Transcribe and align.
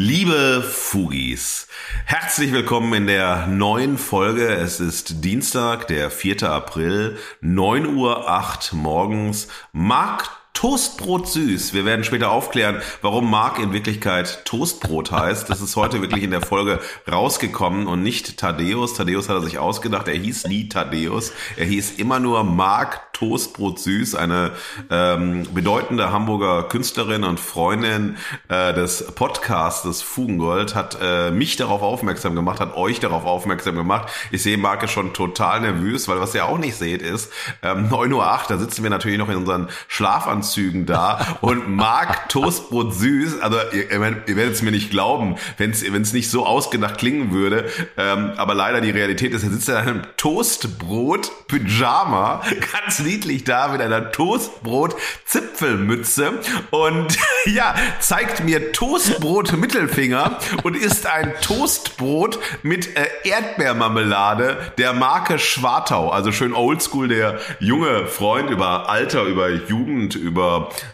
Liebe 0.00 0.62
Fugis, 0.62 1.66
herzlich 2.04 2.52
willkommen 2.52 2.92
in 2.94 3.06
der 3.08 3.48
neuen 3.48 3.98
Folge. 3.98 4.46
Es 4.46 4.78
ist 4.78 5.24
Dienstag, 5.24 5.88
der 5.88 6.12
4. 6.12 6.44
April, 6.44 7.18
9.08 7.42 8.74
Uhr 8.74 8.78
morgens. 8.78 9.48
Markt 9.72 10.30
Toastbrot 10.58 11.28
süß. 11.28 11.72
Wir 11.72 11.84
werden 11.84 12.02
später 12.02 12.32
aufklären, 12.32 12.82
warum 13.00 13.30
Mark 13.30 13.60
in 13.60 13.72
Wirklichkeit 13.72 14.44
Toastbrot 14.44 15.12
heißt. 15.12 15.48
Das 15.48 15.60
ist 15.60 15.76
heute 15.76 16.02
wirklich 16.02 16.24
in 16.24 16.32
der 16.32 16.40
Folge 16.40 16.80
rausgekommen 17.08 17.86
und 17.86 18.02
nicht 18.02 18.38
Thaddeus. 18.38 18.94
Thaddeus 18.94 19.28
hat 19.28 19.36
er 19.36 19.42
sich 19.42 19.60
ausgedacht. 19.60 20.08
Er 20.08 20.16
hieß 20.16 20.48
nie 20.48 20.68
Thaddeus. 20.68 21.30
Er 21.56 21.64
hieß 21.66 21.92
immer 21.98 22.18
nur 22.18 22.42
Mark 22.42 23.12
Toastbrot 23.12 23.78
süß, 23.80 24.14
eine 24.16 24.52
ähm, 24.90 25.46
bedeutende 25.52 26.12
Hamburger 26.12 26.64
Künstlerin 26.64 27.24
und 27.24 27.40
Freundin 27.40 28.16
äh, 28.48 28.72
des 28.72 29.12
Podcastes 29.12 30.02
Fugengold, 30.02 30.76
hat 30.76 30.98
äh, 31.02 31.32
mich 31.32 31.56
darauf 31.56 31.82
aufmerksam 31.82 32.36
gemacht, 32.36 32.60
hat 32.60 32.76
euch 32.76 33.00
darauf 33.00 33.24
aufmerksam 33.24 33.74
gemacht. 33.74 34.08
Ich 34.30 34.44
sehe 34.44 34.56
Marke 34.56 34.86
schon 34.86 35.14
total 35.14 35.62
nervös, 35.62 36.06
weil 36.06 36.20
was 36.20 36.32
ihr 36.36 36.44
auch 36.44 36.58
nicht 36.58 36.76
seht 36.76 37.02
ist, 37.02 37.32
ähm, 37.62 37.88
9.08 37.88 38.12
Uhr, 38.12 38.40
da 38.48 38.58
sitzen 38.58 38.84
wir 38.84 38.90
natürlich 38.90 39.18
noch 39.18 39.28
in 39.28 39.36
unseren 39.36 39.68
Schlafanzügen 39.88 40.47
da 40.86 41.38
und 41.40 41.68
Mark 41.68 42.28
Toastbrot 42.28 42.94
süß, 42.94 43.40
also 43.40 43.56
ihr, 43.72 43.90
ihr 43.90 44.36
werdet 44.36 44.54
es 44.54 44.62
mir 44.62 44.70
nicht 44.70 44.90
glauben, 44.90 45.34
wenn 45.56 45.70
es 45.70 46.12
nicht 46.12 46.30
so 46.30 46.46
ausgedacht 46.46 46.98
klingen 46.98 47.32
würde, 47.32 47.68
ähm, 47.96 48.32
aber 48.36 48.54
leider 48.54 48.80
die 48.80 48.90
Realität 48.90 49.32
ist, 49.32 49.42
er 49.44 49.50
sitzt 49.50 49.68
in 49.68 49.74
einem 49.74 50.02
Toastbrot 50.16 51.32
Pyjama, 51.48 52.42
ganz 52.72 53.00
niedlich 53.00 53.42
da 53.44 53.68
mit 53.68 53.80
einer 53.80 54.10
Toastbrot-Zipfelmütze 54.12 56.32
und 56.70 57.16
ja, 57.46 57.74
zeigt 58.00 58.44
mir 58.44 58.72
Toastbrot-Mittelfinger 58.72 60.38
und 60.62 60.76
isst 60.76 61.06
ein 61.06 61.32
Toastbrot 61.40 62.38
mit 62.62 62.94
äh, 62.96 63.06
Erdbeermarmelade 63.24 64.72
der 64.78 64.92
Marke 64.92 65.38
Schwartau. 65.38 66.10
Also 66.10 66.32
schön 66.32 66.52
oldschool, 66.52 67.08
der 67.08 67.38
junge 67.60 68.06
Freund 68.06 68.50
über 68.50 68.88
Alter, 68.88 69.24
über 69.24 69.50
Jugend, 69.50 70.14
über 70.14 70.37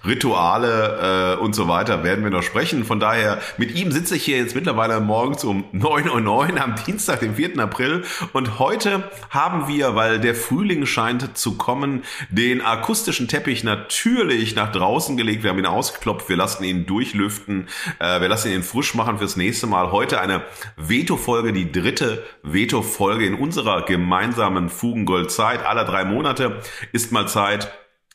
Rituale 0.05 1.37
äh, 1.39 1.41
und 1.41 1.55
so 1.55 1.69
weiter 1.69 2.05
werden 2.05 2.25
wir 2.25 2.31
noch 2.31 2.43
sprechen. 2.43 2.85
Von 2.85 3.01
daher, 3.01 3.41
mit 3.57 3.75
ihm 3.75 3.93
sitze 3.93 4.17
ich 4.17 4.25
hier 4.25 4.39
jetzt 4.39 4.55
mittlerweile 4.55 5.01
morgens 5.01 5.45
um 5.45 5.65
9.09 5.73 6.53
Uhr 6.53 6.63
am 6.63 6.75
Dienstag, 6.87 7.21
dem 7.21 7.37
4. 7.37 7.59
April. 7.59 8.05
Und 8.33 8.59
heute 8.59 9.11
haben 9.31 9.69
wir, 9.69 9.95
weil 9.95 10.21
der 10.21 10.35
Frühling 10.35 10.87
scheint 10.87 11.37
zu 11.37 11.57
kommen, 11.57 12.05
den 12.31 12.61
akustischen 12.61 13.29
Teppich 13.29 13.65
natürlich 13.65 14.55
nach 14.55 14.73
draußen 14.73 15.17
gelegt. 15.17 15.43
Wir 15.43 15.51
haben 15.51 15.59
ihn 15.59 15.67
ausgeklopft, 15.67 16.29
wir 16.29 16.37
lassen 16.37 16.65
ihn 16.65 16.87
durchlüften, 16.87 17.69
äh, 17.99 18.21
wir 18.21 18.29
lassen 18.29 18.53
ihn 18.53 18.63
frisch 18.63 18.95
machen 18.95 19.19
fürs 19.19 19.37
nächste 19.37 19.67
Mal. 19.67 19.93
Heute 19.93 20.21
eine 20.21 20.43
Veto-Folge, 20.77 21.53
die 21.53 21.71
dritte 21.71 22.25
Veto-Folge 22.43 23.27
in 23.27 23.35
unserer 23.35 23.83
gemeinsamen 23.83 24.69
Fugengoldzeit. 24.69 25.65
Alle 25.65 25.85
drei 25.85 26.05
Monate 26.05 26.61
ist 26.93 27.13
mal 27.13 27.29
Zeit, 27.29 27.73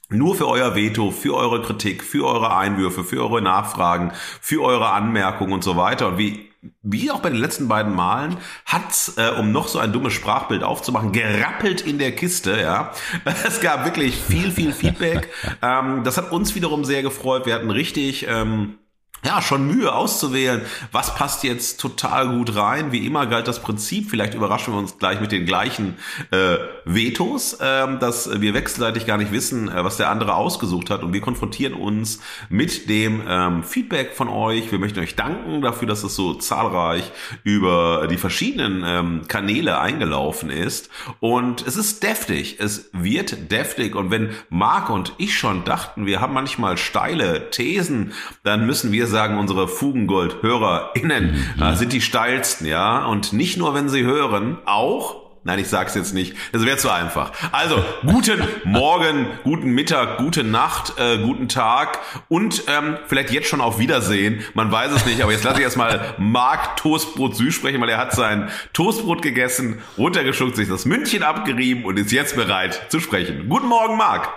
nur 0.09 0.35
für 0.35 0.47
euer 0.47 0.75
Veto, 0.75 1.11
für 1.11 1.35
eure 1.35 1.61
Kritik, 1.61 2.03
für 2.03 2.27
eure 2.27 2.55
Einwürfe, 2.55 3.03
für 3.03 3.21
eure 3.21 3.41
Nachfragen, 3.41 4.11
für 4.41 4.61
eure 4.63 4.89
Anmerkungen 4.89 5.53
und 5.53 5.63
so 5.63 5.77
weiter. 5.77 6.09
Und 6.09 6.17
wie 6.17 6.49
wie 6.81 7.09
auch 7.09 7.21
bei 7.21 7.29
den 7.29 7.39
letzten 7.39 7.69
beiden 7.69 7.95
Malen, 7.95 8.37
hat's, 8.65 9.13
äh, 9.17 9.31
um 9.39 9.51
noch 9.51 9.69
so 9.69 9.79
ein 9.79 9.93
dummes 9.93 10.11
Sprachbild 10.11 10.61
aufzumachen, 10.61 11.13
gerappelt 11.13 11.81
in 11.81 11.99
der 11.99 12.13
Kiste, 12.13 12.59
ja. 12.59 12.91
Es 13.47 13.61
gab 13.61 13.85
wirklich 13.85 14.17
viel, 14.17 14.51
viel 14.51 14.73
Feedback. 14.73 15.29
ähm, 15.61 16.03
das 16.03 16.17
hat 16.17 16.31
uns 16.31 16.55
wiederum 16.55 16.83
sehr 16.83 17.01
gefreut. 17.01 17.45
Wir 17.45 17.53
hatten 17.53 17.71
richtig, 17.71 18.27
ähm, 18.27 18.77
ja, 19.25 19.41
schon 19.41 19.67
Mühe 19.67 19.93
auszuwählen, 19.93 20.61
was 20.91 21.13
passt 21.15 21.43
jetzt 21.43 21.79
total 21.79 22.29
gut 22.29 22.55
rein. 22.55 22.91
Wie 22.91 23.05
immer 23.05 23.25
galt 23.27 23.47
das 23.47 23.61
Prinzip, 23.61 24.09
vielleicht 24.09 24.33
überraschen 24.33 24.73
wir 24.73 24.79
uns 24.79 24.97
gleich 24.97 25.19
mit 25.19 25.31
den 25.31 25.45
gleichen 25.45 25.97
äh, 26.31 26.57
Vetos, 26.85 27.53
äh, 27.53 27.97
dass 27.99 28.39
wir 28.39 28.53
wechselseitig 28.53 29.05
gar 29.05 29.17
nicht 29.17 29.31
wissen, 29.31 29.67
äh, 29.67 29.83
was 29.83 29.97
der 29.97 30.09
andere 30.09 30.35
ausgesucht 30.35 30.89
hat. 30.89 31.03
Und 31.03 31.11
wir 31.11 31.21
konfrontieren 31.21 31.73
uns 31.73 32.21
mit 32.49 32.89
dem 32.89 33.21
ähm, 33.27 33.63
Feedback 33.63 34.13
von 34.13 34.29
euch. 34.29 34.71
Wir 34.71 34.79
möchten 34.79 34.99
euch 34.99 35.15
danken 35.15 35.61
dafür, 35.61 35.87
dass 35.87 36.03
es 36.03 36.15
so 36.15 36.35
zahlreich 36.35 37.11
über 37.43 38.07
die 38.09 38.17
verschiedenen 38.17 38.83
ähm, 38.85 39.27
Kanäle 39.27 39.79
eingelaufen 39.79 40.49
ist. 40.49 40.89
Und 41.19 41.67
es 41.67 41.75
ist 41.75 42.03
deftig, 42.03 42.57
es 42.59 42.89
wird 42.93 43.51
deftig. 43.51 43.95
Und 43.95 44.11
wenn 44.11 44.29
Marc 44.49 44.89
und 44.89 45.13
ich 45.17 45.37
schon 45.37 45.65
dachten, 45.65 46.05
wir 46.05 46.21
haben 46.21 46.33
manchmal 46.33 46.77
steile 46.77 47.49
Thesen, 47.49 48.13
dann 48.43 48.65
müssen 48.65 48.93
wir 48.93 49.08
sagen 49.09 49.37
unsere 49.37 49.67
Fugengold-HörerInnen 49.67 51.45
mhm. 51.57 51.63
äh, 51.63 51.75
sind 51.75 51.93
die 51.93 52.01
steilsten, 52.01 52.67
ja. 52.67 53.05
Und 53.05 53.33
nicht 53.33 53.57
nur, 53.57 53.73
wenn 53.73 53.89
sie 53.89 54.03
hören, 54.03 54.57
auch 54.65 55.29
Nein, 55.45 55.59
ich 55.59 55.67
sag's 55.67 55.95
jetzt 55.95 56.13
nicht. 56.13 56.35
Das 56.51 56.65
wäre 56.65 56.77
zu 56.77 56.91
einfach. 56.91 57.31
Also, 57.53 57.83
guten 58.05 58.43
Morgen, 58.65 59.27
guten 59.43 59.71
Mittag, 59.71 60.17
gute 60.17 60.43
Nacht, 60.43 60.99
äh, 60.99 61.17
guten 61.19 61.47
Tag 61.47 61.99
und 62.27 62.65
ähm, 62.67 62.97
vielleicht 63.07 63.31
jetzt 63.31 63.47
schon 63.47 63.61
auf 63.61 63.79
Wiedersehen. 63.79 64.43
Man 64.53 64.69
weiß 64.69 64.91
es 64.91 65.05
nicht, 65.05 65.23
aber 65.23 65.31
jetzt 65.31 65.45
lasse 65.45 65.59
ich 65.59 65.63
erstmal 65.63 66.13
Marc 66.17 66.75
Toastbrot 66.75 67.37
Süß 67.37 67.55
sprechen, 67.55 67.79
weil 67.79 67.89
er 67.89 67.97
hat 67.97 68.11
sein 68.11 68.49
Toastbrot 68.73 69.21
gegessen, 69.21 69.81
runtergeschluckt, 69.97 70.57
sich 70.57 70.67
das 70.67 70.85
Mündchen 70.85 71.23
abgerieben 71.23 71.85
und 71.85 71.97
ist 71.97 72.11
jetzt 72.11 72.35
bereit 72.35 72.87
zu 72.89 72.99
sprechen. 72.99 73.47
Guten 73.47 73.67
Morgen, 73.67 73.95
Marc. 73.95 74.29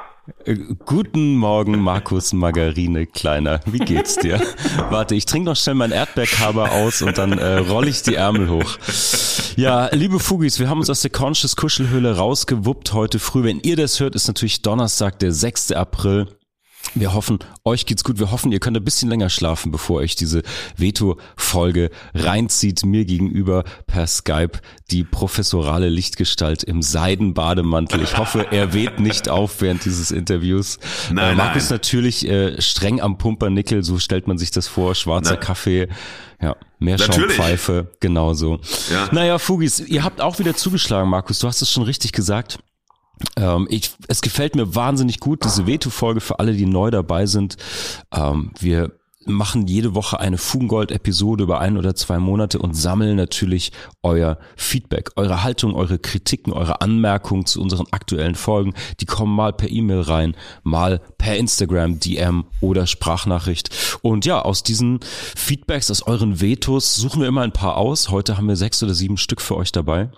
Äh, 0.45 0.57
guten 0.85 1.37
Morgen, 1.37 1.81
Markus 1.81 2.33
Margarine 2.33 3.07
Kleiner. 3.07 3.61
Wie 3.67 3.79
geht's 3.79 4.17
dir? 4.17 4.41
Warte, 4.91 5.17
ich 5.17 5.27
trinke 5.27 5.51
noch 5.51 5.57
schnell 5.57 5.75
mein 5.75 5.91
Erdbeerkaber 5.91 6.71
aus 6.71 7.03
und 7.03 7.19
dann 7.19 7.39
äh, 7.39 7.57
rolle 7.57 7.91
ich 7.91 8.03
die 8.03 8.15
Ärmel 8.15 8.49
hoch. 8.49 8.79
Ja, 9.57 9.89
liebe 9.93 10.21
Fugis, 10.21 10.61
wir 10.61 10.69
haben 10.69 10.79
uns 10.79 10.91
aus 10.91 11.03
der 11.03 11.11
Conscious 11.11 11.57
Kuschelhöhle 11.57 12.17
rausgewuppt 12.17 12.93
heute 12.93 13.19
früh. 13.19 13.43
Wenn 13.43 13.61
ihr 13.61 13.75
das 13.75 13.99
hört, 13.99 14.15
ist 14.15 14.29
natürlich 14.29 14.63
Donnerstag, 14.63 15.19
der 15.19 15.33
6. 15.33 15.73
April. 15.73 16.29
Wir 16.95 17.15
hoffen, 17.15 17.39
euch 17.65 17.87
geht's 17.87 18.05
gut. 18.05 18.19
Wir 18.19 18.31
hoffen, 18.31 18.53
ihr 18.53 18.61
könnt 18.61 18.77
ein 18.77 18.85
bisschen 18.85 19.09
länger 19.09 19.31
schlafen, 19.31 19.73
bevor 19.73 20.01
euch 20.01 20.15
diese 20.15 20.43
Veto-Folge 20.77 21.91
reinzieht. 22.15 22.85
Mir 22.85 23.05
gegenüber 23.05 23.65
per 23.87 24.07
Skype 24.07 24.61
die 24.91 25.05
professorale 25.05 25.89
Lichtgestalt 25.89 26.63
im 26.63 26.83
Seidenbademantel. 26.83 28.03
Ich 28.03 28.19
hoffe, 28.19 28.47
er 28.51 28.75
weht 28.75 29.01
nicht 29.01 29.29
auf 29.29 29.61
während 29.61 29.85
dieses 29.85 30.11
Interviews. 30.11 30.79
Nein, 31.11 31.33
äh, 31.33 31.35
Markus 31.37 31.65
nein. 31.65 31.77
natürlich 31.77 32.29
äh, 32.29 32.61
streng 32.61 33.01
am 33.01 33.17
Pumpernickel, 33.17 33.83
so 33.83 33.99
stellt 33.99 34.27
man 34.27 34.37
sich 34.37 34.51
das 34.51 34.69
vor. 34.69 34.95
Schwarzer 34.95 35.35
nein. 35.35 35.41
Kaffee. 35.41 35.89
Ja, 36.43 36.57
Meerschaumpfeife, 36.79 37.93
genauso. 38.01 38.61
Ja. 38.91 39.09
Naja, 39.13 39.39
Fugis, 39.39 39.81
ihr 39.81 40.03
habt 40.03 40.21
auch 40.21 40.39
wieder 40.41 40.55
zugeschlagen, 40.55 41.09
Markus. 41.09 41.39
Du 41.39 41.47
hast 41.47 41.63
es 41.63 41.71
schon 41.71 41.85
richtig 41.85 42.13
gesagt. 42.13 42.59
Ähm, 43.37 43.67
ich, 43.71 43.93
es 44.09 44.21
gefällt 44.21 44.57
mir 44.57 44.75
wahnsinnig 44.75 45.21
gut, 45.21 45.45
diese 45.45 45.67
Veto-Folge 45.67 46.21
für 46.21 46.39
alle, 46.39 46.53
die 46.55 46.67
neu 46.67 46.91
dabei 46.91 47.27
sind. 47.27 47.57
Ähm, 48.13 48.53
wir 48.59 48.93
machen 49.27 49.67
jede 49.67 49.95
Woche 49.95 50.21
eine 50.21 50.39
Fugengold-Episode 50.39 51.45
über 51.45 51.61
ein 51.61 51.77
oder 51.77 51.95
zwei 51.95 52.19
Monate 52.19 52.59
und 52.59 52.75
sammeln 52.75 53.17
natürlich 53.17 53.73
euer 54.03 54.39
Feedback, 54.57 55.11
eure 55.17 55.43
Haltung, 55.43 55.75
eure 55.75 55.99
Kritiken, 55.99 56.53
eure 56.53 56.81
Anmerkungen 56.81 57.47
zu 57.47 57.61
unseren 57.61 57.87
aktuellen 57.91 58.35
Folgen. 58.35 58.75
Die 59.01 59.07
kommen 59.07 59.35
mal 59.35 59.53
per 59.53 59.71
E-Mail 59.71 60.01
rein, 60.01 60.37
mal 60.63 61.01
per 61.19 61.37
Instagram, 61.37 62.01
DM 62.01 62.45
oder 62.61 62.87
Sprachnachricht. 62.87 63.99
Und 64.03 64.25
ja, 64.25 64.41
aus 64.43 64.63
diesen 64.63 65.01
Feedbacks, 65.37 65.91
aus 65.91 66.03
euren 66.03 66.41
Vetos 66.41 66.97
suchen 66.97 67.21
wir 67.21 67.29
immer 67.29 67.43
ein 67.43 67.53
paar 67.53 67.77
aus. 67.77 68.11
Heute 68.11 68.37
haben 68.37 68.49
wir 68.49 68.57
sechs 68.57 68.83
oder 68.83 68.95
sieben 68.95 69.17
Stück 69.17 69.41
für 69.41 69.57
euch 69.57 69.73
dabei. 69.73 70.11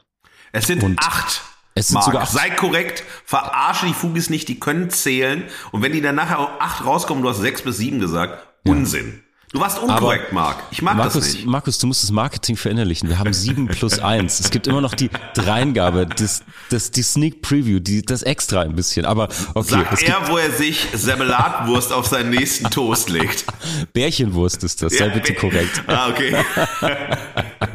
Es 0.52 0.66
sind 0.66 0.82
und 0.82 1.00
acht. 1.00 1.42
Es 1.74 1.88
sind 1.88 1.94
Marc, 1.94 2.06
sogar 2.06 2.26
sei 2.26 2.50
korrekt, 2.50 3.02
verarsche 3.24 3.86
die 3.86 3.94
Fugis 3.94 4.30
nicht, 4.30 4.48
die 4.48 4.60
können 4.60 4.90
zählen. 4.90 5.44
Und 5.72 5.82
wenn 5.82 5.92
die 5.92 6.00
dann 6.00 6.14
nachher 6.14 6.38
acht 6.60 6.84
rauskommen, 6.84 7.22
du 7.22 7.28
hast 7.28 7.38
sechs 7.38 7.62
bis 7.62 7.78
sieben 7.78 7.98
gesagt, 7.98 8.46
ja. 8.64 8.72
Unsinn. 8.72 9.20
Du 9.54 9.60
warst 9.60 9.78
unkorrekt, 9.78 10.32
Aber 10.32 10.34
Marc. 10.34 10.56
Ich 10.72 10.82
mag 10.82 10.96
Markus, 10.96 11.14
das 11.14 11.34
nicht. 11.34 11.46
Markus, 11.46 11.78
du 11.78 11.86
musst 11.86 12.02
das 12.02 12.10
Marketing 12.10 12.56
verinnerlichen. 12.56 13.08
Wir 13.08 13.20
haben 13.20 13.32
sieben 13.32 13.68
plus 13.68 14.00
eins. 14.00 14.40
Es 14.40 14.50
gibt 14.50 14.66
immer 14.66 14.80
noch 14.80 14.94
die 14.94 15.10
Dreingabe, 15.34 16.08
das, 16.08 16.42
das, 16.70 16.90
die 16.90 17.02
Sneak 17.02 17.40
Preview, 17.40 17.78
die, 17.78 18.02
das 18.02 18.24
extra 18.24 18.62
ein 18.62 18.74
bisschen. 18.74 19.04
Aber 19.04 19.28
okay. 19.54 19.84
Sagt 19.90 20.02
er, 20.02 20.28
wo 20.28 20.38
er 20.38 20.50
sich 20.50 20.88
Semmelatwurst 20.92 21.92
auf 21.92 22.06
seinen 22.06 22.30
nächsten 22.30 22.68
Toast 22.68 23.10
legt. 23.10 23.44
Bärchenwurst 23.92 24.64
ist 24.64 24.82
das, 24.82 24.92
sei 24.94 25.06
Ja, 25.06 25.14
bitte 25.14 25.34
korrekt. 25.34 25.84
Ah, 25.86 26.08
okay. 26.08 26.36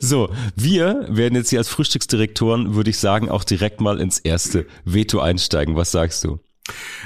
So, 0.00 0.30
wir 0.54 1.06
werden 1.08 1.34
jetzt 1.34 1.50
hier 1.50 1.58
als 1.58 1.68
Frühstücksdirektoren, 1.68 2.74
würde 2.74 2.90
ich 2.90 2.98
sagen, 2.98 3.28
auch 3.28 3.44
direkt 3.44 3.80
mal 3.80 4.00
ins 4.00 4.18
erste 4.18 4.66
Veto 4.84 5.20
einsteigen. 5.20 5.76
Was 5.76 5.92
sagst 5.92 6.24
du? 6.24 6.38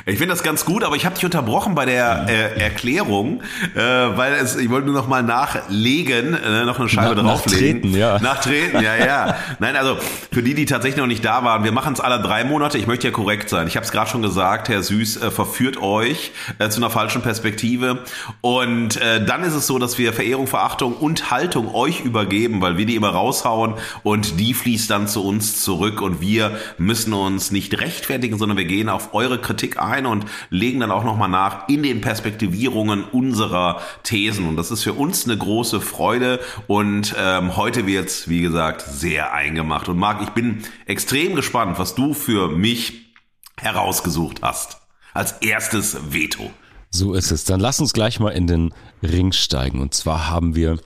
Ich 0.07 0.17
finde 0.17 0.29
das 0.35 0.43
ganz 0.43 0.65
gut, 0.65 0.83
aber 0.83 0.97
ich 0.97 1.05
habe 1.05 1.15
dich 1.15 1.25
unterbrochen 1.27 1.75
bei 1.75 1.85
der 1.85 2.27
äh, 2.29 2.59
Erklärung, 2.61 3.43
äh, 3.75 3.79
weil 3.81 4.33
es, 4.35 4.57
ich 4.57 4.71
wollte 4.71 4.87
nur 4.87 4.95
noch 4.95 5.09
mal 5.09 5.23
nachlegen, 5.23 6.33
äh, 6.35 6.65
noch 6.65 6.81
eine 6.81 6.89
Scheibe 6.89 7.15
Na- 7.17 7.23
drauflegen. 7.23 7.91
nachtreten, 7.91 7.95
ja. 7.99 8.19
Nachtreten, 8.19 8.83
ja, 8.83 8.97
ja. 8.97 9.37
Nein, 9.59 9.77
also 9.77 9.99
für 10.33 10.43
die, 10.43 10.55
die 10.55 10.65
tatsächlich 10.65 10.99
noch 10.99 11.07
nicht 11.07 11.23
da 11.25 11.45
waren, 11.45 11.65
wir 11.65 11.73
machen 11.73 11.93
es 11.93 12.01
alle 12.01 12.21
drei 12.23 12.45
Monate. 12.45 12.79
Ich 12.79 12.87
möchte 12.87 13.09
ja 13.09 13.13
korrekt 13.13 13.51
sein. 13.51 13.67
Ich 13.67 13.77
habe 13.77 13.85
es 13.85 13.93
gerade 13.93 14.11
schon 14.11 14.23
gesagt, 14.23 14.71
Herr 14.71 14.83
Süß 14.83 15.19
äh, 15.19 15.31
verführt 15.31 15.77
euch 15.83 16.33
äh, 16.59 16.71
zu 16.71 16.81
einer 16.81 16.91
falschen 16.91 17.21
Perspektive. 17.21 17.99
Und 18.41 18.97
äh, 18.97 19.25
dann 19.25 19.43
ist 19.45 19.55
es 19.55 19.67
so, 19.67 19.79
dass 19.79 19.99
wir 19.99 20.15
Verehrung, 20.15 20.47
Verachtung 20.47 20.95
und 20.95 21.31
Haltung 21.31 21.75
euch 21.75 22.01
übergeben, 22.01 22.63
weil 22.63 22.79
wir 22.79 22.87
die 22.87 22.97
immer 22.97 23.11
raushauen 23.11 23.75
und 24.03 24.41
die 24.41 24.55
fließt 24.55 24.91
dann 24.91 25.07
zu 25.09 25.23
uns 25.25 25.61
zurück 25.63 26.01
und 26.01 26.23
wir 26.23 26.57
müssen 26.79 27.13
uns 27.13 27.51
nicht 27.51 27.79
rechtfertigen, 27.81 28.39
sondern 28.39 28.57
wir 28.57 28.65
gehen 28.65 28.89
auf 28.89 29.13
eure 29.13 29.39
Kritik 29.51 29.83
ein 29.83 30.07
und 30.07 30.27
legen 30.51 30.79
dann 30.79 30.93
auch 30.93 31.03
nochmal 31.03 31.29
nach 31.29 31.69
in 31.69 31.83
den 31.83 32.01
Perspektivierungen 32.01 33.03
unserer 33.03 33.81
Thesen. 34.05 34.47
Und 34.47 34.57
das 34.57 34.71
ist 34.71 34.85
für 34.85 34.93
uns 34.93 35.25
eine 35.25 35.37
große 35.37 35.81
Freude. 35.81 36.39
Und 36.69 37.17
ähm, 37.19 37.57
heute 37.57 37.87
wird's 37.87 38.29
wie 38.29 38.43
gesagt, 38.43 38.83
sehr 38.83 39.33
eingemacht. 39.33 39.89
Und 39.89 39.99
Marc, 39.99 40.23
ich 40.23 40.31
bin 40.31 40.63
extrem 40.87 41.35
gespannt, 41.35 41.81
was 41.81 41.97
du 41.97 42.15
für 42.15 42.49
mich 42.49 43.15
herausgesucht 43.61 44.43
hast. 44.43 44.79
Als 45.13 45.33
erstes 45.41 46.13
Veto. 46.13 46.51
So 46.91 47.15
ist 47.15 47.33
es. 47.33 47.45
Dann 47.45 47.59
lass 47.59 47.81
uns 47.81 47.93
gleich 47.93 48.21
mal 48.21 48.31
in 48.31 48.47
den 48.47 48.73
Ring 49.03 49.33
steigen. 49.33 49.81
Und 49.81 49.95
zwar 49.95 50.31
haben 50.31 50.55
wir 50.55 50.79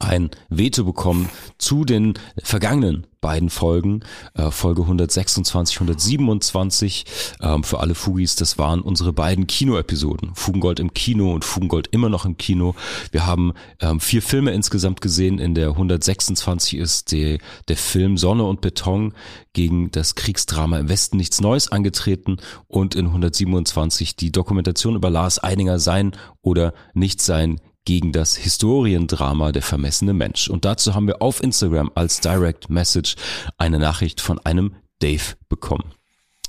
ein 0.00 0.30
Veto 0.48 0.84
bekommen 0.84 1.28
zu 1.58 1.84
den 1.84 2.14
vergangenen 2.42 3.06
beiden 3.20 3.50
Folgen, 3.50 4.00
äh, 4.34 4.50
Folge 4.50 4.82
126, 4.82 5.76
127. 5.76 7.04
Ähm, 7.40 7.64
für 7.64 7.80
alle 7.80 7.94
Fugis, 7.94 8.36
das 8.36 8.58
waren 8.58 8.80
unsere 8.80 9.12
beiden 9.12 9.46
Kinoepisoden. 9.46 10.34
Fugengold 10.34 10.80
im 10.80 10.94
Kino 10.94 11.34
und 11.34 11.44
Fugengold 11.44 11.88
immer 11.88 12.08
noch 12.08 12.24
im 12.24 12.36
Kino. 12.36 12.74
Wir 13.10 13.26
haben 13.26 13.54
ähm, 13.80 14.00
vier 14.00 14.22
Filme 14.22 14.52
insgesamt 14.52 15.00
gesehen. 15.00 15.38
In 15.38 15.54
der 15.54 15.70
126 15.70 16.76
ist 16.76 17.12
die, 17.12 17.38
der 17.68 17.76
Film 17.76 18.18
Sonne 18.18 18.44
und 18.44 18.60
Beton 18.60 19.14
gegen 19.52 19.90
das 19.90 20.14
Kriegsdrama 20.14 20.78
im 20.78 20.88
Westen 20.88 21.16
nichts 21.16 21.40
Neues 21.40 21.72
angetreten 21.72 22.36
und 22.68 22.94
in 22.94 23.06
127 23.06 24.14
die 24.16 24.30
Dokumentation 24.30 24.94
über 24.94 25.10
Lars 25.10 25.42
Eidinger 25.42 25.80
sein 25.80 26.12
oder 26.42 26.72
nicht 26.94 27.20
sein 27.20 27.60
gegen 27.88 28.12
das 28.12 28.36
Historiendrama 28.36 29.50
Der 29.50 29.62
vermessene 29.62 30.12
Mensch. 30.12 30.50
Und 30.50 30.66
dazu 30.66 30.94
haben 30.94 31.06
wir 31.06 31.22
auf 31.22 31.42
Instagram 31.42 31.90
als 31.94 32.20
Direct 32.20 32.68
Message 32.68 33.16
eine 33.56 33.78
Nachricht 33.78 34.20
von 34.20 34.38
einem 34.40 34.74
Dave 34.98 35.36
bekommen. 35.48 35.94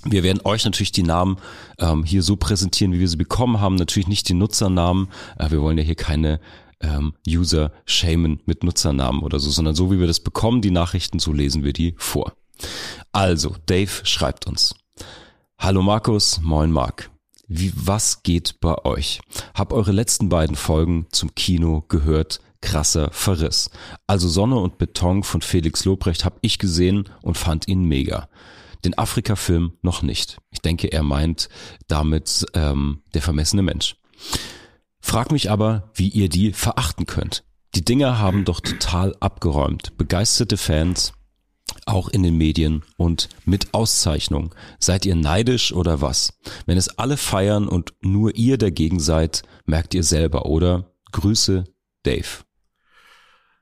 Wir 0.04 0.24
werden 0.24 0.42
euch 0.44 0.66
natürlich 0.66 0.92
die 0.92 1.04
Namen 1.04 1.38
ähm, 1.78 2.04
hier 2.04 2.24
so 2.24 2.36
präsentieren, 2.36 2.92
wie 2.92 3.00
wir 3.00 3.08
sie 3.08 3.16
bekommen 3.16 3.62
haben. 3.62 3.76
Natürlich 3.76 4.10
nicht 4.10 4.28
die 4.28 4.34
Nutzernamen. 4.34 5.08
Äh, 5.38 5.52
wir 5.52 5.62
wollen 5.62 5.78
ja 5.78 5.84
hier 5.86 5.96
keine 5.96 6.42
ähm, 6.82 7.14
User 7.26 7.72
shamen 7.86 8.42
mit 8.46 8.66
Nutzernamen 8.66 9.24
oder 9.24 9.40
so, 9.40 9.50
sondern 9.50 9.76
so 9.76 9.94
wie 9.94 10.00
wir 10.02 10.08
das 10.08 10.20
bekommen, 10.20 10.62
die 10.62 10.72
Nachrichten, 10.72 11.20
so 11.20 11.32
lesen 11.32 11.64
wir 11.64 11.72
die 11.72 11.96
vor. 11.96 12.34
Also, 13.14 13.56
Dave 13.66 13.92
schreibt 14.04 14.46
uns. 14.46 14.76
Hallo 15.58 15.84
Markus, 15.84 16.42
moin 16.42 16.70
Mark. 16.70 17.10
Wie, 17.52 17.74
was 17.76 18.22
geht 18.22 18.60
bei 18.62 18.86
euch? 18.86 19.22
Hab 19.56 19.74
eure 19.74 19.92
letzten 19.92 20.30
beiden 20.30 20.56
Folgen 20.56 21.08
zum 21.12 21.34
Kino 21.34 21.84
gehört. 21.88 22.42
Krasser 22.62 23.10
Verriss. 23.12 23.72
Also 24.06 24.30
Sonne 24.30 24.58
und 24.58 24.78
Beton 24.78 25.24
von 25.24 25.42
Felix 25.42 25.84
Lobrecht 25.84 26.26
hab 26.26 26.38
ich 26.42 26.60
gesehen 26.60 27.10
und 27.24 27.40
fand 27.40 27.68
ihn 27.68 27.86
mega. 27.86 28.30
Den 28.86 28.98
Afrika-Film 28.98 29.74
noch 29.82 30.04
nicht. 30.04 30.38
Ich 30.52 30.60
denke, 30.60 30.92
er 30.92 31.02
meint 31.02 31.50
damit 31.88 32.46
ähm, 32.54 33.02
der 33.16 33.24
vermessene 33.24 33.64
Mensch. 33.64 33.96
Frag 35.02 35.32
mich 35.32 35.50
aber, 35.50 35.90
wie 35.96 36.10
ihr 36.10 36.30
die 36.30 36.54
verachten 36.54 37.08
könnt. 37.08 37.44
Die 37.74 37.84
Dinger 37.84 38.20
haben 38.20 38.46
doch 38.46 38.60
total 38.60 39.16
abgeräumt. 39.20 39.98
Begeisterte 39.98 40.58
Fans, 40.58 41.14
auch 41.90 42.10
in 42.10 42.24
den 42.24 42.38
Medien 42.38 42.84
und 42.98 43.30
mit 43.46 43.74
Auszeichnung. 43.74 44.54
Seid 44.80 45.06
ihr 45.06 45.16
neidisch 45.16 45.74
oder 45.74 46.02
was? 46.02 46.40
Wenn 46.66 46.78
es 46.78 46.98
alle 47.00 47.18
feiern 47.18 47.68
und 47.68 47.94
nur 48.02 48.36
ihr 48.36 48.58
dagegen 48.58 49.00
seid, 49.00 49.44
merkt 49.66 49.94
ihr 49.94 50.04
selber, 50.04 50.46
oder? 50.46 50.92
Grüße, 51.12 51.66
Dave. 52.04 52.44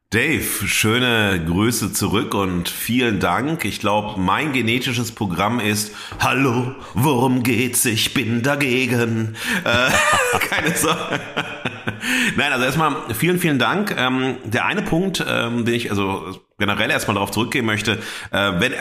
Dave, 0.10 0.42
schöne 0.68 1.44
Grüße 1.46 1.92
zurück 1.92 2.34
und 2.34 2.70
vielen 2.70 3.20
Dank. 3.20 3.66
Ich 3.66 3.82
glaube, 3.82 4.18
mein 4.18 4.54
genetisches 4.54 5.12
Programm 5.12 5.60
ist 5.60 5.94
Hallo, 6.22 6.76
worum 6.94 7.44
geht's? 7.44 7.84
Ich 7.84 8.14
bin 8.14 8.42
dagegen. 8.42 9.36
Äh, 9.66 9.90
keine 10.40 10.74
Sorge. 10.78 11.20
Nein, 12.38 12.54
also 12.54 12.64
erstmal 12.64 13.14
vielen, 13.14 13.38
vielen 13.38 13.60
Dank. 13.60 13.94
Ähm, 13.98 14.38
der 14.46 14.66
eine 14.66 14.82
Punkt, 14.82 15.26
ähm, 15.28 15.66
den 15.66 15.74
ich 15.74 15.92
also 15.92 16.40
generell 16.58 16.90
erstmal 16.92 17.16
darauf 17.16 17.32
zurückgehen 17.32 17.66
möchte, 17.66 18.00
äh, 18.32 18.52
wenn 18.60 18.74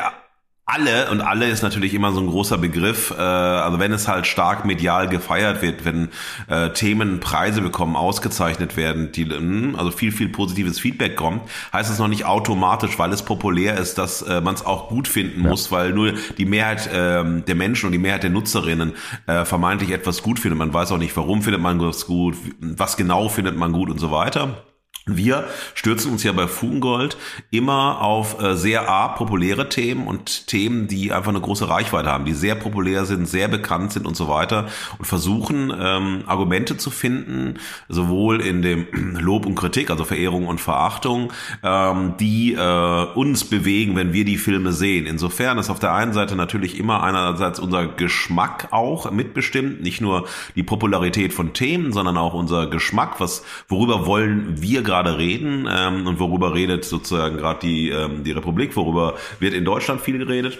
alle 0.69 1.11
und 1.13 1.21
alle 1.21 1.47
ist 1.49 1.63
natürlich 1.63 1.95
immer 1.95 2.11
so 2.11 2.19
ein 2.21 2.27
großer 2.27 2.59
Begriff. 2.59 3.13
Äh, 3.17 3.21
also 3.21 3.79
wenn 3.79 3.93
es 3.93 4.09
halt 4.09 4.27
stark 4.27 4.65
medial 4.65 5.09
gefeiert 5.09 5.63
wird, 5.63 5.85
wenn 5.85 6.09
äh, 6.49 6.71
Themen 6.71 7.21
Preise 7.21 7.63
bekommen, 7.63 7.95
ausgezeichnet 7.95 8.77
werden, 8.77 9.13
die 9.13 9.27
mh, 9.27 9.79
also 9.79 9.93
viel 9.93 10.11
viel 10.11 10.29
positives 10.29 10.81
Feedback 10.81 11.15
kommt, 11.15 11.43
heißt 11.73 11.89
es 11.89 12.01
noch 12.01 12.09
nicht 12.09 12.25
automatisch, 12.25 12.99
weil 12.99 13.13
es 13.13 13.23
populär 13.23 13.79
ist, 13.79 13.97
dass 13.99 14.23
äh, 14.23 14.41
man 14.41 14.55
es 14.55 14.67
auch 14.67 14.89
gut 14.89 15.07
finden 15.07 15.45
Ja. 15.45 15.51
muss, 15.51 15.71
weil 15.71 15.93
nur 15.93 16.15
die 16.37 16.47
Mehrheit 16.47 16.89
äh, 16.89 17.23
der 17.43 17.55
Menschen 17.55 17.87
und 17.87 17.93
die 17.93 17.99
Mehrheit 17.99 18.25
der 18.25 18.31
Nutzerinnen 18.31 18.95
äh, 19.29 19.45
vermeintlich 19.45 19.91
etwas 19.93 20.23
gut 20.25 20.41
findet. 20.41 20.59
Man 20.59 20.75
weiß 20.75 20.91
auch 20.91 20.99
nicht, 20.99 21.17
warum 21.17 21.43
findet 21.43 21.61
man 21.61 21.79
das 21.79 22.07
gut, 22.07 22.35
was 22.61 22.97
genau 22.97 23.29
findet 23.29 23.57
man 23.57 23.71
gut 23.71 23.89
und 23.89 24.01
so 24.01 24.11
weiter. 24.11 24.65
Wir 25.09 25.45
stürzen 25.75 26.11
uns 26.11 26.25
ja 26.25 26.33
bei 26.33 26.49
Fugengold 26.49 27.17
immer 27.53 28.03
auf 28.03 28.43
äh, 28.43 28.57
sehr 28.57 28.89
A, 28.89 29.07
populäre 29.07 29.69
Themen 29.69 30.09
und 30.09 30.49
Themen, 30.49 30.89
die 30.89 31.13
einfach 31.13 31.29
eine 31.29 31.41
große 31.41 31.69
Reichweite 31.69 32.11
haben, 32.11 32.25
die 32.25 32.33
sehr 32.33 32.57
populär 32.57 33.05
sind, 33.05 33.29
sehr 33.29 33.47
bekannt 33.47 33.93
sind 33.93 34.05
und 34.05 34.17
so 34.17 34.27
weiter 34.27 34.67
und 34.99 35.05
versuchen 35.05 35.73
ähm, 35.81 36.25
Argumente 36.27 36.77
zu 36.77 36.91
finden, 36.91 37.61
sowohl 37.89 38.41
in 38.41 38.63
dem 38.63 38.89
Lob 39.21 39.47
und 39.47 39.55
Kritik, 39.55 39.91
also 39.91 40.05
Verehrung 40.05 40.49
und 40.49 40.61
Verachtung, 40.61 41.33
ähm, 41.63 42.15
die 42.19 42.55
äh, 42.55 43.05
uns 43.15 43.45
bewegen, 43.45 43.95
wenn 43.95 44.13
wir 44.13 44.25
die 44.25 44.39
Filme 44.39 44.73
sehen. 44.73 45.07
Insofern 45.07 45.59
ist 45.59 45.71
auf 45.71 45.79
der 45.79 45.95
einen 45.95 46.15
Seite 46.15 46.35
natürlich 46.35 46.81
immer 46.81 47.05
einerseits 47.05 47.61
unser 47.61 47.87
Geschmack 47.87 48.73
auch 48.73 49.09
mitbestimmt, 49.13 49.83
nicht 49.83 50.01
nur 50.01 50.27
die 50.57 50.65
Popularität 50.65 51.33
von 51.33 51.53
Themen, 51.53 51.93
sondern 51.93 52.17
auch 52.17 52.35
unser 52.35 52.67
Geschmack, 52.67 53.21
was 53.21 53.45
worüber 53.69 54.05
wollen 54.07 54.61
wir 54.61 54.83
gerade 54.83 54.96
reden 55.05 55.69
ähm, 55.71 56.07
und 56.07 56.19
worüber 56.19 56.55
redet 56.55 56.85
sozusagen 56.85 57.37
gerade 57.37 57.61
die 57.61 57.91
ähm, 57.91 58.25
die 58.25 58.33
Republik, 58.33 58.77
worüber 58.77 59.17
wird 59.41 59.55
in 59.55 59.65
Deutschland 59.65 60.01
viel 60.01 60.19
geredet. 60.19 60.59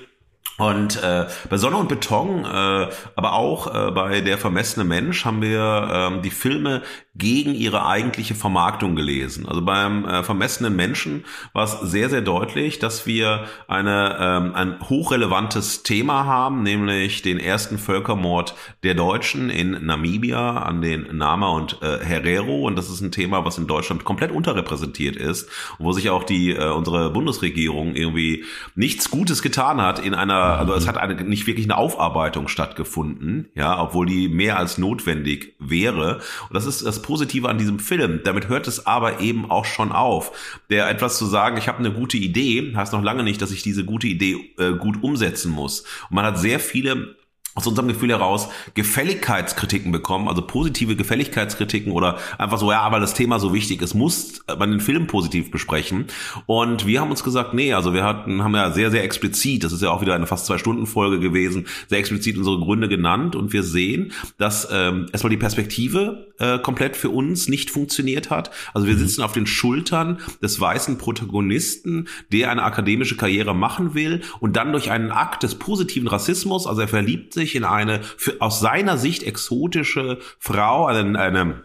Und 0.59 1.03
äh, 1.03 1.27
bei 1.51 1.59
Sonne 1.59 1.77
und 1.77 1.89
Beton, 1.89 2.45
äh, 2.45 2.89
aber 3.15 3.33
auch 3.35 3.67
äh, 3.67 3.91
bei 3.91 4.21
Der 4.23 4.39
vermessene 4.39 4.85
Mensch 4.85 5.25
haben 5.25 5.43
wir 5.43 5.89
ähm, 5.93 6.23
die 6.23 6.31
Filme 6.31 6.83
gegen 7.15 7.55
ihre 7.55 7.87
eigentliche 7.87 8.35
Vermarktung 8.35 8.97
gelesen. 8.97 9.47
Also 9.47 9.63
beim 9.63 10.05
äh, 10.05 10.23
vermessenen 10.23 10.77
Menschen 10.77 11.25
war 11.53 11.65
es 11.65 11.81
sehr, 11.81 12.11
sehr 12.11 12.21
deutlich, 12.21 12.79
dass 12.79 13.07
wir 13.07 13.45
eine, 13.69 14.17
ähm, 14.21 14.55
ein 14.55 14.81
hochrelevantes 14.89 15.83
Thema 15.83 16.25
haben, 16.25 16.63
nämlich 16.63 17.23
den 17.23 17.39
ersten 17.39 17.79
Völkermord 17.79 18.55
der 18.83 18.95
Deutschen 18.95 19.51
in 19.51 19.85
Namibia 19.85 20.59
an 20.59 20.83
den 20.83 21.17
Nama 21.17 21.49
und 21.49 21.81
äh, 21.83 22.05
Herero. 22.05 22.67
Und 22.67 22.77
das 22.77 22.91
ist 22.91 23.01
ein 23.01 23.13
Thema, 23.13 23.45
was 23.45 23.59
in 23.59 23.67
Deutschland 23.67 24.05
komplett 24.05 24.31
unterrepräsentiert 24.31 25.17
ist, 25.17 25.49
wo 25.79 25.93
sich 25.93 26.11
auch 26.11 26.25
die 26.25 26.53
äh, 26.53 26.71
unsere 26.71 27.11
Bundesregierung 27.11 27.95
irgendwie 27.95 28.45
nichts 28.75 29.11
Gutes 29.11 29.43
getan 29.43 29.81
hat 29.81 29.99
in 29.99 30.15
einer, 30.15 30.46
also 30.55 30.75
es 30.75 30.87
hat 30.87 30.97
eine 30.97 31.15
nicht 31.25 31.47
wirklich 31.47 31.67
eine 31.67 31.77
Aufarbeitung 31.77 32.49
stattgefunden, 32.49 33.49
ja, 33.55 33.81
obwohl 33.81 34.07
die 34.07 34.29
mehr 34.29 34.59
als 34.59 34.79
notwendig 34.79 35.55
wäre. 35.59 36.21
Und 36.49 36.55
das 36.55 36.67
ist 36.67 36.85
das 36.85 37.03
Positive 37.03 37.49
an 37.49 37.59
diesem 37.59 37.79
Film. 37.79 38.21
Damit 38.25 38.49
hört 38.49 38.69
es 38.69 38.87
aber 38.87 39.21
eben 39.21 39.51
auch 39.51 39.65
schon 39.65 39.93
auf. 39.93 40.59
Der 40.71 40.89
etwas 40.89 41.19
zu 41.19 41.27
sagen, 41.27 41.57
ich 41.57 41.69
habe 41.69 41.79
eine 41.79 41.93
gute 41.93 42.17
Idee, 42.17 42.75
heißt 42.75 42.93
noch 42.93 43.03
lange 43.03 43.23
nicht, 43.23 43.43
dass 43.43 43.51
ich 43.51 43.63
diese 43.63 43.85
gute 43.85 44.07
Idee 44.07 44.53
äh, 44.59 44.73
gut 44.73 45.03
umsetzen 45.03 45.51
muss. 45.51 45.81
Und 46.09 46.17
man 46.17 46.25
hat 46.25 46.39
sehr 46.39 46.61
viele 46.61 47.17
aus 47.57 47.67
unserem 47.67 47.89
Gefühl 47.89 48.11
heraus 48.11 48.49
Gefälligkeitskritiken 48.75 49.91
bekommen, 49.91 50.29
also 50.29 50.43
positive 50.43 50.95
Gefälligkeitskritiken 50.95 51.91
oder 51.91 52.19
einfach 52.39 52.59
so, 52.59 52.71
ja, 52.71 52.93
weil 52.93 53.01
das 53.01 53.15
Thema 53.15 53.41
so 53.41 53.53
wichtig 53.55 53.81
ist, 53.83 53.95
muss 53.95 54.43
man 54.47 54.71
den 54.71 54.81
Film 54.81 55.07
positiv 55.07 55.51
besprechen. 55.51 56.05
Und 56.45 56.87
wir 56.87 57.01
haben 57.01 57.11
uns 57.11 57.25
gesagt, 57.25 57.55
nee, 57.55 57.73
also 57.73 57.95
wir 57.95 58.05
hatten, 58.05 58.45
haben 58.45 58.55
ja 58.55 58.71
sehr, 58.71 58.91
sehr 58.91 59.03
explizit, 59.03 59.65
das 59.65 59.73
ist 59.73 59.83
ja 59.83 59.91
auch 59.91 60.03
wieder 60.03 60.15
eine 60.15 60.27
fast 60.27 60.47
zwei 60.47 60.59
Stunden 60.59 60.87
Folge 60.87 61.19
gewesen, 61.19 61.67
sehr 61.89 61.99
explizit 61.99 62.37
unsere 62.37 62.59
Gründe 62.59 62.89
genannt 62.89 63.35
und 63.35 63.55
wir 63.55 63.63
sehen, 63.63 64.13
dass 64.37 64.69
ähm, 64.71 65.07
erstmal 65.13 65.31
die 65.31 65.39
Perspektive 65.39 66.35
äh, 66.39 66.59
komplett 66.59 66.97
für 66.97 67.09
uns 67.09 67.49
nicht 67.49 67.71
funktioniert 67.71 68.29
hat. 68.29 68.51
Also 68.75 68.87
wir 68.87 68.95
mhm. 68.95 68.99
sitzen 68.99 69.23
auf 69.23 69.33
den 69.33 69.47
Schultern 69.47 70.19
des 70.43 70.61
weißen 70.61 70.99
Protagonisten, 70.99 72.09
der 72.31 72.51
eine 72.51 72.65
akademische 72.65 73.17
Karriere 73.17 73.55
machen 73.55 73.95
will 73.95 74.21
und 74.41 74.57
dann 74.57 74.73
durch 74.73 74.91
einen 74.91 75.11
Akt 75.11 75.43
des 75.43 75.55
positiven 75.55 76.09
Rassismus, 76.09 76.67
also 76.67 76.83
er 76.83 76.89
verliebt 76.89 77.33
sich 77.33 77.46
sich 77.47 77.57
in 77.57 77.65
eine 77.65 78.03
für, 78.03 78.35
aus 78.41 78.61
seiner 78.61 78.99
Sicht 78.99 79.23
exotische 79.23 80.19
Frau, 80.39 80.87
eine, 80.87 81.19
eine 81.19 81.65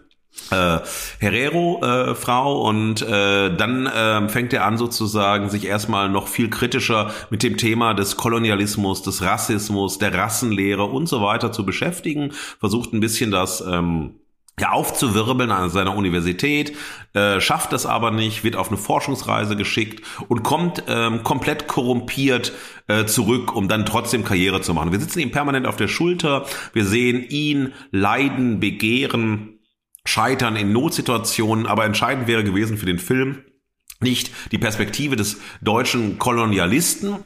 äh, 0.52 0.80
Herrero-Frau 1.20 2.64
äh, 2.64 2.70
und 2.70 3.02
äh, 3.02 3.56
dann 3.56 3.88
äh, 3.88 4.30
fängt 4.30 4.54
er 4.54 4.66
an 4.66 4.78
sozusagen 4.78 5.50
sich 5.50 5.66
erstmal 5.66 6.10
noch 6.10 6.28
viel 6.28 6.50
kritischer 6.50 7.12
mit 7.30 7.44
dem 7.44 7.58
Thema 7.58 7.94
des 7.94 8.16
Kolonialismus, 8.16 9.02
des 9.02 9.22
Rassismus, 9.22 9.98
der 9.98 10.14
Rassenlehre 10.14 10.86
und 10.86 11.08
so 11.08 11.22
weiter 11.22 11.52
zu 11.52 11.66
beschäftigen, 11.66 12.32
versucht 12.60 12.94
ein 12.94 13.00
bisschen 13.00 13.32
das 13.32 13.62
ähm, 13.62 14.21
ja, 14.62 14.72
aufzuwirbeln 14.72 15.51
an 15.51 15.70
seiner 15.70 15.96
Universität, 15.96 16.77
äh, 17.13 17.41
schafft 17.41 17.74
das 17.74 17.86
aber 17.86 18.12
nicht, 18.12 18.44
wird 18.44 18.56
auf 18.56 18.70
eine 18.70 18.77
Forschungsreise 18.77 19.56
geschickt 19.56 20.06
und 20.30 20.44
kommt 20.44 20.84
ähm, 20.88 21.24
komplett 21.24 21.68
korrumpiert 21.68 22.53
äh, 22.88 23.06
zurück, 23.06 23.56
um 23.56 23.68
dann 23.68 23.86
trotzdem 23.86 24.24
Karriere 24.24 24.62
zu 24.62 24.74
machen. 24.74 24.91
Wir 24.91 25.00
sitzen 25.00 25.20
ihm 25.20 25.32
permanent 25.32 25.65
auf 25.65 25.77
der 25.77 25.88
Schulter, 25.88 26.46
wir 26.74 26.86
sehen 26.86 27.25
ihn 27.27 27.74
leiden, 27.91 28.60
begehren, 28.60 29.60
scheitern 30.06 30.56
in 30.56 30.72
Notsituationen, 30.72 31.65
aber 31.65 31.86
entscheidend 31.86 32.27
wäre 32.27 32.44
gewesen 32.44 32.77
für 32.77 32.86
den 32.86 33.00
Film, 33.00 33.44
nicht 34.00 34.32
die 34.51 34.58
Perspektive 34.60 35.15
des 35.15 35.41
deutschen 35.62 36.20
Kolonialisten, 36.20 37.25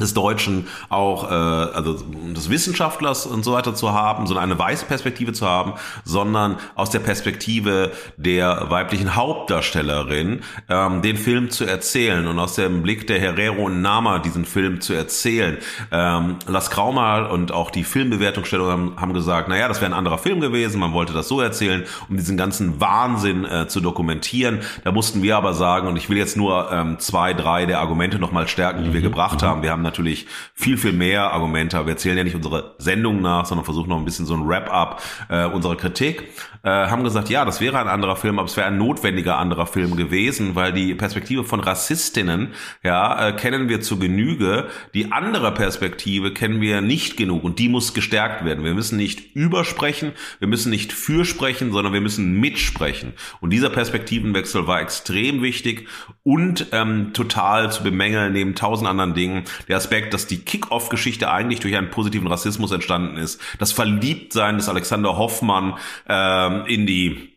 des 0.00 0.12
Deutschen 0.12 0.66
auch, 0.88 1.30
äh, 1.30 1.34
also 1.34 1.92
des 1.94 2.50
Wissenschaftlers 2.50 3.26
und 3.26 3.44
so 3.44 3.52
weiter 3.52 3.76
zu 3.76 3.92
haben, 3.92 4.26
sondern 4.26 4.44
eine 4.44 4.58
weiße 4.58 4.86
Perspektive 4.86 5.32
zu 5.32 5.46
haben, 5.46 5.74
sondern 6.04 6.56
aus 6.74 6.90
der 6.90 6.98
Perspektive 6.98 7.92
der 8.16 8.70
weiblichen 8.70 9.14
Hauptdarstellerin 9.14 10.40
ähm, 10.68 11.02
den 11.02 11.16
Film 11.16 11.50
zu 11.50 11.64
erzählen 11.64 12.26
und 12.26 12.40
aus 12.40 12.56
dem 12.56 12.82
Blick 12.82 13.06
der 13.06 13.20
Herrero 13.20 13.66
und 13.66 13.82
Nama 13.82 14.18
diesen 14.18 14.44
Film 14.44 14.80
zu 14.80 14.94
erzählen. 14.94 15.58
Ähm, 15.92 16.36
Las 16.48 16.70
Kraumal 16.70 17.26
und 17.26 17.52
auch 17.52 17.70
die 17.70 17.84
Filmbewertungsstellung 17.84 18.68
haben, 18.68 19.00
haben 19.00 19.14
gesagt, 19.14 19.48
naja, 19.48 19.68
das 19.68 19.80
wäre 19.80 19.92
ein 19.92 19.96
anderer 19.96 20.18
Film 20.18 20.40
gewesen, 20.40 20.80
man 20.80 20.92
wollte 20.92 21.12
das 21.12 21.28
so 21.28 21.40
erzählen, 21.40 21.84
um 22.08 22.16
diesen 22.16 22.36
ganzen 22.36 22.80
Wahnsinn 22.80 23.44
äh, 23.44 23.68
zu 23.68 23.80
dokumentieren. 23.80 24.60
Da 24.82 24.90
mussten 24.90 25.22
wir 25.22 25.36
aber 25.36 25.54
sagen, 25.54 25.86
und 25.86 25.96
ich 25.96 26.10
will 26.10 26.16
jetzt 26.16 26.36
nur 26.36 26.72
ähm, 26.72 26.98
zwei, 26.98 27.32
drei 27.32 27.64
der 27.66 27.78
Argumente 27.78 28.18
nochmal 28.18 28.48
stärken, 28.48 28.82
die 28.82 28.92
wir 28.92 29.00
mhm. 29.00 29.04
gebracht 29.04 29.42
mhm. 29.42 29.46
haben. 29.46 29.62
Wir 29.62 29.70
haben 29.70 29.83
natürlich 29.84 30.26
viel, 30.54 30.76
viel 30.76 30.92
mehr 30.92 31.32
Argumente. 31.32 31.86
Wir 31.86 31.96
zählen 31.96 32.18
ja 32.18 32.24
nicht 32.24 32.34
unsere 32.34 32.74
Sendung 32.78 33.22
nach, 33.22 33.46
sondern 33.46 33.64
versuchen 33.64 33.88
noch 33.88 33.98
ein 33.98 34.04
bisschen 34.04 34.26
so 34.26 34.34
ein 34.34 34.48
Wrap-up 34.48 35.02
äh, 35.28 35.46
unserer 35.46 35.76
Kritik. 35.76 36.24
Äh, 36.64 36.70
haben 36.70 37.04
gesagt, 37.04 37.28
ja, 37.28 37.44
das 37.44 37.60
wäre 37.60 37.78
ein 37.78 37.88
anderer 37.88 38.16
Film, 38.16 38.38
aber 38.38 38.48
es 38.48 38.56
wäre 38.56 38.66
ein 38.66 38.78
notwendiger 38.78 39.38
anderer 39.38 39.66
Film 39.66 39.96
gewesen, 39.96 40.54
weil 40.54 40.72
die 40.72 40.94
Perspektive 40.94 41.44
von 41.44 41.60
Rassistinnen, 41.60 42.54
ja, 42.82 43.28
äh, 43.28 43.32
kennen 43.32 43.68
wir 43.68 43.80
zu 43.80 43.98
Genüge. 43.98 44.68
Die 44.94 45.12
andere 45.12 45.52
Perspektive 45.52 46.32
kennen 46.32 46.60
wir 46.60 46.80
nicht 46.80 47.16
genug 47.16 47.44
und 47.44 47.58
die 47.58 47.68
muss 47.68 47.94
gestärkt 47.94 48.44
werden. 48.44 48.64
Wir 48.64 48.74
müssen 48.74 48.96
nicht 48.96 49.36
übersprechen, 49.36 50.12
wir 50.38 50.48
müssen 50.48 50.70
nicht 50.70 50.92
fürsprechen, 50.92 51.70
sondern 51.70 51.92
wir 51.92 52.00
müssen 52.00 52.40
mitsprechen. 52.40 53.12
Und 53.40 53.50
dieser 53.50 53.70
Perspektivenwechsel 53.70 54.66
war 54.66 54.80
extrem 54.80 55.42
wichtig 55.42 55.86
und 56.24 56.68
ähm, 56.72 57.12
total 57.12 57.70
zu 57.70 57.82
bemängeln 57.82 58.32
neben 58.32 58.54
tausend 58.54 58.88
anderen 58.88 59.14
Dingen. 59.14 59.44
Der 59.68 59.76
Aspekt, 59.76 60.14
dass 60.14 60.26
die 60.26 60.38
Kick-Off-Geschichte 60.38 61.30
eigentlich 61.30 61.60
durch 61.60 61.76
einen 61.76 61.90
positiven 61.90 62.26
Rassismus 62.26 62.72
entstanden 62.72 63.18
ist. 63.18 63.40
Das 63.58 63.72
Verliebtsein 63.72 64.56
des 64.56 64.68
Alexander 64.68 65.18
Hoffmann 65.18 65.74
ähm, 66.08 66.64
in 66.66 66.86
die 66.86 67.34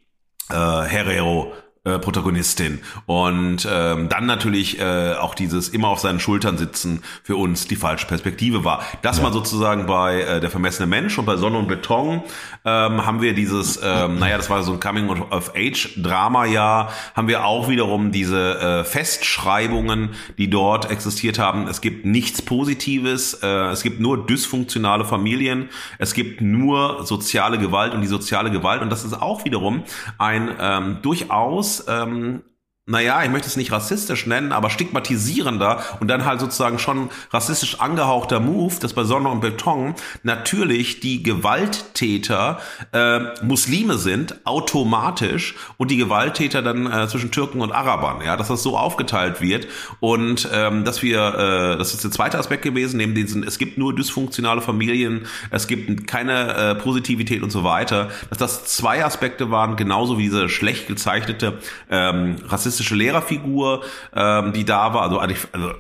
äh, 0.50 0.54
Herrero 0.56 1.54
äh, 1.88 2.00
Protagonistin. 2.00 2.80
Und 3.06 3.68
ähm, 3.72 4.10
dann 4.10 4.26
natürlich 4.26 4.80
äh, 4.80 5.14
auch 5.14 5.36
dieses 5.36 5.70
immer 5.70 5.88
auf 5.90 6.00
seinen 6.00 6.20
Schultern 6.20 6.58
sitzen 6.58 7.02
für 7.24 7.36
uns 7.36 7.68
die 7.68 7.76
falsche 7.76 8.08
Perspektive 8.08 8.64
war. 8.64 8.82
Das 9.02 9.18
ja. 9.18 9.24
mal 9.24 9.34
sozusagen 9.34 9.86
bei 9.86 10.22
äh, 10.22 10.40
der 10.40 10.50
vermessene 10.50 10.88
Mensch 10.88 11.18
und 11.18 11.26
bei 11.26 11.38
Sonne 11.38 11.58
und 11.58 11.68
Beton 11.68 12.22
ähm, 12.66 13.06
haben 13.06 13.22
wir 13.22 13.34
dieses, 13.34 13.80
ähm, 13.84 14.20
naja, 14.20 14.38
das 14.38 14.50
war 14.50 14.64
so 14.64 14.74
ein 14.74 14.80
Coming 14.80 15.10
of 15.10 15.54
Age 15.56 15.94
Drama 15.98 16.46
ja, 16.46 16.90
haben 17.16 17.28
wir 17.28 17.46
auch 17.46 17.70
wiederum 17.70 18.12
diese 18.12 18.60
äh, 18.60 18.84
Festschreibungen, 18.84 20.10
die 20.38 20.50
dort 20.50 20.90
existiert 20.90 21.40
haben. 21.40 21.68
Es 21.68 21.82
gibt 21.82 22.06
nichts 22.06 22.42
Positives, 22.42 23.36
äh, 23.36 23.48
es 23.72 23.84
gibt 23.84 24.00
nur 24.00 24.26
dysfunktionale 24.26 25.06
Familien, 25.06 25.70
es 26.00 26.14
gibt 26.14 26.42
nur 26.42 27.06
soziale 27.06 27.58
Gewalt 27.58 27.94
und 27.94 28.02
die 28.02 28.08
soziale 28.08 28.52
Gewalt 28.52 28.82
und 28.82 28.90
das 28.90 29.04
ist 29.04 29.14
auch 29.14 29.46
wiederum 29.46 29.84
ein 30.18 30.50
ähm, 30.60 30.98
durchaus 31.02 31.77
ähm, 31.88 32.44
naja, 32.90 33.22
ich 33.22 33.30
möchte 33.30 33.50
es 33.50 33.58
nicht 33.58 33.74
rassistisch 33.74 34.28
nennen, 34.28 34.54
aber 34.54 34.70
stigmatisierender 34.70 35.84
und 36.00 36.08
dann 36.08 36.24
halt 36.24 36.40
sozusagen 36.40 36.80
schon 36.80 37.10
rassistisch 37.32 37.82
angehauchter 37.82 38.40
Move, 38.40 38.76
dass 38.80 38.94
bei 38.94 39.04
Sonne 39.04 39.28
und 39.28 39.42
Beton 39.42 39.94
natürlich 40.24 41.02
die 41.02 41.22
Gewalttäter 41.22 42.62
äh, 42.94 43.20
Muslime 43.44 43.98
sind, 43.98 44.46
automatisch, 44.46 45.56
und 45.76 45.92
die 45.92 45.98
Gewalttäter 45.98 46.62
dann 46.62 46.90
äh, 46.90 47.10
zwischen 47.10 47.30
Türken 47.30 47.60
und 47.60 47.74
Arabern, 47.74 48.22
ja, 48.26 48.38
dass 48.38 48.48
das 48.48 48.64
so 48.64 48.78
aufgeteilt 48.78 49.42
wird 49.42 49.68
und 50.00 50.48
ähm, 50.54 50.86
dass 50.86 51.04
wir, 51.04 51.74
äh, 51.74 51.78
das 51.78 51.94
ist 51.94 52.06
der 52.06 52.12
zweite 52.12 52.40
Aspekt 52.40 52.64
gewesen, 52.64 52.96
neben 52.98 53.14
diesen, 53.14 53.44
es 53.44 53.58
gibt 53.58 53.78
nur 53.78 53.94
dysfunktionale 53.94 54.62
Familien, 54.62 55.28
es 55.52 55.68
gibt 55.68 56.08
keine 56.08 56.54
äh, 56.56 56.76
Positivität 56.76 57.44
und 57.44 57.52
so 57.52 57.66
weiter, 57.66 58.08
dass 58.30 58.38
das 58.38 58.64
zwei 58.64 59.04
Aspekte 59.04 59.52
waren, 59.52 59.76
genauso 59.76 60.18
wie 60.18 60.24
diese 60.24 60.48
schlecht 60.48 60.88
gezeichnete 60.88 61.60
ähm, 61.90 62.38
rassistische 62.48 62.77
rassistische 62.78 62.96
Lehrerfigur, 62.96 63.84
ähm, 64.16 64.54
die 64.54 64.66
da 64.66 64.94
war, 64.94 65.02
also 65.04 65.20
also 65.20 65.36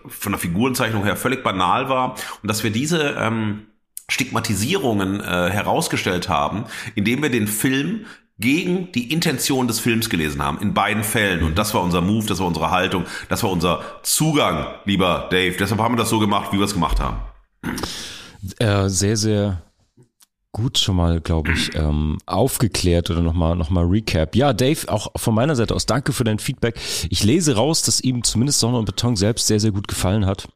von 0.07 0.31
der 0.31 0.39
Figurenzeichnung 0.39 1.03
her 1.03 1.15
völlig 1.15 1.43
banal 1.43 1.89
war 1.89 2.15
und 2.41 2.49
dass 2.49 2.63
wir 2.63 2.71
diese 2.71 3.15
ähm, 3.19 3.67
Stigmatisierungen 4.09 5.19
äh, 5.19 5.49
herausgestellt 5.49 6.29
haben, 6.29 6.65
indem 6.95 7.21
wir 7.21 7.29
den 7.29 7.47
Film 7.47 8.05
gegen 8.39 8.91
die 8.91 9.11
Intention 9.11 9.67
des 9.67 9.79
Films 9.79 10.09
gelesen 10.09 10.43
haben, 10.43 10.59
in 10.61 10.73
beiden 10.73 11.03
Fällen. 11.03 11.43
Und 11.43 11.57
das 11.57 11.73
war 11.73 11.81
unser 11.81 12.01
Move, 12.01 12.27
das 12.27 12.39
war 12.39 12.47
unsere 12.47 12.69
Haltung, 12.69 13.05
das 13.29 13.41
war 13.43 13.51
unser 13.51 13.81
Zugang, 14.03 14.67
lieber 14.85 15.27
Dave. 15.31 15.55
Deshalb 15.59 15.81
haben 15.81 15.95
wir 15.95 15.97
das 15.97 16.09
so 16.09 16.19
gemacht, 16.19 16.53
wie 16.53 16.57
wir 16.57 16.65
es 16.65 16.73
gemacht 16.73 16.99
haben. 16.99 17.17
Äh, 18.59 18.87
sehr, 18.89 19.17
sehr 19.17 19.66
gut 20.57 20.77
schon 20.79 20.95
mal, 20.95 21.21
glaube 21.21 21.51
ich, 21.51 21.73
ähm, 21.75 22.17
aufgeklärt 22.25 23.09
oder 23.09 23.21
nochmal 23.21 23.55
noch 23.55 23.69
mal 23.69 23.85
Recap. 23.85 24.35
Ja, 24.35 24.53
Dave, 24.53 24.91
auch 24.91 25.11
von 25.15 25.35
meiner 25.35 25.55
Seite 25.55 25.75
aus 25.75 25.85
danke 25.85 26.13
für 26.13 26.23
dein 26.23 26.39
Feedback. 26.39 26.75
Ich 27.09 27.23
lese 27.23 27.55
raus, 27.55 27.83
dass 27.83 28.01
ihm 28.01 28.23
zumindest 28.23 28.59
Sonne 28.59 28.77
und 28.77 28.85
Beton 28.85 29.15
selbst 29.15 29.47
sehr, 29.47 29.59
sehr 29.59 29.71
gut 29.71 29.87
gefallen 29.87 30.25
hat. 30.25 30.47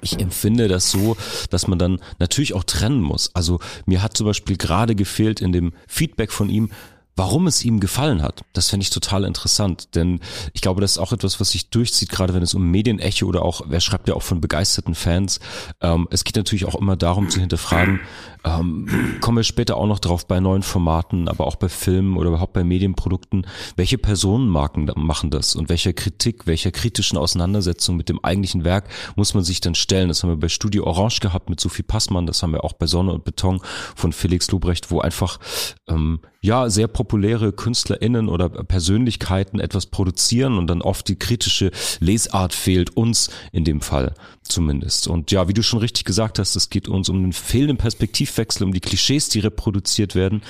Ich 0.00 0.20
empfinde 0.20 0.68
das 0.68 0.90
so, 0.90 1.16
dass 1.50 1.68
man 1.68 1.78
dann 1.78 2.00
natürlich 2.18 2.54
auch 2.54 2.64
trennen 2.64 3.02
muss. 3.02 3.34
Also 3.34 3.60
mir 3.84 4.02
hat 4.02 4.16
zum 4.16 4.26
Beispiel 4.26 4.56
gerade 4.56 4.94
gefehlt 4.94 5.40
in 5.40 5.52
dem 5.52 5.72
Feedback 5.86 6.32
von 6.32 6.48
ihm, 6.48 6.70
warum 7.16 7.46
es 7.46 7.64
ihm 7.64 7.80
gefallen 7.80 8.22
hat. 8.22 8.42
Das 8.52 8.68
fände 8.68 8.84
ich 8.84 8.90
total 8.90 9.24
interessant, 9.24 9.94
denn 9.94 10.20
ich 10.52 10.60
glaube, 10.60 10.80
das 10.80 10.92
ist 10.92 10.98
auch 10.98 11.12
etwas, 11.12 11.40
was 11.40 11.50
sich 11.50 11.70
durchzieht, 11.70 12.10
gerade 12.10 12.34
wenn 12.34 12.42
es 12.42 12.54
um 12.54 12.70
Medienecho 12.70 13.26
oder 13.26 13.42
auch, 13.42 13.62
wer 13.66 13.80
schreibt 13.80 14.08
ja 14.08 14.14
auch 14.14 14.22
von 14.22 14.40
begeisterten 14.40 14.94
Fans. 14.94 15.40
Ähm, 15.80 16.06
es 16.10 16.24
geht 16.24 16.36
natürlich 16.36 16.66
auch 16.66 16.74
immer 16.74 16.96
darum 16.96 17.30
zu 17.30 17.40
hinterfragen, 17.40 18.00
ähm, 18.46 19.16
kommen 19.20 19.38
wir 19.38 19.44
später 19.44 19.76
auch 19.76 19.86
noch 19.86 19.98
drauf 19.98 20.26
bei 20.26 20.38
neuen 20.40 20.62
Formaten, 20.62 21.28
aber 21.28 21.46
auch 21.46 21.56
bei 21.56 21.68
Filmen 21.68 22.16
oder 22.16 22.28
überhaupt 22.28 22.52
bei 22.52 22.62
Medienprodukten. 22.62 23.46
Welche 23.74 23.98
Personenmarken 23.98 24.90
machen 24.94 25.30
das 25.30 25.56
und 25.56 25.68
welcher 25.68 25.92
Kritik, 25.92 26.46
welcher 26.46 26.70
kritischen 26.70 27.18
Auseinandersetzung 27.18 27.96
mit 27.96 28.08
dem 28.08 28.22
eigentlichen 28.22 28.64
Werk 28.64 28.88
muss 29.16 29.34
man 29.34 29.42
sich 29.42 29.60
dann 29.60 29.74
stellen? 29.74 30.08
Das 30.08 30.22
haben 30.22 30.30
wir 30.30 30.36
bei 30.36 30.48
Studio 30.48 30.84
Orange 30.84 31.20
gehabt 31.20 31.50
mit 31.50 31.58
Sophie 31.60 31.82
Passmann, 31.82 32.26
das 32.26 32.42
haben 32.42 32.52
wir 32.52 32.62
auch 32.62 32.74
bei 32.74 32.86
Sonne 32.86 33.12
und 33.12 33.24
Beton 33.24 33.60
von 33.96 34.12
Felix 34.12 34.50
Lobrecht, 34.50 34.90
wo 34.90 35.00
einfach 35.00 35.40
ähm, 35.88 36.20
ja 36.40 36.70
sehr 36.70 36.88
populäre 36.88 37.52
KünstlerInnen 37.52 38.28
oder 38.28 38.48
Persönlichkeiten 38.48 39.60
etwas 39.60 39.86
produzieren 39.86 40.58
und 40.58 40.66
dann 40.68 40.82
oft 40.82 41.08
die 41.08 41.16
kritische 41.16 41.70
Lesart 42.00 42.54
fehlt, 42.54 42.96
uns 42.96 43.30
in 43.52 43.64
dem 43.64 43.80
Fall 43.80 44.14
zumindest. 44.42 45.08
Und 45.08 45.30
ja, 45.32 45.48
wie 45.48 45.54
du 45.54 45.62
schon 45.62 45.80
richtig 45.80 46.04
gesagt 46.04 46.38
hast, 46.38 46.56
es 46.56 46.70
geht 46.70 46.88
uns 46.88 47.08
um 47.08 47.20
den 47.20 47.32
fehlenden 47.32 47.78
Perspektivwechsel, 47.78 48.64
um 48.64 48.72
die 48.72 48.80
Klischees, 48.80 49.28
die 49.28 49.40
reproduziert 49.40 50.14
werden. 50.14 50.42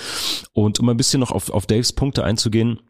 Und 0.52 0.80
um 0.80 0.88
ein 0.88 0.96
bisschen 0.96 1.20
noch 1.20 1.30
auf, 1.30 1.50
auf 1.50 1.66
Daves 1.66 1.92
Punkte 1.92 2.24
einzugehen. 2.24 2.80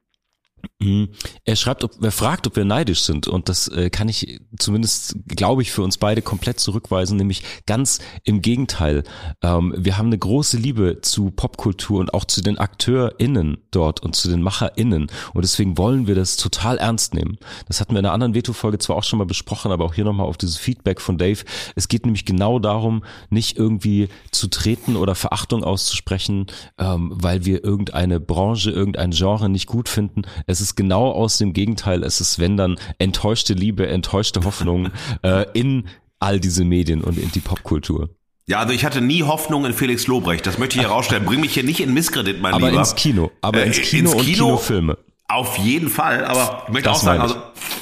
Er 0.79 1.57
schreibt, 1.57 1.85
ob, 1.85 2.03
er 2.03 2.13
fragt, 2.13 2.47
ob 2.47 2.57
wir 2.57 2.65
neidisch 2.65 3.03
sind 3.03 3.29
und 3.29 3.49
das 3.49 3.69
äh, 3.69 3.89
kann 3.89 4.09
ich 4.09 4.41
zumindest, 4.59 5.17
glaube 5.27 5.63
ich, 5.63 5.73
für 5.73 5.83
uns 5.83 5.97
beide 5.97 6.23
komplett 6.23 6.61
zurückweisen, 6.61 7.17
nämlich 7.17 7.43
ganz 7.67 8.01
im 8.25 8.43
Gegenteil. 8.43 9.03
Ähm, 9.43 9.75
wir 9.77 9.97
haben 9.97 10.07
eine 10.07 10.19
große 10.19 10.59
Liebe 10.59 11.01
zu 11.01 11.31
Popkultur 11.31 12.01
und 12.01 12.13
auch 12.13 12.25
zu 12.27 12.43
den 12.43 12.59
AkteurInnen 12.59 13.59
dort 13.71 14.03
und 14.03 14.17
zu 14.17 14.29
den 14.29 14.43
MacherInnen 14.43 15.07
und 15.33 15.43
deswegen 15.43 15.79
wollen 15.79 16.07
wir 16.07 16.15
das 16.15 16.37
total 16.37 16.79
ernst 16.79 17.15
nehmen. 17.15 17.39
Das 17.69 17.81
hatten 17.81 17.95
wir 17.95 18.01
in 18.01 18.05
einer 18.05 18.15
anderen 18.15 18.35
Veto-Folge 18.35 18.79
zwar 18.79 18.97
auch 18.97 19.05
schon 19.05 19.19
mal 19.19 19.27
besprochen, 19.27 19.73
aber 19.73 19.85
auch 19.85 19.95
hier 19.95 20.05
nochmal 20.05 20.27
auf 20.27 20.37
dieses 20.37 20.59
Feedback 20.59 21.01
von 21.01 21.17
Dave. 21.17 21.43
Es 21.75 21.89
geht 21.89 22.05
nämlich 22.05 22.27
genau 22.27 22.59
darum, 22.59 23.03
nicht 23.31 23.57
irgendwie 23.57 24.09
zu 24.31 24.49
treten 24.49 24.97
oder 24.97 25.15
Verachtung 25.15 25.65
auszusprechen, 25.65 26.47
ähm, 26.79 27.13
weil 27.15 27.45
wir 27.47 27.65
irgendeine 27.65 28.21
Branche, 28.21 28.71
irgendein 28.71 29.13
Genre 29.13 29.49
nicht 29.49 29.67
gut 29.67 29.89
finden. 29.89 30.23
Es 30.47 30.56
ist 30.61 30.77
genau 30.77 31.11
aus 31.11 31.39
dem 31.39 31.53
Gegenteil. 31.53 32.03
Es 32.03 32.21
ist, 32.21 32.39
wenn 32.39 32.57
dann 32.57 32.77
enttäuschte 32.99 33.55
Liebe, 33.55 33.87
enttäuschte 33.87 34.45
Hoffnung 34.45 34.91
äh, 35.23 35.47
in 35.53 35.89
all 36.19 36.41
diese 36.41 36.65
Medien 36.65 37.03
und 37.03 37.19
in 37.19 37.31
die 37.33 37.41
Popkultur. 37.41 38.11
Ja, 38.49 38.61
also 38.61 38.73
ich 38.73 38.85
hatte 38.85 39.01
nie 39.01 39.25
Hoffnung 39.25 39.65
in 39.67 39.73
Felix 39.73 40.07
Lobrecht. 40.07 40.47
Das 40.47 40.57
möchte 40.59 40.77
ich 40.79 40.85
herausstellen. 40.85 41.25
Bring 41.25 41.41
mich 41.41 41.55
hier 41.55 41.65
nicht 41.65 41.81
in 41.81 41.93
Misskredit, 41.93 42.41
mein 42.41 42.55
aber 42.55 42.69
Lieber. 42.69 42.81
ins 42.81 42.95
Kino. 42.95 43.31
Aber 43.41 43.63
Äh, 43.63 43.67
ins 43.67 43.81
Kino 43.81 44.11
ins 44.13 44.21
und 44.21 44.25
Kino. 44.25 44.47
Kinofilme. 44.47 44.99
Auf 45.29 45.59
jeden 45.59 45.89
Fall, 45.89 46.25
aber 46.25 46.63
ich 46.69 46.73
möchte 46.73 46.89
Das 46.89 46.99
auch 46.99 47.03
sagen, 47.03 47.21
also, 47.21 47.35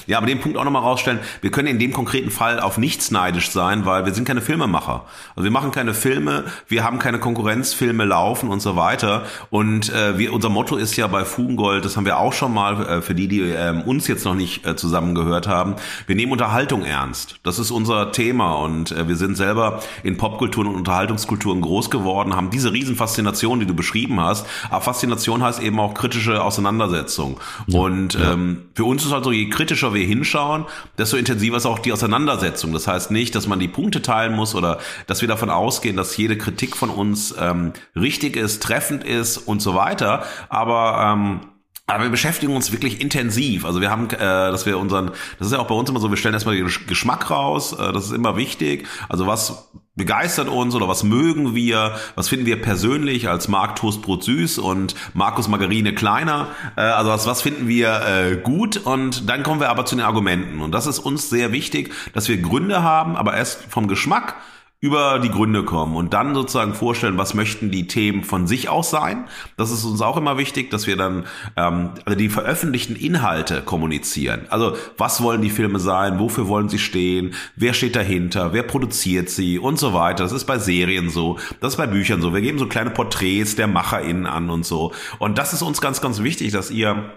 ja, 0.06 0.18
aber 0.18 0.26
den 0.26 0.40
Punkt 0.40 0.58
auch 0.58 0.64
nochmal 0.64 0.82
rausstellen, 0.82 1.18
wir 1.40 1.50
können 1.50 1.68
in 1.68 1.78
dem 1.78 1.92
konkreten 1.92 2.30
Fall 2.30 2.60
auf 2.60 2.78
nichts 2.78 3.10
neidisch 3.10 3.50
sein, 3.50 3.86
weil 3.86 4.04
wir 4.04 4.12
sind 4.12 4.26
keine 4.26 4.40
Filmemacher. 4.40 5.04
Also 5.30 5.44
wir 5.44 5.50
machen 5.50 5.70
keine 5.70 5.94
Filme, 5.94 6.44
wir 6.68 6.84
haben 6.84 6.98
keine 6.98 7.18
Konkurrenzfilme 7.18 8.04
laufen 8.04 8.50
und 8.50 8.60
so 8.60 8.76
weiter. 8.76 9.24
Und 9.50 9.92
äh, 9.92 10.18
wir, 10.18 10.32
unser 10.32 10.48
Motto 10.48 10.76
ist 10.76 10.96
ja 10.96 11.06
bei 11.06 11.24
Fugengold, 11.24 11.84
das 11.84 11.96
haben 11.96 12.04
wir 12.04 12.18
auch 12.18 12.32
schon 12.32 12.52
mal, 12.52 12.86
äh, 12.86 13.02
für 13.02 13.14
die, 13.14 13.28
die 13.28 13.40
ähm, 13.40 13.82
uns 13.82 14.06
jetzt 14.08 14.24
noch 14.24 14.34
nicht 14.34 14.66
äh, 14.66 14.76
zusammengehört 14.76 15.48
haben, 15.48 15.76
wir 16.06 16.16
nehmen 16.16 16.32
Unterhaltung 16.32 16.84
ernst. 16.84 17.36
Das 17.42 17.58
ist 17.58 17.70
unser 17.70 18.12
Thema 18.12 18.54
und 18.54 18.92
äh, 18.92 19.08
wir 19.08 19.16
sind 19.16 19.36
selber 19.36 19.80
in 20.02 20.16
Popkulturen 20.16 20.68
und 20.68 20.76
Unterhaltungskulturen 20.76 21.60
groß 21.60 21.90
geworden, 21.90 22.36
haben 22.36 22.50
diese 22.50 22.72
Riesenfaszination, 22.72 23.60
die 23.60 23.66
du 23.66 23.74
beschrieben 23.74 24.20
hast. 24.20 24.46
Aber 24.70 24.80
Faszination 24.80 25.42
heißt 25.42 25.62
eben 25.62 25.80
auch 25.80 25.94
kritische 25.94 26.42
Auseinandersetzung. 26.42 27.40
und 27.72 28.16
ähm, 28.16 28.64
für 28.74 28.84
uns 28.84 29.04
ist 29.04 29.12
also, 29.12 29.32
je 29.32 29.48
kritischer 29.48 29.93
wir 29.94 30.04
hinschauen, 30.06 30.66
desto 30.98 31.16
intensiver 31.16 31.56
ist 31.56 31.66
auch 31.66 31.78
die 31.78 31.92
Auseinandersetzung. 31.92 32.72
Das 32.72 32.86
heißt 32.86 33.10
nicht, 33.10 33.34
dass 33.34 33.46
man 33.46 33.58
die 33.58 33.68
Punkte 33.68 34.02
teilen 34.02 34.34
muss 34.34 34.54
oder 34.54 34.78
dass 35.06 35.20
wir 35.20 35.28
davon 35.28 35.50
ausgehen, 35.50 35.96
dass 35.96 36.16
jede 36.16 36.36
Kritik 36.36 36.76
von 36.76 36.90
uns 36.90 37.34
ähm, 37.38 37.72
richtig 37.96 38.36
ist, 38.36 38.62
treffend 38.62 39.04
ist 39.04 39.38
und 39.38 39.62
so 39.62 39.74
weiter. 39.74 40.24
Aber 40.48 41.12
ähm, 41.12 41.40
aber 41.86 42.04
wir 42.04 42.10
beschäftigen 42.10 42.56
uns 42.56 42.72
wirklich 42.72 43.00
intensiv. 43.02 43.66
Also 43.66 43.82
wir 43.82 43.90
haben, 43.90 44.08
äh, 44.08 44.18
dass 44.18 44.64
wir 44.64 44.78
unseren, 44.78 45.10
das 45.38 45.48
ist 45.48 45.52
ja 45.52 45.58
auch 45.58 45.66
bei 45.66 45.74
uns 45.74 45.90
immer 45.90 46.00
so, 46.00 46.08
wir 46.08 46.16
stellen 46.16 46.32
erstmal 46.32 46.56
den 46.56 46.66
Gesch- 46.66 46.86
Geschmack 46.86 47.30
raus, 47.30 47.74
äh, 47.74 47.92
das 47.92 48.06
ist 48.06 48.12
immer 48.12 48.36
wichtig. 48.36 48.86
Also 49.10 49.26
was 49.26 49.70
begeistert 49.96 50.48
uns 50.48 50.74
oder 50.74 50.88
was 50.88 51.04
mögen 51.04 51.54
wir, 51.54 51.96
was 52.16 52.28
finden 52.28 52.46
wir 52.46 52.60
persönlich 52.60 53.28
als 53.28 53.48
Marc 53.48 53.76
Toastbrot 53.76 54.24
süß 54.24 54.58
und 54.58 54.94
Markus 55.14 55.46
Margarine 55.46 55.94
kleiner, 55.94 56.48
äh, 56.76 56.80
also 56.80 57.10
was, 57.10 57.26
was 57.26 57.42
finden 57.42 57.68
wir 57.68 58.02
äh, 58.02 58.36
gut? 58.36 58.76
Und 58.76 59.28
dann 59.28 59.42
kommen 59.42 59.60
wir 59.60 59.70
aber 59.70 59.86
zu 59.86 59.94
den 59.94 60.04
Argumenten. 60.04 60.60
Und 60.60 60.72
das 60.72 60.86
ist 60.86 60.98
uns 60.98 61.30
sehr 61.30 61.52
wichtig, 61.52 61.92
dass 62.12 62.28
wir 62.28 62.38
Gründe 62.38 62.82
haben, 62.82 63.16
aber 63.16 63.36
erst 63.36 63.62
vom 63.68 63.86
Geschmack 63.86 64.36
über 64.84 65.18
die 65.18 65.30
Gründe 65.30 65.62
kommen 65.62 65.96
und 65.96 66.12
dann 66.12 66.34
sozusagen 66.34 66.74
vorstellen, 66.74 67.16
was 67.16 67.32
möchten 67.32 67.70
die 67.70 67.86
Themen 67.86 68.22
von 68.22 68.46
sich 68.46 68.68
aus 68.68 68.90
sein. 68.90 69.24
Das 69.56 69.70
ist 69.70 69.82
uns 69.82 70.02
auch 70.02 70.18
immer 70.18 70.36
wichtig, 70.36 70.70
dass 70.70 70.86
wir 70.86 70.98
dann 70.98 71.24
ähm, 71.56 71.92
also 72.04 72.18
die 72.18 72.28
veröffentlichten 72.28 72.94
Inhalte 72.94 73.62
kommunizieren. 73.62 74.42
Also 74.50 74.76
was 74.98 75.22
wollen 75.22 75.40
die 75.40 75.48
Filme 75.48 75.78
sein, 75.78 76.18
wofür 76.18 76.48
wollen 76.48 76.68
sie 76.68 76.78
stehen, 76.78 77.32
wer 77.56 77.72
steht 77.72 77.96
dahinter, 77.96 78.52
wer 78.52 78.62
produziert 78.62 79.30
sie 79.30 79.58
und 79.58 79.78
so 79.78 79.94
weiter. 79.94 80.22
Das 80.22 80.32
ist 80.32 80.44
bei 80.44 80.58
Serien 80.58 81.08
so, 81.08 81.38
das 81.60 81.72
ist 81.72 81.76
bei 81.78 81.86
Büchern 81.86 82.20
so. 82.20 82.34
Wir 82.34 82.42
geben 82.42 82.58
so 82.58 82.66
kleine 82.66 82.90
Porträts 82.90 83.56
der 83.56 83.68
MacherInnen 83.68 84.26
an 84.26 84.50
und 84.50 84.66
so. 84.66 84.92
Und 85.18 85.38
das 85.38 85.54
ist 85.54 85.62
uns 85.62 85.80
ganz, 85.80 86.02
ganz 86.02 86.22
wichtig, 86.22 86.52
dass 86.52 86.70
ihr 86.70 87.10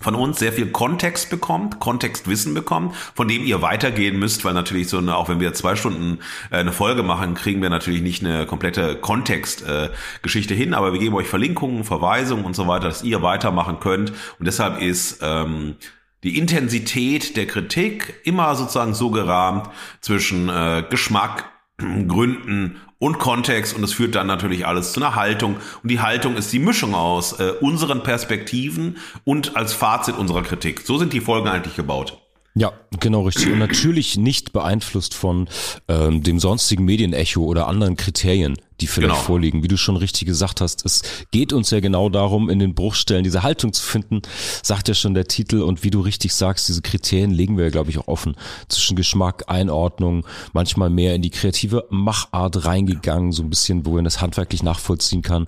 von 0.00 0.14
uns 0.14 0.38
sehr 0.38 0.52
viel 0.52 0.66
Kontext 0.66 1.30
bekommt, 1.30 1.80
Kontextwissen 1.80 2.54
bekommt, 2.54 2.94
von 3.14 3.28
dem 3.28 3.44
ihr 3.44 3.62
weitergehen 3.62 4.18
müsst, 4.18 4.44
weil 4.44 4.54
natürlich 4.54 4.88
so 4.88 4.98
eine, 4.98 5.16
auch 5.16 5.28
wenn 5.28 5.40
wir 5.40 5.54
zwei 5.54 5.76
Stunden 5.76 6.18
äh, 6.50 6.56
eine 6.56 6.72
Folge 6.72 7.02
machen, 7.02 7.34
kriegen 7.34 7.62
wir 7.62 7.70
natürlich 7.70 8.02
nicht 8.02 8.24
eine 8.24 8.46
komplette 8.46 8.96
Kontextgeschichte 8.96 10.54
äh, 10.54 10.56
hin, 10.56 10.74
aber 10.74 10.92
wir 10.92 11.00
geben 11.00 11.14
euch 11.14 11.28
Verlinkungen, 11.28 11.84
Verweisungen 11.84 12.44
und 12.44 12.54
so 12.54 12.66
weiter, 12.66 12.88
dass 12.88 13.02
ihr 13.02 13.22
weitermachen 13.22 13.80
könnt. 13.80 14.12
Und 14.38 14.46
deshalb 14.46 14.82
ist 14.82 15.20
ähm, 15.22 15.76
die 16.22 16.38
Intensität 16.38 17.36
der 17.36 17.46
Kritik 17.46 18.20
immer 18.24 18.54
sozusagen 18.56 18.94
so 18.94 19.10
gerahmt 19.10 19.68
zwischen 20.00 20.48
äh, 20.48 20.84
Geschmack, 20.88 21.50
Gründen 21.78 22.80
und 22.98 23.18
Kontext 23.18 23.76
und 23.76 23.84
es 23.84 23.92
führt 23.92 24.14
dann 24.14 24.26
natürlich 24.26 24.66
alles 24.66 24.92
zu 24.92 25.00
einer 25.00 25.14
Haltung 25.14 25.56
und 25.82 25.90
die 25.90 26.00
Haltung 26.00 26.36
ist 26.36 26.52
die 26.52 26.58
Mischung 26.58 26.94
aus 26.94 27.38
äh, 27.40 27.52
unseren 27.60 28.02
Perspektiven 28.02 28.96
und 29.24 29.56
als 29.56 29.72
Fazit 29.72 30.16
unserer 30.16 30.42
Kritik. 30.42 30.82
So 30.84 30.98
sind 30.98 31.12
die 31.12 31.20
Folgen 31.20 31.48
eigentlich 31.48 31.76
gebaut. 31.76 32.18
Ja, 32.56 32.72
genau 33.00 33.22
richtig. 33.22 33.50
Und 33.50 33.58
natürlich 33.58 34.16
nicht 34.16 34.52
beeinflusst 34.52 35.14
von 35.14 35.48
ähm, 35.88 36.22
dem 36.22 36.38
sonstigen 36.38 36.84
Medienecho 36.84 37.42
oder 37.42 37.66
anderen 37.66 37.96
Kriterien, 37.96 38.56
die 38.80 38.86
vielleicht 38.86 39.14
Genau. 39.14 39.24
vorliegen. 39.24 39.62
Wie 39.62 39.68
du 39.68 39.76
schon 39.76 39.96
richtig 39.96 40.26
gesagt 40.26 40.60
hast, 40.60 40.84
es 40.84 41.02
geht 41.30 41.52
uns 41.52 41.70
ja 41.70 41.80
genau 41.80 42.08
darum, 42.08 42.50
in 42.50 42.58
den 42.58 42.74
Bruchstellen 42.74 43.24
diese 43.24 43.42
Haltung 43.42 43.72
zu 43.72 43.82
finden, 43.84 44.22
sagt 44.62 44.88
ja 44.88 44.94
schon 44.94 45.14
der 45.14 45.26
Titel. 45.26 45.62
Und 45.62 45.84
wie 45.84 45.90
du 45.90 46.00
richtig 46.00 46.34
sagst, 46.34 46.68
diese 46.68 46.82
Kriterien 46.82 47.30
legen 47.30 47.56
wir 47.56 47.64
ja, 47.64 47.70
glaube 47.70 47.90
ich, 47.90 47.98
auch 47.98 48.08
offen. 48.08 48.36
Zwischen 48.68 48.96
Geschmack, 48.96 49.44
Einordnung, 49.46 50.26
manchmal 50.52 50.90
mehr 50.90 51.14
in 51.14 51.22
die 51.22 51.30
kreative 51.30 51.86
Machart 51.90 52.64
reingegangen, 52.64 53.32
so 53.32 53.42
ein 53.42 53.50
bisschen, 53.50 53.86
wo 53.86 53.92
man 53.92 54.04
das 54.04 54.20
handwerklich 54.20 54.62
nachvollziehen 54.62 55.22
kann. 55.22 55.46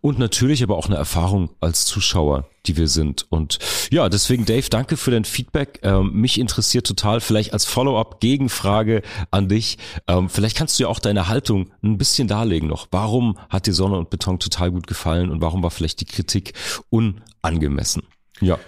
Und 0.00 0.18
natürlich 0.18 0.62
aber 0.62 0.76
auch 0.76 0.86
eine 0.86 0.96
Erfahrung 0.96 1.50
als 1.60 1.84
Zuschauer 1.84 2.48
die 2.66 2.76
wir 2.76 2.88
sind. 2.88 3.26
Und 3.30 3.58
ja, 3.90 4.08
deswegen 4.08 4.44
Dave, 4.44 4.68
danke 4.70 4.96
für 4.96 5.10
dein 5.10 5.24
Feedback. 5.24 5.80
Ähm, 5.82 6.12
mich 6.12 6.38
interessiert 6.38 6.86
total, 6.86 7.20
vielleicht 7.20 7.52
als 7.52 7.64
Follow-up 7.64 8.20
Gegenfrage 8.20 9.02
an 9.30 9.48
dich. 9.48 9.78
Ähm, 10.08 10.28
vielleicht 10.28 10.56
kannst 10.56 10.78
du 10.78 10.84
ja 10.84 10.88
auch 10.88 10.98
deine 10.98 11.28
Haltung 11.28 11.70
ein 11.82 11.98
bisschen 11.98 12.28
darlegen 12.28 12.68
noch. 12.68 12.88
Warum 12.90 13.38
hat 13.48 13.66
dir 13.66 13.74
Sonne 13.74 13.98
und 13.98 14.10
Beton 14.10 14.38
total 14.38 14.70
gut 14.70 14.86
gefallen 14.86 15.30
und 15.30 15.40
warum 15.40 15.62
war 15.62 15.70
vielleicht 15.70 16.00
die 16.00 16.06
Kritik 16.06 16.54
unangemessen? 16.90 18.02
Ja. 18.40 18.58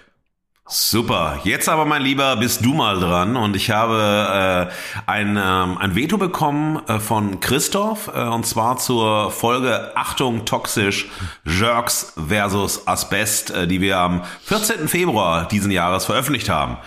Super. 0.68 1.38
Jetzt 1.44 1.68
aber, 1.68 1.84
mein 1.84 2.02
Lieber, 2.02 2.34
bist 2.34 2.64
du 2.64 2.74
mal 2.74 2.98
dran 2.98 3.36
und 3.36 3.54
ich 3.54 3.70
habe 3.70 4.68
äh, 4.68 5.00
ein, 5.08 5.36
ähm, 5.36 5.78
ein 5.78 5.94
Veto 5.94 6.18
bekommen 6.18 6.82
äh, 6.88 6.98
von 6.98 7.38
Christoph 7.38 8.08
äh, 8.08 8.22
und 8.22 8.44
zwar 8.46 8.76
zur 8.76 9.30
Folge 9.30 9.96
Achtung 9.96 10.44
toxisch 10.44 11.08
Jerks 11.44 12.14
versus 12.16 12.88
Asbest, 12.88 13.50
äh, 13.50 13.68
die 13.68 13.80
wir 13.80 13.98
am 13.98 14.24
14. 14.46 14.88
Februar 14.88 15.46
diesen 15.46 15.70
Jahres 15.70 16.06
veröffentlicht 16.06 16.48
haben. 16.48 16.78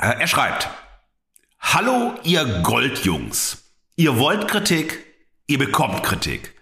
Äh, 0.00 0.18
er 0.18 0.26
schreibt: 0.26 0.68
Hallo, 1.60 2.14
ihr 2.24 2.44
Goldjungs. 2.64 3.62
Ihr 3.94 4.18
wollt 4.18 4.48
Kritik, 4.48 5.04
ihr 5.46 5.58
bekommt 5.58 6.02
Kritik. 6.02 6.56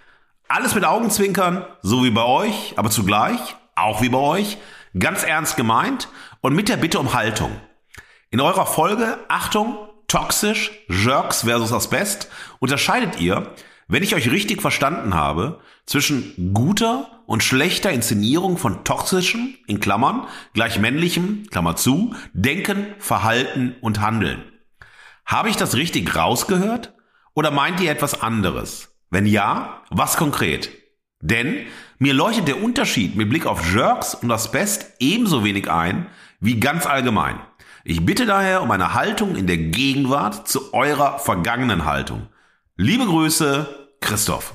Alles 0.46 0.74
mit 0.74 0.84
Augenzwinkern, 0.84 1.64
so 1.80 2.04
wie 2.04 2.10
bei 2.10 2.24
euch, 2.24 2.74
aber 2.76 2.90
zugleich, 2.90 3.40
auch 3.74 4.02
wie 4.02 4.10
bei 4.10 4.18
euch, 4.18 4.58
ganz 4.98 5.24
ernst 5.24 5.56
gemeint 5.56 6.08
und 6.46 6.54
mit 6.54 6.68
der 6.68 6.76
Bitte 6.76 7.00
um 7.00 7.12
Haltung. 7.12 7.50
In 8.30 8.40
eurer 8.40 8.66
Folge, 8.66 9.18
Achtung, 9.26 9.78
toxisch, 10.06 10.70
Jerks 10.88 11.40
versus 11.40 11.72
Asbest, 11.72 12.30
unterscheidet 12.60 13.20
ihr, 13.20 13.52
wenn 13.88 14.04
ich 14.04 14.14
euch 14.14 14.30
richtig 14.30 14.62
verstanden 14.62 15.14
habe, 15.14 15.58
zwischen 15.86 16.54
guter 16.54 17.24
und 17.26 17.42
schlechter 17.42 17.90
Inszenierung 17.90 18.58
von 18.58 18.84
toxischem, 18.84 19.56
in 19.66 19.80
Klammern, 19.80 20.28
gleich 20.54 20.78
männlichem, 20.78 21.48
Klammer 21.50 21.74
zu, 21.74 22.14
Denken, 22.32 22.94
Verhalten 23.00 23.74
und 23.80 24.00
Handeln. 24.00 24.44
Habe 25.24 25.48
ich 25.48 25.56
das 25.56 25.74
richtig 25.74 26.14
rausgehört? 26.14 26.94
Oder 27.34 27.50
meint 27.50 27.80
ihr 27.80 27.90
etwas 27.90 28.22
anderes? 28.22 28.96
Wenn 29.10 29.26
ja, 29.26 29.82
was 29.90 30.16
konkret? 30.16 30.70
Denn 31.20 31.66
mir 31.98 32.14
leuchtet 32.14 32.46
der 32.46 32.62
Unterschied 32.62 33.16
mit 33.16 33.30
Blick 33.30 33.46
auf 33.46 33.74
Jerks 33.74 34.14
und 34.14 34.30
Asbest 34.30 34.92
ebenso 35.00 35.42
wenig 35.42 35.68
ein 35.68 36.06
wie 36.40 36.60
ganz 36.60 36.86
allgemein. 36.86 37.40
Ich 37.84 38.04
bitte 38.04 38.26
daher 38.26 38.62
um 38.62 38.70
eine 38.70 38.94
Haltung 38.94 39.36
in 39.36 39.46
der 39.46 39.58
Gegenwart 39.58 40.48
zu 40.48 40.74
eurer 40.74 41.18
vergangenen 41.18 41.84
Haltung. 41.84 42.26
Liebe 42.76 43.06
Grüße, 43.06 43.88
Christoph. 44.00 44.54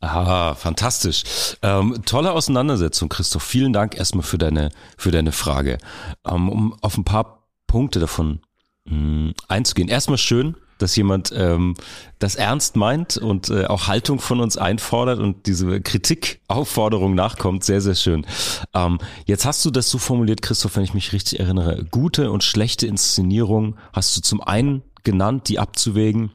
Ah, 0.00 0.54
fantastisch. 0.54 1.56
Ähm, 1.62 2.02
tolle 2.06 2.32
Auseinandersetzung, 2.32 3.08
Christoph. 3.08 3.42
Vielen 3.42 3.72
Dank 3.72 3.96
erstmal 3.96 4.24
für 4.24 4.38
deine, 4.38 4.70
für 4.96 5.10
deine 5.10 5.32
Frage. 5.32 5.78
Ähm, 6.26 6.48
um 6.48 6.74
auf 6.80 6.96
ein 6.96 7.04
paar 7.04 7.44
Punkte 7.66 8.00
davon 8.00 8.40
mh, 8.86 9.32
einzugehen. 9.48 9.88
Erstmal 9.88 10.18
schön, 10.18 10.56
dass 10.82 10.96
jemand 10.96 11.32
ähm, 11.36 11.74
das 12.18 12.34
ernst 12.34 12.76
meint 12.76 13.16
und 13.16 13.50
äh, 13.50 13.66
auch 13.66 13.86
Haltung 13.86 14.18
von 14.18 14.40
uns 14.40 14.56
einfordert 14.56 15.18
und 15.18 15.46
diese 15.46 15.80
Kritikaufforderung 15.80 17.14
nachkommt. 17.14 17.64
Sehr, 17.64 17.80
sehr 17.80 17.94
schön. 17.94 18.26
Ähm, 18.74 18.98
jetzt 19.26 19.44
hast 19.44 19.64
du 19.64 19.70
das 19.70 19.90
so 19.90 19.98
formuliert, 19.98 20.42
Christoph, 20.42 20.76
wenn 20.76 20.84
ich 20.84 20.94
mich 20.94 21.12
richtig 21.12 21.40
erinnere. 21.40 21.84
Gute 21.90 22.30
und 22.30 22.44
schlechte 22.44 22.86
Inszenierung 22.86 23.76
hast 23.92 24.16
du 24.16 24.20
zum 24.20 24.40
einen 24.40 24.82
genannt, 25.04 25.48
die 25.48 25.58
abzuwägen 25.58 26.32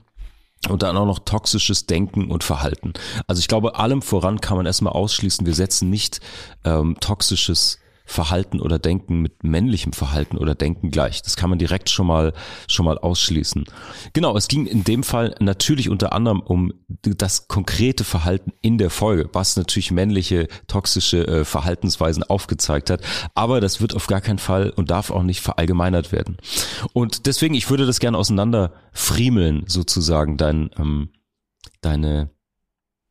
und 0.70 0.84
dann 0.84 0.98
auch 0.98 1.06
noch 1.06 1.20
toxisches 1.20 1.86
Denken 1.86 2.32
und 2.32 2.44
Verhalten. 2.44 2.94
Also 3.28 3.40
ich 3.40 3.48
glaube, 3.48 3.76
allem 3.76 4.02
voran 4.02 4.42
kann 4.42 4.58
man 4.58 4.66
erstmal 4.66 4.94
ausschließen, 4.94 5.46
wir 5.46 5.54
setzen 5.54 5.90
nicht 5.90 6.22
ähm, 6.64 6.98
toxisches 7.00 7.80
Verhalten 8.06 8.62
oder 8.62 8.80
Denken 8.80 9.22
mit 9.22 9.44
männlichem 9.44 9.92
Verhalten 9.92 10.38
oder 10.38 10.56
Denken 10.56 10.92
gleich. 10.92 11.22
Das 11.24 11.36
kann 11.36 11.50
man 11.50 11.60
direkt 11.60 11.90
schon 11.90 12.08
mal, 12.08 12.34
schon 12.68 12.86
mal 12.86 12.98
ausschließen. 12.98 13.66
Genau, 14.14 14.38
es 14.38 14.48
ging 14.48 14.68
in 14.68 14.84
dem 14.84 15.04
Fall 15.04 15.36
natürlich 15.40 15.90
unter 15.90 16.14
anderem 16.14 16.40
um 16.40 16.72
das 16.88 17.48
konkrete 17.48 18.04
Verhalten 18.04 18.54
in 18.62 18.78
der 18.78 18.90
Folge, 18.90 19.30
was 19.34 19.58
natürlich 19.58 19.92
männliche 19.92 20.48
toxische 20.68 21.28
äh, 21.28 21.46
Verhaltensweisen 21.46 22.24
aufgezeigt 22.24 22.90
hat. 22.90 23.02
Aber 23.34 23.60
das 23.60 23.82
wird 23.82 23.96
auf 23.96 24.08
gar 24.08 24.22
keinen 24.22 24.40
Fall 24.40 24.70
und 24.70 24.92
darf 24.92 25.10
auch 25.12 25.24
nicht 25.24 25.42
verallgemeinert 25.42 26.12
werden. 26.12 26.38
Und 26.94 27.26
deswegen, 27.26 27.56
ich 27.56 27.70
würde 27.70 27.86
das 27.86 28.00
gerne 28.00 28.18
auseinander 28.18 28.74
friemeln, 28.92 29.64
sozusagen, 29.68 30.38
dein, 30.38 30.70
ähm, 30.78 31.10
deine, 31.82 32.30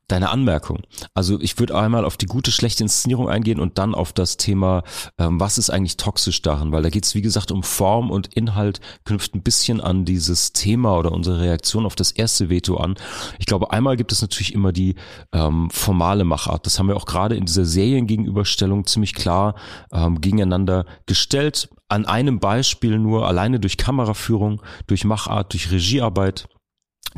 deine 0.09 0.31
Anmerkung. 0.31 0.83
Also 1.15 1.41
ich 1.41 1.59
würde 1.59 1.77
einmal 1.77 2.05
auf 2.05 2.17
die 2.17 2.27
gute, 2.27 2.53
schlechte 2.53 2.83
Inszenierung 2.83 3.29
eingehen 3.29 3.61
und 3.61 3.79
dann 3.79 3.95
auf 3.95 4.13
das 4.13 4.37
Thema, 4.37 4.83
ähm, 5.19 5.41
was 5.41 5.59
ist 5.59 5.71
eigentlich 5.71 5.97
toxisch 5.97 6.43
darin, 6.43 6.73
weil 6.73 6.83
da 6.83 6.91
geht 6.91 7.05
es, 7.05 7.15
wie 7.15 7.23
gesagt, 7.23 7.51
um 7.51 7.63
Form 7.63 8.11
und 8.11 8.35
Inhalt, 8.35 8.81
knüpft 9.05 9.35
ein 9.35 9.43
bisschen 9.43 9.81
an 9.81 10.05
dieses 10.05 10.53
Thema 10.53 10.97
oder 10.99 11.13
unsere 11.13 11.41
Reaktion 11.41 11.87
auf 11.87 11.95
das 11.95 12.11
erste 12.11 12.51
Veto 12.51 12.77
an. 12.77 12.97
Ich 13.39 13.47
glaube, 13.47 13.73
einmal 13.73 13.97
gibt 13.97 14.13
es 14.13 14.21
natürlich 14.21 14.53
immer 14.53 14.73
die 14.73 14.95
ähm, 15.33 15.71
formale 15.71 16.25
Machart. 16.25 16.67
Das 16.67 16.79
haben 16.79 16.89
wir 16.89 16.97
auch 16.97 17.07
gerade 17.07 17.37
in 17.37 17.47
dieser 17.47 17.65
Seriengegenüberstellung 17.65 18.87
ziemlich 18.87 19.15
klar 19.15 19.55
ähm, 19.93 20.21
gegeneinander 20.21 20.85
gestellt. 21.07 21.71
An 21.89 22.07
einem 22.07 22.41
Beispiel 22.41 22.99
nur, 22.99 23.27
alleine 23.27 23.61
durch 23.61 23.77
Kameraführung, 23.77 24.61
durch 24.87 25.05
Machart, 25.05 25.53
durch 25.53 25.71
Regiearbeit 25.71 26.47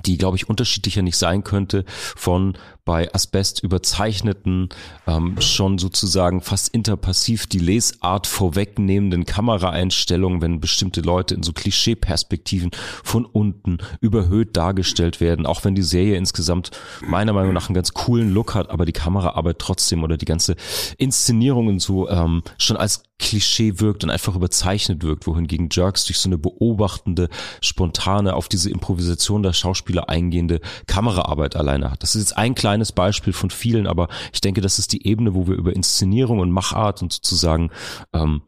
die, 0.05 0.19
glaube 0.19 0.37
ich, 0.37 0.49
unterschiedlicher 0.49 1.03
nicht 1.03 1.17
sein 1.17 1.45
könnte 1.45 1.85
von 1.89 2.59
bei 2.87 3.13
Asbest 3.13 3.63
überzeichneten, 3.63 4.71
ähm, 5.07 5.39
schon 5.41 5.77
sozusagen 5.77 6.41
fast 6.41 6.69
interpassiv 6.69 7.47
die 7.47 7.59
Lesart 7.59 8.27
vorwegnehmenden 8.27 9.27
Kameraeinstellungen, 9.27 10.41
wenn 10.41 10.61
bestimmte 10.61 11.01
Leute 11.03 11.35
in 11.35 11.43
so 11.43 11.53
Klischeeperspektiven 11.53 12.71
von 13.05 13.27
unten 13.27 13.79
überhöht 14.01 14.57
dargestellt 14.57 15.21
werden, 15.21 15.47
auch 15.47 15.65
wenn 15.65 15.75
die 15.75 15.83
Serie 15.83 16.17
insgesamt 16.17 16.71
meiner 17.03 17.33
Meinung 17.33 17.53
nach 17.53 17.69
einen 17.69 17.75
ganz 17.75 17.93
coolen 17.93 18.33
Look 18.33 18.55
hat, 18.55 18.71
aber 18.71 18.87
die 18.87 18.93
Kameraarbeit 18.93 19.59
trotzdem 19.59 20.05
oder 20.05 20.17
die 20.17 20.25
ganze 20.25 20.55
Inszenierung 20.97 21.67
und 21.67 21.81
so 21.81 22.09
ähm, 22.09 22.43
schon 22.57 22.77
als 22.77 23.03
Klischee 23.19 23.81
wirkt 23.81 24.05
und 24.05 24.11
einfach 24.11 24.37
überzeichnet 24.37 25.03
wirkt, 25.03 25.27
wohingegen 25.27 25.69
Jerks 25.73 26.05
durch 26.05 26.19
so 26.19 26.29
eine 26.29 26.37
beobachtende, 26.37 27.29
spontane, 27.63 28.35
auf 28.35 28.49
diese 28.49 28.71
Improvisation 28.71 29.43
der 29.43 29.55
Schauspieler 29.55 30.11
eingehende 30.11 30.61
Kameraarbeit 30.87 31.57
alleine 31.57 31.91
hat. 31.91 32.03
Das 32.03 32.15
ist 32.15 32.23
jetzt 32.23 32.37
ein 32.37 32.55
kleines 32.77 32.93
Beispiel 32.93 33.33
von 33.33 33.49
vielen, 33.49 33.87
aber 33.87 34.09
ich 34.35 34.43
denke, 34.43 34.61
das 34.61 34.79
ist 34.79 34.93
die 34.93 35.07
Ebene, 35.07 35.35
wo 35.35 35.47
wir 35.47 35.55
über 35.55 35.75
Inszenierung 35.75 36.41
und 36.41 36.51
Machart 36.51 37.01
und 37.01 37.11
sozusagen 37.11 37.71
ähm, 38.13 38.43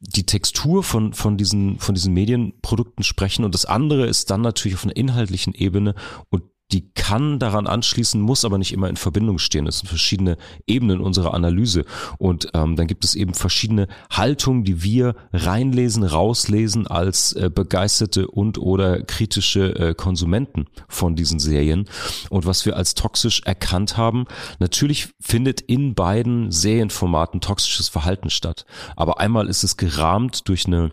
die 0.00 0.24
Textur 0.24 0.82
von, 0.82 1.12
von, 1.12 1.36
diesen, 1.36 1.78
von 1.78 1.94
diesen 1.94 2.14
Medienprodukten 2.14 3.04
sprechen. 3.04 3.44
Und 3.44 3.54
das 3.54 3.66
andere 3.66 4.06
ist 4.06 4.30
dann 4.30 4.40
natürlich 4.40 4.76
auf 4.76 4.84
einer 4.84 4.96
inhaltlichen 4.96 5.52
Ebene 5.52 5.94
und 6.30 6.42
die 6.72 6.90
kann 6.94 7.38
daran 7.38 7.68
anschließen, 7.68 8.20
muss 8.20 8.44
aber 8.44 8.58
nicht 8.58 8.72
immer 8.72 8.88
in 8.88 8.96
Verbindung 8.96 9.38
stehen. 9.38 9.66
Das 9.66 9.78
sind 9.78 9.88
verschiedene 9.88 10.36
Ebenen 10.66 11.00
unserer 11.00 11.32
Analyse. 11.32 11.84
Und 12.18 12.48
ähm, 12.54 12.74
dann 12.74 12.88
gibt 12.88 13.04
es 13.04 13.14
eben 13.14 13.34
verschiedene 13.34 13.86
Haltungen, 14.10 14.64
die 14.64 14.82
wir 14.82 15.14
reinlesen, 15.32 16.02
rauslesen 16.02 16.88
als 16.88 17.32
äh, 17.34 17.50
begeisterte 17.54 18.26
und 18.26 18.58
oder 18.58 19.02
kritische 19.02 19.76
äh, 19.76 19.94
Konsumenten 19.94 20.66
von 20.88 21.14
diesen 21.14 21.38
Serien. 21.38 21.88
Und 22.30 22.46
was 22.46 22.66
wir 22.66 22.76
als 22.76 22.94
toxisch 22.94 23.42
erkannt 23.44 23.96
haben, 23.96 24.24
natürlich 24.58 25.10
findet 25.20 25.60
in 25.60 25.94
beiden 25.94 26.50
Serienformaten 26.50 27.40
toxisches 27.40 27.88
Verhalten 27.88 28.28
statt. 28.28 28.66
Aber 28.96 29.20
einmal 29.20 29.48
ist 29.48 29.62
es 29.62 29.76
gerahmt 29.76 30.48
durch 30.48 30.66
eine 30.66 30.90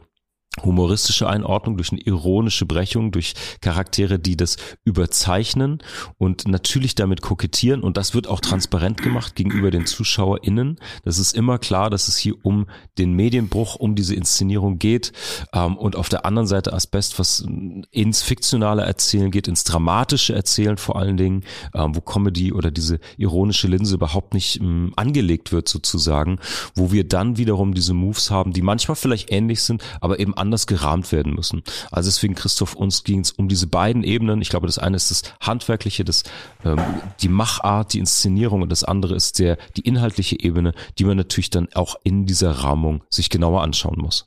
humoristische 0.62 1.28
Einordnung, 1.28 1.78
durch 1.78 1.92
eine 1.92 2.02
ironische 2.02 2.66
Brechung, 2.66 3.12
durch 3.12 3.34
Charaktere, 3.62 4.20
die 4.20 4.38
das 4.38 4.58
überzeichnen 4.84 5.80
und 6.18 6.48
natürlich 6.48 6.94
damit 6.96 7.22
kokettieren. 7.22 7.82
Und 7.82 7.98
das 7.98 8.14
wird 8.14 8.28
auch 8.28 8.40
transparent 8.40 9.02
gemacht 9.02 9.36
gegenüber 9.36 9.72
den 9.72 9.88
ZuschauerInnen. 9.88 10.80
Das 11.04 11.18
ist 11.18 11.36
immer 11.36 11.58
klar, 11.58 11.90
dass 11.90 12.08
es 12.08 12.18
hier 12.18 12.36
um 12.44 12.68
den 12.98 13.14
Medienbruch, 13.14 13.76
um 13.76 13.96
diese 13.96 14.14
Inszenierung 14.16 14.78
geht. 14.78 15.12
Ähm, 15.54 15.76
und 15.76 15.96
auf 15.96 16.10
der 16.10 16.26
anderen 16.26 16.48
Seite 16.48 16.72
Asbest, 16.72 17.18
was 17.18 17.46
ins 17.92 18.22
fiktionale 18.22 18.84
Erzählen 18.84 19.32
geht, 19.32 19.48
ins 19.48 19.64
dramatische 19.64 20.36
Erzählen 20.36 20.78
vor 20.78 20.98
allen 20.98 21.18
Dingen, 21.18 21.44
ähm, 21.74 21.96
wo 21.96 22.02
Comedy 22.02 22.54
oder 22.54 22.70
diese 22.70 23.00
ironische 23.18 23.68
Linse 23.68 23.96
überhaupt 23.96 24.36
nicht 24.36 24.60
ähm, 24.60 24.94
angelegt 24.96 25.52
wird 25.52 25.68
sozusagen, 25.68 26.40
wo 26.76 26.92
wir 26.92 27.08
dann 27.08 27.38
wiederum 27.38 27.74
diese 27.74 27.96
Moves 27.96 28.30
haben, 28.30 28.54
die 28.54 28.62
manchmal 28.62 28.96
vielleicht 28.96 29.32
ähnlich 29.32 29.64
sind, 29.64 29.84
aber 30.00 30.20
eben 30.20 30.38
anders 30.44 30.68
gerahmt 30.68 31.12
werden 31.12 31.34
müssen. 31.34 31.64
Also 31.90 32.10
deswegen, 32.10 32.36
Christoph, 32.36 32.76
uns 32.76 33.04
ging 33.04 33.22
es 33.22 33.32
um 33.32 33.48
diese 33.48 33.68
beiden 33.68 34.04
Ebenen. 34.04 34.42
Ich 34.42 34.50
glaube, 34.50 34.68
das 34.68 34.78
eine 34.78 34.98
ist 34.98 35.10
das 35.10 35.24
Handwerkliche, 35.40 36.04
das, 36.04 36.24
ähm, 36.66 36.80
die 37.22 37.30
Machart, 37.30 37.94
die 37.94 38.00
Inszenierung 38.00 38.62
und 38.62 38.70
das 38.70 38.84
andere 38.84 39.16
ist 39.16 39.40
der, 39.40 39.58
die 39.78 39.82
inhaltliche 39.82 40.38
Ebene, 40.40 40.74
die 41.00 41.06
man 41.06 41.18
natürlich 41.18 41.50
dann 41.50 41.70
auch 41.74 41.96
in 42.04 42.26
dieser 42.26 42.52
Rahmung 42.52 43.04
sich 43.10 43.30
genauer 43.30 43.64
anschauen 43.64 43.98
muss. 43.98 44.26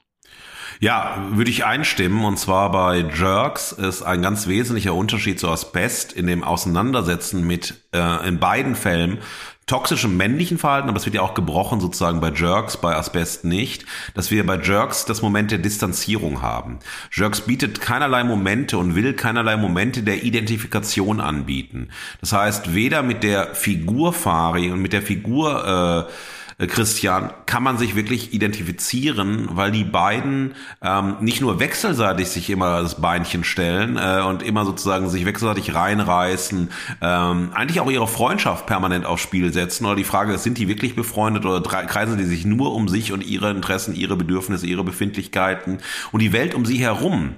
Ja, 0.80 1.26
würde 1.30 1.50
ich 1.50 1.64
einstimmen. 1.64 2.24
Und 2.24 2.38
zwar 2.38 2.70
bei 2.70 2.98
Jerks 2.98 3.72
ist 3.72 4.02
ein 4.02 4.22
ganz 4.22 4.46
wesentlicher 4.46 4.94
Unterschied 4.94 5.40
zu 5.40 5.48
Asbest 5.48 6.12
in 6.12 6.26
dem 6.26 6.42
Auseinandersetzen 6.42 7.46
mit 7.46 7.82
äh, 7.92 8.28
in 8.28 8.38
beiden 8.38 8.74
Fällen 8.74 9.18
toxischem 9.66 10.16
männlichen 10.16 10.58
Verhalten, 10.58 10.88
aber 10.88 10.96
es 10.96 11.06
wird 11.06 11.16
ja 11.16 11.22
auch 11.22 11.34
gebrochen 11.34 11.80
sozusagen 11.80 12.20
bei 12.20 12.30
Jerks, 12.30 12.76
bei 12.76 12.94
Asbest 12.94 13.44
nicht, 13.44 13.84
dass 14.14 14.30
wir 14.30 14.46
bei 14.46 14.58
Jerks 14.58 15.04
das 15.04 15.22
Moment 15.22 15.50
der 15.50 15.58
Distanzierung 15.58 16.40
haben. 16.40 16.78
Jerks 17.10 17.40
bietet 17.40 17.80
keinerlei 17.80 18.22
Momente 18.22 18.78
und 18.78 18.94
will 18.94 19.14
keinerlei 19.14 19.56
Momente 19.56 20.04
der 20.04 20.22
Identifikation 20.22 21.20
anbieten. 21.20 21.88
Das 22.20 22.32
heißt, 22.32 22.74
weder 22.74 23.02
mit 23.02 23.24
der 23.24 23.54
Figur 23.54 24.12
Fari 24.12 24.70
und 24.70 24.80
mit 24.80 24.92
der 24.92 25.02
Figur 25.02 26.06
äh, 26.08 26.12
Christian, 26.58 27.34
kann 27.44 27.62
man 27.62 27.76
sich 27.76 27.96
wirklich 27.96 28.32
identifizieren, 28.32 29.48
weil 29.52 29.70
die 29.70 29.84
beiden 29.84 30.54
ähm, 30.82 31.16
nicht 31.20 31.42
nur 31.42 31.60
wechselseitig 31.60 32.28
sich 32.28 32.48
immer 32.48 32.80
das 32.80 32.98
Beinchen 32.98 33.44
stellen 33.44 33.98
äh, 33.98 34.22
und 34.22 34.42
immer 34.42 34.64
sozusagen 34.64 35.10
sich 35.10 35.26
wechselseitig 35.26 35.74
reinreißen, 35.74 36.70
ähm, 37.02 37.50
eigentlich 37.52 37.80
auch 37.80 37.90
ihre 37.90 38.08
Freundschaft 38.08 38.64
permanent 38.66 39.04
aufs 39.04 39.22
Spiel 39.22 39.52
setzen. 39.52 39.84
Oder 39.84 39.96
die 39.96 40.04
Frage 40.04 40.32
ist, 40.32 40.44
sind 40.44 40.56
die 40.56 40.66
wirklich 40.66 40.96
befreundet 40.96 41.44
oder 41.44 41.60
kreisen 41.60 42.16
die 42.16 42.24
sich 42.24 42.46
nur 42.46 42.74
um 42.74 42.88
sich 42.88 43.12
und 43.12 43.22
ihre 43.26 43.50
Interessen, 43.50 43.94
ihre 43.94 44.16
Bedürfnisse, 44.16 44.66
ihre 44.66 44.82
Befindlichkeiten 44.82 45.78
und 46.10 46.22
die 46.22 46.32
Welt 46.32 46.54
um 46.54 46.64
sie 46.64 46.78
herum 46.78 47.36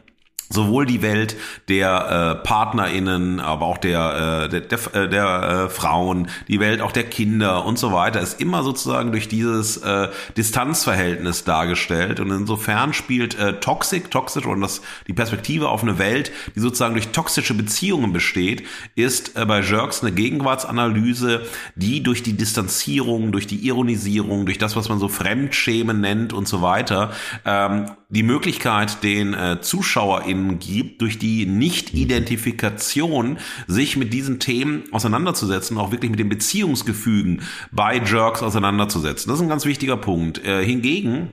sowohl 0.51 0.87
die 0.87 1.03
Welt 1.03 1.37
der 1.69 2.39
äh, 2.41 2.47
PartnerInnen, 2.47 3.41
aber 3.41 3.67
auch 3.67 3.79
der, 3.79 4.45
äh, 4.45 4.49
der, 4.49 4.61
der, 4.63 4.95
äh, 4.95 5.09
der 5.09 5.43
äh, 5.67 5.69
Frauen, 5.69 6.29
die 6.49 6.61
Welt 6.61 6.81
auch 6.81 6.93
der 6.93 7.05
Kinder 7.05 7.65
und 7.65 7.79
so 7.79 7.93
weiter, 7.93 8.21
ist 8.21 8.41
immer 8.41 8.63
sozusagen 8.63 9.13
durch 9.13 9.29
dieses 9.29 9.77
äh, 9.79 10.09
Distanzverhältnis 10.37 11.45
dargestellt. 11.45 12.21
Und 12.21 12.31
insofern 12.31 12.95
spielt 12.95 13.39
äh, 13.39 13.61
Toxic, 13.61 14.11
toxisch 14.11 14.47
und 14.47 14.61
das, 14.61 14.81
die 15.07 15.13
Perspektive 15.13 15.69
auf 15.69 15.83
eine 15.83 15.99
Welt, 15.99 16.33
die 16.55 16.61
sozusagen 16.61 16.95
durch 16.95 17.09
toxische 17.09 17.55
Beziehungen 17.55 18.13
besteht, 18.13 18.67
ist 18.95 19.37
äh, 19.37 19.45
bei 19.45 19.61
Jerks 19.61 20.03
eine 20.03 20.13
Gegenwartsanalyse, 20.13 21.43
die 21.75 22.03
durch 22.03 22.23
die 22.23 22.35
Distanzierung, 22.35 23.33
durch 23.33 23.47
die 23.47 23.67
Ironisierung, 23.67 24.47
durch 24.47 24.59
das, 24.59 24.77
was 24.77 24.89
man 24.89 24.99
so 24.99 25.09
Fremdschämen 25.09 26.01
nennt 26.01 26.33
und 26.33 26.49
so 26.49 26.63
weiter, 26.63 27.13
ähm, 27.45 27.91
die 28.09 28.23
Möglichkeit 28.23 29.03
den 29.03 29.35
äh, 29.35 29.61
ZuschauerInnen 29.61 30.38
gibt, 30.59 31.03
durch 31.03 31.19
die 31.19 31.47
Nicht-Identifikation 31.47 33.39
sich 33.67 33.97
mit 33.97 34.13
diesen 34.13 34.39
Themen 34.41 34.85
auseinanderzusetzen, 34.93 35.79
auch 35.79 35.91
wirklich 35.91 36.11
mit 36.11 36.21
den 36.21 36.29
Beziehungsgefügen 36.29 37.43
bei 37.73 37.97
Jerks 37.97 38.43
auseinanderzusetzen. 38.43 39.29
Das 39.29 39.39
ist 39.39 39.43
ein 39.43 39.49
ganz 39.49 39.65
wichtiger 39.65 39.97
Punkt. 39.97 40.45
Äh, 40.45 40.65
hingegen 40.65 41.31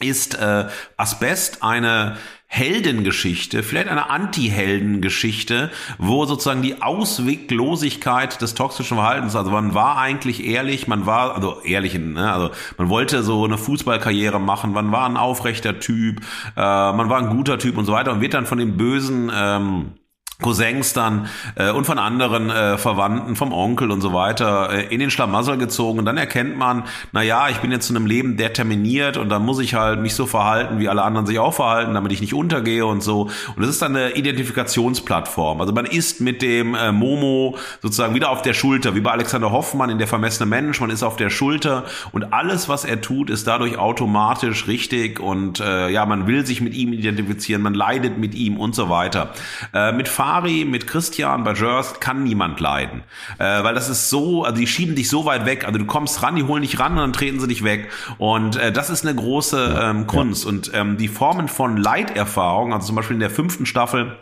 ist 0.00 0.34
äh, 0.34 0.66
Asbest 0.96 1.62
eine 1.62 2.16
Heldengeschichte, 2.54 3.64
vielleicht 3.64 3.88
eine 3.88 4.10
Anti-Heldengeschichte, 4.10 5.72
wo 5.98 6.24
sozusagen 6.24 6.62
die 6.62 6.82
Ausweglosigkeit 6.82 8.40
des 8.40 8.54
toxischen 8.54 8.96
Verhaltens, 8.96 9.34
also 9.34 9.50
man 9.50 9.74
war 9.74 9.98
eigentlich 9.98 10.46
ehrlich, 10.46 10.86
man 10.86 11.04
war, 11.04 11.34
also 11.34 11.60
ehrlich, 11.62 11.98
ne, 11.98 12.32
also 12.32 12.50
man 12.78 12.88
wollte 12.88 13.24
so 13.24 13.44
eine 13.44 13.58
Fußballkarriere 13.58 14.38
machen, 14.38 14.72
man 14.72 14.92
war 14.92 15.04
ein 15.08 15.16
aufrechter 15.16 15.80
Typ, 15.80 16.20
äh, 16.56 16.60
man 16.60 17.10
war 17.10 17.18
ein 17.18 17.30
guter 17.30 17.58
Typ 17.58 17.76
und 17.76 17.86
so 17.86 17.92
weiter 17.92 18.12
und 18.12 18.20
wird 18.20 18.34
dann 18.34 18.46
von 18.46 18.58
den 18.58 18.76
bösen 18.76 19.32
ähm, 19.34 19.92
Cousins 20.42 20.92
dann 20.92 21.28
äh, 21.54 21.70
und 21.70 21.84
von 21.84 21.98
anderen 21.98 22.50
äh, 22.50 22.76
Verwandten, 22.76 23.36
vom 23.36 23.52
Onkel 23.52 23.90
und 23.90 24.00
so 24.00 24.12
weiter 24.12 24.70
äh, 24.72 24.86
in 24.92 24.98
den 24.98 25.10
Schlamassel 25.10 25.58
gezogen 25.58 26.00
und 26.00 26.04
dann 26.04 26.16
erkennt 26.16 26.56
man, 26.56 26.84
na 27.12 27.22
ja, 27.22 27.48
ich 27.48 27.58
bin 27.58 27.70
jetzt 27.70 27.86
zu 27.86 27.94
einem 27.94 28.06
Leben 28.06 28.36
determiniert 28.36 29.16
und 29.16 29.28
dann 29.28 29.44
muss 29.44 29.60
ich 29.60 29.74
halt 29.74 30.00
mich 30.00 30.14
so 30.14 30.26
verhalten, 30.26 30.80
wie 30.80 30.88
alle 30.88 31.02
anderen 31.02 31.26
sich 31.26 31.38
auch 31.38 31.54
verhalten, 31.54 31.94
damit 31.94 32.12
ich 32.12 32.20
nicht 32.20 32.34
untergehe 32.34 32.84
und 32.84 33.02
so 33.02 33.30
und 33.54 33.60
das 33.60 33.68
ist 33.68 33.80
dann 33.80 33.94
eine 33.94 34.12
Identifikationsplattform. 34.12 35.60
Also 35.60 35.72
man 35.72 35.86
ist 35.86 36.20
mit 36.20 36.42
dem 36.42 36.74
äh, 36.74 36.90
Momo 36.90 37.56
sozusagen 37.80 38.14
wieder 38.14 38.30
auf 38.30 38.42
der 38.42 38.54
Schulter, 38.54 38.94
wie 38.96 39.00
bei 39.00 39.12
Alexander 39.12 39.52
Hoffmann 39.52 39.88
in 39.88 39.98
der 39.98 40.08
vermessene 40.08 40.46
Mensch, 40.46 40.80
man 40.80 40.90
ist 40.90 41.04
auf 41.04 41.16
der 41.16 41.30
Schulter 41.30 41.84
und 42.10 42.32
alles 42.32 42.68
was 42.68 42.84
er 42.84 43.00
tut, 43.00 43.30
ist 43.30 43.46
dadurch 43.46 43.78
automatisch 43.78 44.66
richtig 44.66 45.20
und 45.20 45.60
äh, 45.60 45.90
ja, 45.90 46.04
man 46.06 46.26
will 46.26 46.44
sich 46.44 46.60
mit 46.60 46.74
ihm 46.74 46.92
identifizieren, 46.92 47.62
man 47.62 47.74
leidet 47.74 48.18
mit 48.18 48.34
ihm 48.34 48.56
und 48.56 48.74
so 48.74 48.90
weiter. 48.90 49.32
Äh, 49.72 49.92
mit 49.92 50.08
Fari, 50.34 50.64
mit 50.64 50.88
Christian 50.88 51.44
bei 51.44 51.52
Jers 51.52 52.00
kann 52.00 52.24
niemand 52.24 52.58
leiden. 52.58 53.04
Äh, 53.38 53.62
weil 53.62 53.72
das 53.72 53.88
ist 53.88 54.10
so, 54.10 54.42
also 54.42 54.56
die 54.56 54.66
schieben 54.66 54.96
dich 54.96 55.08
so 55.08 55.26
weit 55.26 55.46
weg. 55.46 55.64
Also 55.64 55.78
du 55.78 55.84
kommst 55.84 56.24
ran, 56.24 56.34
die 56.34 56.42
holen 56.42 56.62
dich 56.62 56.80
ran 56.80 56.92
und 56.92 56.98
dann 56.98 57.12
treten 57.12 57.38
sie 57.38 57.46
dich 57.46 57.62
weg. 57.62 57.88
Und 58.18 58.56
äh, 58.56 58.72
das 58.72 58.90
ist 58.90 59.06
eine 59.06 59.14
große 59.14 59.80
ähm, 59.80 60.08
Kunst. 60.08 60.42
Ja. 60.42 60.50
Und 60.50 60.72
ähm, 60.74 60.96
die 60.96 61.06
Formen 61.06 61.46
von 61.46 61.76
Leiterfahrung, 61.76 62.72
also 62.72 62.88
zum 62.88 62.96
Beispiel 62.96 63.14
in 63.14 63.20
der 63.20 63.30
fünften 63.30 63.64
Staffel, 63.64 64.18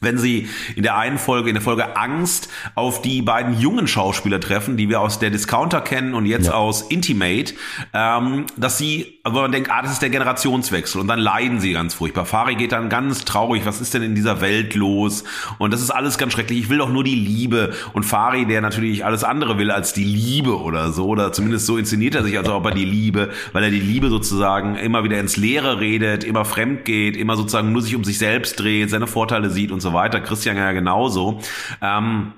wenn 0.00 0.18
sie 0.18 0.48
in 0.76 0.82
der 0.82 0.96
einen 0.96 1.18
Folge, 1.18 1.48
in 1.48 1.54
der 1.54 1.62
Folge 1.62 1.96
Angst 1.96 2.48
auf 2.74 3.02
die 3.02 3.22
beiden 3.22 3.58
jungen 3.58 3.88
Schauspieler 3.88 4.40
treffen, 4.40 4.76
die 4.76 4.88
wir 4.88 5.00
aus 5.00 5.18
der 5.18 5.30
Discounter 5.30 5.80
kennen 5.80 6.14
und 6.14 6.26
jetzt 6.26 6.46
ja. 6.46 6.52
aus 6.52 6.82
Intimate, 6.82 7.54
ähm, 7.92 8.46
dass 8.56 8.78
sie, 8.78 9.15
also 9.26 9.40
man 9.40 9.50
denkt, 9.52 9.70
ah, 9.70 9.82
das 9.82 9.92
ist 9.92 10.02
der 10.02 10.10
Generationswechsel 10.10 11.00
und 11.00 11.08
dann 11.08 11.18
leiden 11.18 11.60
sie 11.60 11.72
ganz 11.72 11.94
furchtbar. 11.94 12.26
Fari 12.26 12.54
geht 12.54 12.72
dann 12.72 12.88
ganz 12.88 13.24
traurig, 13.24 13.64
was 13.64 13.80
ist 13.80 13.94
denn 13.94 14.02
in 14.02 14.14
dieser 14.14 14.40
Welt 14.40 14.74
los? 14.74 15.24
Und 15.58 15.72
das 15.72 15.80
ist 15.80 15.90
alles 15.90 16.18
ganz 16.18 16.34
schrecklich. 16.34 16.58
Ich 16.58 16.68
will 16.68 16.78
doch 16.78 16.90
nur 16.90 17.04
die 17.04 17.14
Liebe. 17.14 17.72
Und 17.94 18.04
Fari, 18.04 18.46
der 18.46 18.60
natürlich 18.60 19.04
alles 19.04 19.24
andere 19.24 19.58
will 19.58 19.70
als 19.70 19.94
die 19.94 20.04
Liebe 20.04 20.60
oder 20.60 20.92
so, 20.92 21.06
oder 21.06 21.32
zumindest 21.32 21.66
so 21.66 21.78
inszeniert 21.78 22.14
er 22.14 22.22
sich, 22.22 22.36
als 22.36 22.48
ob 22.48 22.66
er 22.66 22.72
die 22.72 22.84
Liebe, 22.84 23.30
weil 23.52 23.64
er 23.64 23.70
die 23.70 23.80
Liebe 23.80 24.10
sozusagen 24.10 24.76
immer 24.76 25.04
wieder 25.04 25.18
ins 25.18 25.36
Leere 25.36 25.80
redet, 25.80 26.22
immer 26.22 26.44
fremd 26.44 26.84
geht, 26.84 27.16
immer 27.16 27.36
sozusagen 27.36 27.72
nur 27.72 27.82
sich 27.82 27.96
um 27.96 28.04
sich 28.04 28.18
selbst 28.18 28.60
dreht, 28.60 28.90
seine 28.90 29.06
Vorteile 29.06 29.50
sieht 29.50 29.72
und 29.72 29.80
so 29.80 29.86
so 29.86 29.92
weiter. 29.92 30.20
Christian 30.20 30.56
ja 30.56 30.72
genauso. 30.72 31.40
Ähm, 31.80 32.32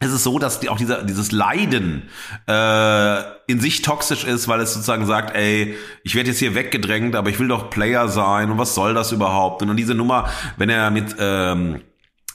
es 0.00 0.12
ist 0.12 0.24
so, 0.24 0.38
dass 0.38 0.60
die, 0.60 0.68
auch 0.68 0.76
dieser, 0.76 1.02
dieses 1.02 1.32
Leiden 1.32 2.08
äh, 2.48 3.22
in 3.46 3.60
sich 3.60 3.82
toxisch 3.82 4.24
ist, 4.24 4.48
weil 4.48 4.60
es 4.60 4.74
sozusagen 4.74 5.06
sagt, 5.06 5.34
ey, 5.34 5.76
ich 6.02 6.14
werde 6.14 6.30
jetzt 6.30 6.40
hier 6.40 6.54
weggedrängt, 6.54 7.14
aber 7.14 7.30
ich 7.30 7.38
will 7.38 7.48
doch 7.48 7.70
Player 7.70 8.08
sein 8.08 8.50
und 8.50 8.58
was 8.58 8.74
soll 8.74 8.94
das 8.94 9.12
überhaupt? 9.12 9.62
Und 9.62 9.68
dann 9.68 9.76
diese 9.76 9.94
Nummer, 9.94 10.28
wenn 10.56 10.68
er 10.68 10.90
mit 10.90 11.14
ähm, 11.18 11.80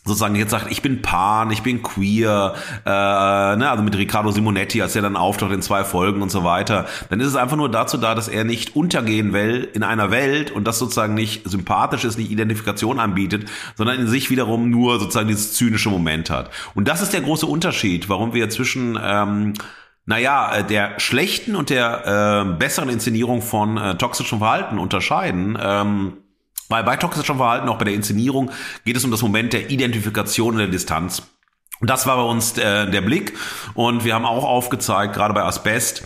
sozusagen 0.09 0.35
jetzt 0.35 0.51
sagt, 0.51 0.69
ich 0.71 0.81
bin 0.81 1.01
Pan, 1.01 1.51
ich 1.51 1.63
bin 1.63 1.81
queer, 1.81 2.55
äh, 2.85 2.89
ne, 2.89 3.69
also 3.69 3.83
mit 3.83 3.95
Riccardo 3.97 4.31
Simonetti, 4.31 4.81
als 4.81 4.95
er 4.95 5.01
dann 5.01 5.15
auftaucht 5.15 5.53
in 5.53 5.61
zwei 5.61 5.83
Folgen 5.83 6.21
und 6.21 6.29
so 6.29 6.43
weiter, 6.43 6.87
dann 7.09 7.19
ist 7.21 7.27
es 7.27 7.35
einfach 7.35 7.55
nur 7.55 7.69
dazu 7.69 7.97
da, 7.97 8.15
dass 8.15 8.27
er 8.27 8.43
nicht 8.43 8.75
untergehen 8.75 9.31
will 9.31 9.69
in 9.73 9.83
einer 9.83 10.11
Welt 10.11 10.51
und 10.51 10.65
das 10.65 10.79
sozusagen 10.79 11.13
nicht 11.13 11.47
sympathisch 11.49 12.03
ist, 12.03 12.17
nicht 12.17 12.31
Identifikation 12.31 12.99
anbietet, 12.99 13.49
sondern 13.75 13.99
in 13.99 14.07
sich 14.07 14.29
wiederum 14.29 14.69
nur 14.69 14.99
sozusagen 14.99 15.27
dieses 15.27 15.53
zynische 15.53 15.89
Moment 15.89 16.29
hat. 16.29 16.49
Und 16.75 16.87
das 16.87 17.01
ist 17.01 17.13
der 17.13 17.21
große 17.21 17.45
Unterschied, 17.45 18.09
warum 18.09 18.33
wir 18.33 18.49
zwischen 18.49 18.99
ähm, 19.01 19.53
naja, 20.05 20.55
äh, 20.55 20.63
der 20.63 20.99
schlechten 20.99 21.55
und 21.55 21.69
der 21.69 22.47
äh, 22.47 22.57
besseren 22.57 22.89
Inszenierung 22.89 23.43
von 23.43 23.77
äh, 23.77 23.95
toxischem 23.95 24.39
Verhalten 24.39 24.79
unterscheiden. 24.79 25.57
Ähm, 25.61 26.17
weil 26.69 26.83
bei 26.83 26.95
toxischem 26.95 27.37
Verhalten, 27.37 27.67
auch 27.67 27.77
bei 27.77 27.85
der 27.85 27.93
Inszenierung, 27.93 28.51
geht 28.85 28.95
es 28.95 29.03
um 29.03 29.11
das 29.11 29.21
Moment 29.21 29.53
der 29.53 29.69
Identifikation 29.69 30.53
und 30.53 30.59
der 30.59 30.67
Distanz. 30.67 31.23
Das 31.81 32.05
war 32.05 32.17
bei 32.17 32.23
uns 32.23 32.53
der, 32.53 32.85
der 32.85 33.01
Blick. 33.01 33.37
Und 33.73 34.03
wir 34.03 34.13
haben 34.13 34.25
auch 34.25 34.43
aufgezeigt, 34.43 35.13
gerade 35.13 35.33
bei 35.33 35.43
Asbest, 35.43 36.03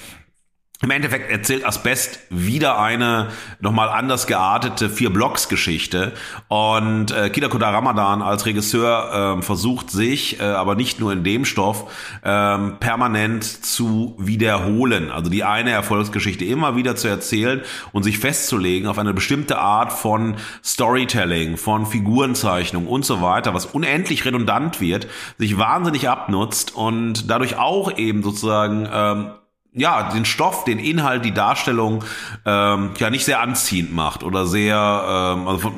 im 0.84 0.92
Endeffekt 0.92 1.32
erzählt 1.32 1.66
Asbest 1.66 2.20
wieder 2.30 2.78
eine 2.78 3.30
nochmal 3.62 3.88
anders 3.88 4.28
geartete 4.28 4.90
Vier-Blocks-Geschichte. 4.90 6.12
Und 6.50 7.12
äh, 7.12 7.30
Kida 7.30 7.48
Koda 7.48 7.70
Ramadan 7.70 8.22
als 8.22 8.46
Regisseur 8.46 9.38
äh, 9.40 9.42
versucht 9.42 9.90
sich, 9.90 10.42
äh, 10.42 10.44
aber 10.44 10.76
nicht 10.76 11.00
nur 11.00 11.14
in 11.14 11.24
dem 11.24 11.46
Stoff, 11.46 11.90
äh, 12.22 12.58
permanent 12.82 13.46
zu 13.46 14.16
wiederholen. 14.20 15.10
Also 15.10 15.32
die 15.32 15.46
eine 15.46 15.72
Erfolgsgeschichte 15.72 16.44
immer 16.44 16.76
wieder 16.76 16.98
zu 16.98 17.08
erzählen 17.08 17.62
und 17.94 18.04
sich 18.04 18.20
festzulegen 18.20 18.90
auf 18.90 19.00
eine 19.00 19.14
bestimmte 19.14 19.60
Art 19.60 19.94
von 19.94 20.36
Storytelling, 20.66 21.56
von 21.56 21.86
Figurenzeichnung 21.86 22.88
und 22.88 23.06
so 23.06 23.22
weiter, 23.22 23.54
was 23.54 23.68
unendlich 23.68 24.26
redundant 24.26 24.82
wird, 24.82 25.08
sich 25.38 25.58
wahnsinnig 25.58 26.10
abnutzt 26.10 26.76
und 26.76 27.30
dadurch 27.30 27.58
auch 27.58 27.98
eben 27.98 28.22
sozusagen 28.22 28.86
ähm, 28.92 29.32
ja, 29.74 30.10
den 30.12 30.26
Stoff, 30.26 30.64
den 30.66 30.80
Inhalt, 30.80 31.26
die 31.26 31.34
Darstellung 31.34 32.04
ähm, 32.46 32.92
ja 32.98 33.10
nicht 33.10 33.26
sehr 33.26 33.42
anziehend 33.42 33.94
macht 33.94 34.24
oder 34.24 34.46
sehr 34.46 34.76
ähm, 34.76 35.48
also 35.48 35.74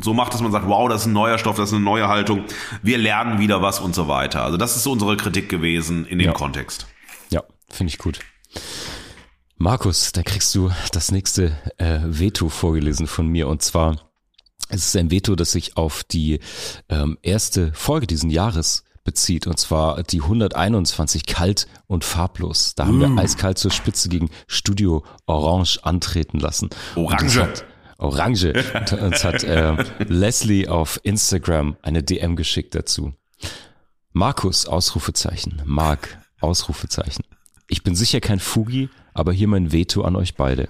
so 0.00 0.14
macht, 0.14 0.34
dass 0.34 0.40
man 0.40 0.52
sagt, 0.52 0.68
wow, 0.68 0.88
das 0.88 1.02
ist 1.02 1.06
ein 1.06 1.12
neuer 1.12 1.38
Stoff, 1.38 1.56
das 1.56 1.70
ist 1.70 1.74
eine 1.74 1.84
neue 1.84 2.08
Haltung, 2.08 2.44
wir 2.82 2.98
lernen 2.98 3.40
wieder 3.40 3.62
was 3.62 3.80
und 3.80 3.94
so 3.94 4.08
weiter. 4.08 4.42
Also 4.42 4.56
das 4.56 4.76
ist 4.76 4.84
so 4.84 4.92
unsere 4.92 5.16
Kritik 5.16 5.48
gewesen 5.48 6.06
in 6.06 6.18
dem 6.18 6.28
ja. 6.28 6.32
Kontext. 6.32 6.86
Ja, 7.30 7.42
finde 7.68 7.92
ich 7.92 7.98
gut. 7.98 8.20
Markus, 9.56 10.12
da 10.12 10.22
kriegst 10.22 10.54
du 10.54 10.70
das 10.92 11.10
nächste 11.10 11.58
äh, 11.78 11.98
Veto 12.04 12.48
vorgelesen 12.48 13.06
von 13.06 13.26
mir 13.26 13.48
und 13.48 13.62
zwar 13.62 13.96
es 14.70 14.86
ist 14.86 14.96
ein 14.96 15.10
Veto, 15.10 15.34
das 15.34 15.52
sich 15.52 15.76
auf 15.76 16.04
die 16.04 16.40
ähm, 16.90 17.16
erste 17.22 17.72
Folge 17.72 18.06
diesen 18.06 18.28
Jahres 18.28 18.84
bezieht, 19.08 19.46
und 19.46 19.58
zwar 19.58 20.02
die 20.02 20.20
121 20.20 21.24
kalt 21.24 21.66
und 21.86 22.04
farblos. 22.04 22.74
Da 22.74 22.84
haben 22.84 22.98
mm. 22.98 23.16
wir 23.16 23.22
eiskalt 23.22 23.56
zur 23.56 23.70
Spitze 23.70 24.10
gegen 24.10 24.28
Studio 24.46 25.02
Orange 25.24 25.78
antreten 25.82 26.38
lassen. 26.38 26.68
Orange. 26.94 27.40
Hat, 27.40 27.64
Orange. 27.96 28.52
Und 28.74 28.92
uns 28.92 29.24
hat 29.24 29.44
äh, 29.44 29.82
Leslie 30.08 30.68
auf 30.68 31.00
Instagram 31.04 31.78
eine 31.80 32.02
DM 32.02 32.36
geschickt 32.36 32.74
dazu. 32.74 33.14
Markus, 34.12 34.66
Ausrufezeichen. 34.66 35.62
Mark, 35.64 36.18
Ausrufezeichen. 36.42 37.24
Ich 37.66 37.82
bin 37.82 37.94
sicher 37.94 38.20
kein 38.20 38.40
Fugi, 38.40 38.90
aber 39.14 39.32
hier 39.32 39.48
mein 39.48 39.72
Veto 39.72 40.02
an 40.02 40.16
euch 40.16 40.34
beide. 40.34 40.68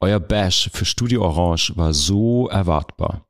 Euer 0.00 0.18
Bash 0.18 0.70
für 0.72 0.86
Studio 0.86 1.26
Orange 1.26 1.76
war 1.76 1.92
so 1.92 2.48
erwartbar. 2.48 3.26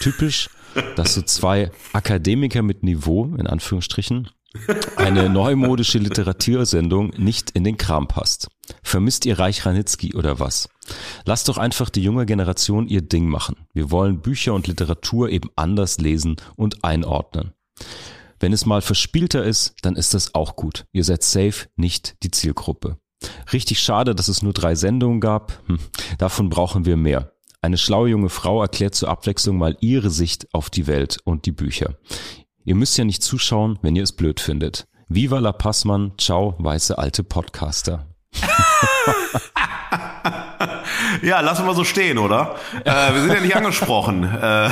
Typisch 0.00 0.50
dass 0.96 1.14
so 1.14 1.22
zwei 1.22 1.70
Akademiker 1.92 2.62
mit 2.62 2.82
Niveau, 2.82 3.34
in 3.36 3.46
Anführungsstrichen, 3.46 4.28
eine 4.96 5.28
neumodische 5.30 5.98
Literatursendung 5.98 7.12
nicht 7.16 7.50
in 7.52 7.64
den 7.64 7.78
Kram 7.78 8.06
passt. 8.06 8.48
Vermisst 8.82 9.24
ihr 9.24 9.38
Reich 9.38 9.64
Ranitzky 9.64 10.14
oder 10.14 10.40
was? 10.40 10.68
Lasst 11.24 11.48
doch 11.48 11.58
einfach 11.58 11.90
die 11.90 12.02
junge 12.02 12.26
Generation 12.26 12.86
ihr 12.86 13.02
Ding 13.02 13.28
machen. 13.28 13.56
Wir 13.72 13.90
wollen 13.90 14.20
Bücher 14.20 14.54
und 14.54 14.66
Literatur 14.66 15.30
eben 15.30 15.50
anders 15.56 15.98
lesen 15.98 16.36
und 16.56 16.84
einordnen. 16.84 17.52
Wenn 18.40 18.52
es 18.52 18.66
mal 18.66 18.82
verspielter 18.82 19.44
ist, 19.44 19.74
dann 19.82 19.96
ist 19.96 20.14
das 20.14 20.34
auch 20.34 20.56
gut. 20.56 20.84
Ihr 20.92 21.04
seid 21.04 21.22
safe 21.22 21.68
nicht 21.76 22.16
die 22.22 22.30
Zielgruppe. 22.30 22.98
Richtig 23.52 23.80
schade, 23.80 24.14
dass 24.14 24.28
es 24.28 24.42
nur 24.42 24.52
drei 24.52 24.74
Sendungen 24.74 25.20
gab. 25.20 25.60
Hm, 25.66 25.78
davon 26.18 26.48
brauchen 26.50 26.84
wir 26.84 26.96
mehr. 26.96 27.31
Eine 27.64 27.78
schlaue 27.78 28.08
junge 28.08 28.28
Frau 28.28 28.60
erklärt 28.60 28.96
zur 28.96 29.08
Abwechslung 29.08 29.56
mal 29.56 29.76
ihre 29.78 30.10
Sicht 30.10 30.52
auf 30.52 30.68
die 30.68 30.88
Welt 30.88 31.18
und 31.22 31.46
die 31.46 31.52
Bücher. 31.52 31.94
Ihr 32.64 32.74
müsst 32.74 32.98
ja 32.98 33.04
nicht 33.04 33.22
zuschauen, 33.22 33.78
wenn 33.82 33.94
ihr 33.94 34.02
es 34.02 34.12
blöd 34.12 34.40
findet. 34.40 34.88
Viva 35.06 35.38
la 35.38 35.52
Passmann, 35.52 36.10
ciao, 36.18 36.56
weiße 36.58 36.98
alte 36.98 37.22
Podcaster. 37.22 38.08
ja, 41.20 41.40
lassen 41.40 41.66
wir 41.66 41.74
so 41.74 41.84
stehen, 41.84 42.18
oder? 42.18 42.56
Äh, 42.84 43.14
wir 43.14 43.20
sind 43.20 43.32
ja 43.32 43.40
nicht 43.40 43.56
angesprochen. 43.56 44.30
Äh, 44.42 44.70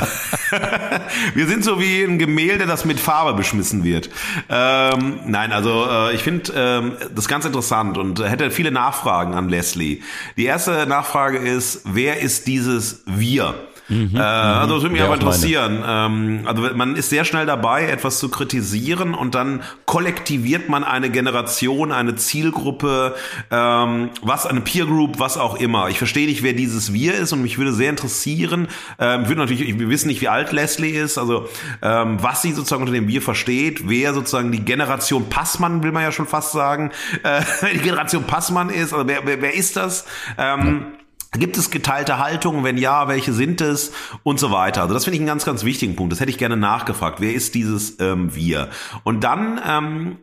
wir 1.33 1.47
sind 1.47 1.63
so 1.63 1.79
wie 1.79 2.03
ein 2.03 2.19
Gemälde, 2.19 2.65
das 2.65 2.83
mit 2.83 2.99
Farbe 2.99 3.33
beschmissen 3.33 3.83
wird. 3.83 4.09
Ähm, 4.49 5.19
nein, 5.25 5.53
also 5.53 5.87
äh, 5.89 6.13
ich 6.13 6.21
finde 6.21 6.51
ähm, 6.55 6.97
das 7.13 7.27
ganz 7.27 7.45
interessant 7.45 7.97
und 7.97 8.21
hätte 8.21 8.51
viele 8.51 8.71
Nachfragen 8.71 9.33
an 9.33 9.47
Leslie. 9.47 10.01
Die 10.35 10.45
erste 10.45 10.85
Nachfrage 10.87 11.37
ist, 11.37 11.81
wer 11.85 12.19
ist 12.19 12.47
dieses 12.47 13.03
Wir? 13.05 13.53
Mhm, 13.91 14.15
äh, 14.15 14.19
also 14.19 14.75
das 14.75 14.83
würde 14.83 14.93
mich 14.93 15.03
aber 15.03 15.15
interessieren. 15.15 15.83
Ähm, 15.85 16.41
also 16.45 16.61
man 16.73 16.95
ist 16.95 17.09
sehr 17.09 17.25
schnell 17.25 17.45
dabei, 17.45 17.87
etwas 17.87 18.19
zu 18.19 18.29
kritisieren 18.29 19.13
und 19.13 19.35
dann 19.35 19.61
kollektiviert 19.85 20.69
man 20.69 20.85
eine 20.85 21.09
Generation, 21.09 21.91
eine 21.91 22.15
Zielgruppe, 22.15 23.15
ähm, 23.51 24.09
was 24.21 24.45
eine 24.45 24.61
Peer 24.61 24.85
Group, 24.85 25.19
was 25.19 25.37
auch 25.37 25.59
immer. 25.59 25.89
Ich 25.89 25.97
verstehe 25.97 26.25
nicht, 26.25 26.41
wer 26.41 26.53
dieses 26.53 26.93
Wir 26.93 27.15
ist 27.15 27.33
und 27.33 27.41
mich 27.41 27.57
würde 27.57 27.73
sehr 27.73 27.89
interessieren. 27.89 28.69
Ähm, 28.97 29.27
würde 29.27 29.41
natürlich, 29.41 29.77
wir 29.77 29.89
wissen 29.89 30.07
nicht, 30.07 30.21
wie 30.21 30.29
alt 30.29 30.53
Leslie 30.53 30.91
ist, 30.91 31.17
also 31.17 31.49
ähm, 31.81 32.17
was 32.21 32.41
sie 32.41 32.53
sozusagen 32.53 32.83
unter 32.83 32.93
dem 32.93 33.09
Wir 33.09 33.21
versteht, 33.21 33.89
wer 33.89 34.13
sozusagen 34.13 34.53
die 34.53 34.63
Generation 34.63 35.29
Passmann, 35.29 35.83
will 35.83 35.91
man 35.91 36.03
ja 36.03 36.13
schon 36.13 36.27
fast 36.27 36.53
sagen, 36.53 36.91
äh, 37.23 37.41
die 37.73 37.79
Generation 37.79 38.23
Passmann 38.23 38.69
ist, 38.69 38.93
also 38.93 39.05
wer, 39.05 39.25
wer, 39.25 39.41
wer 39.41 39.53
ist 39.53 39.75
das? 39.75 40.05
Ähm, 40.37 40.85
ja 40.93 41.00
Gibt 41.33 41.57
es 41.57 41.71
geteilte 41.71 42.17
Haltungen? 42.17 42.65
Wenn 42.65 42.77
ja, 42.77 43.07
welche 43.07 43.31
sind 43.31 43.61
es? 43.61 43.93
Und 44.23 44.39
so 44.39 44.51
weiter. 44.51 44.81
Also 44.81 44.93
das 44.93 45.05
finde 45.05 45.15
ich 45.15 45.21
einen 45.21 45.27
ganz, 45.27 45.45
ganz 45.45 45.63
wichtigen 45.63 45.95
Punkt. 45.95 46.11
Das 46.11 46.19
hätte 46.19 46.29
ich 46.29 46.37
gerne 46.37 46.57
nachgefragt. 46.57 47.21
Wer 47.21 47.33
ist 47.33 47.55
dieses 47.55 47.99
ähm, 48.01 48.35
Wir? 48.35 48.69
Und 49.03 49.23
dann 49.23 49.61
ähm, 49.65 50.17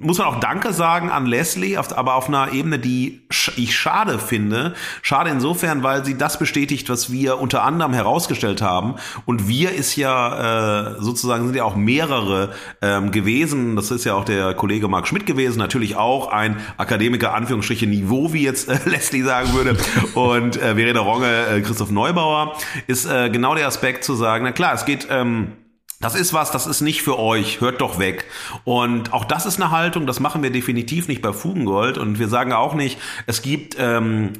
muss 0.00 0.16
man 0.16 0.28
auch 0.28 0.40
Danke 0.40 0.72
sagen 0.72 1.10
an 1.10 1.26
Leslie, 1.26 1.76
aber 1.76 2.14
auf 2.14 2.26
einer 2.28 2.52
Ebene, 2.52 2.78
die 2.78 3.20
ich 3.56 3.76
schade 3.76 4.18
finde. 4.18 4.74
Schade 5.02 5.28
insofern, 5.28 5.82
weil 5.82 6.06
sie 6.06 6.16
das 6.16 6.38
bestätigt, 6.38 6.88
was 6.88 7.12
wir 7.12 7.38
unter 7.38 7.62
anderem 7.62 7.92
herausgestellt 7.92 8.62
haben. 8.62 8.94
Und 9.26 9.46
wir 9.46 9.72
ist 9.72 9.96
ja 9.96 10.94
äh, 10.94 11.00
sozusagen 11.00 11.44
sind 11.44 11.54
ja 11.54 11.64
auch 11.64 11.76
mehrere 11.76 12.54
ähm, 12.80 13.10
gewesen. 13.10 13.76
Das 13.76 13.90
ist 13.90 14.04
ja 14.04 14.14
auch 14.14 14.24
der 14.24 14.54
Kollege 14.54 14.88
Marc 14.88 15.06
Schmidt 15.06 15.26
gewesen, 15.26 15.58
natürlich 15.58 15.96
auch 15.96 16.28
ein 16.28 16.56
Akademiker 16.78 17.34
Anführungsstriche 17.34 17.86
Niveau, 17.86 18.32
wie 18.32 18.42
jetzt 18.42 18.70
äh, 18.70 18.78
Leslie 18.88 19.22
sagen 19.22 19.52
würde. 19.52 19.76
Und 20.14 20.56
äh, 20.56 20.76
Verena 20.76 21.00
Ronge, 21.00 21.46
äh, 21.46 21.60
Christoph 21.60 21.90
Neubauer 21.90 22.56
ist 22.86 23.04
äh, 23.04 23.28
genau 23.28 23.54
der 23.54 23.66
Aspekt 23.66 24.04
zu 24.04 24.14
sagen. 24.14 24.44
Na 24.44 24.52
klar, 24.52 24.72
es 24.72 24.86
geht 24.86 25.08
ähm, 25.10 25.52
das 26.00 26.14
ist 26.14 26.32
was, 26.32 26.50
das 26.50 26.66
ist 26.66 26.80
nicht 26.80 27.02
für 27.02 27.18
euch, 27.18 27.60
hört 27.60 27.82
doch 27.82 27.98
weg. 27.98 28.24
Und 28.64 29.12
auch 29.12 29.26
das 29.26 29.44
ist 29.44 29.60
eine 29.60 29.70
Haltung, 29.70 30.06
das 30.06 30.18
machen 30.18 30.42
wir 30.42 30.50
definitiv 30.50 31.08
nicht 31.08 31.20
bei 31.20 31.34
Fugengold. 31.34 31.98
Und 31.98 32.18
wir 32.18 32.28
sagen 32.28 32.54
auch 32.54 32.74
nicht, 32.74 32.98
es 33.26 33.42
gibt 33.42 33.76
ähm, 33.78 34.32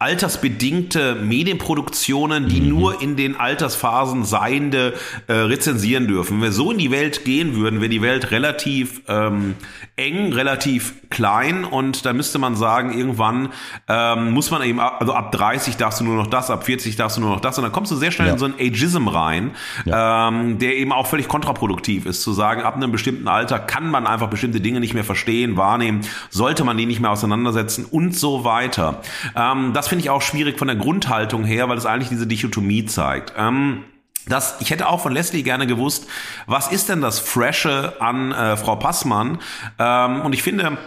altersbedingte 0.00 1.16
Medienproduktionen, 1.16 2.48
die 2.48 2.60
mhm. 2.60 2.68
nur 2.68 3.02
in 3.02 3.16
den 3.16 3.34
Altersphasen 3.34 4.24
Seiende 4.24 4.94
äh, 5.26 5.32
rezensieren 5.32 6.06
dürfen. 6.06 6.36
Wenn 6.36 6.42
wir 6.42 6.52
so 6.52 6.70
in 6.70 6.78
die 6.78 6.92
Welt 6.92 7.24
gehen 7.24 7.56
würden, 7.56 7.80
wäre 7.80 7.88
die 7.88 8.00
Welt 8.00 8.30
relativ 8.30 9.02
ähm, 9.08 9.56
eng, 9.96 10.32
relativ 10.32 10.94
klein 11.10 11.64
und 11.64 12.06
da 12.06 12.12
müsste 12.12 12.38
man 12.38 12.54
sagen, 12.54 12.96
irgendwann 12.96 13.48
ähm, 13.88 14.30
muss 14.30 14.52
man 14.52 14.62
eben, 14.62 14.78
also 14.78 15.14
ab 15.14 15.32
30 15.32 15.76
darfst 15.76 15.98
du 15.98 16.04
nur 16.04 16.14
noch 16.14 16.28
das, 16.28 16.48
ab 16.48 16.64
40 16.64 16.94
darfst 16.94 17.16
du 17.16 17.20
nur 17.20 17.30
noch 17.30 17.40
das 17.40 17.58
und 17.58 17.64
dann 17.64 17.72
kommst 17.72 17.90
du 17.90 17.96
sehr 17.96 18.12
schnell 18.12 18.28
ja. 18.28 18.34
in 18.34 18.38
so 18.38 18.44
ein 18.44 18.54
Ageism 18.54 19.08
rein, 19.08 19.50
ja. 19.84 20.28
ähm, 20.28 20.60
der 20.60 20.76
eben 20.76 20.92
auch 20.92 21.08
völlig 21.08 21.26
kontraproduktiv 21.26 22.06
ist, 22.06 22.22
zu 22.22 22.32
sagen, 22.32 22.62
ab 22.62 22.76
einem 22.76 22.92
bestimmten 22.92 23.26
Alter 23.26 23.58
kann 23.58 23.90
man 23.90 24.06
einfach 24.06 24.28
bestimmte 24.28 24.60
Dinge 24.60 24.78
nicht 24.78 24.94
mehr 24.94 25.02
verstehen, 25.02 25.56
wahrnehmen, 25.56 26.02
sollte 26.30 26.62
man 26.62 26.76
die 26.76 26.86
nicht 26.86 27.00
mehr 27.00 27.10
auseinandersetzen 27.10 27.84
und 27.84 28.14
so 28.14 28.44
weiter. 28.44 29.02
Ähm, 29.34 29.72
das 29.72 29.87
finde 29.88 30.04
ich 30.04 30.10
auch 30.10 30.22
schwierig 30.22 30.58
von 30.58 30.68
der 30.68 30.76
Grundhaltung 30.76 31.44
her, 31.44 31.68
weil 31.68 31.78
es 31.78 31.86
eigentlich 31.86 32.08
diese 32.08 32.26
Dichotomie 32.26 32.84
zeigt. 32.86 33.32
Ähm, 33.36 33.84
das, 34.26 34.60
ich 34.60 34.70
hätte 34.70 34.88
auch 34.88 35.00
von 35.00 35.12
Leslie 35.12 35.42
gerne 35.42 35.66
gewusst, 35.66 36.08
was 36.46 36.70
ist 36.70 36.88
denn 36.88 37.00
das 37.00 37.18
Freshe 37.18 37.94
an 38.00 38.32
äh, 38.32 38.56
Frau 38.56 38.76
Passmann? 38.76 39.38
Ähm, 39.78 40.20
und 40.20 40.32
ich 40.34 40.42
finde, 40.42 40.78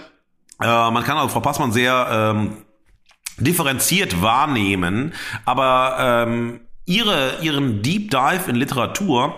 äh, 0.62 0.66
man 0.66 1.04
kann 1.04 1.18
also 1.18 1.30
Frau 1.30 1.40
Passmann 1.40 1.72
sehr 1.72 2.08
ähm, 2.12 2.58
differenziert 3.38 4.22
wahrnehmen, 4.22 5.14
aber 5.46 6.26
ähm, 6.28 6.62
ihre, 6.86 7.38
ihren 7.42 7.82
Deep 7.82 8.12
Dive 8.12 8.50
in 8.50 8.56
Literatur 8.56 9.34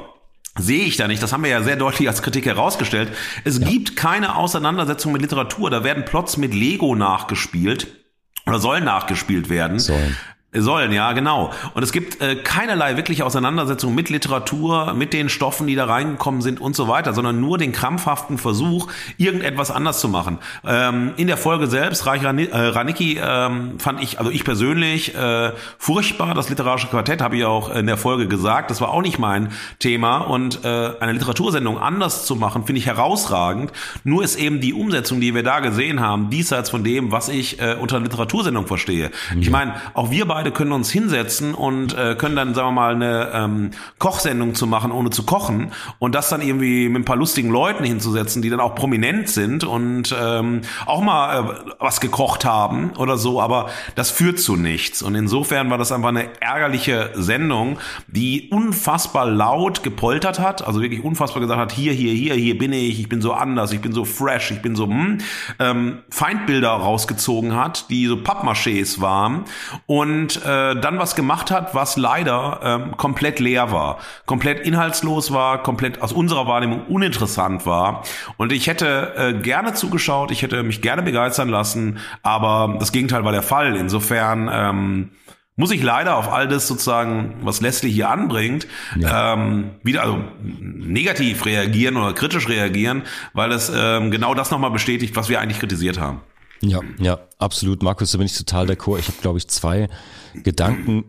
sehe 0.58 0.84
ich 0.84 0.98
da 0.98 1.08
nicht. 1.08 1.24
Das 1.24 1.34
haben 1.34 1.44
wir 1.44 1.50
ja 1.50 1.64
sehr 1.64 1.78
deutlich 1.78 2.08
als 2.08 2.22
Kritik 2.22 2.46
herausgestellt. 2.46 3.12
Es 3.44 3.60
ja. 3.60 3.68
gibt 3.68 3.96
keine 3.96 4.36
Auseinandersetzung 4.36 5.12
mit 5.12 5.22
Literatur. 5.22 5.70
Da 5.70 5.84
werden 5.84 6.06
Plots 6.06 6.38
mit 6.38 6.54
Lego 6.54 6.94
nachgespielt 6.96 8.03
oder 8.46 8.60
sollen 8.60 8.84
nachgespielt 8.84 9.50
werden. 9.50 9.80
Sollen. 9.80 10.18
Sollen, 10.56 10.92
ja, 10.92 11.14
genau. 11.14 11.52
Und 11.74 11.84
es 11.84 11.92
gibt 11.92 12.22
äh, 12.22 12.36
keinerlei 12.36 12.96
wirkliche 12.96 13.26
Auseinandersetzung 13.26 13.96
mit 13.96 14.10
Literatur, 14.10 14.94
mit 14.94 15.14
den 15.14 15.30
Stoffen, 15.30 15.68
die 15.68 15.76
da 15.76 15.86
reingekommen 15.86 16.42
sind 16.42 16.62
und 16.62 16.76
so 16.76 16.88
weiter, 16.88 17.14
sondern 17.14 17.40
nur 17.40 17.58
den 17.58 17.72
krampfhaften 17.72 18.38
Versuch, 18.38 18.88
irgendetwas 19.18 19.72
anders 19.72 20.00
zu 20.00 20.10
machen. 20.10 20.38
Ähm, 20.66 21.14
in 21.18 21.28
der 21.28 21.38
Folge 21.38 21.68
selbst, 21.68 22.06
Reich 22.06 22.24
äh, 22.24 22.56
Ranicki, 22.56 23.20
ähm, 23.22 23.80
fand 23.80 24.02
ich, 24.02 24.20
also 24.20 24.32
ich 24.32 24.44
persönlich, 24.44 25.16
äh, 25.16 25.52
furchtbar. 25.78 26.34
Das 26.34 26.50
literarische 26.50 26.88
Quartett 26.88 27.22
habe 27.22 27.38
ich 27.38 27.46
auch 27.46 27.74
in 27.74 27.88
der 27.88 27.98
Folge 27.98 28.28
gesagt. 28.28 28.70
Das 28.70 28.80
war 28.82 28.90
auch 28.90 29.02
nicht 29.02 29.20
mein 29.20 29.50
Thema. 29.80 30.18
Und 30.18 30.64
äh, 30.64 30.92
eine 31.00 31.14
Literatursendung 31.14 31.80
anders 31.80 32.26
zu 32.26 32.36
machen, 32.36 32.66
finde 32.66 32.80
ich 32.80 32.86
herausragend. 32.86 33.72
Nur 34.04 34.24
ist 34.24 34.36
eben 34.36 34.62
die 34.62 34.74
Umsetzung, 34.74 35.20
die 35.20 35.34
wir 35.34 35.44
da 35.44 35.60
gesehen 35.60 36.00
haben, 36.00 36.30
diesseits 36.30 36.70
von 36.70 36.84
dem, 36.84 37.12
was 37.12 37.30
ich 37.30 37.60
äh, 37.60 37.76
unter 37.80 38.00
Literatursendung 38.00 38.68
verstehe. 38.68 39.12
Mhm. 39.34 39.42
Ich 39.42 39.50
meine, 39.50 39.76
auch 39.94 40.12
wir 40.12 40.28
beide 40.28 40.43
beide 40.44 40.52
können 40.52 40.74
uns 40.74 40.92
hinsetzen 40.92 41.54
und 41.54 41.98
äh, 41.98 42.16
können 42.16 42.36
dann, 42.36 42.54
sagen 42.54 42.68
wir 42.68 42.72
mal, 42.74 42.96
eine 42.96 43.30
ähm, 43.34 43.72
Kochsendung 43.98 44.56
zu 44.56 44.68
machen, 44.68 44.92
ohne 44.92 45.10
zu 45.10 45.24
kochen. 45.24 45.72
Und 46.00 46.16
das 46.16 46.28
dann 46.28 46.42
irgendwie 46.42 46.90
mit 46.90 47.04
ein 47.04 47.06
paar 47.06 47.16
lustigen 47.16 47.50
Leuten 47.50 47.86
hinzusetzen, 47.86 48.42
die 48.42 48.50
dann 48.50 48.60
auch 48.60 48.76
prominent 48.76 49.30
sind 49.30 49.64
und 49.64 50.14
ähm, 50.20 50.62
auch 50.86 51.02
mal 51.02 51.40
äh, 51.40 51.72
was 51.80 52.02
gekocht 52.02 52.44
haben 52.44 52.92
oder 52.98 53.16
so, 53.16 53.42
aber 53.42 53.70
das 53.96 54.12
führt 54.12 54.38
zu 54.38 54.58
nichts. 54.58 55.02
Und 55.02 55.16
insofern 55.16 55.70
war 55.70 55.78
das 55.78 55.94
einfach 55.94 56.10
eine 56.10 56.28
ärgerliche 56.42 57.12
Sendung, 57.14 57.80
die 58.08 58.50
unfassbar 58.52 59.26
laut 59.26 59.82
gepoltert 59.82 60.40
hat, 60.40 60.68
also 60.68 60.82
wirklich 60.82 61.06
unfassbar 61.06 61.40
gesagt 61.40 61.62
hat, 61.62 61.72
hier, 61.72 61.94
hier, 61.94 62.12
hier, 62.12 62.34
hier 62.34 62.58
bin 62.58 62.74
ich, 62.74 63.00
ich 63.00 63.08
bin 63.08 63.22
so 63.22 63.32
anders, 63.32 63.72
ich 63.72 63.80
bin 63.80 63.94
so 63.94 64.04
fresh, 64.04 64.52
ich 64.52 64.62
bin 64.62 64.76
so, 64.76 64.88
hm, 64.88 65.20
ähm, 65.60 66.00
Feindbilder 66.10 66.72
rausgezogen 66.72 67.56
hat, 67.56 67.90
die 67.90 68.08
so 68.08 68.16
Pappmachés 68.16 69.00
waren. 69.00 69.46
Und 69.86 70.33
äh, 70.38 70.76
dann 70.76 71.00
was 71.00 71.16
gemacht 71.16 71.52
hat, 71.52 71.76
was 71.76 71.98
leider 71.98 72.60
ähm, 72.64 72.98
komplett 72.98 73.40
leer 73.40 73.72
war, 73.72 74.00
komplett 74.26 74.66
inhaltslos 74.66 75.32
war, 75.32 75.64
komplett 75.64 76.02
aus 76.02 76.14
unserer 76.14 76.48
Wahrnehmung 76.48 76.86
uninteressant 76.88 77.66
war. 77.66 78.04
Und 78.38 78.52
ich 78.52 78.68
hätte 78.68 79.14
äh, 79.16 79.34
gerne 79.34 79.74
zugeschaut, 79.74 80.32
ich 80.32 80.42
hätte 80.42 80.64
mich 80.64 80.82
gerne 80.82 81.04
begeistern 81.04 81.50
lassen, 81.50 82.00
aber 82.22 82.78
das 82.80 82.92
Gegenteil 82.92 83.24
war 83.24 83.32
der 83.32 83.44
Fall. 83.44 83.76
Insofern 83.76 84.50
ähm, 84.52 85.10
muss 85.56 85.72
ich 85.72 85.84
leider 85.84 86.18
auf 86.18 86.32
all 86.32 86.48
das 86.48 86.68
sozusagen, 86.68 87.36
was 87.42 87.62
Leslie 87.62 87.92
hier 87.92 88.10
anbringt, 88.10 88.68
ja. 88.98 89.34
ähm, 89.34 89.72
wieder 89.84 90.02
also 90.02 90.24
negativ 90.42 91.46
reagieren 91.46 91.98
oder 91.98 92.14
kritisch 92.14 92.50
reagieren, 92.50 93.04
weil 93.34 93.52
es 93.52 93.72
ähm, 93.76 94.10
genau 94.10 94.34
das 94.34 94.50
nochmal 94.50 94.72
bestätigt, 94.72 95.16
was 95.16 95.30
wir 95.30 95.40
eigentlich 95.40 95.60
kritisiert 95.60 96.00
haben. 96.00 96.22
Ja, 96.64 96.82
ja, 97.00 97.20
absolut. 97.38 97.84
Markus, 97.84 98.12
da 98.12 98.18
bin 98.18 98.26
ich 98.26 98.38
total 98.38 98.68
d'accord. 98.70 99.00
Ich 99.00 99.08
habe, 99.08 99.18
glaube 99.22 99.38
ich, 99.38 99.48
zwei 99.48 99.90
Gedanken 100.34 101.06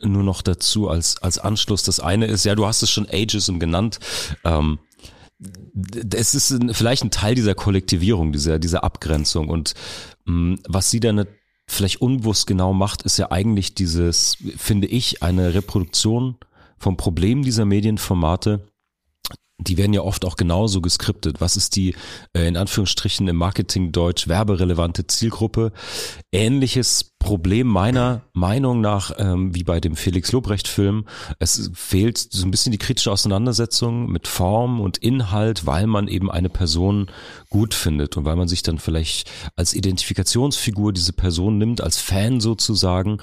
nur 0.00 0.22
noch 0.22 0.42
dazu 0.42 0.88
als, 0.88 1.22
als 1.22 1.38
Anschluss. 1.38 1.82
Das 1.84 2.00
eine 2.00 2.26
ist, 2.26 2.44
ja, 2.44 2.54
du 2.54 2.66
hast 2.66 2.82
es 2.82 2.90
schon 2.90 3.08
Ageism 3.10 3.58
genannt. 3.58 3.98
Ähm, 4.44 4.78
es 6.14 6.34
ist 6.34 6.50
ein, 6.50 6.74
vielleicht 6.74 7.04
ein 7.04 7.10
Teil 7.10 7.34
dieser 7.34 7.54
Kollektivierung, 7.54 8.32
dieser, 8.32 8.58
dieser 8.58 8.84
Abgrenzung. 8.84 9.48
Und 9.48 9.74
mh, 10.24 10.58
was 10.68 10.90
sie 10.90 11.00
dann 11.00 11.26
vielleicht 11.68 12.00
unbewusst 12.00 12.46
genau 12.46 12.72
macht, 12.72 13.02
ist 13.02 13.16
ja 13.18 13.30
eigentlich 13.30 13.74
dieses, 13.74 14.38
finde 14.56 14.86
ich, 14.88 15.22
eine 15.22 15.54
Reproduktion 15.54 16.36
vom 16.78 16.96
Problem 16.96 17.42
dieser 17.42 17.64
Medienformate, 17.64 18.66
die 19.58 19.78
werden 19.78 19.94
ja 19.94 20.02
oft 20.02 20.24
auch 20.24 20.36
genauso 20.36 20.80
geskriptet. 20.80 21.40
Was 21.40 21.56
ist 21.56 21.76
die 21.76 21.94
äh, 22.34 22.46
in 22.46 22.56
Anführungsstrichen 22.56 23.26
im 23.26 23.36
Marketing 23.36 23.90
Deutsch 23.90 24.28
werberelevante 24.28 25.06
Zielgruppe? 25.06 25.72
Ähnliches 26.30 27.12
Problem 27.18 27.66
meiner 27.66 28.22
Meinung 28.34 28.80
nach 28.80 29.12
ähm, 29.18 29.54
wie 29.54 29.64
bei 29.64 29.80
dem 29.80 29.96
Felix 29.96 30.30
Lobrecht 30.32 30.68
Film. 30.68 31.06
Es 31.38 31.70
fehlt 31.74 32.18
so 32.18 32.46
ein 32.46 32.50
bisschen 32.50 32.70
die 32.70 32.78
kritische 32.78 33.10
Auseinandersetzung 33.10 34.10
mit 34.10 34.28
Form 34.28 34.80
und 34.80 34.98
Inhalt, 34.98 35.64
weil 35.66 35.86
man 35.86 36.06
eben 36.06 36.30
eine 36.30 36.50
Person 36.50 37.10
gut 37.48 37.72
findet 37.72 38.16
und 38.16 38.26
weil 38.26 38.36
man 38.36 38.48
sich 38.48 38.62
dann 38.62 38.78
vielleicht 38.78 39.30
als 39.56 39.72
Identifikationsfigur 39.72 40.92
diese 40.92 41.14
Person 41.14 41.56
nimmt, 41.56 41.80
als 41.80 41.98
Fan 41.98 42.40
sozusagen 42.40 43.18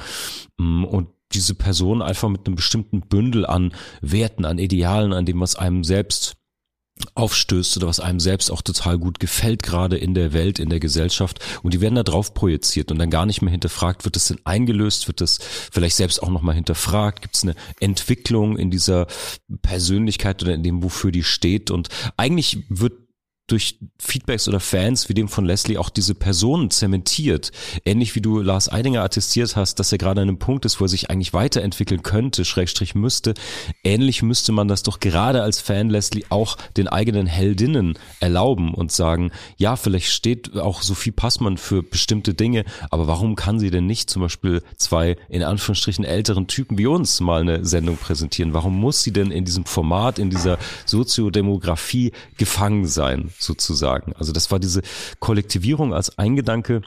mm, 0.57 0.83
und 0.83 1.07
diese 1.33 1.55
Person 1.55 2.01
einfach 2.01 2.29
mit 2.29 2.45
einem 2.45 2.55
bestimmten 2.55 3.01
Bündel 3.01 3.45
an 3.45 3.73
Werten, 4.01 4.45
an 4.45 4.57
Idealen, 4.57 5.13
an 5.13 5.25
dem 5.25 5.39
was 5.39 5.55
einem 5.55 5.83
selbst 5.83 6.37
aufstößt 7.15 7.77
oder 7.77 7.87
was 7.87 7.99
einem 7.99 8.19
selbst 8.19 8.51
auch 8.51 8.61
total 8.61 8.97
gut 8.97 9.19
gefällt, 9.19 9.63
gerade 9.63 9.97
in 9.97 10.13
der 10.13 10.31
Welt, 10.31 10.59
in 10.59 10.69
der 10.69 10.79
Gesellschaft. 10.79 11.39
Und 11.63 11.73
die 11.73 11.81
werden 11.81 11.95
da 11.95 12.03
drauf 12.03 12.33
projiziert 12.33 12.91
und 12.91 12.99
dann 12.99 13.09
gar 13.09 13.25
nicht 13.25 13.41
mehr 13.41 13.51
hinterfragt, 13.51 14.05
wird 14.05 14.15
es 14.15 14.27
denn 14.27 14.39
eingelöst, 14.43 15.07
wird 15.07 15.21
es 15.21 15.39
vielleicht 15.71 15.95
selbst 15.95 16.21
auch 16.21 16.29
nochmal 16.29 16.55
hinterfragt, 16.55 17.21
gibt 17.21 17.35
es 17.35 17.43
eine 17.43 17.55
Entwicklung 17.79 18.57
in 18.57 18.69
dieser 18.69 19.07
Persönlichkeit 19.61 20.41
oder 20.43 20.53
in 20.53 20.63
dem, 20.63 20.83
wofür 20.83 21.11
die 21.11 21.23
steht. 21.23 21.71
Und 21.71 21.89
eigentlich 22.15 22.63
wird 22.69 23.02
durch 23.47 23.77
Feedbacks 23.99 24.47
oder 24.47 24.61
Fans 24.61 25.09
wie 25.09 25.13
dem 25.13 25.27
von 25.27 25.43
Leslie 25.43 25.77
auch 25.77 25.89
diese 25.89 26.15
Personen 26.15 26.71
zementiert. 26.71 27.51
Ähnlich 27.83 28.15
wie 28.15 28.21
du 28.21 28.39
Lars 28.39 28.71
Eidinger 28.71 29.03
attestiert 29.03 29.57
hast, 29.57 29.79
dass 29.79 29.91
er 29.91 29.97
gerade 29.97 30.21
an 30.21 30.29
einem 30.29 30.39
Punkt 30.39 30.63
ist, 30.65 30.79
wo 30.79 30.85
er 30.85 30.89
sich 30.89 31.09
eigentlich 31.09 31.33
weiterentwickeln 31.33 32.03
könnte, 32.03 32.45
Schrägstrich 32.45 32.95
müsste. 32.95 33.33
Ähnlich 33.83 34.23
müsste 34.23 34.53
man 34.53 34.69
das 34.69 34.83
doch 34.83 35.01
gerade 35.01 35.43
als 35.43 35.59
Fan 35.59 35.89
Leslie 35.89 36.23
auch 36.29 36.57
den 36.77 36.87
eigenen 36.87 37.27
Heldinnen 37.27 37.99
erlauben 38.21 38.73
und 38.73 38.93
sagen, 38.93 39.31
ja, 39.57 39.75
vielleicht 39.75 40.11
steht 40.11 40.55
auch 40.57 40.81
Sophie 40.81 41.11
Passmann 41.11 41.57
für 41.57 41.83
bestimmte 41.83 42.33
Dinge, 42.33 42.63
aber 42.91 43.07
warum 43.07 43.35
kann 43.35 43.59
sie 43.59 43.71
denn 43.71 43.85
nicht 43.85 44.09
zum 44.09 44.21
Beispiel 44.21 44.63
zwei 44.77 45.17
in 45.27 45.43
Anführungsstrichen 45.43 46.05
älteren 46.05 46.47
Typen 46.47 46.77
wie 46.77 46.87
uns 46.87 47.19
mal 47.19 47.41
eine 47.41 47.65
Sendung 47.65 47.97
präsentieren? 47.97 48.53
Warum 48.53 48.79
muss 48.79 49.03
sie 49.03 49.11
denn 49.11 49.31
in 49.31 49.43
diesem 49.43 49.65
Format, 49.65 50.17
in 50.17 50.29
dieser 50.29 50.57
Soziodemografie 50.85 52.13
gefangen 52.37 52.87
sein? 52.87 53.32
Sozusagen. 53.39 54.13
Also 54.13 54.31
das 54.31 54.51
war 54.51 54.59
diese 54.59 54.81
Kollektivierung 55.19 55.93
als 55.93 56.17
ein 56.17 56.35
Gedanke. 56.35 56.81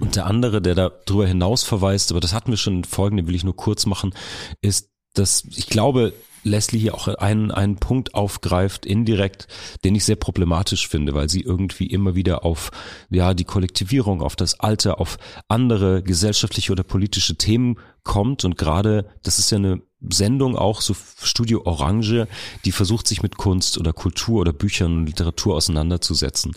Und 0.00 0.16
der 0.16 0.26
andere, 0.26 0.62
der 0.62 0.74
da 0.74 0.90
drüber 1.04 1.26
hinaus 1.26 1.64
verweist, 1.64 2.12
aber 2.12 2.20
das 2.20 2.32
hatten 2.32 2.50
wir 2.50 2.56
schon 2.56 2.78
in 2.78 2.84
Folgen, 2.84 3.18
den 3.18 3.26
will 3.26 3.34
ich 3.34 3.44
nur 3.44 3.56
kurz 3.56 3.84
machen, 3.84 4.14
ist, 4.62 4.88
dass 5.14 5.44
ich 5.44 5.66
glaube, 5.66 6.14
Leslie 6.42 6.80
hier 6.80 6.94
auch 6.94 7.08
einen, 7.08 7.50
einen 7.50 7.76
Punkt 7.76 8.14
aufgreift, 8.14 8.86
indirekt, 8.86 9.46
den 9.84 9.94
ich 9.94 10.04
sehr 10.04 10.16
problematisch 10.16 10.88
finde, 10.88 11.14
weil 11.14 11.28
sie 11.28 11.40
irgendwie 11.40 11.86
immer 11.86 12.14
wieder 12.14 12.44
auf, 12.44 12.70
ja, 13.10 13.34
die 13.34 13.44
Kollektivierung, 13.44 14.22
auf 14.22 14.36
das 14.36 14.60
Alter, 14.60 15.00
auf 15.00 15.18
andere 15.48 16.02
gesellschaftliche 16.02 16.72
oder 16.72 16.82
politische 16.82 17.36
Themen 17.36 17.76
kommt 18.02 18.44
und 18.44 18.58
gerade, 18.58 19.06
das 19.22 19.38
ist 19.38 19.50
ja 19.50 19.58
eine 19.58 19.82
Sendung 20.10 20.56
auch, 20.56 20.80
so 20.80 20.96
Studio 21.22 21.62
Orange, 21.64 22.26
die 22.64 22.72
versucht 22.72 23.06
sich 23.06 23.22
mit 23.22 23.36
Kunst 23.36 23.78
oder 23.78 23.92
Kultur 23.92 24.40
oder 24.40 24.52
Büchern 24.52 24.98
und 24.98 25.06
Literatur 25.06 25.54
auseinanderzusetzen. 25.54 26.52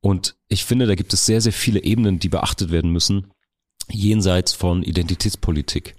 Und 0.00 0.36
ich 0.48 0.64
finde, 0.64 0.86
da 0.86 0.94
gibt 0.94 1.12
es 1.12 1.26
sehr, 1.26 1.40
sehr 1.40 1.52
viele 1.52 1.82
Ebenen, 1.82 2.20
die 2.20 2.28
beachtet 2.28 2.70
werden 2.70 2.92
müssen, 2.92 3.32
jenseits 3.90 4.52
von 4.52 4.82
Identitätspolitik. 4.82 5.96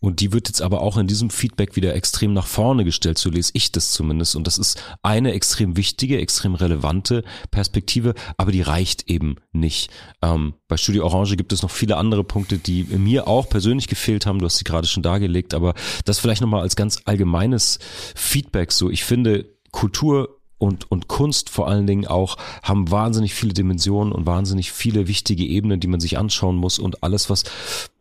Und 0.00 0.20
die 0.20 0.32
wird 0.32 0.48
jetzt 0.48 0.62
aber 0.62 0.80
auch 0.80 0.96
in 0.96 1.06
diesem 1.06 1.30
Feedback 1.30 1.76
wieder 1.76 1.94
extrem 1.94 2.32
nach 2.32 2.46
vorne 2.46 2.84
gestellt, 2.84 3.18
so 3.18 3.30
lese 3.30 3.52
ich 3.54 3.72
das 3.72 3.92
zumindest. 3.92 4.36
Und 4.36 4.46
das 4.46 4.58
ist 4.58 4.82
eine 5.02 5.32
extrem 5.32 5.76
wichtige, 5.76 6.18
extrem 6.18 6.54
relevante 6.54 7.24
Perspektive, 7.50 8.14
aber 8.36 8.52
die 8.52 8.62
reicht 8.62 9.08
eben 9.10 9.36
nicht. 9.52 9.90
Ähm, 10.22 10.54
bei 10.68 10.76
Studio 10.76 11.04
Orange 11.04 11.36
gibt 11.36 11.52
es 11.52 11.62
noch 11.62 11.70
viele 11.70 11.96
andere 11.96 12.24
Punkte, 12.24 12.58
die 12.58 12.84
mir 12.84 13.28
auch 13.28 13.48
persönlich 13.48 13.88
gefehlt 13.88 14.26
haben. 14.26 14.38
Du 14.38 14.46
hast 14.46 14.56
sie 14.56 14.64
gerade 14.64 14.86
schon 14.86 15.02
dargelegt, 15.02 15.54
aber 15.54 15.74
das 16.04 16.18
vielleicht 16.18 16.40
nochmal 16.40 16.62
als 16.62 16.76
ganz 16.76 17.02
allgemeines 17.04 17.78
Feedback 18.14 18.72
so. 18.72 18.90
Ich 18.90 19.04
finde, 19.04 19.46
Kultur 19.72 20.40
und, 20.60 20.90
und 20.90 21.08
Kunst 21.08 21.48
vor 21.48 21.68
allen 21.68 21.86
Dingen 21.86 22.06
auch 22.06 22.36
haben 22.62 22.90
wahnsinnig 22.90 23.34
viele 23.34 23.54
Dimensionen 23.54 24.12
und 24.12 24.26
wahnsinnig 24.26 24.72
viele 24.72 25.08
wichtige 25.08 25.44
Ebenen, 25.44 25.80
die 25.80 25.88
man 25.88 26.00
sich 26.00 26.18
anschauen 26.18 26.56
muss 26.56 26.78
und 26.78 27.02
alles, 27.02 27.30
was 27.30 27.44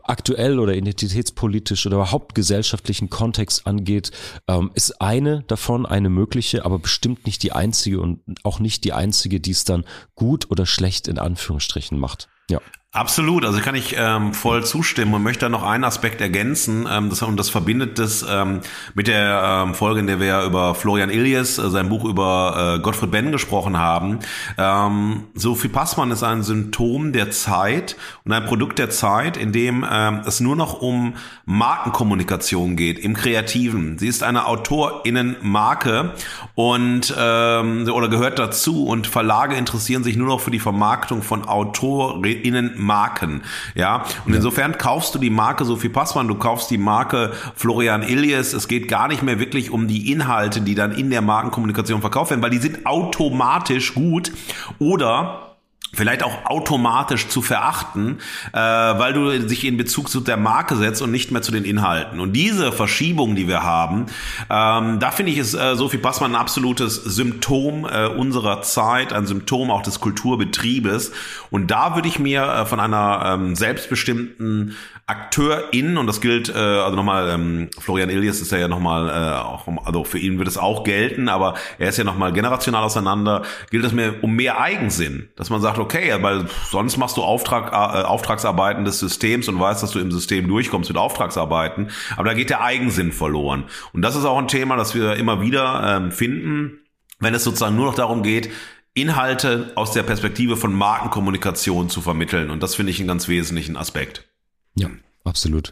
aktuell 0.10 0.60
oder 0.60 0.74
identitätspolitisch 0.74 1.86
oder 1.86 1.97
überhaupt 1.97 2.36
gesellschaftlichen 2.36 3.10
Kontext 3.10 3.68
angeht, 3.68 4.12
ähm, 4.47 4.72
ist 4.74 5.01
eine 5.01 5.43
davon 5.47 5.86
eine 5.86 6.10
mögliche, 6.10 6.66
aber 6.66 6.80
bestimmt 6.80 7.26
nicht 7.26 7.43
die 7.43 7.51
einzige 7.51 7.99
und 8.01 8.20
auch 8.43 8.60
nicht 8.60 8.84
die 8.84 8.93
einzige, 8.93 9.39
die 9.39 9.51
es 9.51 9.64
dann 9.64 9.86
gut 10.16 10.49
oder 10.49 10.66
schlecht 10.66 11.07
in 11.07 11.20
Anführungsstrichen 11.20 11.97
macht. 11.99 12.28
Ja. 12.49 12.60
Absolut, 12.92 13.46
also 13.46 13.60
kann 13.60 13.76
ich 13.76 13.96
ähm, 14.00 14.34
voll 14.34 14.66
zustimmen 14.66 15.14
und 15.14 15.22
möchte 15.22 15.42
da 15.42 15.50
noch 15.50 15.62
einen 15.62 15.84
Aspekt 15.84 16.22
ergänzen 16.22 16.88
ähm, 16.90 17.12
das, 17.12 17.22
und 17.22 17.38
das 17.38 17.48
verbindet 17.48 18.00
das 18.00 18.26
ähm, 18.28 18.62
mit 18.96 19.08
der 19.08 19.64
ähm, 19.68 19.76
Folge, 19.76 20.00
in 20.00 20.08
der 20.08 20.20
wir 20.20 20.42
über 20.42 20.74
Florian 20.74 21.12
Illies, 21.12 21.60
äh, 21.60 21.70
sein 21.70 21.88
Buch 21.88 22.04
über 22.04 22.78
äh, 22.78 22.82
Gottfried 22.82 23.12
Benn 23.12 23.32
gesprochen 23.32 23.78
haben. 23.78 24.18
Ähm, 24.58 25.26
Sophie 25.36 25.68
Passmann 25.68 26.10
ist 26.10 26.24
ein 26.24 26.42
Symptom 26.42 27.14
der 27.14 27.30
Zeit 27.30 27.96
und 28.26 28.34
ein 28.34 28.48
Produkt 28.48 28.80
der 28.80 28.90
Zeit, 28.90 29.38
in 29.38 29.52
dem 29.52 29.86
ähm, 29.88 30.22
es 30.26 30.40
nur 30.40 30.56
noch 30.56 30.82
um 30.82 31.14
Markenkommunikation 31.46 32.76
geht, 32.76 32.98
im 32.98 33.14
Kreativen. 33.14 34.00
Sie 34.00 34.08
ist 34.08 34.24
eine 34.24 34.48
Autorinnenmarke 34.48 36.16
und 36.56 37.14
ähm, 37.16 37.88
oder 37.88 38.08
gehört 38.08 38.40
dazu 38.40 38.88
und 38.88 39.06
Verlage 39.06 39.56
interessieren 39.56 40.04
sich 40.04 40.18
nur 40.18 40.28
noch 40.28 40.40
für 40.40 40.50
die 40.50 40.58
Vermarktung 40.58 41.22
von 41.22 41.46
Autorinnen 41.48 42.79
Marken. 42.80 43.44
Ja, 43.76 44.06
und 44.26 44.32
ja. 44.32 44.38
insofern 44.38 44.78
kaufst 44.78 45.16
du 45.16 45.20
die 45.20 45.30
Marke 45.30 45.66
Sophie 45.66 45.90
Passmann, 45.90 46.28
du 46.28 46.36
kaufst 46.36 46.72
die 46.72 46.78
Marke 46.78 47.34
Florian 47.56 48.04
Illies. 48.04 48.54
Es 48.54 48.68
geht 48.68 48.88
gar 48.88 49.08
nicht 49.08 49.24
mehr 49.24 49.40
wirklich 49.40 49.72
um 49.72 49.88
die 49.88 50.12
Inhalte, 50.12 50.62
die 50.62 50.76
dann 50.76 50.92
in 50.92 51.10
der 51.10 51.22
Markenkommunikation 51.22 52.02
verkauft 52.02 52.32
werden, 52.32 52.42
weil 52.42 52.50
die 52.50 52.58
sind 52.58 52.86
automatisch 52.86 53.94
gut 53.94 54.32
oder 54.80 55.49
vielleicht 55.94 56.24
auch 56.24 56.46
automatisch 56.46 57.28
zu 57.28 57.42
verachten, 57.42 58.20
äh, 58.54 58.58
weil 58.58 59.14
du 59.14 59.40
dich 59.40 59.66
in 59.66 59.78
Bezug 59.78 60.10
zu 60.10 60.20
der 60.20 60.38
Marke 60.38 60.76
setzt 60.76 61.02
und 61.02 61.12
nicht 61.12 61.32
mehr 61.32 61.42
zu 61.42 61.52
den 61.52 61.64
Inhalten. 61.64 62.20
Und 62.20 62.34
diese 62.34 62.72
Verschiebung, 62.72 63.36
die 63.36 63.48
wir 63.48 63.64
haben, 63.64 64.06
ähm, 64.50 65.00
da 65.00 65.12
finde 65.12 65.32
ich 65.32 65.40
es 65.40 65.54
äh, 65.54 65.76
Sophie 65.76 65.98
Passmann 65.98 66.36
ein 66.36 66.42
absolutes 66.42 66.96
Symptom 66.96 67.86
äh, 67.86 68.08
unserer 68.08 68.62
Zeit, 68.62 69.14
ein 69.14 69.26
Symptom 69.26 69.72
auch 69.72 69.82
des 69.82 70.00
Kulturbetriebes. 70.00 71.12
Und 71.50 71.72
da 71.72 71.96
würde 71.96 72.08
ich 72.08 72.20
mir 72.20 72.44
äh, 72.44 72.66
von 72.66 72.80
einer 72.80 73.24
ähm, 73.26 73.56
selbstbestimmten 73.56 74.76
Akteurin, 75.10 75.98
und 75.98 76.06
das 76.06 76.22
gilt, 76.22 76.50
äh, 76.50 76.54
also 76.54 76.96
nochmal, 76.96 77.30
ähm, 77.30 77.70
Florian 77.80 78.12
Ilias 78.12 78.42
ist 78.42 78.52
ja, 78.52 78.60
ja 78.60 78.68
nochmal, 78.68 79.10
äh, 79.10 79.40
auch, 79.40 79.68
also 79.84 80.04
für 80.04 80.20
ihn 80.20 80.38
wird 80.38 80.48
es 80.48 80.58
auch 80.60 80.84
gelten, 80.84 81.30
aber 81.30 81.56
er 81.80 81.90
ist 81.90 81.98
ja 81.98 82.04
nochmal 82.04 82.32
generational 82.32 82.84
auseinander, 82.84 83.42
gilt 83.72 83.84
es 83.86 83.92
mir 83.92 84.16
um 84.22 84.36
mehr 84.36 84.62
Eigensinn, 84.62 85.30
dass 85.36 85.50
man 85.50 85.62
sagt, 85.62 85.79
okay, 85.80 86.16
weil 86.22 86.48
sonst 86.70 86.98
machst 86.98 87.18
du 87.18 87.24
Auftrag, 87.24 87.72
äh, 87.72 88.04
Auftragsarbeiten 88.04 88.86
des 88.86 89.00
Systems 89.00 89.48
und 89.48 89.60
weißt, 89.60 89.82
dass 89.84 89.92
du 89.92 90.00
im 90.00 90.12
System 90.12 90.48
durchkommst 90.48 90.90
mit 90.90 90.98
Auftragsarbeiten, 90.98 91.92
aber 92.16 92.30
da 92.30 92.34
geht 92.34 92.50
der 92.50 92.62
Eigensinn 92.62 93.12
verloren. 93.12 93.66
Und 93.94 94.02
das 94.02 94.16
ist 94.16 94.26
auch 94.26 94.38
ein 94.38 94.48
Thema, 94.48 94.76
das 94.76 94.96
wir 94.96 95.16
immer 95.16 95.42
wieder 95.42 95.98
ähm, 95.98 96.12
finden, 96.12 96.80
wenn 97.20 97.34
es 97.34 97.44
sozusagen 97.44 97.76
nur 97.76 97.86
noch 97.86 97.96
darum 97.96 98.24
geht, 98.24 98.50
Inhalte 98.94 99.72
aus 99.76 99.92
der 99.92 100.04
Perspektive 100.04 100.58
von 100.58 100.74
Markenkommunikation 100.74 101.90
zu 101.90 102.02
vermitteln. 102.02 102.50
Und 102.50 102.64
das 102.64 102.76
finde 102.76 102.92
ich 102.92 103.00
einen 103.00 103.08
ganz 103.08 103.28
wesentlichen 103.28 103.78
Aspekt. 103.78 104.28
Ja, 104.76 104.90
absolut. 105.24 105.72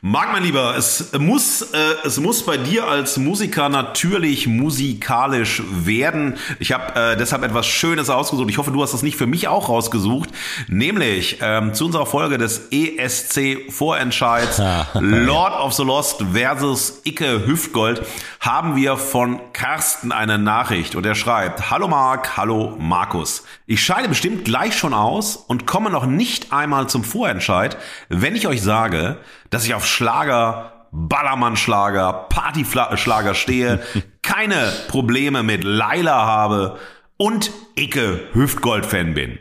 Marc, 0.00 0.30
mein 0.30 0.44
Lieber, 0.44 0.76
es 0.76 1.10
muss, 1.18 1.60
äh, 1.60 1.76
es 2.04 2.20
muss 2.20 2.46
bei 2.46 2.56
dir 2.56 2.86
als 2.86 3.16
Musiker 3.16 3.68
natürlich 3.68 4.46
musikalisch 4.46 5.60
werden. 5.72 6.36
Ich 6.60 6.70
habe 6.70 6.94
äh, 6.94 7.16
deshalb 7.16 7.42
etwas 7.42 7.66
Schönes 7.66 8.08
ausgesucht. 8.08 8.48
Ich 8.48 8.58
hoffe, 8.58 8.70
du 8.70 8.80
hast 8.80 8.94
das 8.94 9.02
nicht 9.02 9.16
für 9.16 9.26
mich 9.26 9.48
auch 9.48 9.68
rausgesucht. 9.68 10.30
Nämlich 10.68 11.38
ähm, 11.42 11.74
zu 11.74 11.86
unserer 11.86 12.06
Folge 12.06 12.38
des 12.38 12.68
ESC 12.70 13.72
Vorentscheids 13.72 14.58
Lord 14.94 15.60
of 15.60 15.72
the 15.72 15.82
Lost 15.82 16.22
versus 16.32 17.00
Icke 17.02 17.44
Hüftgold 17.44 18.02
haben 18.38 18.76
wir 18.76 18.98
von 18.98 19.40
Carsten 19.52 20.12
eine 20.12 20.38
Nachricht 20.38 20.94
und 20.94 21.04
er 21.06 21.16
schreibt, 21.16 21.72
Hallo 21.72 21.88
Marc, 21.88 22.36
hallo 22.36 22.76
Markus. 22.78 23.42
Ich 23.66 23.82
scheide 23.82 24.08
bestimmt 24.08 24.44
gleich 24.44 24.78
schon 24.78 24.94
aus 24.94 25.34
und 25.34 25.66
komme 25.66 25.90
noch 25.90 26.06
nicht 26.06 26.52
einmal 26.52 26.88
zum 26.88 27.02
Vorentscheid, 27.02 27.76
wenn 28.08 28.36
ich 28.36 28.46
euch 28.46 28.62
sage, 28.62 29.18
dass 29.50 29.64
ich 29.64 29.74
auf 29.74 29.86
Schlager, 29.86 30.86
Ballermann-Schlager, 30.92 32.26
Partyschlager 32.28 33.34
stehe, 33.34 33.80
keine 34.22 34.72
Probleme 34.88 35.42
mit 35.42 35.64
Laila 35.64 36.26
habe 36.26 36.78
und 37.16 37.50
Icke 37.76 38.28
Hüftgold-Fan 38.32 39.14
bin. 39.14 39.38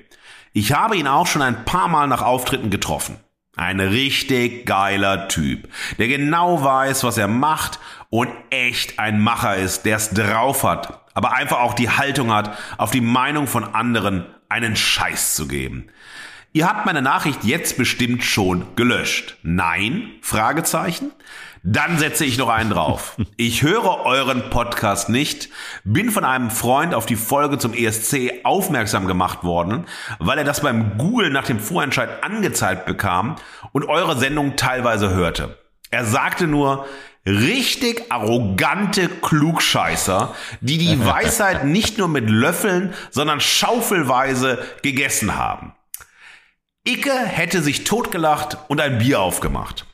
Ich 0.53 0.73
habe 0.73 0.97
ihn 0.97 1.07
auch 1.07 1.27
schon 1.27 1.41
ein 1.41 1.65
paar 1.65 1.87
Mal 1.87 2.07
nach 2.07 2.21
Auftritten 2.21 2.69
getroffen. 2.69 3.19
Ein 3.55 3.79
richtig 3.79 4.65
geiler 4.65 5.27
Typ, 5.27 5.67
der 5.97 6.07
genau 6.07 6.63
weiß, 6.63 7.03
was 7.03 7.17
er 7.17 7.27
macht 7.27 7.79
und 8.09 8.29
echt 8.51 8.99
ein 8.99 9.19
Macher 9.19 9.55
ist, 9.55 9.83
der 9.85 9.97
es 9.97 10.11
drauf 10.11 10.63
hat, 10.63 11.01
aber 11.15 11.33
einfach 11.33 11.59
auch 11.59 11.73
die 11.73 11.89
Haltung 11.89 12.31
hat, 12.31 12.55
auf 12.77 12.91
die 12.91 13.01
Meinung 13.01 13.47
von 13.47 13.63
anderen 13.63 14.27
einen 14.47 14.75
Scheiß 14.75 15.35
zu 15.35 15.47
geben. 15.47 15.89
Ihr 16.57 16.67
habt 16.67 16.87
meine 16.87 17.03
Nachricht 17.03 17.43
jetzt 17.43 17.77
bestimmt 17.77 18.23
schon 18.23 18.65
gelöscht. 18.75 19.37
Nein? 19.43 20.09
Fragezeichen. 20.23 21.11
Dann 21.61 21.99
setze 21.99 22.25
ich 22.25 22.39
noch 22.39 22.49
einen 22.49 22.71
drauf. 22.71 23.15
Ich 23.37 23.61
höre 23.61 24.07
euren 24.07 24.49
Podcast 24.49 25.07
nicht, 25.07 25.49
bin 25.83 26.09
von 26.09 26.25
einem 26.25 26.49
Freund 26.49 26.95
auf 26.95 27.05
die 27.05 27.15
Folge 27.15 27.59
zum 27.59 27.75
ESC 27.75 28.43
aufmerksam 28.43 29.05
gemacht 29.05 29.43
worden, 29.43 29.85
weil 30.17 30.39
er 30.39 30.45
das 30.45 30.61
beim 30.61 30.97
Google 30.97 31.29
nach 31.29 31.45
dem 31.45 31.59
Vorentscheid 31.59 32.23
angezeigt 32.23 32.87
bekam 32.87 33.35
und 33.71 33.87
eure 33.87 34.17
Sendung 34.17 34.55
teilweise 34.55 35.11
hörte. 35.11 35.59
Er 35.91 36.05
sagte 36.05 36.47
nur, 36.47 36.87
richtig 37.27 38.11
arrogante 38.11 39.09
Klugscheißer, 39.09 40.33
die 40.61 40.79
die 40.79 41.05
Weisheit 41.05 41.65
nicht 41.65 41.99
nur 41.99 42.07
mit 42.07 42.31
Löffeln, 42.31 42.95
sondern 43.11 43.41
schaufelweise 43.41 44.57
gegessen 44.81 45.35
haben. 45.35 45.73
Icke 46.87 47.11
hätte 47.11 47.61
sich 47.61 47.83
totgelacht 47.83 48.57
und 48.69 48.79
ein 48.79 48.97
Bier 48.97 49.19
aufgemacht. 49.19 49.85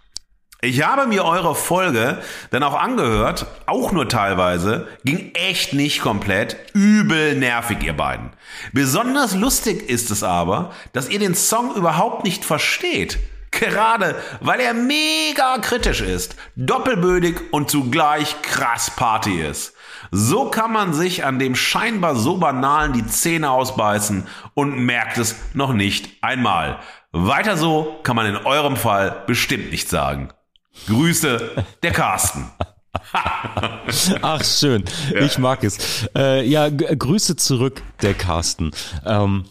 Ich 0.62 0.84
habe 0.86 1.08
mir 1.08 1.26
eure 1.26 1.56
Folge 1.56 2.22
dann 2.52 2.62
auch 2.62 2.76
angehört, 2.76 3.48
auch 3.66 3.92
nur 3.92 4.08
teilweise, 4.08 4.88
ging 5.04 5.34
echt 5.34 5.74
nicht 5.74 6.02
komplett, 6.02 6.56
übel 6.74 7.36
nervig 7.36 7.82
ihr 7.84 7.98
beiden. 7.98 8.30
Besonders 8.74 9.34
lustig 9.34 9.90
ist 9.90 10.12
es 10.12 10.22
aber, 10.22 10.72
dass 10.94 11.10
ihr 11.10 11.18
den 11.18 11.34
Song 11.34 11.74
überhaupt 11.76 12.26
nicht 12.26 12.46
versteht. 12.46 13.18
Gerade 13.50 14.16
weil 14.40 14.60
er 14.60 14.76
mega 14.76 15.58
kritisch 15.58 16.02
ist, 16.02 16.36
doppelbödig 16.56 17.42
und 17.52 17.72
zugleich 17.72 18.40
krass 18.44 18.92
Party 18.96 19.42
ist. 19.42 19.73
So 20.16 20.46
kann 20.46 20.72
man 20.72 20.94
sich 20.94 21.26
an 21.26 21.40
dem 21.40 21.56
scheinbar 21.56 22.16
so 22.16 22.38
banalen 22.38 22.94
die 22.94 23.08
Zähne 23.08 23.50
ausbeißen 23.50 24.28
und 24.54 24.78
merkt 24.78 25.18
es 25.18 25.36
noch 25.56 25.74
nicht 25.74 26.22
einmal. 26.22 26.78
Weiter 27.12 27.58
so 27.58 28.00
kann 28.04 28.16
man 28.16 28.28
in 28.28 28.38
eurem 28.38 28.76
Fall 28.76 29.24
bestimmt 29.26 29.72
nicht 29.72 29.90
sagen. 29.90 30.30
Grüße, 30.86 31.66
der 31.82 31.92
Carsten. 31.92 32.48
Ach, 34.22 34.44
schön. 34.44 34.84
Ja. 35.12 35.22
Ich 35.22 35.40
mag 35.40 35.64
es. 35.64 36.08
Äh, 36.16 36.48
ja, 36.48 36.70
Grüße 36.70 37.36
zurück, 37.36 37.82
der 38.04 38.14
Carsten. 38.14 38.70
Ähm, 39.04 39.46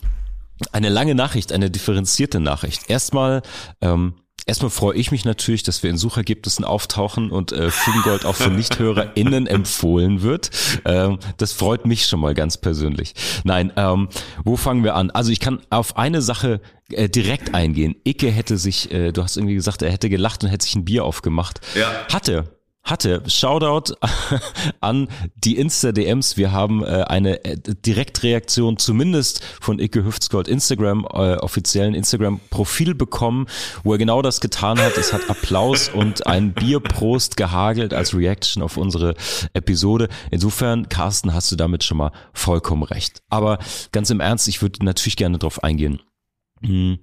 eine 0.71 0.91
lange 0.91 1.17
Nachricht, 1.17 1.51
eine 1.51 1.73
differenzierte 1.73 2.39
Nachricht. 2.39 2.89
Erstmal 2.89 3.43
ähm, 3.81 4.15
Erstmal 4.45 4.71
freue 4.71 4.97
ich 4.97 5.13
mich 5.13 5.25
natürlich, 5.25 5.63
dass 5.63 5.83
wir 5.83 5.91
in 5.91 5.97
Suchergebnissen 5.97 6.65
auftauchen 6.65 7.31
und 7.31 7.53
äh, 7.53 7.71
Fugengold 7.71 8.25
auch 8.25 8.35
von 8.35 8.57
NichthörerInnen 8.57 9.47
empfohlen 9.47 10.23
wird. 10.23 10.51
Ähm, 10.85 11.19
das 11.37 11.53
freut 11.53 11.87
mich 11.87 12.07
schon 12.07 12.21
mal 12.21 12.35
ganz 12.35 12.57
persönlich. 12.57 13.15
Nein, 13.45 13.73
ähm, 13.77 14.09
wo 14.45 14.57
fangen 14.57 14.83
wir 14.83 14.97
an? 14.97 15.11
Also 15.11 15.31
ich 15.31 15.39
kann 15.39 15.61
auf 15.71 15.97
eine 15.97 16.23
Sache 16.23 16.61
äh, 16.91 17.09
direkt 17.09 17.55
eingehen. 17.55 17.95
Icke 18.05 18.31
hätte 18.31 18.59
sich, 18.59 18.91
äh, 18.91 19.13
du 19.13 19.23
hast 19.23 19.37
irgendwie 19.37 19.55
gesagt, 19.55 19.83
er 19.83 19.93
hätte 19.93 20.09
gelacht 20.09 20.43
und 20.43 20.51
hätte 20.51 20.65
sich 20.65 20.75
ein 20.75 20.85
Bier 20.85 21.05
aufgemacht. 21.05 21.61
Ja. 21.77 21.91
Hatte 22.13 22.45
hatte. 22.85 23.23
Shoutout 23.27 23.95
an 24.81 25.09
die 25.37 25.57
Insta-DMs. 25.57 26.37
Wir 26.37 26.53
haben 26.53 26.85
äh, 26.85 27.05
eine 27.07 27.45
äh, 27.45 27.57
Direktreaktion 27.57 28.77
zumindest 28.79 29.45
von 29.61 29.79
Icke 29.79 30.05
Hüftsgold 30.05 30.49
Instagram, 30.49 31.05
äh, 31.05 31.37
offiziellen 31.37 31.95
Instagram-Profil 31.95 32.95
bekommen, 32.95 33.47
wo 33.85 33.93
er 33.93 33.99
genau 33.99 34.21
das 34.21 34.41
getan 34.41 34.79
hat. 34.81 34.97
Es 34.97 35.13
hat 35.13 35.31
Applaus 35.31 35.89
und 35.95 36.27
ein 36.27 36.53
Bierprost 36.53 37.37
gehagelt 37.37 37.95
als 37.95 38.15
Reaction 38.15 38.63
auf 38.63 38.77
unsere 38.77 39.15
Episode. 39.53 40.09
Insofern, 40.31 40.89
Carsten, 40.89 41.35
hast 41.35 41.53
du 41.53 41.57
damit 41.57 41.85
schon 41.85 41.99
mal 41.99 42.13
vollkommen 42.33 42.83
recht. 42.83 43.23
Aber 43.29 43.59
ganz 43.93 44.11
im 44.11 44.21
Ernst, 44.21 44.49
ich 44.49 44.61
würde 44.61 44.85
natürlich 44.85 45.17
gerne 45.17 45.39
drauf 45.39 45.63
eingehen. 45.63 46.01
Hm. 46.65 46.99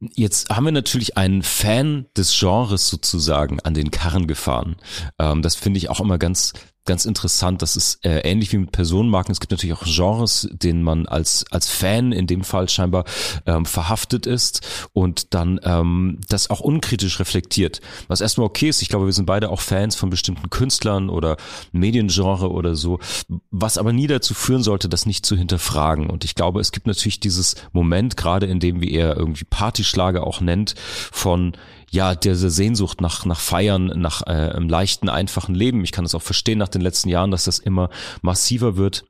Jetzt 0.00 0.50
haben 0.50 0.64
wir 0.64 0.72
natürlich 0.72 1.16
einen 1.16 1.42
Fan 1.42 2.06
des 2.16 2.38
Genres 2.38 2.88
sozusagen 2.88 3.60
an 3.60 3.72
den 3.72 3.90
Karren 3.90 4.26
gefahren. 4.26 4.76
Ähm, 5.18 5.40
das 5.40 5.56
finde 5.56 5.78
ich 5.78 5.88
auch 5.88 6.00
immer 6.00 6.18
ganz 6.18 6.52
ganz 6.86 7.04
interessant. 7.04 7.62
Das 7.62 7.76
ist 7.76 8.04
äh, 8.04 8.20
ähnlich 8.20 8.52
wie 8.52 8.58
mit 8.58 8.72
Personenmarken. 8.72 9.32
Es 9.32 9.40
gibt 9.40 9.50
natürlich 9.50 9.76
auch 9.76 9.84
Genres, 9.84 10.48
denen 10.52 10.82
man 10.82 11.06
als, 11.06 11.44
als 11.50 11.68
Fan 11.68 12.12
in 12.12 12.26
dem 12.26 12.44
Fall 12.44 12.68
scheinbar 12.68 13.04
ähm, 13.44 13.66
verhaftet 13.66 14.26
ist 14.26 14.88
und 14.92 15.34
dann 15.34 15.60
ähm, 15.62 16.20
das 16.28 16.50
auch 16.50 16.60
unkritisch 16.60 17.20
reflektiert. 17.20 17.80
Was 18.08 18.20
erstmal 18.20 18.46
okay 18.46 18.68
ist. 18.68 18.82
Ich 18.82 18.88
glaube, 18.88 19.06
wir 19.06 19.12
sind 19.12 19.26
beide 19.26 19.50
auch 19.50 19.60
Fans 19.60 19.96
von 19.96 20.10
bestimmten 20.10 20.50
Künstlern 20.50 21.10
oder 21.10 21.36
Mediengenre 21.72 22.50
oder 22.50 22.74
so. 22.74 22.98
Was 23.50 23.78
aber 23.78 23.92
nie 23.92 24.06
dazu 24.06 24.34
führen 24.34 24.62
sollte, 24.62 24.88
das 24.88 25.06
nicht 25.06 25.26
zu 25.26 25.36
hinterfragen. 25.36 26.08
Und 26.08 26.24
ich 26.24 26.34
glaube, 26.34 26.60
es 26.60 26.72
gibt 26.72 26.86
natürlich 26.86 27.20
dieses 27.20 27.56
Moment, 27.72 28.16
gerade 28.16 28.46
in 28.46 28.60
dem, 28.60 28.80
wie 28.80 28.92
er 28.92 29.16
irgendwie 29.16 29.44
Partyschlager 29.44 30.26
auch 30.26 30.40
nennt, 30.40 30.74
von 31.12 31.52
ja, 31.90 32.14
diese 32.14 32.50
Sehnsucht 32.50 33.00
nach, 33.00 33.24
nach 33.24 33.40
Feiern, 33.40 33.86
nach 33.86 34.22
äh, 34.22 34.30
einem 34.30 34.68
leichten, 34.68 35.08
einfachen 35.08 35.54
Leben. 35.54 35.84
Ich 35.84 35.92
kann 35.92 36.04
das 36.04 36.14
auch 36.14 36.22
verstehen 36.22 36.58
nach 36.58 36.68
den 36.68 36.80
letzten 36.80 37.08
Jahren, 37.08 37.30
dass 37.30 37.44
das 37.44 37.58
immer 37.58 37.90
massiver 38.22 38.76
wird. 38.76 39.04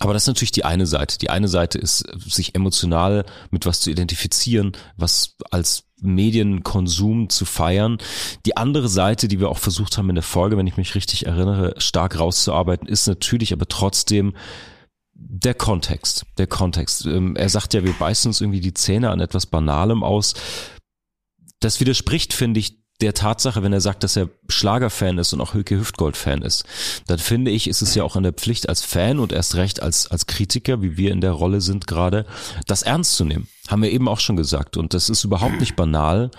Aber 0.00 0.12
das 0.12 0.24
ist 0.24 0.28
natürlich 0.28 0.52
die 0.52 0.64
eine 0.64 0.86
Seite. 0.86 1.18
Die 1.18 1.30
eine 1.30 1.48
Seite 1.48 1.78
ist, 1.78 2.04
sich 2.18 2.54
emotional 2.54 3.24
mit 3.50 3.66
was 3.66 3.80
zu 3.80 3.90
identifizieren, 3.90 4.72
was 4.96 5.36
als 5.50 5.84
Medienkonsum 6.00 7.30
zu 7.30 7.44
feiern. 7.44 7.98
Die 8.46 8.56
andere 8.56 8.88
Seite, 8.88 9.28
die 9.28 9.40
wir 9.40 9.48
auch 9.48 9.58
versucht 9.58 9.98
haben 9.98 10.08
in 10.10 10.14
der 10.14 10.22
Folge, 10.22 10.56
wenn 10.56 10.66
ich 10.66 10.76
mich 10.76 10.94
richtig 10.94 11.26
erinnere, 11.26 11.74
stark 11.78 12.18
rauszuarbeiten, 12.18 12.86
ist 12.86 13.06
natürlich 13.06 13.52
aber 13.52 13.66
trotzdem 13.66 14.34
der 15.14 15.54
Kontext. 15.54 16.26
Der 16.36 16.46
Kontext. 16.46 17.06
Ähm, 17.06 17.34
er 17.34 17.48
sagt 17.48 17.74
ja, 17.74 17.82
wir 17.82 17.92
beißen 17.92 18.28
uns 18.28 18.40
irgendwie 18.40 18.60
die 18.60 18.74
Zähne 18.74 19.10
an 19.10 19.20
etwas 19.20 19.46
Banalem 19.46 20.04
aus 20.04 20.34
das 21.60 21.80
widerspricht, 21.80 22.32
finde 22.32 22.60
ich, 22.60 22.78
der 23.00 23.14
Tatsache, 23.14 23.62
wenn 23.62 23.72
er 23.72 23.80
sagt, 23.80 24.02
dass 24.02 24.16
er 24.16 24.28
Schlagerfan 24.48 25.18
ist 25.18 25.32
und 25.32 25.40
auch 25.40 25.54
Hülke 25.54 25.78
Hüftgold-Fan 25.78 26.42
ist, 26.42 26.64
dann 27.06 27.18
finde 27.18 27.52
ich, 27.52 27.68
ist 27.68 27.80
es 27.80 27.94
ja 27.94 28.02
auch 28.02 28.16
an 28.16 28.24
der 28.24 28.32
Pflicht 28.32 28.68
als 28.68 28.82
Fan 28.82 29.20
und 29.20 29.32
erst 29.32 29.54
recht 29.54 29.80
als, 29.80 30.08
als 30.08 30.26
Kritiker, 30.26 30.82
wie 30.82 30.96
wir 30.96 31.12
in 31.12 31.20
der 31.20 31.30
Rolle 31.30 31.60
sind 31.60 31.86
gerade, 31.86 32.26
das 32.66 32.82
ernst 32.82 33.14
zu 33.14 33.24
nehmen. 33.24 33.48
Haben 33.68 33.82
wir 33.82 33.92
eben 33.92 34.08
auch 34.08 34.18
schon 34.18 34.36
gesagt. 34.36 34.76
Und 34.76 34.94
das 34.94 35.10
ist 35.10 35.24
überhaupt 35.24 35.60
nicht 35.60 35.76
banal, 35.76 36.30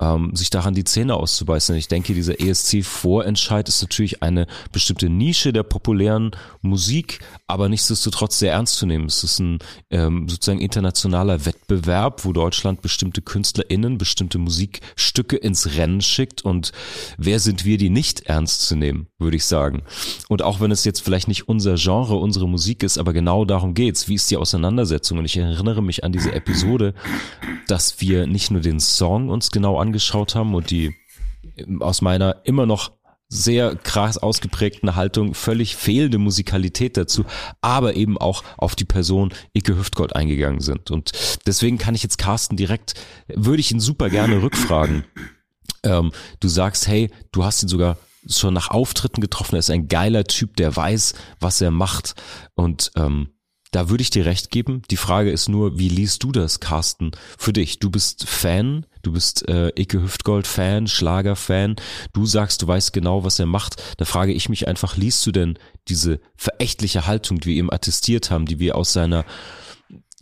ähm, 0.00 0.34
sich 0.34 0.50
daran 0.50 0.74
die 0.74 0.84
Zähne 0.84 1.14
auszubeißen. 1.14 1.76
Ich 1.76 1.88
denke, 1.88 2.14
dieser 2.14 2.40
ESC-Vorentscheid 2.40 3.68
ist 3.68 3.82
natürlich 3.82 4.22
eine 4.22 4.46
bestimmte 4.72 5.08
Nische 5.08 5.52
der 5.52 5.62
populären 5.62 6.32
Musik, 6.62 7.20
aber 7.46 7.68
nichtsdestotrotz 7.68 8.38
sehr 8.38 8.52
ernst 8.52 8.76
zu 8.76 8.86
nehmen. 8.86 9.06
Es 9.06 9.22
ist 9.22 9.38
ein 9.38 9.58
ähm, 9.90 10.28
sozusagen 10.28 10.60
internationaler 10.60 11.44
Wettbewerb, 11.44 12.24
wo 12.24 12.32
Deutschland 12.32 12.80
bestimmte 12.80 13.20
KünstlerInnen, 13.20 13.98
bestimmte 13.98 14.38
Musikstücke 14.38 15.36
ins 15.36 15.76
Rennen 15.76 16.00
schickt. 16.00 16.42
Und 16.42 16.72
wer 17.18 17.38
sind 17.38 17.64
wir, 17.66 17.76
die 17.76 17.90
nicht 17.90 18.22
ernst 18.22 18.62
zu 18.62 18.76
nehmen, 18.76 19.08
würde 19.18 19.36
ich 19.36 19.44
sagen. 19.44 19.82
Und 20.28 20.42
auch 20.42 20.60
wenn 20.60 20.70
es 20.70 20.84
jetzt 20.84 21.00
vielleicht 21.00 21.28
nicht 21.28 21.48
unser 21.48 21.74
Genre, 21.74 22.16
unsere 22.16 22.48
Musik 22.48 22.82
ist, 22.82 22.96
aber 22.96 23.12
genau 23.12 23.44
darum 23.44 23.74
geht's. 23.74 24.08
Wie 24.08 24.14
ist 24.14 24.30
die 24.30 24.36
Auseinandersetzung? 24.38 25.18
Und 25.18 25.26
ich 25.26 25.36
erinnere 25.36 25.82
mich 25.82 26.04
an 26.04 26.12
diese 26.12 26.32
Episode, 26.32 26.77
Episode, 26.78 26.94
dass 27.66 28.00
wir 28.00 28.26
nicht 28.26 28.50
nur 28.50 28.60
den 28.60 28.80
Song 28.80 29.28
uns 29.28 29.50
genau 29.50 29.78
angeschaut 29.78 30.34
haben 30.34 30.54
und 30.54 30.70
die 30.70 30.94
aus 31.80 32.02
meiner 32.02 32.42
immer 32.44 32.66
noch 32.66 32.92
sehr 33.30 33.76
krass 33.76 34.16
ausgeprägten 34.16 34.96
Haltung 34.96 35.34
völlig 35.34 35.76
fehlende 35.76 36.16
Musikalität 36.16 36.96
dazu, 36.96 37.26
aber 37.60 37.94
eben 37.94 38.16
auch 38.16 38.42
auf 38.56 38.74
die 38.74 38.86
Person 38.86 39.34
Icke 39.52 39.76
Hüftgold 39.76 40.16
eingegangen 40.16 40.60
sind. 40.60 40.90
Und 40.90 41.12
deswegen 41.46 41.76
kann 41.76 41.94
ich 41.94 42.02
jetzt 42.02 42.16
Carsten 42.16 42.56
direkt, 42.56 42.94
würde 43.26 43.60
ich 43.60 43.70
ihn 43.70 43.80
super 43.80 44.08
gerne 44.08 44.40
rückfragen. 44.42 45.04
Ähm, 45.82 46.12
du 46.40 46.48
sagst, 46.48 46.88
hey, 46.88 47.10
du 47.30 47.44
hast 47.44 47.62
ihn 47.62 47.68
sogar 47.68 47.98
schon 48.26 48.54
nach 48.54 48.70
Auftritten 48.70 49.20
getroffen, 49.20 49.56
er 49.56 49.60
ist 49.60 49.70
ein 49.70 49.88
geiler 49.88 50.24
Typ, 50.24 50.56
der 50.56 50.74
weiß, 50.74 51.14
was 51.38 51.60
er 51.60 51.70
macht. 51.70 52.14
Und 52.54 52.92
ähm, 52.96 53.28
da 53.70 53.88
würde 53.88 54.02
ich 54.02 54.10
dir 54.10 54.26
recht 54.26 54.50
geben. 54.50 54.82
Die 54.90 54.96
Frage 54.96 55.30
ist 55.30 55.48
nur, 55.48 55.78
wie 55.78 55.88
liest 55.88 56.22
du 56.22 56.32
das, 56.32 56.60
Carsten, 56.60 57.12
für 57.36 57.52
dich? 57.52 57.78
Du 57.78 57.90
bist 57.90 58.28
Fan, 58.28 58.86
du 59.02 59.12
bist 59.12 59.48
äh, 59.48 59.68
Icke 59.76 60.02
Hüftgold-Fan, 60.02 60.86
Schlager-Fan. 60.86 61.76
Du 62.12 62.26
sagst, 62.26 62.62
du 62.62 62.68
weißt 62.68 62.92
genau, 62.92 63.24
was 63.24 63.38
er 63.38 63.46
macht. 63.46 63.82
Da 63.98 64.04
frage 64.04 64.32
ich 64.32 64.48
mich 64.48 64.68
einfach, 64.68 64.96
liest 64.96 65.26
du 65.26 65.32
denn 65.32 65.58
diese 65.88 66.20
verächtliche 66.36 67.06
Haltung, 67.06 67.40
die 67.40 67.50
wir 67.50 67.56
ihm 67.56 67.70
attestiert 67.70 68.30
haben, 68.30 68.46
die 68.46 68.58
wir 68.58 68.76
aus 68.76 68.92
seiner 68.92 69.24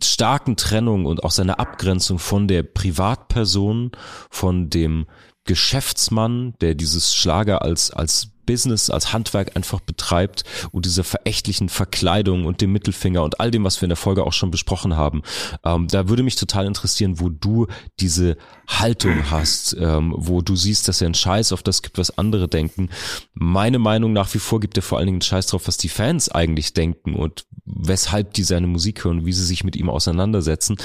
starken 0.03 0.57
Trennung 0.57 1.05
und 1.05 1.23
auch 1.23 1.31
seiner 1.31 1.59
Abgrenzung 1.59 2.19
von 2.19 2.47
der 2.47 2.63
Privatperson, 2.63 3.91
von 4.29 4.69
dem 4.69 5.07
Geschäftsmann, 5.45 6.53
der 6.61 6.75
dieses 6.75 7.15
Schlager 7.15 7.61
als, 7.61 7.91
als 7.91 8.31
Business, 8.47 8.89
als 8.89 9.13
Handwerk 9.13 9.55
einfach 9.55 9.79
betreibt 9.79 10.43
und 10.71 10.85
dieser 10.87 11.03
verächtlichen 11.03 11.69
Verkleidung 11.69 12.45
und 12.45 12.61
dem 12.61 12.71
Mittelfinger 12.71 13.21
und 13.21 13.39
all 13.39 13.51
dem, 13.51 13.63
was 13.63 13.79
wir 13.79 13.85
in 13.85 13.89
der 13.89 13.97
Folge 13.97 14.23
auch 14.25 14.33
schon 14.33 14.49
besprochen 14.49 14.95
haben. 14.95 15.21
Ähm, 15.63 15.87
da 15.87 16.09
würde 16.09 16.23
mich 16.23 16.35
total 16.35 16.65
interessieren, 16.65 17.19
wo 17.19 17.29
du 17.29 17.67
diese 17.99 18.37
Haltung 18.67 19.29
hast, 19.29 19.77
ähm, 19.79 20.15
wo 20.17 20.41
du 20.41 20.55
siehst, 20.55 20.87
dass 20.87 21.01
er 21.01 21.05
einen 21.05 21.13
Scheiß 21.13 21.51
auf 21.51 21.61
das 21.61 21.83
gibt, 21.83 21.99
was 21.99 22.17
andere 22.17 22.47
denken. 22.47 22.89
Meine 23.35 23.77
Meinung 23.77 24.13
nach 24.13 24.33
wie 24.33 24.39
vor 24.39 24.59
gibt 24.59 24.77
er 24.77 24.83
vor 24.83 24.97
allen 24.97 25.07
Dingen 25.07 25.17
einen 25.17 25.21
Scheiß 25.21 25.47
drauf, 25.47 25.67
was 25.67 25.77
die 25.77 25.89
Fans 25.89 26.29
eigentlich 26.29 26.73
denken 26.73 27.15
und 27.15 27.45
weshalb 27.67 28.33
die 28.33 28.43
seine 28.43 28.67
Musik 28.67 29.03
hören, 29.03 29.25
wie 29.25 29.33
sie 29.33 29.43
sich 29.43 29.63
mit 29.63 29.75
ihm 29.75 29.89
auseinandersetzen. 29.89 30.77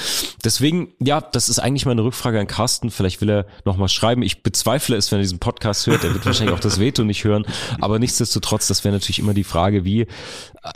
Deswegen, 0.43 0.93
ja, 0.99 1.21
das 1.21 1.49
ist 1.49 1.59
eigentlich 1.59 1.85
meine 1.85 2.03
Rückfrage 2.03 2.39
an 2.39 2.47
Carsten. 2.47 2.91
Vielleicht 2.91 3.21
will 3.21 3.29
er 3.29 3.45
nochmal 3.65 3.87
schreiben. 3.89 4.21
Ich 4.21 4.43
bezweifle 4.43 4.95
es, 4.97 5.11
wenn 5.11 5.19
er 5.19 5.23
diesen 5.23 5.39
Podcast 5.39 5.87
hört. 5.87 6.03
Er 6.03 6.13
wird 6.13 6.25
wahrscheinlich 6.25 6.55
auch 6.55 6.59
das 6.59 6.79
Veto 6.79 7.03
nicht 7.03 7.23
hören. 7.23 7.45
Aber 7.79 7.99
nichtsdestotrotz, 7.99 8.67
das 8.67 8.83
wäre 8.83 8.93
natürlich 8.93 9.19
immer 9.19 9.33
die 9.33 9.43
Frage, 9.43 9.85
wie, 9.85 10.07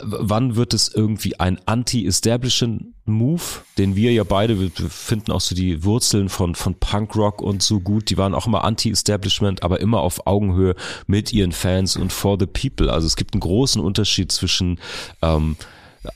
wann 0.00 0.56
wird 0.56 0.74
es 0.74 0.88
irgendwie 0.88 1.38
ein 1.38 1.58
Anti-Establishment 1.66 2.94
Move, 3.08 3.42
den 3.78 3.96
wir 3.96 4.12
ja 4.12 4.22
beide, 4.22 4.60
wir 4.60 4.70
finden 4.70 5.32
auch 5.32 5.40
so 5.40 5.54
die 5.54 5.82
Wurzeln 5.82 6.28
von, 6.28 6.54
von 6.54 6.74
Punkrock 6.74 7.40
und 7.40 7.62
so 7.62 7.80
gut, 7.80 8.10
die 8.10 8.18
waren 8.18 8.34
auch 8.34 8.46
immer 8.46 8.64
Anti-Establishment, 8.64 9.62
aber 9.62 9.80
immer 9.80 10.00
auf 10.00 10.26
Augenhöhe 10.26 10.74
mit 11.06 11.32
ihren 11.32 11.52
Fans 11.52 11.96
und 11.96 12.12
for 12.12 12.36
the 12.38 12.46
people. 12.46 12.92
Also 12.92 13.06
es 13.06 13.16
gibt 13.16 13.34
einen 13.34 13.40
großen 13.40 13.82
Unterschied 13.82 14.30
zwischen 14.30 14.78
ähm, 15.22 15.56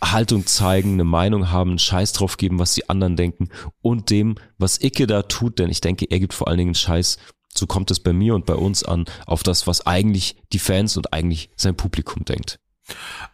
Haltung 0.02 0.46
zeigen, 0.46 0.94
eine 0.94 1.04
Meinung 1.04 1.50
haben, 1.50 1.78
Scheiß 1.78 2.12
drauf 2.12 2.36
geben, 2.36 2.58
was 2.58 2.74
die 2.74 2.88
anderen 2.88 3.16
denken 3.16 3.48
und 3.80 4.10
dem, 4.10 4.36
was 4.58 4.80
Icke 4.80 5.06
da 5.06 5.22
tut, 5.22 5.58
denn 5.58 5.70
ich 5.70 5.80
denke, 5.80 6.06
er 6.10 6.20
gibt 6.20 6.34
vor 6.34 6.48
allen 6.48 6.58
Dingen 6.58 6.74
Scheiß 6.74 7.18
so 7.62 7.68
kommt 7.68 7.92
es 7.92 8.00
bei 8.00 8.12
mir 8.12 8.34
und 8.34 8.44
bei 8.44 8.56
uns 8.56 8.82
an, 8.82 9.04
auf 9.24 9.44
das, 9.44 9.68
was 9.68 9.86
eigentlich 9.86 10.34
die 10.52 10.58
Fans 10.58 10.96
und 10.96 11.12
eigentlich 11.12 11.48
sein 11.54 11.76
Publikum 11.76 12.24
denkt. 12.24 12.58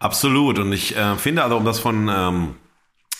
Absolut. 0.00 0.58
Und 0.58 0.70
ich 0.70 0.94
äh, 0.94 1.16
finde 1.16 1.42
also, 1.42 1.56
um 1.56 1.64
das 1.64 1.78
von, 1.78 2.10
ähm, 2.14 2.54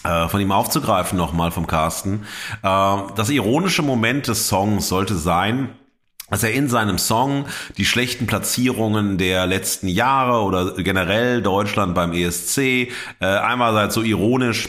äh, 0.05 0.29
von 0.29 0.39
ihm 0.39 0.53
aufzugreifen 0.53 1.17
nochmal 1.17 1.51
vom 1.51 1.67
Carsten, 1.67 2.27
äh, 2.63 2.97
das 3.17 3.31
ironische 3.31 3.81
Moment 3.81 4.29
des 4.29 4.49
Songs 4.49 4.89
sollte 4.89 5.17
sein, 5.17 5.71
dass 6.29 6.43
er 6.43 6.53
in 6.53 6.69
seinem 6.69 6.99
Song 6.99 7.47
die 7.79 7.87
schlechten 7.87 8.27
Platzierungen 8.27 9.17
der 9.17 9.47
letzten 9.47 9.89
Jahre 9.89 10.43
oder 10.43 10.75
generell 10.75 11.41
Deutschland 11.41 11.95
beim 11.95 12.13
ESC 12.13 12.59
äh, 12.59 12.91
einmal 13.21 13.91
so 13.91 14.03
ironisch 14.03 14.69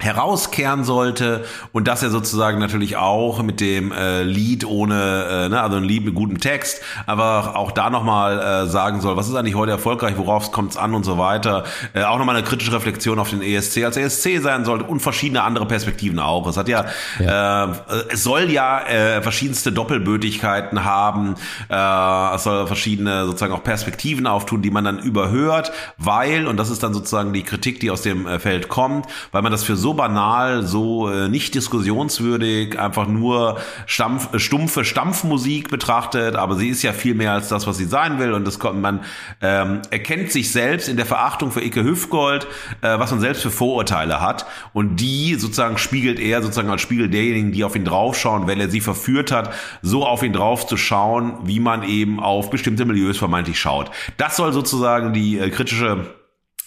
herauskehren 0.00 0.82
sollte 0.82 1.44
und 1.72 1.86
dass 1.86 2.02
er 2.02 2.10
sozusagen 2.10 2.58
natürlich 2.58 2.96
auch 2.96 3.42
mit 3.42 3.60
dem 3.60 3.92
äh, 3.92 4.24
Lied 4.24 4.64
ohne, 4.64 5.44
äh, 5.46 5.48
ne, 5.48 5.62
also 5.62 5.76
ein 5.76 5.84
Lied 5.84 6.04
mit 6.04 6.14
gutem 6.14 6.40
Text, 6.40 6.80
aber 7.06 7.56
auch 7.56 7.70
da 7.70 7.90
nochmal 7.90 8.40
äh, 8.40 8.66
sagen 8.66 9.00
soll, 9.00 9.16
was 9.16 9.28
ist 9.28 9.36
eigentlich 9.36 9.54
heute 9.54 9.70
erfolgreich, 9.70 10.14
worauf 10.16 10.50
kommt 10.50 10.72
es 10.72 10.76
an 10.76 10.94
und 10.94 11.04
so 11.04 11.16
weiter. 11.16 11.62
Äh, 11.94 12.02
auch 12.02 12.18
nochmal 12.18 12.34
eine 12.34 12.44
kritische 12.44 12.72
Reflexion 12.72 13.20
auf 13.20 13.30
den 13.30 13.40
ESC 13.40 13.84
als 13.84 13.96
ESC 13.96 14.42
sein 14.42 14.64
sollte 14.64 14.84
und 14.84 14.98
verschiedene 14.98 15.44
andere 15.44 15.64
Perspektiven 15.66 16.18
auch. 16.18 16.48
Es 16.48 16.56
hat 16.56 16.68
ja, 16.68 16.86
ja. 17.20 17.66
Äh, 17.66 17.74
es 18.12 18.24
soll 18.24 18.50
ja 18.50 18.80
äh, 18.80 19.22
verschiedenste 19.22 19.70
Doppelbötigkeiten 19.70 20.84
haben, 20.84 21.36
äh, 21.70 22.34
es 22.34 22.42
soll 22.42 22.66
verschiedene 22.66 23.26
sozusagen 23.26 23.52
auch 23.52 23.62
Perspektiven 23.62 24.26
auftun, 24.26 24.60
die 24.60 24.72
man 24.72 24.84
dann 24.84 24.98
überhört, 24.98 25.70
weil, 25.98 26.48
und 26.48 26.56
das 26.56 26.68
ist 26.68 26.82
dann 26.82 26.92
sozusagen 26.92 27.32
die 27.32 27.44
Kritik, 27.44 27.78
die 27.78 27.92
aus 27.92 28.02
dem 28.02 28.26
äh, 28.26 28.40
Feld 28.40 28.68
kommt, 28.68 29.06
weil 29.30 29.42
man 29.42 29.52
das 29.52 29.62
für 29.62 29.83
so 29.84 29.92
banal, 29.92 30.62
so 30.62 31.10
äh, 31.10 31.28
nicht 31.28 31.54
diskussionswürdig, 31.54 32.80
einfach 32.80 33.06
nur 33.06 33.58
Stampf, 33.84 34.32
äh, 34.32 34.38
stumpfe 34.38 34.82
Stampfmusik 34.82 35.68
betrachtet, 35.68 36.36
aber 36.36 36.56
sie 36.56 36.70
ist 36.70 36.82
ja 36.82 36.94
viel 36.94 37.14
mehr 37.14 37.32
als 37.32 37.48
das, 37.50 37.66
was 37.66 37.76
sie 37.76 37.84
sein 37.84 38.18
will. 38.18 38.32
Und 38.32 38.46
das 38.46 38.58
kommt, 38.58 38.80
man 38.80 39.00
ähm, 39.42 39.82
erkennt 39.90 40.32
sich 40.32 40.50
selbst 40.50 40.88
in 40.88 40.96
der 40.96 41.04
Verachtung 41.04 41.50
für 41.50 41.62
Icke 41.62 41.84
Hüfgold, 41.84 42.46
äh, 42.80 42.98
was 42.98 43.10
man 43.10 43.20
selbst 43.20 43.42
für 43.42 43.50
Vorurteile 43.50 44.22
hat. 44.22 44.46
Und 44.72 45.00
die 45.00 45.34
sozusagen 45.34 45.76
spiegelt 45.76 46.18
er 46.18 46.40
sozusagen 46.40 46.70
als 46.70 46.80
Spiegel 46.80 47.10
derjenigen, 47.10 47.52
die 47.52 47.62
auf 47.62 47.76
ihn 47.76 47.84
draufschauen, 47.84 48.46
weil 48.46 48.58
er 48.62 48.70
sie 48.70 48.80
verführt 48.80 49.32
hat, 49.32 49.52
so 49.82 50.06
auf 50.06 50.22
ihn 50.22 50.32
drauf 50.32 50.66
zu 50.66 50.78
schauen, 50.78 51.34
wie 51.44 51.60
man 51.60 51.82
eben 51.82 52.20
auf 52.20 52.48
bestimmte 52.48 52.86
Milieus 52.86 53.18
vermeintlich 53.18 53.60
schaut. 53.60 53.90
Das 54.16 54.36
soll 54.36 54.54
sozusagen 54.54 55.12
die 55.12 55.38
äh, 55.38 55.50
kritische 55.50 56.06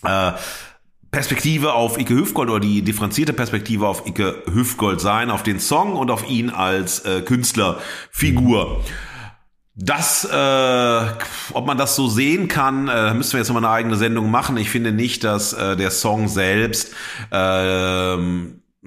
äh, 0.04 0.34
Perspektive 1.12 1.74
auf 1.74 1.98
Icke 1.98 2.16
Hüfgold 2.16 2.50
oder 2.50 2.60
die 2.60 2.82
differenzierte 2.82 3.34
Perspektive 3.34 3.88
auf 3.88 4.06
Icke 4.08 4.44
Hüfgold 4.52 5.00
sein, 5.00 5.30
auf 5.30 5.44
den 5.44 5.60
Song 5.60 5.96
und 5.96 6.12
auf 6.12 6.30
ihn 6.30 6.50
als 6.50 7.00
äh, 7.06 7.22
Künstlerfigur. 7.22 8.84
Das, 9.80 10.26
äh, 10.26 11.06
ob 11.54 11.68
man 11.68 11.78
das 11.78 11.96
so 11.96 12.08
sehen 12.08 12.48
kann, 12.48 12.88
äh, 12.88 13.14
müssen 13.14 13.34
wir 13.34 13.40
jetzt 13.40 13.48
nochmal 13.48 13.66
eine 13.66 13.74
eigene 13.74 13.96
Sendung 13.96 14.32
machen. 14.32 14.58
Ich 14.58 14.70
finde 14.70 14.92
nicht, 14.92 15.24
dass 15.24 15.54
äh, 15.54 15.78
der 15.78 15.92
Song 15.92 16.28
selbst 16.28 16.94
äh, 17.32 18.18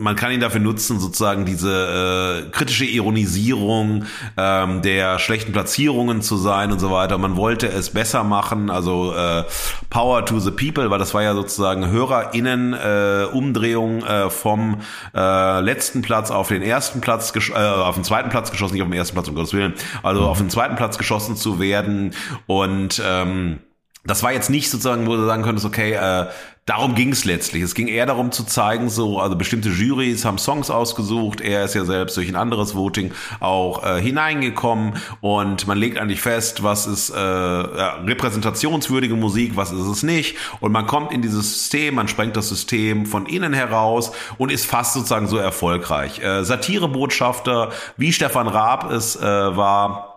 man 0.01 0.17
kann 0.17 0.33
ihn 0.33 0.41
dafür 0.41 0.61
nutzen, 0.61 0.99
sozusagen 0.99 1.45
diese 1.45 2.47
äh, 2.47 2.51
kritische 2.51 2.85
Ironisierung 2.85 4.05
ähm, 4.37 4.83
der 4.83 5.19
schlechten 5.19 5.53
Platzierungen 5.53 6.23
zu 6.23 6.37
sein 6.37 6.73
und 6.73 6.79
so 6.79 6.91
weiter. 6.91 7.19
Man 7.19 7.37
wollte 7.37 7.69
es 7.69 7.91
besser 7.91 8.25
machen, 8.25 8.71
also 8.71 9.15
äh, 9.15 9.45
Power 9.91 10.25
to 10.25 10.41
the 10.41 10.51
People, 10.51 10.91
weil 10.91 10.99
das 10.99 11.15
war 11.15 11.23
ja 11.23 11.35
sozusagen 11.35 11.91
HörerInnen 11.91 12.73
äh, 12.73 13.27
Umdrehung 13.31 14.03
äh, 14.03 14.31
vom 14.31 14.81
äh, 15.15 15.61
letzten 15.61 16.03
Platz 16.03 16.31
auf 16.31 16.49
den 16.49 16.63
ersten 16.63 17.01
Platz, 17.01 17.33
äh, 17.37 17.53
auf 17.53 17.95
den 17.95 18.05
zweiten 18.05 18.31
Platz 18.31 18.51
geschossen, 18.51 18.75
nicht 18.75 18.83
auf 18.83 18.89
den 18.89 18.99
ersten 18.99 19.15
Platz, 19.15 19.29
um 19.29 19.35
Gottes 19.35 19.53
Willen, 19.53 19.75
also 20.03 20.23
auf 20.23 20.39
den 20.39 20.51
zweiten 20.51 20.77
Platz 20.77 20.99
geschossen 20.99 21.37
zu 21.37 21.61
werden 21.61 22.15
und 22.47 23.03
ähm, 23.05 23.61
das 24.05 24.23
war 24.23 24.33
jetzt 24.33 24.49
nicht 24.49 24.71
sozusagen, 24.71 25.07
wo 25.07 25.15
du 25.17 25.27
sagen 25.27 25.43
könntest, 25.43 25.67
okay, 25.67 25.93
äh, 25.93 26.27
darum 26.71 26.95
ging 26.95 27.11
es 27.11 27.25
letztlich. 27.25 27.65
Es 27.65 27.75
ging 27.75 27.89
eher 27.89 28.07
darum 28.07 28.31
zu 28.31 28.45
zeigen, 28.45 28.91
so, 28.91 29.19
also 29.19 29.35
bestimmte 29.35 29.71
Jurys 29.71 30.25
haben 30.25 30.39
Songs 30.39 30.71
ausgesucht, 30.71 31.41
er 31.41 31.65
ist 31.65 31.75
ja 31.75 31.85
selbst 31.85 32.17
durch 32.17 32.29
ein 32.29 32.37
anderes 32.37 32.77
Voting 32.77 33.11
auch 33.41 33.85
äh, 33.85 34.01
hineingekommen 34.01 34.95
und 35.21 35.67
man 35.67 35.77
legt 35.77 35.99
eigentlich 35.99 36.21
fest, 36.21 36.63
was 36.63 36.87
ist 36.87 37.11
äh, 37.11 37.19
repräsentationswürdige 37.19 39.17
Musik, 39.17 39.57
was 39.57 39.73
ist 39.73 39.87
es 39.87 40.05
nicht. 40.05 40.37
Und 40.61 40.71
man 40.71 40.87
kommt 40.87 41.11
in 41.11 41.23
dieses 41.23 41.53
System, 41.53 41.97
man 41.97 42.07
sprengt 42.07 42.37
das 42.37 42.49
System 42.49 43.05
von 43.05 43.27
innen 43.27 43.53
heraus 43.53 44.13
und 44.39 44.53
ist 44.53 44.65
fast 44.65 44.95
sozusagen 44.95 45.27
so 45.27 45.39
erfolgreich. 45.39 46.21
Äh, 46.21 46.45
Satirebotschafter 46.45 47.73
wie 47.97 48.13
Stefan 48.13 48.47
Raab 48.47 48.93
es 48.93 49.17
äh, 49.17 49.23
war, 49.23 50.10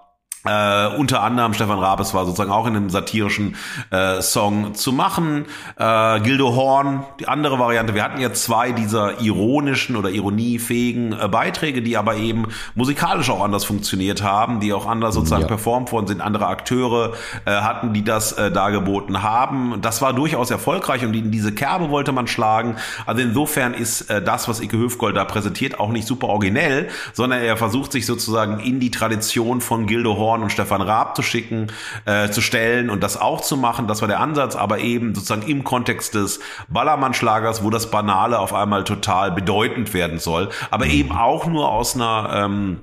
äh, 0.46 0.88
unter 0.98 1.24
anderem 1.24 1.54
Stefan 1.54 1.80
Rabes 1.80 2.14
war 2.14 2.26
sozusagen 2.26 2.52
auch 2.52 2.68
in 2.68 2.76
einem 2.76 2.90
satirischen 2.90 3.56
äh, 3.92 4.22
Song 4.22 4.76
zu 4.76 4.92
machen. 4.92 5.46
Äh, 5.78 6.20
Gildo 6.20 6.54
Horn, 6.54 7.06
die 7.20 7.30
andere 7.30 7.60
Variante. 7.60 7.96
Wir 7.96 8.04
hatten 8.04 8.20
ja 8.20 8.34
zwei 8.34 8.74
dieser 8.74 9.22
ironischen 9.22 9.96
oder 9.96 10.10
ironiefähigen 10.10 11.14
äh, 11.14 11.30
Beiträge, 11.30 11.82
die 11.82 11.96
aber 11.96 12.18
eben 12.18 12.48
musikalisch 12.76 13.30
auch 13.30 13.42
anders 13.42 13.64
funktioniert 13.64 14.22
haben, 14.22 14.60
die 14.60 14.74
auch 14.74 14.86
anders 14.86 15.16
sozusagen 15.16 15.44
ja. 15.44 15.48
performt 15.48 15.94
worden 15.94 16.08
sind. 16.08 16.20
Andere 16.20 16.48
Akteure 16.48 17.14
äh, 17.46 17.52
hatten, 17.52 17.94
die 17.94 18.04
das 18.04 18.34
äh, 18.34 18.52
dargeboten 18.52 19.24
haben. 19.24 19.82
Das 19.82 20.02
war 20.02 20.12
durchaus 20.12 20.52
erfolgreich 20.52 21.06
und 21.06 21.14
in 21.14 21.32
diese 21.32 21.54
Kerbe 21.54 21.90
wollte 21.90 22.12
man 22.12 22.28
schlagen. 22.28 22.76
Also 23.06 23.22
insofern 23.22 23.74
ist 23.74 24.10
äh, 24.10 24.22
das, 24.22 24.50
was 24.50 24.60
Icke 24.60 24.78
Höfgold 24.78 25.16
da 25.16 25.24
präsentiert, 25.24 25.80
auch 25.80 25.92
nicht 25.92 26.06
super 26.06 26.28
originell, 26.28 26.90
sondern 27.14 27.42
er 27.42 27.56
versucht 27.56 27.94
sich 27.94 28.06
sozusagen 28.06 28.60
in 28.60 28.82
die 28.82 28.92
Tradition 28.92 29.62
von 29.62 29.88
Gildo 29.88 30.18
Horn 30.18 30.33
Horn 30.34 30.44
und 30.44 30.52
Stefan 30.52 30.82
Raab 30.82 31.16
zu 31.16 31.22
schicken, 31.22 31.68
äh, 32.06 32.30
zu 32.30 32.42
stellen 32.42 32.90
und 32.90 33.04
das 33.04 33.22
auch 33.22 33.42
zu 33.42 33.56
machen. 33.56 33.88
Das 33.88 34.02
war 34.02 34.08
der 34.08 34.20
Ansatz, 34.20 34.56
aber 34.56 34.80
eben 34.80 35.14
sozusagen 35.14 35.44
im 35.44 35.64
Kontext 35.64 36.16
des 36.16 36.40
Ballermann-Schlagers, 36.70 37.64
wo 37.64 37.70
das 37.70 37.92
Banale 37.92 38.40
auf 38.40 38.54
einmal 38.54 38.84
total 38.84 39.32
bedeutend 39.32 39.94
werden 39.94 40.18
soll, 40.20 40.50
aber 40.72 40.88
eben 40.88 41.12
auch 41.12 41.46
nur 41.46 41.70
aus 41.70 41.96
einer 41.96 42.30
ähm, 42.34 42.82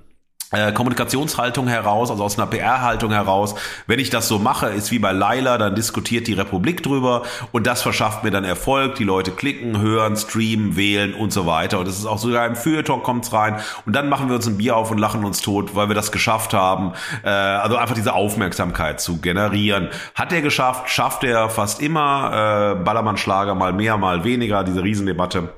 äh, 0.52 0.72
Kommunikationshaltung 0.72 1.68
heraus, 1.68 2.10
also 2.10 2.24
aus 2.24 2.38
einer 2.38 2.46
PR-Haltung 2.48 3.12
heraus. 3.12 3.54
Wenn 3.86 4.00
ich 4.00 4.10
das 4.10 4.26
so 4.26 4.38
mache, 4.38 4.66
ist 4.66 4.90
wie 4.90 4.98
bei 4.98 5.12
Laila, 5.12 5.58
dann 5.58 5.74
diskutiert 5.74 6.26
die 6.26 6.32
Republik 6.32 6.82
drüber 6.82 7.22
und 7.52 7.66
das 7.66 7.82
verschafft 7.82 8.24
mir 8.24 8.30
dann 8.30 8.44
Erfolg. 8.44 8.96
Die 8.96 9.04
Leute 9.04 9.30
klicken, 9.30 9.80
hören, 9.80 10.16
streamen, 10.16 10.76
wählen 10.76 11.14
und 11.14 11.32
so 11.32 11.46
weiter. 11.46 11.78
Und 11.78 11.86
es 11.86 11.98
ist 11.98 12.06
auch 12.06 12.18
sogar 12.18 12.46
im 12.46 12.56
Feuilleton 12.56 13.02
kommt's 13.02 13.32
rein 13.32 13.60
und 13.86 13.94
dann 13.94 14.08
machen 14.08 14.28
wir 14.28 14.36
uns 14.36 14.46
ein 14.46 14.58
Bier 14.58 14.76
auf 14.76 14.90
und 14.90 14.98
lachen 14.98 15.24
uns 15.24 15.40
tot, 15.40 15.74
weil 15.76 15.88
wir 15.88 15.94
das 15.94 16.10
geschafft 16.10 16.52
haben. 16.52 16.92
Äh, 17.22 17.28
also 17.28 17.76
einfach 17.76 17.94
diese 17.94 18.14
Aufmerksamkeit 18.14 19.00
zu 19.00 19.20
generieren. 19.20 19.88
Hat 20.14 20.32
er 20.32 20.42
geschafft, 20.42 20.90
schafft 20.90 21.24
er 21.24 21.48
fast 21.48 21.80
immer. 21.80 22.74
Äh, 22.76 22.82
Ballermann-Schlager 22.82 23.54
mal 23.54 23.72
mehr, 23.72 23.96
mal 23.96 24.24
weniger, 24.24 24.64
diese 24.64 24.82
Riesendebatte. 24.82 25.54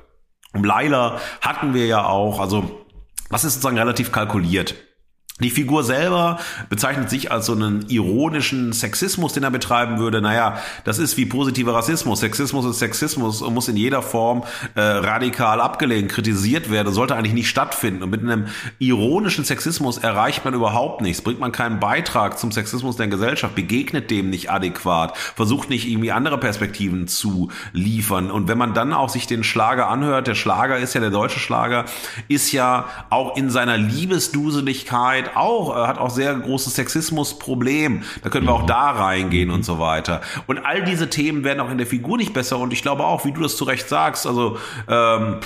Um 0.53 0.63
Laila 0.63 1.17
hatten 1.41 1.73
wir 1.73 1.87
ja 1.87 2.05
auch, 2.05 2.39
also 2.39 2.85
was 3.29 3.43
ist 3.43 3.55
sozusagen 3.55 3.79
relativ 3.79 4.11
kalkuliert. 4.11 4.75
Die 5.41 5.49
Figur 5.49 5.83
selber 5.83 6.39
bezeichnet 6.69 7.09
sich 7.09 7.31
als 7.31 7.47
so 7.47 7.53
einen 7.53 7.89
ironischen 7.89 8.71
Sexismus, 8.71 9.33
den 9.33 9.41
er 9.41 9.49
betreiben 9.49 9.97
würde. 9.97 10.21
Naja, 10.21 10.59
das 10.83 10.99
ist 10.99 11.17
wie 11.17 11.25
positiver 11.25 11.73
Rassismus. 11.73 12.19
Sexismus 12.19 12.65
ist 12.65 12.77
Sexismus 12.77 13.41
und 13.41 13.55
muss 13.55 13.67
in 13.67 13.75
jeder 13.75 14.03
Form 14.03 14.43
äh, 14.75 14.81
radikal 14.81 15.59
abgelehnt, 15.59 16.11
kritisiert 16.11 16.69
werden, 16.69 16.93
sollte 16.93 17.15
eigentlich 17.15 17.33
nicht 17.33 17.49
stattfinden. 17.49 18.03
Und 18.03 18.11
mit 18.11 18.21
einem 18.21 18.45
ironischen 18.77 19.43
Sexismus 19.43 19.97
erreicht 19.97 20.45
man 20.45 20.53
überhaupt 20.53 21.01
nichts, 21.01 21.23
bringt 21.23 21.39
man 21.39 21.51
keinen 21.51 21.79
Beitrag 21.79 22.37
zum 22.37 22.51
Sexismus 22.51 22.97
der 22.97 23.07
Gesellschaft, 23.07 23.55
begegnet 23.55 24.11
dem 24.11 24.29
nicht 24.29 24.51
adäquat, 24.51 25.17
versucht 25.17 25.67
nicht 25.67 25.89
irgendwie 25.89 26.11
andere 26.11 26.37
Perspektiven 26.37 27.07
zu 27.07 27.49
liefern. 27.71 28.29
Und 28.29 28.47
wenn 28.49 28.59
man 28.59 28.75
dann 28.75 28.93
auch 28.93 29.09
sich 29.09 29.25
den 29.25 29.43
Schlager 29.43 29.87
anhört, 29.87 30.27
der 30.27 30.35
Schlager 30.35 30.77
ist 30.77 30.93
ja 30.93 31.01
der 31.01 31.09
deutsche 31.09 31.39
Schlager, 31.39 31.85
ist 32.27 32.51
ja 32.51 32.85
auch 33.09 33.35
in 33.35 33.49
seiner 33.49 33.77
Liebesduseligkeit 33.77 35.22
Zeit 35.23 35.35
auch, 35.35 35.75
äh, 35.75 35.87
hat 35.87 35.97
auch 35.97 36.09
sehr 36.09 36.33
großes 36.35 36.75
Sexismusproblem. 36.75 38.03
Da 38.21 38.29
können 38.29 38.47
wir 38.47 38.53
auch 38.53 38.65
da 38.65 38.91
reingehen 38.91 39.49
und 39.49 39.63
so 39.65 39.79
weiter. 39.79 40.21
Und 40.47 40.65
all 40.65 40.83
diese 40.83 41.09
Themen 41.09 41.43
werden 41.43 41.59
auch 41.59 41.71
in 41.71 41.77
der 41.77 41.87
Figur 41.87 42.17
nicht 42.17 42.33
besser. 42.33 42.57
Und 42.57 42.73
ich 42.73 42.81
glaube 42.81 43.03
auch, 43.03 43.25
wie 43.25 43.31
du 43.31 43.41
das 43.41 43.57
zu 43.57 43.63
Recht 43.63 43.89
sagst, 43.89 44.27
also 44.27 44.57
ähm, 44.87 45.37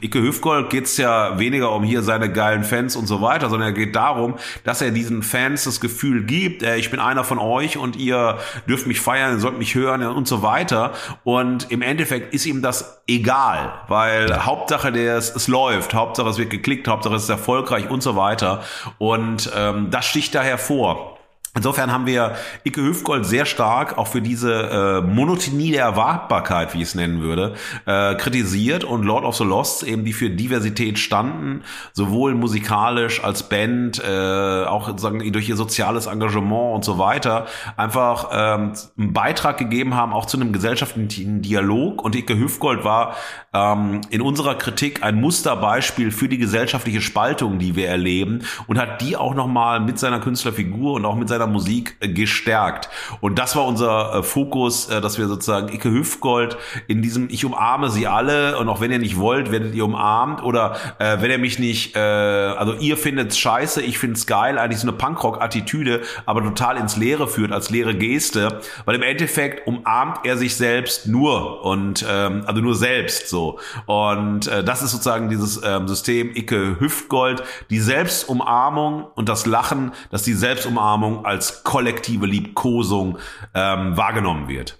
Icke 0.00 0.20
Hüfgold 0.20 0.70
geht's 0.70 0.96
ja 0.96 1.38
weniger 1.38 1.72
um 1.72 1.82
hier 1.82 2.02
seine 2.02 2.30
geilen 2.32 2.64
Fans 2.64 2.96
und 2.96 3.06
so 3.06 3.20
weiter, 3.20 3.48
sondern 3.50 3.68
er 3.70 3.74
geht 3.74 3.96
darum, 3.96 4.34
dass 4.64 4.82
er 4.82 4.90
diesen 4.90 5.22
Fans 5.22 5.64
das 5.64 5.80
Gefühl 5.80 6.24
gibt, 6.24 6.62
äh, 6.62 6.76
ich 6.76 6.90
bin 6.90 7.00
einer 7.00 7.24
von 7.24 7.38
euch 7.38 7.76
und 7.76 7.96
ihr 7.96 8.38
dürft 8.68 8.86
mich 8.86 9.00
feiern, 9.00 9.34
ihr 9.34 9.40
sollt 9.40 9.58
mich 9.58 9.74
hören 9.74 10.02
und 10.02 10.26
so 10.26 10.42
weiter. 10.42 10.92
Und 11.24 11.70
im 11.70 11.82
Endeffekt 11.82 12.34
ist 12.34 12.46
ihm 12.46 12.62
das 12.62 13.02
egal, 13.06 13.72
weil. 13.88 14.30
Hauptsache 14.40 14.90
der, 14.90 15.16
es, 15.16 15.34
es 15.34 15.48
läuft, 15.48 15.94
Hauptsache 15.94 16.28
es 16.28 16.38
wird 16.38 16.50
geklickt, 16.50 16.88
Hauptsache 16.88 17.14
es 17.14 17.24
ist 17.24 17.28
erfolgreich 17.28 17.90
und 17.90 18.02
so 18.02 18.16
weiter. 18.16 18.62
Und 18.98 19.09
ähm, 19.54 19.90
das 19.90 20.06
sticht 20.06 20.34
da 20.34 20.42
hervor. 20.42 21.19
Insofern 21.56 21.90
haben 21.90 22.06
wir 22.06 22.36
Icke 22.62 22.80
Hüfgold 22.80 23.26
sehr 23.26 23.44
stark 23.44 23.98
auch 23.98 24.06
für 24.06 24.22
diese 24.22 24.52
äh, 24.52 25.00
Monotonie 25.00 25.72
der 25.72 25.82
Erwartbarkeit, 25.82 26.74
wie 26.74 26.78
ich 26.78 26.84
es 26.84 26.94
nennen 26.94 27.22
würde, 27.22 27.54
äh, 27.86 28.14
kritisiert 28.14 28.84
und 28.84 29.02
Lord 29.02 29.24
of 29.24 29.34
the 29.34 29.42
Lost 29.42 29.82
eben 29.82 30.04
die 30.04 30.12
für 30.12 30.30
Diversität 30.30 31.00
standen, 31.00 31.64
sowohl 31.92 32.36
musikalisch 32.36 33.24
als 33.24 33.48
Band, 33.48 34.00
äh, 34.00 34.64
auch 34.64 34.86
sozusagen 34.86 35.32
durch 35.32 35.48
ihr 35.48 35.56
soziales 35.56 36.06
Engagement 36.06 36.76
und 36.76 36.84
so 36.84 36.98
weiter, 36.98 37.46
einfach 37.76 38.28
ähm, 38.32 38.74
einen 38.96 39.12
Beitrag 39.12 39.58
gegeben 39.58 39.96
haben, 39.96 40.12
auch 40.12 40.26
zu 40.26 40.36
einem 40.36 40.52
gesellschaftlichen 40.52 41.42
Dialog. 41.42 42.04
Und 42.04 42.14
Icke 42.14 42.38
Hüfgold 42.38 42.84
war 42.84 43.16
ähm, 43.52 44.02
in 44.10 44.20
unserer 44.20 44.54
Kritik 44.54 45.02
ein 45.02 45.20
Musterbeispiel 45.20 46.12
für 46.12 46.28
die 46.28 46.38
gesellschaftliche 46.38 47.00
Spaltung, 47.00 47.58
die 47.58 47.74
wir 47.74 47.88
erleben 47.88 48.42
und 48.68 48.78
hat 48.78 49.00
die 49.00 49.16
auch 49.16 49.34
nochmal 49.34 49.80
mit 49.80 49.98
seiner 49.98 50.20
Künstlerfigur 50.20 50.92
und 50.92 51.04
auch 51.04 51.16
mit 51.16 51.28
seiner 51.28 51.39
seiner 51.40 51.50
Musik 51.50 51.96
äh, 52.00 52.08
gestärkt. 52.08 52.88
Und 53.20 53.38
das 53.38 53.56
war 53.56 53.66
unser 53.66 54.14
äh, 54.14 54.22
Fokus, 54.22 54.88
äh, 54.88 55.00
dass 55.00 55.18
wir 55.18 55.26
sozusagen 55.26 55.72
Icke 55.72 55.90
Hüftgold 55.90 56.56
in 56.86 57.02
diesem 57.02 57.28
Ich 57.30 57.44
umarme 57.44 57.90
sie 57.90 58.06
alle 58.06 58.58
und 58.58 58.68
auch 58.68 58.80
wenn 58.80 58.92
ihr 58.92 58.98
nicht 58.98 59.18
wollt, 59.18 59.50
werdet 59.50 59.74
ihr 59.74 59.84
umarmt 59.84 60.42
oder 60.42 60.76
äh, 60.98 61.20
wenn 61.20 61.30
ihr 61.30 61.38
mich 61.38 61.58
nicht, 61.58 61.96
äh, 61.96 61.98
also 61.98 62.74
ihr 62.74 62.96
findet's 62.96 63.38
scheiße, 63.38 63.82
ich 63.82 63.98
find's 63.98 64.26
geil, 64.26 64.58
eigentlich 64.58 64.80
so 64.80 64.88
eine 64.88 64.96
Punkrock-Attitüde, 64.96 66.02
aber 66.26 66.42
total 66.42 66.76
ins 66.76 66.96
Leere 66.96 67.26
führt, 67.26 67.52
als 67.52 67.70
leere 67.70 67.94
Geste, 67.94 68.60
weil 68.84 68.96
im 68.96 69.02
Endeffekt 69.02 69.66
umarmt 69.66 70.20
er 70.24 70.36
sich 70.36 70.56
selbst 70.56 71.06
nur 71.06 71.64
und 71.64 72.04
ähm, 72.08 72.42
also 72.46 72.60
nur 72.60 72.74
selbst 72.74 73.28
so. 73.28 73.58
Und 73.86 74.46
äh, 74.46 74.62
das 74.62 74.82
ist 74.82 74.90
sozusagen 74.90 75.30
dieses 75.30 75.60
ähm, 75.64 75.88
System 75.88 76.34
Icke 76.34 76.78
Hüftgold, 76.78 77.42
die 77.70 77.80
Selbstumarmung 77.80 79.06
und 79.14 79.28
das 79.28 79.46
Lachen, 79.46 79.92
dass 80.10 80.22
die 80.22 80.34
Selbstumarmung 80.34 81.24
als 81.30 81.64
kollektive 81.64 82.26
Liebkosung 82.26 83.18
ähm, 83.54 83.96
wahrgenommen 83.96 84.48
wird. 84.48 84.76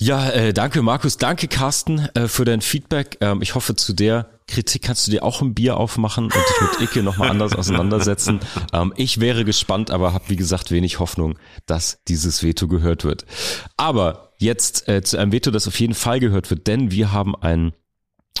Ja, 0.00 0.30
äh, 0.30 0.52
danke 0.52 0.80
Markus, 0.80 1.16
danke 1.16 1.48
Carsten 1.48 2.08
äh, 2.14 2.28
für 2.28 2.44
dein 2.44 2.60
Feedback. 2.60 3.18
Ähm, 3.20 3.42
ich 3.42 3.54
hoffe, 3.54 3.74
zu 3.74 3.92
der 3.92 4.30
Kritik 4.46 4.82
kannst 4.82 5.06
du 5.06 5.10
dir 5.10 5.24
auch 5.24 5.42
ein 5.42 5.54
Bier 5.54 5.76
aufmachen 5.76 6.24
und 6.24 6.34
dich 6.34 6.60
mit 6.60 6.80
Icke 6.88 7.02
nochmal 7.02 7.28
anders 7.30 7.54
auseinandersetzen. 7.54 8.40
Ähm, 8.72 8.94
ich 8.96 9.20
wäre 9.20 9.44
gespannt, 9.44 9.90
aber 9.90 10.14
habe 10.14 10.28
wie 10.28 10.36
gesagt 10.36 10.70
wenig 10.70 11.00
Hoffnung, 11.00 11.36
dass 11.66 11.98
dieses 12.06 12.42
Veto 12.44 12.68
gehört 12.68 13.04
wird. 13.04 13.26
Aber 13.76 14.32
jetzt 14.38 14.88
äh, 14.88 15.02
zu 15.02 15.18
einem 15.18 15.32
Veto, 15.32 15.50
das 15.50 15.66
auf 15.66 15.78
jeden 15.80 15.94
Fall 15.94 16.20
gehört 16.20 16.48
wird, 16.48 16.68
denn 16.68 16.92
wir 16.92 17.12
haben 17.12 17.34
ein 17.34 17.72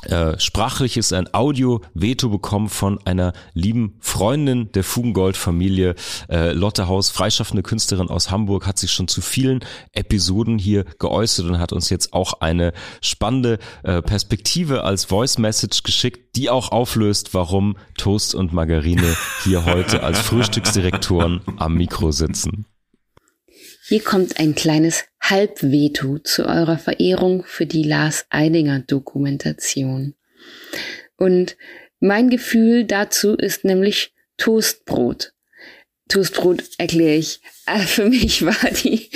äh, 0.08 0.38
sprachliches, 0.38 1.12
ein 1.12 1.32
Audio-Veto 1.34 2.28
bekommen 2.28 2.68
von 2.68 2.98
einer 3.04 3.32
lieben 3.52 3.96
Freundin 4.00 4.70
der 4.72 4.84
Fugengold-Familie, 4.84 5.96
äh, 6.30 6.52
Lotte 6.52 6.88
Haus, 6.88 7.10
freischaffende 7.10 7.62
Künstlerin 7.62 8.08
aus 8.08 8.30
Hamburg, 8.30 8.66
hat 8.66 8.78
sich 8.78 8.92
schon 8.92 9.08
zu 9.08 9.20
vielen 9.20 9.60
Episoden 9.92 10.58
hier 10.58 10.84
geäußert 10.98 11.46
und 11.46 11.58
hat 11.58 11.72
uns 11.72 11.90
jetzt 11.90 12.12
auch 12.12 12.34
eine 12.40 12.72
spannende 13.02 13.58
äh, 13.82 14.00
Perspektive 14.00 14.84
als 14.84 15.06
Voice-Message 15.06 15.82
geschickt, 15.82 16.36
die 16.36 16.48
auch 16.48 16.70
auflöst, 16.70 17.34
warum 17.34 17.76
Toast 17.96 18.34
und 18.34 18.52
Margarine 18.52 19.16
hier 19.44 19.64
heute 19.64 20.02
als 20.02 20.20
Frühstücksdirektoren 20.20 21.40
am 21.56 21.74
Mikro 21.74 22.12
sitzen. 22.12 22.66
Hier 23.88 24.02
kommt 24.02 24.38
ein 24.38 24.54
kleines 24.54 25.06
Halbveto 25.18 26.18
zu 26.18 26.44
eurer 26.44 26.76
Verehrung 26.76 27.42
für 27.44 27.64
die 27.64 27.84
Lars 27.84 28.26
Eidinger 28.28 28.80
Dokumentation. 28.80 30.14
Und 31.16 31.56
mein 31.98 32.28
Gefühl 32.28 32.84
dazu 32.84 33.34
ist 33.34 33.64
nämlich 33.64 34.12
Toastbrot. 34.36 35.32
Toastbrot 36.08 36.62
erkläre 36.78 37.16
ich. 37.16 37.40
Äh, 37.66 37.80
für 37.80 38.06
mich 38.06 38.44
war 38.46 38.70
die, 38.82 39.10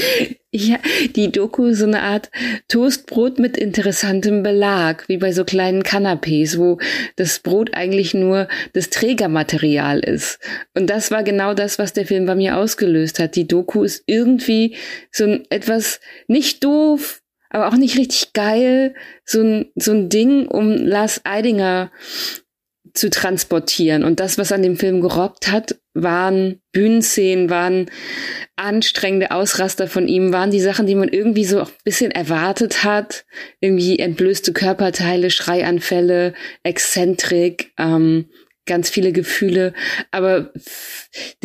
ja, 0.51 0.78
die 1.16 1.32
Doku 1.32 1.72
so 1.72 1.86
eine 1.86 2.03
Art 2.03 2.30
Toastbrot 2.68 3.38
mit 3.38 3.57
interessantem 3.57 4.43
Belag, 4.43 5.09
wie 5.09 5.16
bei 5.16 5.32
so 5.32 5.45
kleinen 5.45 5.82
Canapés, 5.82 6.59
wo 6.59 6.78
das 7.16 7.38
Brot 7.40 7.74
eigentlich 7.74 8.14
nur 8.14 8.49
das 8.74 8.90
Trägermaterial 8.90 10.01
ist. 10.01 10.38
Und 10.74 10.88
das 10.88 11.11
war 11.11 11.22
genau 11.22 11.55
das, 11.55 11.78
was 11.78 11.93
der 11.93 12.07
Film 12.07 12.26
bei 12.26 12.34
mir 12.34 12.57
ausgelöst 12.57 13.18
hat. 13.18 13.36
Die 13.36 13.49
Doku 13.49 13.82
ist 13.82 14.05
irgendwie 14.07 14.76
so 15.11 15.24
ein 15.24 15.45
etwas 15.51 16.01
nicht 16.28 16.62
doof, 16.62 17.22
aber 17.49 17.68
auch 17.68 17.76
nicht 17.76 17.99
richtig 17.99 18.32
geil, 18.32 18.95
so 19.24 19.43
ein, 19.43 19.66
so 19.74 19.93
ein 19.93 20.09
Ding, 20.09 20.47
um 20.47 20.72
Lars 20.72 21.20
Eidinger 21.24 21.90
zu 22.95 23.11
transportieren. 23.11 24.05
Und 24.05 24.20
das, 24.20 24.38
was 24.38 24.53
an 24.53 24.62
dem 24.62 24.76
Film 24.76 25.01
gerobbt 25.01 25.51
hat, 25.51 25.76
waren 25.95 26.61
Bühnenszenen, 26.72 27.51
waren 27.51 27.90
anstrengende 28.57 29.30
Ausraster 29.30 29.88
von 29.88 30.09
ihm, 30.09 30.32
waren 30.32 30.51
die 30.51 30.61
Sachen, 30.61 30.86
die 30.86 30.95
man 30.95 31.09
irgendwie 31.09 31.45
so 31.45 31.61
ein 31.61 31.68
bisschen 31.84 32.11
erwartet 32.11 32.84
hat. 32.84 33.24
Irgendwie 33.61 33.99
entblößte 33.99 34.53
Körperteile, 34.53 35.30
Schreianfälle, 35.30 36.34
Exzentrik, 36.62 37.72
ähm, 37.78 38.26
ganz 38.64 38.90
viele 38.90 39.12
Gefühle. 39.12 39.74
Aber 40.11 40.53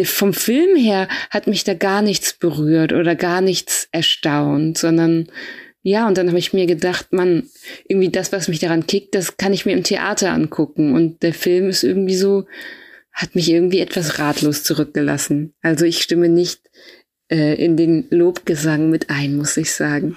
vom 0.04 0.34
Film 0.34 0.76
her 0.78 1.08
hat 1.30 1.48
mich 1.48 1.64
da 1.64 1.74
gar 1.74 2.02
nichts 2.02 2.34
berührt 2.34 2.94
oder 2.94 3.16
gar 3.16 3.42
nichts 3.42 3.90
erstaunt, 3.92 4.78
sondern 4.78 5.28
ja, 5.82 6.06
und 6.08 6.18
dann 6.18 6.28
habe 6.28 6.40
ich 6.40 6.52
mir 6.52 6.66
gedacht, 6.66 7.14
man, 7.14 7.50
irgendwie 7.88 8.10
das, 8.10 8.34
was 8.34 8.50
mich 8.50 8.60
daran 8.60 8.88
kickt, 8.88 9.16
das 9.16 9.38
kann 9.38 9.54
ich 9.54 9.66
mir 9.66 9.72
im 9.72 9.84
Theater 9.84 10.34
angucken. 10.34 10.94
Und 10.94 11.24
der 11.24 11.34
Film 11.34 11.70
ist 11.70 11.84
irgendwie 11.84 12.16
so, 12.16 12.46
hat 13.18 13.34
mich 13.34 13.50
irgendwie 13.50 13.80
etwas 13.80 14.20
ratlos 14.20 14.64
zurückgelassen. 14.64 15.56
Also 15.62 15.86
ich 15.86 16.04
stimme 16.04 16.30
nicht 16.30 16.62
äh, 17.32 17.56
in 17.56 17.76
den 17.76 18.06
Lobgesang 18.12 18.92
mit 18.92 19.10
ein, 19.10 19.36
muss 19.36 19.58
ich 19.58 19.74
sagen. 19.74 20.16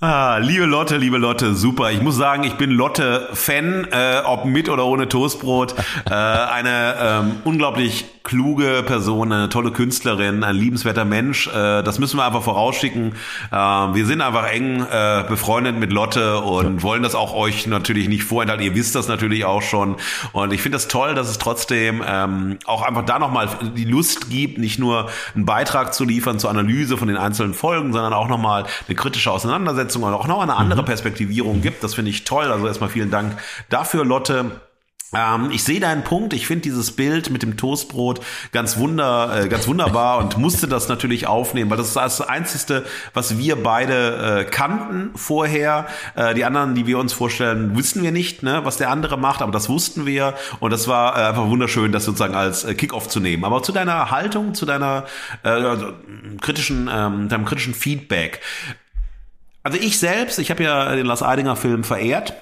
Ah, 0.00 0.36
liebe 0.38 0.64
Lotte, 0.64 0.96
liebe 0.96 1.18
Lotte, 1.18 1.56
super. 1.56 1.90
Ich 1.90 2.00
muss 2.00 2.14
sagen, 2.14 2.44
ich 2.44 2.54
bin 2.54 2.70
Lotte-Fan, 2.70 3.88
äh, 3.90 4.22
ob 4.24 4.44
mit 4.44 4.68
oder 4.68 4.86
ohne 4.86 5.08
Toastbrot. 5.08 5.74
Äh, 6.08 6.14
eine 6.14 6.94
ähm, 7.00 7.32
unglaublich 7.42 8.04
kluge 8.22 8.84
Person, 8.86 9.32
eine 9.32 9.48
tolle 9.48 9.72
Künstlerin, 9.72 10.44
ein 10.44 10.54
liebenswerter 10.54 11.04
Mensch. 11.04 11.48
Äh, 11.48 11.82
das 11.82 11.98
müssen 11.98 12.16
wir 12.16 12.24
einfach 12.24 12.44
vorausschicken. 12.44 13.14
Äh, 13.50 13.56
wir 13.56 14.06
sind 14.06 14.20
einfach 14.20 14.46
eng 14.46 14.86
äh, 14.88 15.24
befreundet 15.26 15.76
mit 15.80 15.92
Lotte 15.92 16.38
und 16.42 16.84
wollen 16.84 17.02
das 17.02 17.16
auch 17.16 17.34
euch 17.34 17.66
natürlich 17.66 18.08
nicht 18.08 18.22
vorenthalten. 18.22 18.64
Ihr 18.64 18.76
wisst 18.76 18.94
das 18.94 19.08
natürlich 19.08 19.46
auch 19.46 19.62
schon. 19.62 19.96
Und 20.30 20.52
ich 20.52 20.62
finde 20.62 20.76
das 20.76 20.86
toll, 20.86 21.16
dass 21.16 21.28
es 21.28 21.38
trotzdem 21.38 22.04
ähm, 22.06 22.58
auch 22.66 22.82
einfach 22.82 23.04
da 23.04 23.18
nochmal 23.18 23.48
die 23.74 23.86
Lust 23.86 24.30
gibt, 24.30 24.58
nicht 24.58 24.78
nur 24.78 25.08
einen 25.34 25.44
Beitrag 25.44 25.92
zu 25.92 26.04
liefern 26.04 26.38
zur 26.38 26.50
Analyse 26.50 26.98
von 26.98 27.08
den 27.08 27.16
einzelnen 27.16 27.54
Folgen, 27.54 27.92
sondern 27.92 28.12
auch 28.12 28.28
nochmal 28.28 28.64
eine 28.86 28.94
kritische 28.94 29.32
Auseinandersetzung 29.32 29.87
Umsetzung 29.88 30.02
und 30.02 30.12
auch 30.12 30.26
noch 30.26 30.40
eine 30.40 30.56
andere 30.56 30.82
mhm. 30.82 30.86
Perspektivierung 30.86 31.62
gibt. 31.62 31.82
Das 31.82 31.94
finde 31.94 32.10
ich 32.10 32.24
toll. 32.24 32.50
Also 32.52 32.66
erstmal 32.66 32.90
vielen 32.90 33.10
Dank 33.10 33.38
dafür, 33.68 34.04
Lotte. 34.04 34.60
Ähm, 35.14 35.48
ich 35.50 35.64
sehe 35.64 35.80
deinen 35.80 36.04
Punkt. 36.04 36.34
Ich 36.34 36.46
finde 36.46 36.62
dieses 36.62 36.92
Bild 36.94 37.30
mit 37.30 37.42
dem 37.42 37.56
Toastbrot 37.56 38.20
ganz 38.52 38.76
wunder, 38.76 39.44
äh, 39.44 39.48
ganz 39.48 39.66
wunderbar 39.66 40.18
und 40.18 40.36
musste 40.36 40.68
das 40.68 40.88
natürlich 40.88 41.26
aufnehmen, 41.26 41.70
weil 41.70 41.78
das 41.78 41.88
ist 41.88 41.96
das 41.96 42.20
Einzige, 42.20 42.84
was 43.14 43.38
wir 43.38 43.62
beide 43.62 44.40
äh, 44.40 44.44
kannten 44.44 45.12
vorher. 45.16 45.86
Äh, 46.14 46.34
die 46.34 46.44
anderen, 46.44 46.74
die 46.74 46.86
wir 46.86 46.98
uns 46.98 47.14
vorstellen, 47.14 47.74
wissen 47.78 48.02
wir 48.02 48.12
nicht, 48.12 48.42
ne, 48.42 48.60
was 48.64 48.76
der 48.76 48.90
andere 48.90 49.16
macht, 49.16 49.40
aber 49.40 49.52
das 49.52 49.70
wussten 49.70 50.04
wir 50.04 50.34
und 50.60 50.72
das 50.72 50.88
war 50.88 51.16
äh, 51.16 51.28
einfach 51.28 51.48
wunderschön, 51.48 51.90
das 51.90 52.04
sozusagen 52.04 52.34
als 52.34 52.64
äh, 52.64 52.74
Kickoff 52.74 53.08
zu 53.08 53.20
nehmen. 53.20 53.44
Aber 53.44 53.62
zu 53.62 53.72
deiner 53.72 54.10
Haltung, 54.10 54.52
zu 54.52 54.66
deiner 54.66 55.06
äh, 55.42 55.48
also, 55.48 55.94
kritischen, 56.42 56.90
ähm, 56.92 57.30
deinem 57.30 57.46
kritischen 57.46 57.72
Feedback. 57.72 58.40
Also 59.62 59.78
ich 59.78 59.98
selbst, 59.98 60.38
ich 60.38 60.50
habe 60.50 60.62
ja 60.62 60.94
den 60.94 61.06
Lars 61.06 61.22
Eidinger 61.22 61.56
Film 61.56 61.84
verehrt 61.84 62.34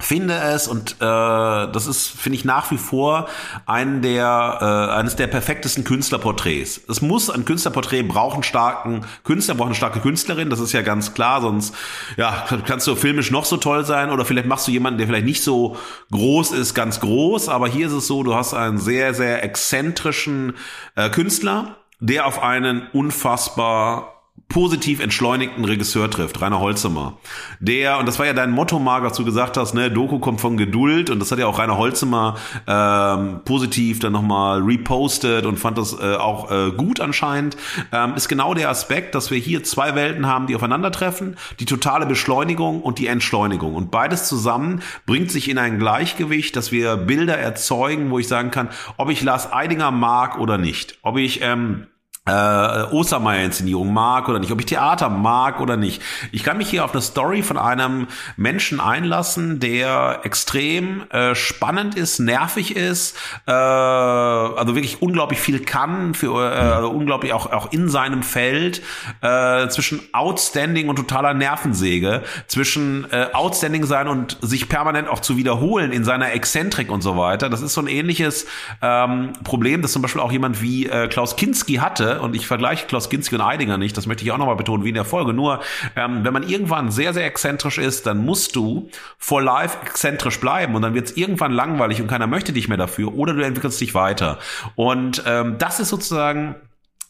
finde 0.00 0.34
es 0.34 0.66
und 0.66 0.96
äh, 1.00 1.04
das 1.04 1.86
ist 1.86 2.08
finde 2.08 2.36
ich 2.36 2.44
nach 2.44 2.70
wie 2.70 2.78
vor 2.78 3.28
einen 3.64 4.02
der 4.02 4.58
äh, 4.60 4.92
eines 4.92 5.14
der 5.14 5.28
perfektesten 5.28 5.84
Künstlerporträts. 5.84 6.80
Es 6.88 7.00
muss 7.00 7.30
ein 7.30 7.44
Künstlerporträt 7.44 8.02
brauchen 8.02 8.42
starken 8.42 9.06
Künstler, 9.22 9.54
braucht 9.54 9.68
eine 9.68 9.76
starke 9.76 10.00
Künstlerin, 10.00 10.50
das 10.50 10.58
ist 10.58 10.72
ja 10.72 10.82
ganz 10.82 11.14
klar, 11.14 11.40
sonst 11.40 11.74
ja, 12.16 12.44
kannst 12.66 12.86
du 12.86 12.96
filmisch 12.96 13.30
noch 13.30 13.44
so 13.44 13.56
toll 13.56 13.84
sein 13.84 14.10
oder 14.10 14.24
vielleicht 14.24 14.48
machst 14.48 14.66
du 14.66 14.72
jemanden, 14.72 14.98
der 14.98 15.06
vielleicht 15.06 15.26
nicht 15.26 15.44
so 15.44 15.76
groß 16.10 16.52
ist, 16.52 16.74
ganz 16.74 16.98
groß, 16.98 17.48
aber 17.48 17.68
hier 17.68 17.86
ist 17.86 17.92
es 17.92 18.06
so, 18.08 18.24
du 18.24 18.34
hast 18.34 18.52
einen 18.52 18.78
sehr 18.78 19.14
sehr 19.14 19.44
exzentrischen 19.44 20.54
äh, 20.96 21.08
Künstler, 21.08 21.76
der 22.00 22.26
auf 22.26 22.42
einen 22.42 22.88
unfassbar 22.92 24.13
positiv 24.48 25.00
entschleunigten 25.00 25.64
Regisseur 25.64 26.08
trifft, 26.08 26.40
Rainer 26.40 26.60
Holzimmer. 26.60 27.18
Der, 27.58 27.98
und 27.98 28.06
das 28.06 28.20
war 28.20 28.26
ja 28.26 28.34
dein 28.34 28.52
Motto, 28.52 28.78
Marc, 28.78 29.02
als 29.02 29.16
du 29.16 29.24
gesagt 29.24 29.56
hast, 29.56 29.74
ne, 29.74 29.90
Doku 29.90 30.20
kommt 30.20 30.40
von 30.40 30.56
Geduld 30.56 31.10
und 31.10 31.18
das 31.18 31.32
hat 31.32 31.40
ja 31.40 31.46
auch 31.46 31.58
Rainer 31.58 31.76
Holzimmer 31.76 32.36
ähm, 32.68 33.40
positiv 33.44 33.98
dann 33.98 34.12
nochmal 34.12 34.60
repostet 34.60 35.44
und 35.44 35.58
fand 35.58 35.78
das 35.78 35.98
äh, 35.98 36.14
auch 36.14 36.52
äh, 36.52 36.70
gut 36.70 37.00
anscheinend, 37.00 37.56
ähm, 37.90 38.14
ist 38.14 38.28
genau 38.28 38.54
der 38.54 38.70
Aspekt, 38.70 39.16
dass 39.16 39.32
wir 39.32 39.38
hier 39.38 39.64
zwei 39.64 39.96
Welten 39.96 40.26
haben, 40.26 40.46
die 40.46 40.54
aufeinandertreffen, 40.54 41.36
die 41.58 41.64
totale 41.64 42.06
Beschleunigung 42.06 42.80
und 42.80 43.00
die 43.00 43.08
Entschleunigung. 43.08 43.74
Und 43.74 43.90
beides 43.90 44.28
zusammen 44.28 44.82
bringt 45.06 45.32
sich 45.32 45.48
in 45.48 45.58
ein 45.58 45.80
Gleichgewicht, 45.80 46.54
dass 46.54 46.70
wir 46.70 46.96
Bilder 46.96 47.36
erzeugen, 47.36 48.10
wo 48.10 48.20
ich 48.20 48.28
sagen 48.28 48.52
kann, 48.52 48.68
ob 48.98 49.10
ich 49.10 49.22
Lars 49.22 49.52
Eidinger 49.52 49.90
mag 49.90 50.38
oder 50.38 50.58
nicht, 50.58 50.98
ob 51.02 51.16
ich 51.16 51.40
ähm, 51.42 51.88
äh, 52.26 52.84
Ostermeier-Inszenierung 52.84 53.92
mag 53.92 54.30
oder 54.30 54.38
nicht, 54.38 54.50
ob 54.50 54.58
ich 54.58 54.66
Theater 54.66 55.10
mag 55.10 55.60
oder 55.60 55.76
nicht. 55.76 56.00
Ich 56.32 56.42
kann 56.42 56.56
mich 56.56 56.70
hier 56.70 56.84
auf 56.84 56.92
eine 56.92 57.02
Story 57.02 57.42
von 57.42 57.58
einem 57.58 58.06
Menschen 58.38 58.80
einlassen, 58.80 59.60
der 59.60 60.20
extrem 60.22 61.02
äh, 61.10 61.34
spannend 61.34 61.96
ist, 61.96 62.20
nervig 62.20 62.76
ist, 62.76 63.14
äh, 63.46 63.52
also 63.52 64.74
wirklich 64.74 65.02
unglaublich 65.02 65.38
viel 65.38 65.60
kann, 65.60 66.14
für 66.14 66.50
äh, 66.50 66.56
also 66.56 66.90
unglaublich 66.90 67.34
auch 67.34 67.52
auch 67.52 67.72
in 67.72 67.90
seinem 67.90 68.22
Feld 68.22 68.80
äh, 69.20 69.68
zwischen 69.68 70.00
outstanding 70.14 70.88
und 70.88 70.96
totaler 70.96 71.34
Nervensäge, 71.34 72.22
zwischen 72.46 73.06
äh, 73.10 73.26
outstanding 73.34 73.84
sein 73.84 74.08
und 74.08 74.38
sich 74.40 74.70
permanent 74.70 75.08
auch 75.08 75.20
zu 75.20 75.36
wiederholen 75.36 75.92
in 75.92 76.04
seiner 76.04 76.32
Exzentrik 76.32 76.90
und 76.90 77.02
so 77.02 77.18
weiter. 77.18 77.50
Das 77.50 77.60
ist 77.60 77.74
so 77.74 77.82
ein 77.82 77.86
ähnliches 77.86 78.46
ähm, 78.80 79.34
Problem, 79.44 79.82
das 79.82 79.92
zum 79.92 80.00
Beispiel 80.00 80.22
auch 80.22 80.32
jemand 80.32 80.62
wie 80.62 80.86
äh, 80.86 81.06
Klaus 81.08 81.36
Kinski 81.36 81.74
hatte 81.74 82.13
Und 82.20 82.34
ich 82.34 82.46
vergleiche 82.46 82.86
Klaus 82.86 83.10
Ginski 83.10 83.34
und 83.34 83.40
Eidinger 83.40 83.78
nicht, 83.78 83.96
das 83.96 84.06
möchte 84.06 84.24
ich 84.24 84.32
auch 84.32 84.38
nochmal 84.38 84.56
betonen, 84.56 84.84
wie 84.84 84.90
in 84.90 84.94
der 84.94 85.04
Folge, 85.04 85.32
nur 85.32 85.60
ähm, 85.96 86.24
wenn 86.24 86.32
man 86.32 86.48
irgendwann 86.48 86.90
sehr, 86.90 87.12
sehr 87.14 87.26
exzentrisch 87.26 87.78
ist, 87.78 88.06
dann 88.06 88.24
musst 88.24 88.56
du 88.56 88.88
for 89.18 89.42
life 89.42 89.78
exzentrisch 89.82 90.40
bleiben 90.40 90.74
und 90.74 90.82
dann 90.82 90.94
wird 90.94 91.06
es 91.06 91.16
irgendwann 91.16 91.52
langweilig 91.52 92.00
und 92.00 92.08
keiner 92.08 92.26
möchte 92.26 92.52
dich 92.52 92.68
mehr 92.68 92.78
dafür 92.78 93.14
oder 93.14 93.34
du 93.34 93.44
entwickelst 93.44 93.80
dich 93.80 93.94
weiter. 93.94 94.38
Und 94.74 95.22
ähm, 95.26 95.56
das 95.58 95.80
ist 95.80 95.88
sozusagen 95.88 96.56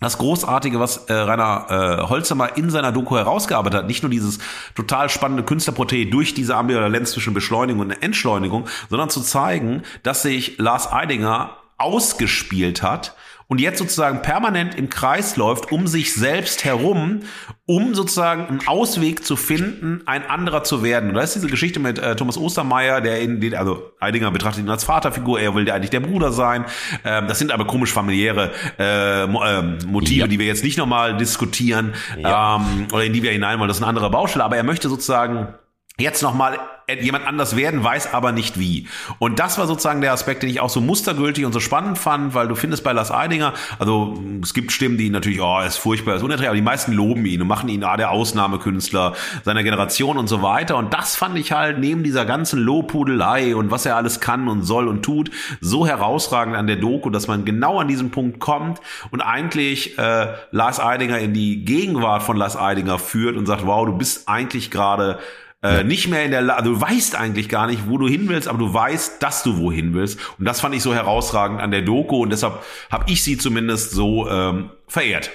das 0.00 0.18
Großartige, 0.18 0.80
was 0.80 1.06
äh, 1.06 1.14
Rainer 1.14 1.66
äh, 1.70 2.08
Holzhammer 2.08 2.56
in 2.56 2.70
seiner 2.70 2.92
Doku 2.92 3.16
herausgearbeitet 3.16 3.80
hat, 3.80 3.86
nicht 3.86 4.02
nur 4.02 4.10
dieses 4.10 4.38
total 4.74 5.08
spannende 5.08 5.44
Künstlerporträt 5.44 6.06
durch 6.06 6.34
diese 6.34 6.56
Ambivalenz 6.56 7.12
zwischen 7.12 7.34
Beschleunigung 7.34 7.80
und 7.80 8.02
Entschleunigung, 8.02 8.66
sondern 8.90 9.08
zu 9.08 9.22
zeigen, 9.22 9.82
dass 10.02 10.22
sich 10.22 10.58
Lars 10.58 10.92
Eidinger 10.92 11.56
ausgespielt 11.78 12.82
hat 12.82 13.14
und 13.48 13.60
jetzt 13.60 13.78
sozusagen 13.78 14.22
permanent 14.22 14.74
im 14.74 14.88
Kreis 14.88 15.36
läuft 15.36 15.70
um 15.72 15.86
sich 15.86 16.14
selbst 16.14 16.64
herum, 16.64 17.20
um 17.66 17.94
sozusagen 17.94 18.46
einen 18.46 18.66
Ausweg 18.66 19.24
zu 19.24 19.36
finden, 19.36 20.02
ein 20.06 20.28
anderer 20.28 20.64
zu 20.64 20.82
werden. 20.82 21.10
Und 21.10 21.14
da 21.16 21.22
ist 21.22 21.34
diese 21.34 21.48
Geschichte 21.48 21.80
mit 21.80 21.98
äh, 21.98 22.16
Thomas 22.16 22.36
Ostermeier, 22.36 23.00
der 23.00 23.20
in 23.20 23.40
den, 23.40 23.54
also 23.54 23.90
Eidinger 24.00 24.30
betrachtet 24.30 24.64
ihn 24.64 24.70
als 24.70 24.84
Vaterfigur, 24.84 25.40
er 25.40 25.54
will 25.54 25.64
der 25.64 25.74
eigentlich 25.74 25.90
der 25.90 26.00
Bruder 26.00 26.32
sein. 26.32 26.64
Ähm, 27.04 27.26
das 27.26 27.38
sind 27.38 27.52
aber 27.52 27.66
komisch 27.66 27.92
familiäre 27.92 28.50
äh, 28.78 29.24
äh, 29.24 29.62
Motive, 29.86 30.20
ja. 30.20 30.26
die 30.26 30.38
wir 30.38 30.46
jetzt 30.46 30.64
nicht 30.64 30.78
nochmal 30.78 31.16
diskutieren 31.16 31.94
ja. 32.18 32.56
ähm, 32.56 32.88
oder 32.92 33.04
in 33.04 33.12
die 33.12 33.22
wir 33.22 33.32
hinein 33.32 33.58
wollen. 33.58 33.68
Das 33.68 33.78
ist 33.78 33.82
eine 33.82 33.88
andere 33.88 34.10
Baustelle, 34.10 34.44
aber 34.44 34.56
er 34.56 34.64
möchte 34.64 34.88
sozusagen 34.88 35.54
jetzt 35.98 36.22
nochmal 36.22 36.58
jemand 37.00 37.26
anders 37.26 37.56
werden, 37.56 37.82
weiß 37.84 38.12
aber 38.12 38.32
nicht 38.32 38.58
wie. 38.58 38.88
Und 39.20 39.38
das 39.38 39.58
war 39.58 39.66
sozusagen 39.68 40.00
der 40.00 40.12
Aspekt, 40.12 40.42
den 40.42 40.50
ich 40.50 40.60
auch 40.60 40.68
so 40.68 40.80
mustergültig 40.80 41.46
und 41.46 41.52
so 41.52 41.60
spannend 41.60 41.98
fand, 41.98 42.34
weil 42.34 42.48
du 42.48 42.56
findest 42.56 42.82
bei 42.82 42.92
Lars 42.92 43.12
Eidinger, 43.12 43.54
also 43.78 44.20
es 44.42 44.54
gibt 44.54 44.72
Stimmen, 44.72 44.98
die 44.98 45.08
natürlich, 45.08 45.40
oh, 45.40 45.60
ist 45.60 45.76
furchtbar, 45.76 46.16
ist 46.16 46.22
unerträglich, 46.22 46.48
aber 46.48 46.56
die 46.56 46.62
meisten 46.62 46.92
loben 46.92 47.24
ihn 47.26 47.40
und 47.40 47.48
machen 47.48 47.68
ihn 47.68 47.84
ah, 47.84 47.96
der 47.96 48.10
Ausnahmekünstler 48.10 49.14
seiner 49.44 49.62
Generation 49.62 50.18
und 50.18 50.26
so 50.26 50.42
weiter. 50.42 50.76
Und 50.76 50.92
das 50.92 51.14
fand 51.14 51.38
ich 51.38 51.52
halt 51.52 51.78
neben 51.78 52.02
dieser 52.02 52.26
ganzen 52.26 52.58
Lobhudelei 52.58 53.54
und 53.54 53.70
was 53.70 53.86
er 53.86 53.96
alles 53.96 54.20
kann 54.20 54.48
und 54.48 54.62
soll 54.62 54.88
und 54.88 55.02
tut, 55.04 55.30
so 55.60 55.86
herausragend 55.86 56.56
an 56.56 56.66
der 56.66 56.76
Doku, 56.76 57.08
dass 57.08 57.28
man 57.28 57.44
genau 57.44 57.78
an 57.78 57.86
diesen 57.86 58.10
Punkt 58.10 58.40
kommt 58.40 58.80
und 59.12 59.20
eigentlich 59.20 59.96
äh, 59.96 60.34
Lars 60.50 60.80
Eidinger 60.80 61.18
in 61.18 61.34
die 61.34 61.64
Gegenwart 61.64 62.24
von 62.24 62.36
Lars 62.36 62.56
Eidinger 62.56 62.98
führt 62.98 63.36
und 63.36 63.46
sagt, 63.46 63.64
wow, 63.64 63.86
du 63.86 63.96
bist 63.96 64.28
eigentlich 64.28 64.72
gerade 64.72 65.20
äh, 65.64 65.82
nicht 65.82 66.08
mehr 66.08 66.24
in 66.24 66.30
der 66.30 66.42
Lage, 66.42 66.60
also 66.60 66.74
du 66.74 66.80
weißt 66.80 67.16
eigentlich 67.16 67.48
gar 67.48 67.66
nicht, 67.66 67.88
wo 67.88 67.98
du 67.98 68.06
hin 68.06 68.28
willst, 68.28 68.48
aber 68.48 68.58
du 68.58 68.72
weißt, 68.72 69.22
dass 69.22 69.42
du 69.42 69.58
wohin 69.58 69.94
willst. 69.94 70.18
Und 70.38 70.44
das 70.44 70.60
fand 70.60 70.74
ich 70.74 70.82
so 70.82 70.94
herausragend 70.94 71.60
an 71.60 71.70
der 71.70 71.82
Doku 71.82 72.22
und 72.22 72.30
deshalb 72.30 72.62
habe 72.90 73.10
ich 73.10 73.24
sie 73.24 73.38
zumindest 73.38 73.92
so 73.92 74.28
ähm, 74.28 74.70
verehrt. 74.86 75.30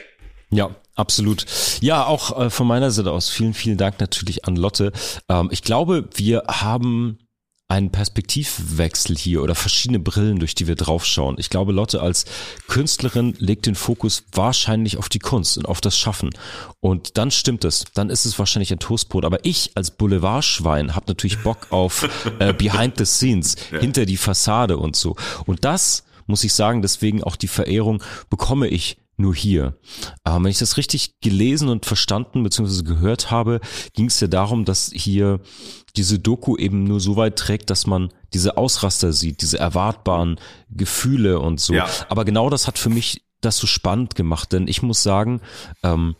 Ja, 0.51 0.69
Absolut. 0.95 1.45
Ja, 1.79 2.05
auch 2.05 2.37
äh, 2.37 2.49
von 2.49 2.67
meiner 2.67 2.91
Seite 2.91 3.11
aus 3.11 3.29
vielen, 3.29 3.53
vielen 3.53 3.77
Dank 3.77 4.01
natürlich 4.01 4.43
an 4.43 4.57
Lotte. 4.57 4.91
Ähm, 5.29 5.47
ich 5.49 5.61
glaube, 5.61 6.09
wir 6.13 6.43
haben 6.49 7.19
einen 7.69 7.91
Perspektivwechsel 7.91 9.15
hier 9.15 9.43
oder 9.43 9.53
verschiedene 9.53 9.99
Brillen, 9.99 10.39
durch 10.39 10.55
die 10.55 10.67
wir 10.67 10.75
draufschauen. 10.75 11.35
Ich 11.37 11.51
glaube, 11.51 11.71
Lotte 11.71 12.01
als 12.01 12.25
Künstlerin 12.67 13.35
legt 13.37 13.67
den 13.67 13.75
Fokus 13.75 14.23
wahrscheinlich 14.33 14.97
auf 14.97 15.07
die 15.07 15.19
Kunst 15.19 15.57
und 15.59 15.67
auf 15.67 15.79
das 15.79 15.95
Schaffen. 15.95 16.31
Und 16.79 17.19
dann 17.19 17.29
stimmt 17.29 17.63
es. 17.63 17.85
Dann 17.93 18.09
ist 18.09 18.25
es 18.25 18.39
wahrscheinlich 18.39 18.71
ein 18.71 18.79
Toastbrot. 18.79 19.23
Aber 19.23 19.45
ich 19.45 19.71
als 19.75 19.91
Boulevardschwein 19.91 20.95
habe 20.95 21.05
natürlich 21.09 21.43
Bock 21.43 21.67
auf 21.69 22.09
äh, 22.39 22.53
Behind 22.53 22.97
the 22.97 23.05
Scenes, 23.05 23.55
ja. 23.71 23.79
hinter 23.79 24.07
die 24.07 24.17
Fassade 24.17 24.77
und 24.77 24.95
so. 24.95 25.15
Und 25.45 25.63
das 25.63 26.05
muss 26.25 26.43
ich 26.43 26.53
sagen, 26.53 26.81
deswegen 26.81 27.23
auch 27.23 27.35
die 27.35 27.47
Verehrung 27.47 28.03
bekomme 28.31 28.67
ich 28.67 28.97
nur 29.19 29.35
hier. 29.35 29.77
Aber 30.23 30.43
wenn 30.43 30.51
ich 30.51 30.59
das 30.59 30.77
richtig 30.77 31.19
gelesen 31.21 31.69
und 31.69 31.85
verstanden 31.85 32.41
bzw. 32.41 32.83
gehört 32.83 33.29
habe, 33.29 33.59
ging 33.93 34.07
es 34.07 34.19
ja 34.19 34.27
darum, 34.27 34.65
dass 34.65 34.91
hier 34.93 35.41
diese 35.99 36.17
Doku 36.17 36.55
eben 36.55 36.85
nur 36.85 37.01
so 37.01 37.17
weit 37.17 37.35
trägt, 37.35 37.69
dass 37.69 37.85
man 37.85 38.09
diese 38.33 38.55
Ausraster 38.55 39.11
sieht, 39.11 39.41
diese 39.41 39.59
erwartbaren 39.59 40.39
Gefühle 40.69 41.39
und 41.39 41.59
so. 41.59 41.73
Ja. 41.73 41.89
Aber 42.07 42.23
genau 42.23 42.49
das 42.49 42.67
hat 42.67 42.79
für 42.79 42.89
mich 42.89 43.21
das 43.41 43.57
so 43.57 43.67
spannend 43.67 44.15
gemacht, 44.15 44.53
denn 44.53 44.69
ich 44.69 44.81
muss 44.81 45.03
sagen, 45.03 45.41
ähm, 45.83 46.15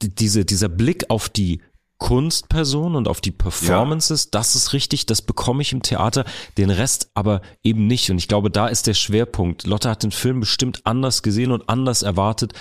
diese, 0.00 0.44
dieser 0.44 0.68
Blick 0.68 1.08
auf 1.08 1.28
die 1.28 1.60
Kunstperson 1.98 2.96
und 2.96 3.06
auf 3.06 3.20
die 3.20 3.30
Performances, 3.30 4.24
ja. 4.24 4.28
das 4.32 4.56
ist 4.56 4.72
richtig, 4.72 5.06
das 5.06 5.22
bekomme 5.22 5.62
ich 5.62 5.72
im 5.72 5.82
Theater, 5.82 6.24
den 6.58 6.70
Rest 6.70 7.10
aber 7.14 7.42
eben 7.62 7.86
nicht. 7.86 8.10
Und 8.10 8.18
ich 8.18 8.26
glaube, 8.26 8.50
da 8.50 8.66
ist 8.66 8.88
der 8.88 8.94
Schwerpunkt. 8.94 9.66
Lotte 9.68 9.88
hat 9.88 10.02
den 10.02 10.10
Film 10.10 10.40
bestimmt 10.40 10.80
anders 10.84 11.22
gesehen 11.22 11.52
und 11.52 11.68
anders 11.68 12.02
erwartet 12.02 12.54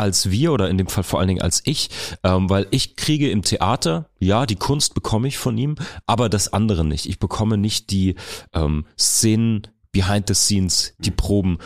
als 0.00 0.30
wir 0.30 0.52
oder 0.52 0.68
in 0.68 0.78
dem 0.78 0.88
Fall 0.88 1.04
vor 1.04 1.20
allen 1.20 1.28
Dingen 1.28 1.42
als 1.42 1.62
ich, 1.64 1.90
ähm, 2.24 2.50
weil 2.50 2.66
ich 2.70 2.96
kriege 2.96 3.30
im 3.30 3.42
Theater, 3.42 4.10
ja, 4.18 4.46
die 4.46 4.56
Kunst 4.56 4.94
bekomme 4.94 5.28
ich 5.28 5.38
von 5.38 5.56
ihm, 5.56 5.76
aber 6.06 6.28
das 6.28 6.52
andere 6.52 6.84
nicht. 6.84 7.06
Ich 7.06 7.18
bekomme 7.18 7.58
nicht 7.58 7.90
die 7.90 8.16
ähm, 8.52 8.86
Szenen 8.98 9.68
behind 9.92 10.28
the 10.28 10.34
scenes, 10.34 10.94
die 10.98 11.10
Proben. 11.10 11.58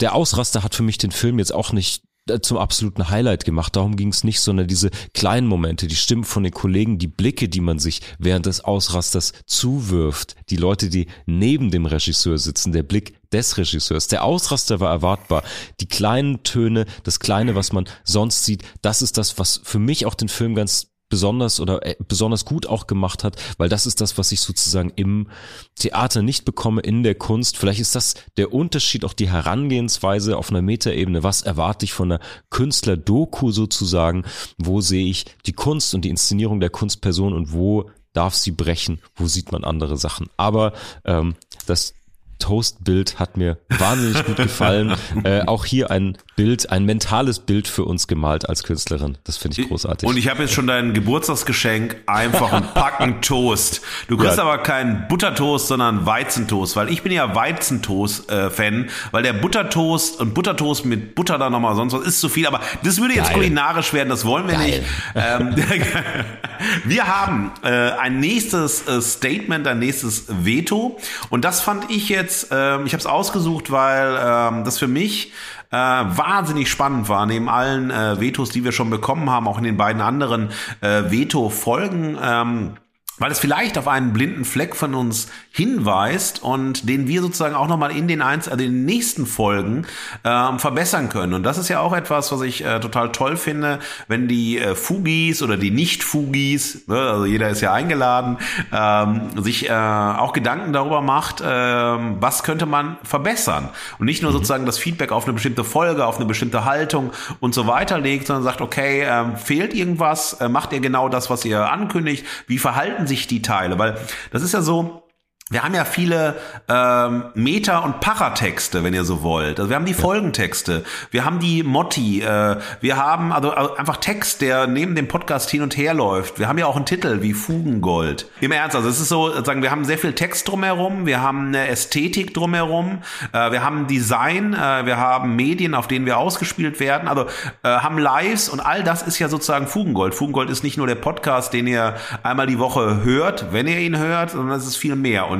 Der 0.00 0.14
Ausraster 0.14 0.62
hat 0.62 0.74
für 0.74 0.82
mich 0.82 0.98
den 0.98 1.10
Film 1.10 1.38
jetzt 1.38 1.54
auch 1.54 1.72
nicht 1.72 2.05
zum 2.42 2.58
absoluten 2.58 3.08
Highlight 3.08 3.44
gemacht. 3.44 3.76
Darum 3.76 3.96
ging 3.96 4.08
es 4.08 4.24
nicht, 4.24 4.40
sondern 4.40 4.66
diese 4.66 4.90
kleinen 5.14 5.46
Momente, 5.46 5.86
die 5.86 5.96
Stimmen 5.96 6.24
von 6.24 6.42
den 6.42 6.52
Kollegen, 6.52 6.98
die 6.98 7.06
Blicke, 7.06 7.48
die 7.48 7.60
man 7.60 7.78
sich 7.78 8.00
während 8.18 8.46
des 8.46 8.62
Ausrasters 8.62 9.32
zuwirft, 9.46 10.34
die 10.50 10.56
Leute, 10.56 10.88
die 10.88 11.06
neben 11.26 11.70
dem 11.70 11.86
Regisseur 11.86 12.38
sitzen, 12.38 12.72
der 12.72 12.82
Blick 12.82 13.14
des 13.30 13.56
Regisseurs. 13.56 14.08
Der 14.08 14.24
Ausraster 14.24 14.80
war 14.80 14.90
erwartbar. 14.90 15.42
Die 15.80 15.88
kleinen 15.88 16.42
Töne, 16.42 16.86
das 17.04 17.20
Kleine, 17.20 17.54
was 17.54 17.72
man 17.72 17.88
sonst 18.04 18.44
sieht, 18.44 18.62
das 18.82 19.02
ist 19.02 19.18
das, 19.18 19.38
was 19.38 19.60
für 19.62 19.78
mich 19.78 20.06
auch 20.06 20.14
den 20.14 20.28
Film 20.28 20.54
ganz 20.54 20.95
besonders 21.08 21.60
oder 21.60 21.84
äh, 21.86 21.96
besonders 22.06 22.44
gut 22.44 22.66
auch 22.66 22.86
gemacht 22.86 23.24
hat, 23.24 23.36
weil 23.58 23.68
das 23.68 23.86
ist 23.86 24.00
das, 24.00 24.18
was 24.18 24.32
ich 24.32 24.40
sozusagen 24.40 24.92
im 24.96 25.28
Theater 25.76 26.22
nicht 26.22 26.44
bekomme, 26.44 26.80
in 26.80 27.02
der 27.02 27.14
Kunst. 27.14 27.56
Vielleicht 27.56 27.80
ist 27.80 27.94
das 27.94 28.14
der 28.36 28.52
Unterschied, 28.52 29.04
auch 29.04 29.12
die 29.12 29.30
Herangehensweise 29.30 30.36
auf 30.36 30.50
einer 30.50 30.62
Metaebene. 30.62 31.22
Was 31.22 31.42
erwarte 31.42 31.84
ich 31.84 31.92
von 31.92 32.12
einer 32.12 32.20
Künstler-Doku 32.50 33.50
sozusagen? 33.50 34.24
Wo 34.58 34.80
sehe 34.80 35.06
ich 35.06 35.26
die 35.46 35.52
Kunst 35.52 35.94
und 35.94 36.04
die 36.04 36.10
Inszenierung 36.10 36.60
der 36.60 36.70
Kunstperson 36.70 37.32
und 37.32 37.52
wo 37.52 37.90
darf 38.12 38.34
sie 38.34 38.50
brechen? 38.50 39.00
Wo 39.14 39.26
sieht 39.26 39.52
man 39.52 39.64
andere 39.64 39.96
Sachen? 39.96 40.28
Aber 40.36 40.72
ähm, 41.04 41.34
das 41.66 41.94
Toastbild 42.38 43.18
hat 43.18 43.36
mir 43.36 43.58
wahnsinnig 43.68 44.24
gut 44.24 44.36
gefallen. 44.36 44.94
äh, 45.24 45.42
auch 45.42 45.64
hier 45.64 45.90
ein 45.90 46.18
Bild, 46.36 46.70
ein 46.70 46.84
mentales 46.84 47.40
Bild 47.40 47.66
für 47.66 47.84
uns 47.84 48.06
gemalt 48.06 48.48
als 48.48 48.62
Künstlerin. 48.62 49.16
Das 49.24 49.38
finde 49.38 49.60
ich 49.60 49.68
großartig. 49.68 50.06
Und 50.06 50.18
ich 50.18 50.28
habe 50.28 50.42
jetzt 50.42 50.52
schon 50.52 50.66
dein 50.66 50.92
Geburtstagsgeschenk, 50.92 51.96
einfach 52.06 52.52
ein 52.52 52.74
Packen 52.74 53.20
Toast. 53.22 53.80
Du 54.08 54.18
kriegst 54.18 54.36
ja. 54.36 54.42
aber 54.42 54.58
keinen 54.58 55.08
Buttertoast, 55.08 55.68
sondern 55.68 56.04
Weizentoast, 56.04 56.76
weil 56.76 56.90
ich 56.90 57.02
bin 57.02 57.12
ja 57.12 57.34
Weizentoast-Fan, 57.34 58.84
äh, 58.84 58.88
weil 59.12 59.22
der 59.22 59.32
Buttertoast 59.32 60.20
und 60.20 60.34
Buttertoast 60.34 60.84
mit 60.84 61.14
Butter 61.14 61.38
da 61.38 61.48
nochmal 61.48 61.74
sonst 61.74 61.94
was 61.94 62.06
ist 62.06 62.20
zu 62.20 62.28
viel, 62.28 62.46
aber 62.46 62.60
das 62.82 63.00
würde 63.00 63.14
jetzt 63.14 63.28
Geil. 63.28 63.36
kulinarisch 63.36 63.92
werden, 63.94 64.10
das 64.10 64.24
wollen 64.26 64.46
wir 64.46 64.54
Geil. 64.54 64.66
nicht. 64.66 64.82
Ähm, 65.14 65.54
wir 66.84 67.06
haben 67.06 67.52
äh, 67.62 67.68
ein 67.68 68.20
nächstes 68.20 68.86
äh, 68.86 69.00
Statement, 69.00 69.66
ein 69.66 69.78
nächstes 69.78 70.26
Veto 70.28 70.98
und 71.30 71.44
das 71.44 71.62
fand 71.62 71.90
ich 71.90 72.10
jetzt, 72.10 72.25
äh, 72.50 72.82
ich 72.84 72.92
habe 72.92 72.98
es 72.98 73.06
ausgesucht, 73.06 73.70
weil 73.70 74.16
äh, 74.16 74.64
das 74.64 74.78
für 74.78 74.88
mich 74.88 75.32
äh, 75.70 75.76
wahnsinnig 75.76 76.70
spannend 76.70 77.08
war, 77.08 77.26
neben 77.26 77.48
allen 77.48 77.90
äh, 77.90 78.20
Vetos, 78.20 78.50
die 78.50 78.64
wir 78.64 78.72
schon 78.72 78.90
bekommen 78.90 79.30
haben, 79.30 79.48
auch 79.48 79.58
in 79.58 79.64
den 79.64 79.76
beiden 79.76 80.02
anderen 80.02 80.50
äh, 80.80 81.10
Veto-Folgen. 81.10 82.18
Ähm, 82.22 82.72
weil 83.18 83.30
es 83.30 83.38
vielleicht 83.38 83.78
auf 83.78 83.88
einen 83.88 84.12
blinden 84.12 84.44
Fleck 84.44 84.76
von 84.76 84.94
uns 84.94 85.28
hinweist 85.50 86.42
und 86.42 86.88
den 86.88 87.08
wir 87.08 87.22
sozusagen 87.22 87.54
auch 87.54 87.68
nochmal 87.68 87.96
in 87.96 88.08
den, 88.08 88.20
eins, 88.20 88.48
also 88.48 88.62
in 88.62 88.72
den 88.72 88.84
nächsten 88.84 89.26
Folgen 89.26 89.86
ähm, 90.24 90.58
verbessern 90.58 91.08
können. 91.08 91.32
Und 91.32 91.42
das 91.42 91.56
ist 91.56 91.68
ja 91.68 91.80
auch 91.80 91.94
etwas, 91.94 92.30
was 92.30 92.42
ich 92.42 92.64
äh, 92.64 92.78
total 92.80 93.12
toll 93.12 93.36
finde, 93.36 93.78
wenn 94.08 94.28
die 94.28 94.58
äh, 94.58 94.74
Fugis 94.74 95.42
oder 95.42 95.56
die 95.56 95.70
Nicht-Fugis, 95.70 96.86
ne, 96.88 96.98
also 96.98 97.24
jeder 97.24 97.48
ist 97.48 97.62
ja 97.62 97.72
eingeladen, 97.72 98.38
ähm, 98.72 99.42
sich 99.42 99.68
äh, 99.68 99.72
auch 99.72 100.32
Gedanken 100.32 100.72
darüber 100.72 101.00
macht, 101.00 101.40
äh, 101.40 101.44
was 101.46 102.42
könnte 102.42 102.66
man 102.66 102.98
verbessern. 103.02 103.70
Und 103.98 104.06
nicht 104.06 104.22
nur 104.22 104.30
mhm. 104.30 104.36
sozusagen 104.36 104.66
das 104.66 104.78
Feedback 104.78 105.12
auf 105.12 105.24
eine 105.24 105.32
bestimmte 105.32 105.64
Folge, 105.64 106.04
auf 106.04 106.16
eine 106.16 106.26
bestimmte 106.26 106.64
Haltung 106.64 107.12
und 107.40 107.54
so 107.54 107.66
weiter 107.66 107.98
legt, 107.98 108.26
sondern 108.26 108.44
sagt, 108.44 108.60
okay, 108.60 109.02
äh, 109.02 109.36
fehlt 109.36 109.72
irgendwas, 109.72 110.34
äh, 110.34 110.48
macht 110.48 110.72
ihr 110.72 110.80
genau 110.80 111.08
das, 111.08 111.30
was 111.30 111.44
ihr 111.46 111.70
ankündigt, 111.70 112.26
wie 112.46 112.58
verhalten 112.58 113.05
sich 113.06 113.26
die 113.26 113.42
Teile? 113.42 113.78
Weil 113.78 113.96
das 114.30 114.42
ist 114.42 114.52
ja 114.52 114.62
so, 114.62 115.02
wir 115.48 115.62
haben 115.62 115.76
ja 115.76 115.84
viele 115.84 116.34
ähm, 116.68 117.26
Meta- 117.34 117.78
und 117.78 118.00
Paratexte, 118.00 118.82
wenn 118.82 118.94
ihr 118.94 119.04
so 119.04 119.22
wollt. 119.22 119.60
Also 119.60 119.70
wir 119.70 119.76
haben 119.76 119.84
die 119.84 119.94
Folgentexte, 119.94 120.82
wir 121.12 121.24
haben 121.24 121.38
die 121.38 121.62
Motti, 121.62 122.20
äh, 122.20 122.56
wir 122.80 122.96
haben 122.96 123.30
also, 123.30 123.52
also 123.52 123.76
einfach 123.76 123.98
Text, 123.98 124.40
der 124.40 124.66
neben 124.66 124.96
dem 124.96 125.06
Podcast 125.06 125.48
hin 125.48 125.62
und 125.62 125.76
her 125.76 125.94
läuft. 125.94 126.40
Wir 126.40 126.48
haben 126.48 126.58
ja 126.58 126.66
auch 126.66 126.74
einen 126.74 126.84
Titel 126.84 127.22
wie 127.22 127.32
Fugengold. 127.32 128.28
Im 128.40 128.50
Ernst, 128.50 128.74
also 128.74 128.88
es 128.88 128.98
ist 128.98 129.08
so, 129.08 129.40
sagen 129.44 129.62
wir 129.62 129.70
haben 129.70 129.84
sehr 129.84 129.98
viel 129.98 130.14
Text 130.14 130.48
drumherum, 130.48 131.06
wir 131.06 131.22
haben 131.22 131.46
eine 131.46 131.68
Ästhetik 131.68 132.34
drumherum, 132.34 133.02
äh, 133.32 133.52
wir 133.52 133.62
haben 133.62 133.86
Design, 133.86 134.52
äh, 134.52 134.84
wir 134.84 134.96
haben 134.96 135.36
Medien, 135.36 135.76
auf 135.76 135.86
denen 135.86 136.06
wir 136.06 136.18
ausgespielt 136.18 136.80
werden, 136.80 137.06
also 137.06 137.26
äh, 137.62 137.68
haben 137.68 137.98
Lives 137.98 138.48
und 138.48 138.58
all 138.58 138.82
das 138.82 139.02
ist 139.02 139.20
ja 139.20 139.28
sozusagen 139.28 139.68
Fugengold. 139.68 140.12
Fugengold 140.12 140.50
ist 140.50 140.64
nicht 140.64 140.76
nur 140.76 140.88
der 140.88 140.96
Podcast, 140.96 141.52
den 141.52 141.68
ihr 141.68 141.94
einmal 142.24 142.48
die 142.48 142.58
Woche 142.58 143.04
hört, 143.04 143.52
wenn 143.52 143.68
ihr 143.68 143.78
ihn 143.78 143.96
hört, 143.96 144.30
sondern 144.30 144.58
es 144.58 144.66
ist 144.66 144.76
viel 144.76 144.96
mehr. 144.96 145.28
Und 145.28 145.35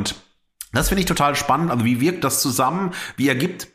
das 0.72 0.88
finde 0.88 1.00
ich 1.00 1.06
total 1.06 1.34
spannend. 1.34 1.70
Also 1.70 1.84
wie 1.84 2.00
wirkt 2.00 2.24
das 2.24 2.42
zusammen? 2.42 2.92
Wie 3.16 3.28
ergibt 3.28 3.68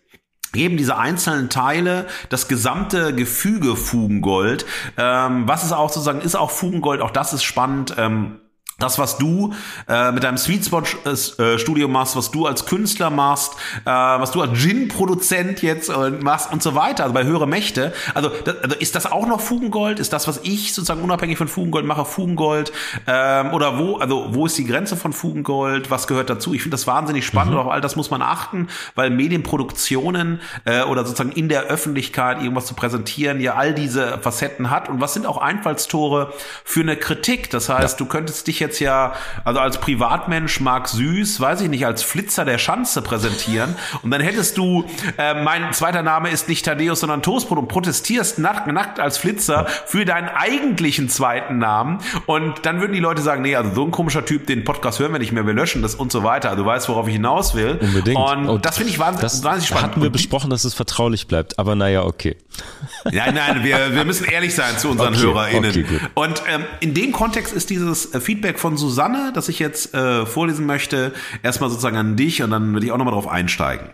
geben 0.53 0.77
diese 0.77 0.97
einzelnen 0.97 1.49
Teile 1.49 2.07
das 2.29 2.47
gesamte 2.47 3.15
Gefüge 3.15 3.75
Fugengold. 3.75 4.65
Ähm, 4.97 5.47
was 5.47 5.63
ist 5.63 5.71
auch 5.71 5.89
sozusagen, 5.89 6.21
ist 6.21 6.35
auch 6.35 6.51
Fugengold, 6.51 7.01
auch 7.01 7.11
das 7.11 7.33
ist 7.33 7.43
spannend. 7.43 7.95
Ähm, 7.97 8.41
das, 8.81 8.99
was 8.99 9.17
du 9.17 9.53
äh, 9.87 10.11
mit 10.11 10.23
deinem 10.23 10.37
Sweet 10.37 10.65
Spot 10.65 10.83
äh, 11.05 11.57
Studio 11.57 11.87
machst, 11.87 12.15
was 12.15 12.31
du 12.31 12.45
als 12.45 12.65
Künstler 12.65 13.09
machst, 13.09 13.53
äh, 13.85 13.89
was 13.89 14.31
du 14.31 14.41
als 14.41 14.57
Gin-Produzent 14.59 15.61
jetzt 15.61 15.89
äh, 15.89 16.09
machst 16.11 16.51
und 16.51 16.63
so 16.63 16.75
weiter, 16.75 17.03
also 17.03 17.13
bei 17.13 17.23
höhere 17.23 17.47
Mächte. 17.47 17.93
Also, 18.13 18.29
das, 18.29 18.57
also 18.63 18.75
ist 18.77 18.95
das 18.95 19.11
auch 19.11 19.27
noch 19.27 19.41
Fugengold? 19.41 19.99
Ist 19.99 20.13
das, 20.13 20.27
was 20.27 20.41
ich 20.43 20.73
sozusagen 20.73 21.01
unabhängig 21.01 21.37
von 21.37 21.47
Fugengold 21.47 21.85
mache, 21.85 22.05
Fugengold? 22.05 22.71
Ähm, 23.07 23.53
oder 23.53 23.77
wo, 23.77 23.97
also 23.97 24.27
wo 24.29 24.45
ist 24.45 24.57
die 24.57 24.65
Grenze 24.65 24.95
von 24.95 25.13
Fugengold? 25.13 25.91
Was 25.91 26.07
gehört 26.07 26.29
dazu? 26.29 26.53
Ich 26.53 26.61
finde 26.61 26.75
das 26.75 26.87
wahnsinnig 26.87 27.25
spannend 27.25 27.53
mhm. 27.53 27.59
und 27.59 27.65
auf 27.65 27.71
all 27.71 27.81
das 27.81 27.95
muss 27.95 28.11
man 28.11 28.21
achten, 28.21 28.67
weil 28.95 29.09
Medienproduktionen 29.09 30.41
äh, 30.65 30.83
oder 30.83 31.05
sozusagen 31.05 31.31
in 31.31 31.49
der 31.49 31.63
Öffentlichkeit 31.63 32.41
irgendwas 32.41 32.65
zu 32.65 32.73
präsentieren 32.73 33.39
ja 33.39 33.55
all 33.55 33.73
diese 33.73 34.19
Facetten 34.19 34.69
hat. 34.69 34.89
Und 34.89 35.01
was 35.01 35.13
sind 35.13 35.25
auch 35.25 35.37
Einfallstore 35.37 36.33
für 36.63 36.81
eine 36.81 36.95
Kritik? 36.95 37.49
Das 37.49 37.69
heißt, 37.69 37.99
ja. 37.99 38.05
du 38.05 38.09
könntest 38.09 38.47
dich 38.47 38.59
jetzt 38.59 38.70
jetzt 38.71 38.79
ja, 38.79 39.13
also 39.43 39.59
als 39.59 39.79
Privatmensch 39.79 40.59
mag 40.61 40.87
süß, 40.87 41.39
weiß 41.39 41.61
ich 41.61 41.69
nicht, 41.69 41.85
als 41.85 42.03
Flitzer 42.03 42.45
der 42.45 42.57
Schanze 42.57 43.01
präsentieren. 43.01 43.75
Und 44.01 44.11
dann 44.11 44.21
hättest 44.21 44.57
du, 44.57 44.85
äh, 45.17 45.43
mein 45.43 45.73
zweiter 45.73 46.01
Name 46.01 46.29
ist 46.29 46.47
nicht 46.47 46.65
Thaddeus, 46.65 47.01
sondern 47.01 47.21
Toastbrot 47.21 47.57
und 47.57 47.67
protestierst 47.67 48.39
nackt, 48.39 48.67
nackt 48.67 48.99
als 48.99 49.17
Flitzer 49.17 49.67
für 49.85 50.05
deinen 50.05 50.29
eigentlichen 50.29 51.09
zweiten 51.09 51.57
Namen. 51.57 51.99
Und 52.25 52.65
dann 52.65 52.79
würden 52.79 52.93
die 52.93 52.99
Leute 52.99 53.21
sagen, 53.21 53.41
nee, 53.41 53.55
also 53.55 53.73
so 53.73 53.83
ein 53.83 53.91
komischer 53.91 54.25
Typ, 54.25 54.47
den 54.47 54.63
Podcast 54.63 54.99
hören 54.99 55.11
wir 55.11 55.19
nicht 55.19 55.31
mehr, 55.31 55.45
wir 55.45 55.53
löschen 55.53 55.81
das 55.81 55.95
und 55.95 56.11
so 56.11 56.23
weiter. 56.23 56.49
Also 56.49 56.63
du 56.63 56.69
weißt, 56.69 56.87
worauf 56.89 57.07
ich 57.07 57.13
hinaus 57.13 57.55
will. 57.55 57.77
Unbedingt. 57.81 58.17
Und, 58.17 58.47
und 58.47 58.65
das 58.65 58.77
finde 58.77 58.91
ich 58.91 58.99
wahnsinnig, 58.99 59.21
das 59.21 59.43
wahnsinnig 59.43 59.67
spannend. 59.67 59.91
Hatten 59.91 60.01
wir 60.01 60.09
besprochen, 60.09 60.49
dass 60.49 60.63
es 60.63 60.73
vertraulich 60.73 61.27
bleibt, 61.27 61.59
aber 61.59 61.75
naja, 61.75 62.03
okay. 62.03 62.37
Nein, 63.11 63.33
nein, 63.33 63.63
wir, 63.63 63.95
wir 63.95 64.05
müssen 64.05 64.25
ehrlich 64.25 64.53
sein 64.53 64.77
zu 64.77 64.89
unseren 64.89 65.15
okay, 65.15 65.23
HörerInnen. 65.23 65.71
Okay, 65.71 65.99
und 66.13 66.43
ähm, 66.47 66.65
in 66.81 66.93
dem 66.93 67.11
Kontext 67.11 67.53
ist 67.53 67.69
dieses 67.69 68.13
äh, 68.13 68.19
Feedback 68.19 68.59
von 68.61 68.77
Susanne, 68.77 69.31
das 69.33 69.49
ich 69.49 69.59
jetzt 69.59 69.93
äh, 69.93 70.25
vorlesen 70.25 70.65
möchte, 70.65 71.13
erstmal 71.43 71.69
sozusagen 71.69 71.97
an 71.97 72.15
dich 72.15 72.43
und 72.43 72.51
dann 72.51 72.73
würde 72.73 72.85
ich 72.85 72.91
auch 72.91 72.97
nochmal 72.97 73.15
drauf 73.15 73.27
einsteigen. 73.27 73.89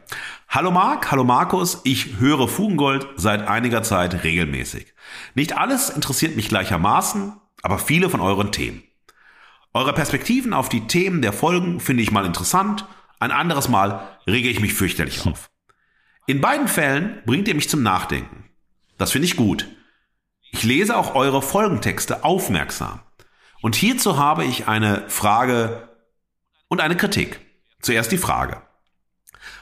Hallo 0.49 0.71
Marc, 0.71 1.09
hallo 1.09 1.23
Markus, 1.23 1.81
ich 1.85 2.19
höre 2.19 2.47
Fugengold 2.47 3.07
seit 3.15 3.47
einiger 3.47 3.81
Zeit 3.81 4.23
regelmäßig. 4.23 4.93
Nicht 5.33 5.57
alles 5.57 5.89
interessiert 5.89 6.35
mich 6.35 6.49
gleichermaßen, 6.49 7.33
aber 7.63 7.79
viele 7.79 8.09
von 8.09 8.19
euren 8.19 8.51
Themen. 8.51 8.83
Eure 9.73 9.93
Perspektiven 9.93 10.53
auf 10.53 10.69
die 10.69 10.85
Themen 10.87 11.21
der 11.21 11.33
Folgen 11.33 11.79
finde 11.79 12.03
ich 12.03 12.11
mal 12.11 12.25
interessant, 12.25 12.85
ein 13.19 13.31
anderes 13.31 13.69
Mal 13.69 14.07
rege 14.27 14.49
ich 14.49 14.59
mich 14.59 14.73
fürchterlich 14.73 15.25
auf. 15.25 15.49
In 16.27 16.41
beiden 16.41 16.67
Fällen 16.67 17.21
bringt 17.25 17.47
ihr 17.47 17.55
mich 17.55 17.69
zum 17.69 17.83
Nachdenken. 17.83 18.43
Das 18.97 19.13
finde 19.13 19.27
ich 19.27 19.37
gut. 19.37 19.67
Ich 20.51 20.63
lese 20.63 20.97
auch 20.97 21.15
eure 21.15 21.41
Folgentexte 21.41 22.23
aufmerksam. 22.23 22.99
Und 23.61 23.75
hierzu 23.75 24.17
habe 24.17 24.45
ich 24.45 24.67
eine 24.67 25.09
Frage 25.09 25.89
und 26.67 26.81
eine 26.81 26.97
Kritik. 26.97 27.39
Zuerst 27.81 28.11
die 28.11 28.17
Frage. 28.17 28.61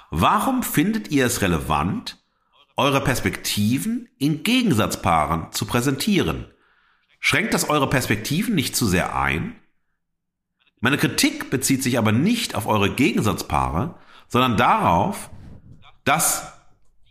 Warum 0.10 0.64
findet 0.64 1.12
ihr 1.12 1.26
es 1.26 1.42
relevant, 1.42 2.24
eure 2.78 3.02
Perspektiven 3.02 4.10
in 4.18 4.44
Gegensatzpaaren 4.44 5.52
zu 5.52 5.66
präsentieren? 5.66 6.48
Schränkt 7.20 7.54
das 7.54 7.70
eure 7.70 7.90
Perspektiven 7.90 8.56
nicht 8.56 8.76
zu 8.76 8.86
sehr 8.86 9.16
ein? 9.16 9.56
Meine 10.80 10.98
Kritik 10.98 11.50
bezieht 11.50 11.82
sich 11.84 11.98
aber 11.98 12.12
nicht 12.12 12.56
auf 12.56 12.68
eure 12.68 12.94
Gegensatzpaare, 12.94 13.96
sondern 14.28 14.58
darauf, 14.58 15.30
dass 16.04 16.54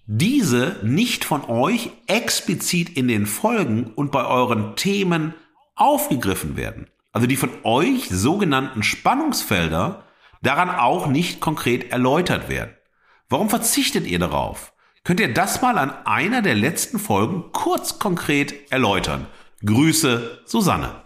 diese 0.06 0.78
nicht 0.82 1.24
von 1.24 1.44
euch 1.44 1.90
explizit 2.06 2.90
in 2.90 3.08
den 3.08 3.26
Folgen 3.26 3.92
und 3.94 4.12
bei 4.12 4.24
euren 4.26 4.76
Themen 4.76 5.34
aufgegriffen 5.76 6.56
werden. 6.56 6.88
Also 7.12 7.26
die 7.26 7.36
von 7.36 7.50
euch 7.62 8.08
sogenannten 8.08 8.82
Spannungsfelder 8.82 10.04
daran 10.42 10.70
auch 10.70 11.06
nicht 11.06 11.40
konkret 11.40 11.90
erläutert 11.92 12.48
werden. 12.48 12.74
Warum 13.28 13.48
verzichtet 13.48 14.06
ihr 14.06 14.18
darauf? 14.18 14.72
Könnt 15.04 15.20
ihr 15.20 15.32
das 15.32 15.62
mal 15.62 15.78
an 15.78 15.92
einer 16.06 16.42
der 16.42 16.54
letzten 16.54 16.98
Folgen 16.98 17.52
kurz 17.52 17.98
konkret 17.98 18.72
erläutern? 18.72 19.26
Grüße, 19.64 20.42
Susanne. 20.44 21.03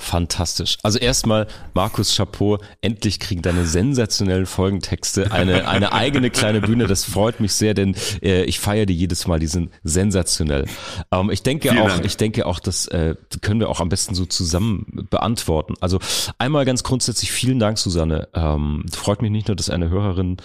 Fantastisch. 0.00 0.78
Also 0.82 0.98
erstmal, 0.98 1.46
Markus 1.74 2.16
Chapeau, 2.16 2.58
endlich 2.80 3.20
kriegen 3.20 3.42
deine 3.42 3.66
sensationellen 3.66 4.46
Folgentexte 4.46 5.30
eine, 5.30 5.68
eine 5.68 5.92
eigene 5.92 6.30
kleine 6.30 6.62
Bühne. 6.62 6.86
Das 6.86 7.04
freut 7.04 7.38
mich 7.38 7.52
sehr, 7.52 7.74
denn 7.74 7.94
äh, 8.22 8.44
ich 8.44 8.60
feiere 8.60 8.86
die 8.86 8.94
jedes 8.96 9.26
Mal, 9.26 9.38
die 9.38 9.46
sind 9.46 9.70
sensationell. 9.84 10.64
Ähm, 11.12 11.30
ich 11.30 11.42
denke 11.42 11.68
Vielen 11.68 11.82
auch, 11.82 11.88
Dank. 11.88 12.06
ich 12.06 12.16
denke 12.16 12.46
auch, 12.46 12.60
das 12.60 12.86
äh, 12.86 13.14
können 13.42 13.60
wir 13.60 13.68
auch 13.68 13.80
am 13.80 13.90
besten 13.90 14.14
so 14.14 14.24
zusammen 14.24 15.06
beantworten. 15.10 15.74
Also 15.82 15.98
einmal 16.38 16.64
ganz 16.64 16.82
grundsätzlich 16.82 17.30
vielen 17.30 17.58
Dank, 17.58 17.76
Susanne. 17.76 18.28
Ähm, 18.32 18.86
freut 18.90 19.20
mich 19.20 19.30
nicht 19.30 19.48
nur, 19.48 19.56
dass 19.56 19.68
eine 19.68 19.90
Hörerin 19.90 20.38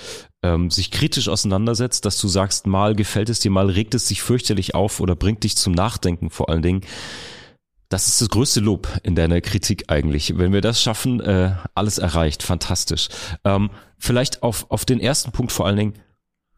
ähm, 0.44 0.70
sich 0.70 0.92
kritisch 0.92 1.30
auseinandersetzt, 1.30 2.04
dass 2.04 2.20
du 2.20 2.28
sagst, 2.28 2.68
mal 2.68 2.94
gefällt 2.94 3.30
es 3.30 3.40
dir, 3.40 3.52
mal 3.52 3.70
regt 3.70 3.96
es 3.96 4.10
sich 4.10 4.22
fürchterlich 4.22 4.76
auf 4.76 5.00
oder 5.00 5.16
bringt 5.16 5.46
dich 5.46 5.56
zum 5.56 5.72
Nachdenken 5.72 6.30
vor 6.30 6.50
allen 6.50 6.62
Dingen. 6.62 6.82
Das 7.90 8.08
ist 8.08 8.22
das 8.22 8.30
größte 8.30 8.62
Lob 8.62 8.88
in 9.04 9.16
deiner 9.16 9.42
Kritik 9.42 9.86
eigentlich. 9.90 10.38
Wenn 10.38 10.54
wir 10.54 10.62
das 10.62 10.82
schaffen, 10.82 11.20
äh, 11.22 11.56
alles 11.76 11.98
erreicht. 11.98 12.44
Fantastisch. 12.44 13.10
Ähm, 13.44 13.70
vielleicht 13.98 14.44
auf, 14.44 14.70
auf 14.72 14.86
den 14.86 15.00
ersten 15.00 15.32
Punkt 15.32 15.52
vor 15.52 15.68
allen 15.68 15.78
Dingen 15.78 15.94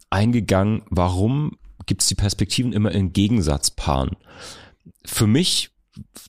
eingegangen, 0.10 0.84
warum 0.90 1.58
gibt 1.86 2.02
es 2.02 2.08
die 2.08 2.16
Perspektiven 2.16 2.74
immer 2.74 2.92
in 2.92 3.14
Gegensatzpaaren? 3.14 4.12
Für 5.06 5.28
mich 5.28 5.72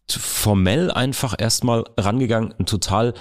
formell 0.08 0.90
einfach 0.90 1.34
erstmal 1.38 1.84
rangegangen, 1.96 2.54
ein 2.58 2.66
total 2.66 3.14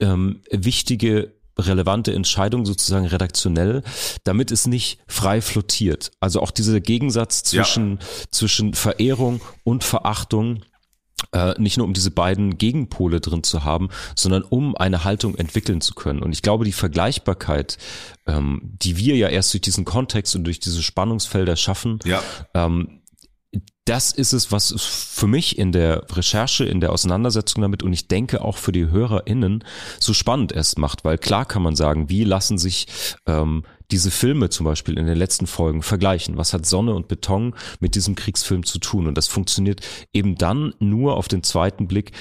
ähm, 0.00 0.42
wichtige 0.50 1.34
relevante 1.58 2.12
Entscheidung 2.12 2.66
sozusagen 2.66 3.06
redaktionell, 3.06 3.82
damit 4.24 4.50
es 4.50 4.66
nicht 4.66 4.98
frei 5.06 5.40
flottiert. 5.40 6.10
Also 6.20 6.40
auch 6.40 6.50
dieser 6.50 6.80
Gegensatz 6.80 7.44
zwischen, 7.44 7.92
ja. 7.92 8.06
zwischen 8.30 8.74
Verehrung 8.74 9.40
und 9.62 9.84
Verachtung 9.84 10.64
äh, 11.32 11.54
nicht 11.60 11.76
nur 11.76 11.86
um 11.86 11.94
diese 11.94 12.10
beiden 12.10 12.58
Gegenpole 12.58 13.20
drin 13.20 13.42
zu 13.42 13.64
haben, 13.64 13.88
sondern 14.14 14.42
um 14.42 14.76
eine 14.76 15.04
Haltung 15.04 15.36
entwickeln 15.36 15.80
zu 15.80 15.94
können. 15.94 16.22
Und 16.22 16.32
ich 16.32 16.42
glaube, 16.42 16.64
die 16.64 16.72
Vergleichbarkeit, 16.72 17.78
ähm, 18.26 18.60
die 18.62 18.96
wir 18.96 19.16
ja 19.16 19.28
erst 19.28 19.52
durch 19.52 19.62
diesen 19.62 19.84
Kontext 19.84 20.36
und 20.36 20.44
durch 20.44 20.60
diese 20.60 20.82
Spannungsfelder 20.82 21.56
schaffen, 21.56 21.98
ja. 22.04 22.22
ähm, 22.54 23.00
das 23.84 24.12
ist 24.12 24.32
es, 24.32 24.50
was 24.50 24.70
es 24.70 24.82
für 24.82 25.26
mich 25.26 25.58
in 25.58 25.70
der 25.70 26.04
Recherche, 26.10 26.64
in 26.64 26.80
der 26.80 26.90
Auseinandersetzung 26.90 27.60
damit 27.60 27.82
und 27.82 27.92
ich 27.92 28.08
denke 28.08 28.42
auch 28.42 28.56
für 28.56 28.72
die 28.72 28.88
HörerInnen 28.88 29.62
so 30.00 30.14
spannend 30.14 30.52
erst 30.52 30.78
macht, 30.78 31.04
weil 31.04 31.18
klar 31.18 31.44
kann 31.44 31.62
man 31.62 31.76
sagen, 31.76 32.08
wie 32.08 32.24
lassen 32.24 32.56
sich 32.56 32.86
ähm, 33.26 33.64
diese 33.90 34.10
Filme 34.10 34.50
zum 34.50 34.64
Beispiel 34.64 34.98
in 34.98 35.06
den 35.06 35.16
letzten 35.16 35.46
Folgen 35.46 35.82
vergleichen. 35.82 36.36
Was 36.36 36.52
hat 36.52 36.66
Sonne 36.66 36.94
und 36.94 37.08
Beton 37.08 37.54
mit 37.80 37.94
diesem 37.94 38.14
Kriegsfilm 38.14 38.64
zu 38.64 38.78
tun? 38.78 39.06
Und 39.06 39.16
das 39.16 39.28
funktioniert 39.28 39.80
eben 40.12 40.36
dann 40.36 40.74
nur 40.78 41.16
auf 41.16 41.28
den 41.28 41.42
zweiten 41.42 41.86
Blick 41.86 42.12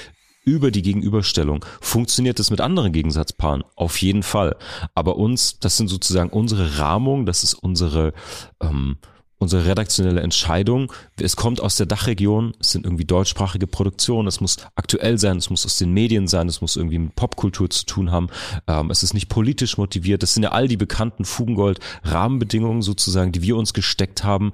über 0.46 0.72
die 0.72 0.82
Gegenüberstellung. 0.82 1.64
Funktioniert 1.82 2.40
das 2.40 2.52
mit 2.52 2.62
anderen 2.62 2.92
Gegensatzpaaren? 2.92 3.64
Auf 3.76 4.02
jeden 4.02 4.24
Fall. 4.24 4.58
Aber 4.94 5.16
uns, 5.16 5.60
das 5.60 5.78
sind 5.78 5.88
sozusagen 5.88 6.30
unsere 6.30 6.80
Rahmung, 6.80 7.26
das 7.26 7.44
ist 7.44 7.54
unsere 7.54 8.14
ähm, 8.62 8.98
unsere 9.44 9.66
redaktionelle 9.66 10.22
Entscheidung. 10.22 10.92
Es 11.20 11.36
kommt 11.36 11.62
aus 11.62 11.78
der 11.78 11.86
Dachregion, 11.86 12.54
es 12.60 12.72
sind 12.72 12.86
irgendwie 12.86 13.06
deutschsprachige 13.06 13.68
Produktionen, 13.68 14.28
es 14.28 14.42
muss 14.42 14.58
aktuell 14.76 15.18
sein, 15.18 15.38
es 15.38 15.50
muss 15.50 15.66
aus 15.66 15.78
den 15.78 15.92
Medien 15.92 16.28
sein, 16.28 16.48
es 16.48 16.62
muss 16.62 16.76
irgendwie 16.76 17.00
mit 17.00 17.16
Popkultur 17.16 17.70
zu 17.70 17.86
tun 17.86 18.12
haben, 18.12 18.28
ähm, 18.68 18.90
es 18.90 19.04
ist 19.04 19.14
nicht 19.14 19.30
politisch 19.30 19.78
motiviert. 19.78 20.24
Das 20.24 20.34
sind 20.34 20.44
ja 20.44 20.52
all 20.52 20.68
die 20.68 20.78
bekannten 20.78 21.26
Fugengold-Rahmenbedingungen 21.26 22.82
sozusagen, 22.82 23.32
die 23.32 23.42
wir 23.42 23.56
uns 23.56 23.74
gesteckt 23.74 24.24
haben, 24.24 24.54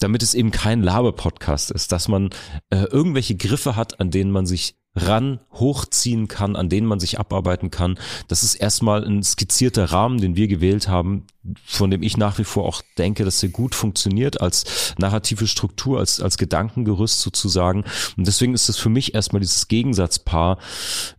damit 0.00 0.22
es 0.22 0.34
eben 0.34 0.50
kein 0.50 0.82
Laber-Podcast 0.82 1.70
ist, 1.70 1.92
dass 1.92 2.08
man 2.08 2.30
äh, 2.70 2.84
irgendwelche 2.84 3.36
Griffe 3.36 3.76
hat, 3.76 4.00
an 4.00 4.10
denen 4.10 4.30
man 4.30 4.46
sich 4.46 4.76
ran 4.94 5.40
hochziehen 5.52 6.28
kann, 6.28 6.54
an 6.54 6.68
denen 6.68 6.86
man 6.86 7.00
sich 7.00 7.18
abarbeiten 7.18 7.70
kann. 7.70 7.98
Das 8.28 8.42
ist 8.42 8.54
erstmal 8.54 9.04
ein 9.04 9.22
skizzierter 9.22 9.86
Rahmen, 9.86 10.20
den 10.20 10.36
wir 10.36 10.48
gewählt 10.48 10.88
haben, 10.88 11.26
von 11.64 11.90
dem 11.90 12.02
ich 12.02 12.16
nach 12.18 12.38
wie 12.38 12.44
vor 12.44 12.66
auch 12.66 12.82
denke, 12.98 13.24
dass 13.24 13.42
er 13.42 13.48
gut 13.48 13.74
funktioniert 13.74 14.40
als 14.40 14.94
narrative 14.98 15.46
Struktur, 15.46 15.98
als, 15.98 16.20
als 16.20 16.36
Gedankengerüst 16.36 17.20
sozusagen. 17.20 17.84
Und 18.16 18.26
deswegen 18.26 18.54
ist 18.54 18.68
es 18.68 18.76
für 18.76 18.90
mich 18.90 19.14
erstmal 19.14 19.40
dieses 19.40 19.66
Gegensatzpaar 19.66 20.58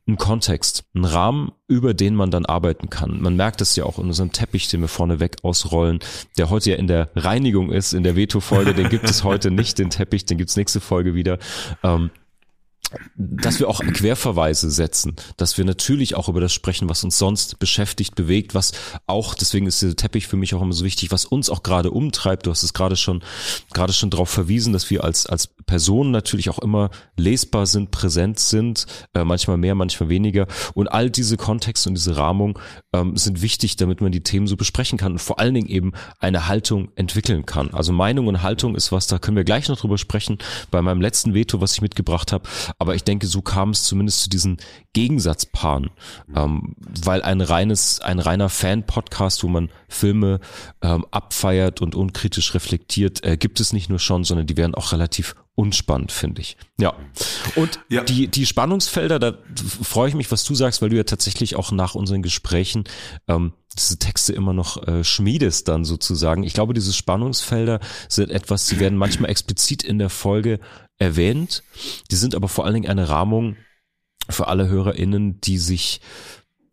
ein 0.08 0.18
Kontext, 0.18 0.86
ein 0.94 1.06
Rahmen, 1.06 1.52
über 1.68 1.94
den 1.96 2.16
man 2.16 2.30
dann 2.30 2.46
arbeiten 2.46 2.90
kann. 2.90 3.22
Man 3.22 3.36
merkt 3.36 3.60
es 3.62 3.76
ja 3.76 3.86
auch 3.86 3.98
in 3.98 4.06
unserem 4.06 4.32
Teppich, 4.32 4.68
den 4.68 4.82
wir 4.82 4.88
vorneweg 4.88 5.38
ausrollen, 5.44 6.00
der 6.38 6.52
heute 6.52 6.72
ja 6.72 6.76
in 6.76 6.88
der 6.88 7.10
Reinigung 7.16 7.72
ist, 7.72 7.94
in 7.94 8.04
der 8.04 8.16
Veto-Folge, 8.16 8.76
den 8.76 8.90
gibt 8.90 9.10
es 9.10 9.24
heute 9.24 9.50
nicht, 9.50 9.80
den 9.80 9.90
Teppich, 9.90 10.26
den 10.26 10.38
gibt's 10.38 10.56
nächste 10.56 10.80
Folge 10.80 11.16
wieder. 11.16 11.40
Ähm, 11.82 12.12
dass 13.16 13.60
wir 13.60 13.70
auch 13.70 13.80
Querverweise 13.80 14.72
setzen, 14.72 15.16
dass 15.38 15.58
wir 15.58 15.66
natürlich 15.66 16.16
auch 16.16 16.30
über 16.30 16.42
das 16.42 16.54
sprechen, 16.54 16.90
was 16.90 17.04
uns 17.04 17.18
sonst 17.18 17.60
beschäftigt, 17.60 18.16
bewegt, 18.16 18.56
was 18.56 18.72
auch, 19.08 19.36
deswegen 19.36 19.68
ist 19.68 19.82
dieser 19.82 19.96
Teppich 19.96 20.28
für 20.28 20.38
mich 20.38 20.54
auch 20.56 20.62
immer 20.62 20.74
so 20.74 20.86
wichtig, 20.86 21.12
was 21.12 21.26
uns 21.26 21.50
auch 21.50 21.64
gerade 21.64 21.92
umtreibt. 21.92 22.46
Du 22.46 22.52
hast 22.52 22.64
es 22.64 22.74
gerade 22.74 22.96
schon, 22.96 23.24
gerade 23.74 23.94
schon 23.94 24.10
darauf 24.10 24.30
verwiesen, 24.30 24.74
dass 24.74 24.90
wir 24.90 25.04
als, 25.04 25.26
als 25.26 25.48
Personen 25.66 26.12
natürlich 26.12 26.50
auch 26.50 26.60
immer 26.60 26.90
lesbar 27.18 27.66
sind, 27.66 27.92
präsent 27.92 28.40
sind, 28.40 28.86
äh, 29.14 29.24
manchmal 29.24 29.58
mehr, 29.58 29.76
manchmal 29.76 30.10
weniger. 30.10 30.48
Und 30.74 30.88
all 30.88 31.10
diese 31.10 31.38
Kontexte 31.38 31.90
und 31.90 31.96
diese 31.96 32.18
Rahmung 32.18 32.60
ähm, 32.94 33.16
sind 33.18 33.42
wichtig, 33.42 33.76
damit 33.76 34.02
man 34.02 34.12
die 34.12 34.24
Themen 34.24 34.48
so 34.48 34.58
besprechen 34.58 34.98
kann 34.98 35.14
und 35.14 35.20
vor 35.20 35.40
allen 35.40 35.54
Dingen 35.54 35.68
eben 35.68 35.94
eine 36.20 36.48
Haltung 36.48 36.92
entwickeln 36.96 37.46
kann. 37.46 37.74
Also 37.74 37.94
Meinung 37.94 38.28
und 38.28 38.42
Haltung 38.42 38.76
ist 38.76 38.92
was, 38.92 39.08
da 39.08 39.20
können 39.20 39.38
wir 39.38 39.44
gleich 39.44 39.70
noch 39.70 39.80
drüber 39.80 39.98
sprechen, 39.98 40.38
bei 40.72 40.82
meinem 40.82 41.02
letzten 41.02 41.34
Veto, 41.34 41.62
was 41.62 41.74
ich 41.74 41.82
mitgebracht 41.82 42.32
habe. 42.32 42.48
Aber 42.84 42.96
ich 42.96 43.06
denke, 43.06 43.28
so 43.28 43.42
kam 43.42 43.70
es 43.70 43.84
zumindest 43.84 44.24
zu 44.24 44.30
diesen 44.30 44.58
Gegensatzpaaren, 44.92 45.90
ähm, 46.36 46.76
weil 47.02 47.22
ein 47.22 47.40
reines, 47.40 48.02
ein 48.02 48.20
reiner 48.20 48.50
Fan-Podcast, 48.50 49.42
wo 49.42 49.48
man 49.48 49.70
Filme 49.88 50.42
ähm, 50.82 51.06
abfeiert 51.10 51.80
und 51.80 51.96
unkritisch 51.96 52.54
reflektiert, 52.54 53.24
äh, 53.24 53.38
gibt 53.38 53.62
es 53.62 53.72
nicht 53.72 53.88
nur 53.88 54.00
schon, 54.00 54.26
sondern 54.26 54.48
die 54.48 54.58
werden 54.58 54.76
auch 54.76 54.92
relativ 54.92 55.34
unspannend, 55.56 56.12
finde 56.12 56.42
ich. 56.42 56.58
Ja. 56.78 56.94
Und 57.56 57.80
ja. 57.88 58.04
die, 58.04 58.28
die 58.28 58.46
Spannungsfelder, 58.46 59.18
da 59.18 59.38
freue 59.82 60.10
ich 60.10 60.16
mich, 60.16 60.30
was 60.30 60.44
du 60.44 60.54
sagst, 60.54 60.82
weil 60.82 60.90
du 60.90 60.98
ja 60.98 61.06
tatsächlich 61.06 61.56
auch 61.56 61.72
nach 61.72 61.96
unseren 61.96 62.22
Gesprächen 62.22 62.84
ähm, 63.30 63.54
diese 63.78 63.98
Texte 63.98 64.34
immer 64.34 64.54
noch 64.54 64.86
äh, 64.88 65.06
schmiedest 65.06 65.68
dann 65.70 65.86
sozusagen. 65.86 66.44
Ich 66.44 66.54
glaube, 66.54 66.74
diese 66.74 66.92
Spannungsfelder 66.92 67.80
sind 68.10 68.30
etwas, 68.30 68.68
die 68.68 68.80
werden 68.80 68.98
manchmal 68.98 69.32
explizit 69.32 69.84
in 69.84 70.00
der 70.00 70.10
Folge 70.10 70.60
erwähnt. 70.98 71.64
Die 72.12 72.16
sind 72.16 72.36
aber 72.36 72.48
vor 72.48 72.66
allen 72.66 72.76
Dingen 72.76 72.90
eine 72.90 73.10
Rahmung 73.10 73.58
für 74.30 74.48
alle 74.48 74.70
HörerInnen, 74.70 75.42
die 75.42 75.58
sich 75.58 76.02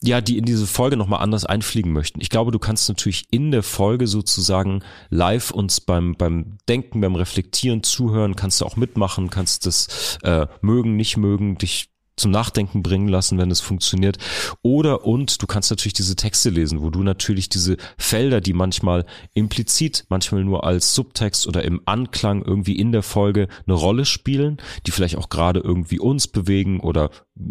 ja, 0.02 0.22
die 0.22 0.38
in 0.38 0.46
diese 0.46 0.66
Folge 0.66 0.96
nochmal 0.96 1.20
anders 1.20 1.44
einfliegen 1.44 1.92
möchten. 1.92 2.22
Ich 2.22 2.30
glaube, 2.30 2.52
du 2.52 2.58
kannst 2.58 2.88
natürlich 2.88 3.26
in 3.30 3.50
der 3.50 3.62
Folge 3.62 4.06
sozusagen 4.06 4.82
live 5.10 5.50
uns 5.50 5.82
beim, 5.82 6.14
beim 6.14 6.56
Denken, 6.68 7.02
beim 7.02 7.16
Reflektieren 7.16 7.82
zuhören, 7.82 8.34
kannst 8.34 8.60
du 8.60 8.64
auch 8.64 8.76
mitmachen, 8.76 9.28
kannst 9.28 9.66
das 9.66 10.18
äh, 10.22 10.46
mögen, 10.62 10.96
nicht 10.96 11.18
mögen, 11.18 11.58
dich 11.58 11.89
zum 12.20 12.30
Nachdenken 12.30 12.82
bringen 12.82 13.08
lassen, 13.08 13.38
wenn 13.38 13.50
es 13.50 13.60
funktioniert. 13.60 14.18
Oder 14.62 15.04
und 15.04 15.42
du 15.42 15.46
kannst 15.46 15.70
natürlich 15.70 15.94
diese 15.94 16.16
Texte 16.16 16.50
lesen, 16.50 16.82
wo 16.82 16.90
du 16.90 17.02
natürlich 17.02 17.48
diese 17.48 17.76
Felder, 17.98 18.40
die 18.40 18.52
manchmal 18.52 19.06
implizit, 19.34 20.04
manchmal 20.08 20.44
nur 20.44 20.64
als 20.64 20.94
Subtext 20.94 21.46
oder 21.46 21.64
im 21.64 21.80
Anklang 21.86 22.42
irgendwie 22.42 22.76
in 22.76 22.92
der 22.92 23.02
Folge 23.02 23.48
eine 23.66 23.74
Rolle 23.74 24.04
spielen, 24.04 24.58
die 24.86 24.90
vielleicht 24.90 25.16
auch 25.16 25.28
gerade 25.28 25.60
irgendwie 25.60 25.98
uns 25.98 26.28
bewegen 26.28 26.80
oder 26.80 27.10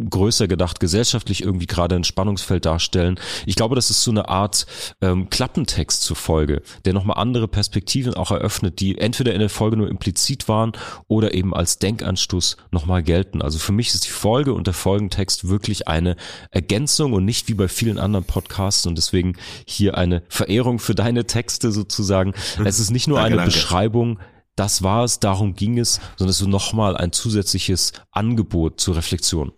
größer 0.10 0.48
gedacht 0.48 0.80
gesellschaftlich 0.80 1.44
irgendwie 1.44 1.68
gerade 1.68 1.96
ein 1.96 2.04
Spannungsfeld 2.04 2.66
darstellen. 2.66 3.20
Ich 3.46 3.56
glaube, 3.56 3.76
das 3.76 3.90
ist 3.90 4.04
so 4.04 4.12
eine 4.12 4.30
Art 4.30 4.66
ähm, 5.02 5.30
Klappentext 5.30 6.02
zur 6.02 6.16
Folge, 6.16 6.62
der 6.86 6.94
nochmal 6.94 7.18
andere 7.18 7.48
Perspektiven 7.48 8.14
auch 8.14 8.32
eröffnet, 8.32 8.80
die 8.80 8.98
entweder 8.98 9.34
in 9.34 9.40
der 9.40 9.50
Folge 9.50 9.78
nur 9.78 9.90
implizit 9.90 10.48
waren 10.48 10.74
oder 11.08 11.34
eben 11.34 11.54
als 11.54 11.80
Denkanstoß 11.80 12.58
nochmal 12.72 13.04
gelten. 13.04 13.42
Also 13.42 13.60
für 13.60 13.72
mich 13.72 13.94
ist 13.94 14.06
die 14.06 14.12
Folge 14.12 14.54
und 14.54 14.68
der 14.68 14.74
Folgentext 14.74 15.50
wirklich 15.50 15.88
eine 15.88 16.16
Ergänzung 16.52 17.14
und 17.14 17.26
nicht 17.26 17.48
wie 17.48 17.54
bei 17.54 17.68
vielen 17.68 18.00
anderen 18.00 18.26
Podcasts 18.26 18.86
und 18.86 18.98
deswegen 18.98 19.34
hier 19.66 19.98
eine 19.98 20.24
Verehrung 20.30 20.80
für 20.80 20.96
deine 20.96 21.26
Texte 21.26 21.72
sozusagen. 21.72 22.34
Es 22.64 22.80
ist 22.80 22.92
nicht 22.92 23.08
nur 23.08 23.18
danke, 23.18 23.28
eine 23.28 23.36
danke. 23.38 23.52
Beschreibung, 23.52 24.20
das 24.56 24.84
war 24.84 25.06
es, 25.06 25.20
darum 25.20 25.56
ging 25.56 25.80
es, 25.80 26.02
sondern 26.18 26.32
es 26.32 26.42
ist 26.42 26.48
nochmal 26.48 26.98
ein 26.98 27.14
zusätzliches 27.14 27.94
Angebot 28.12 28.80
zur 28.82 28.98
Reflexion. 28.98 29.54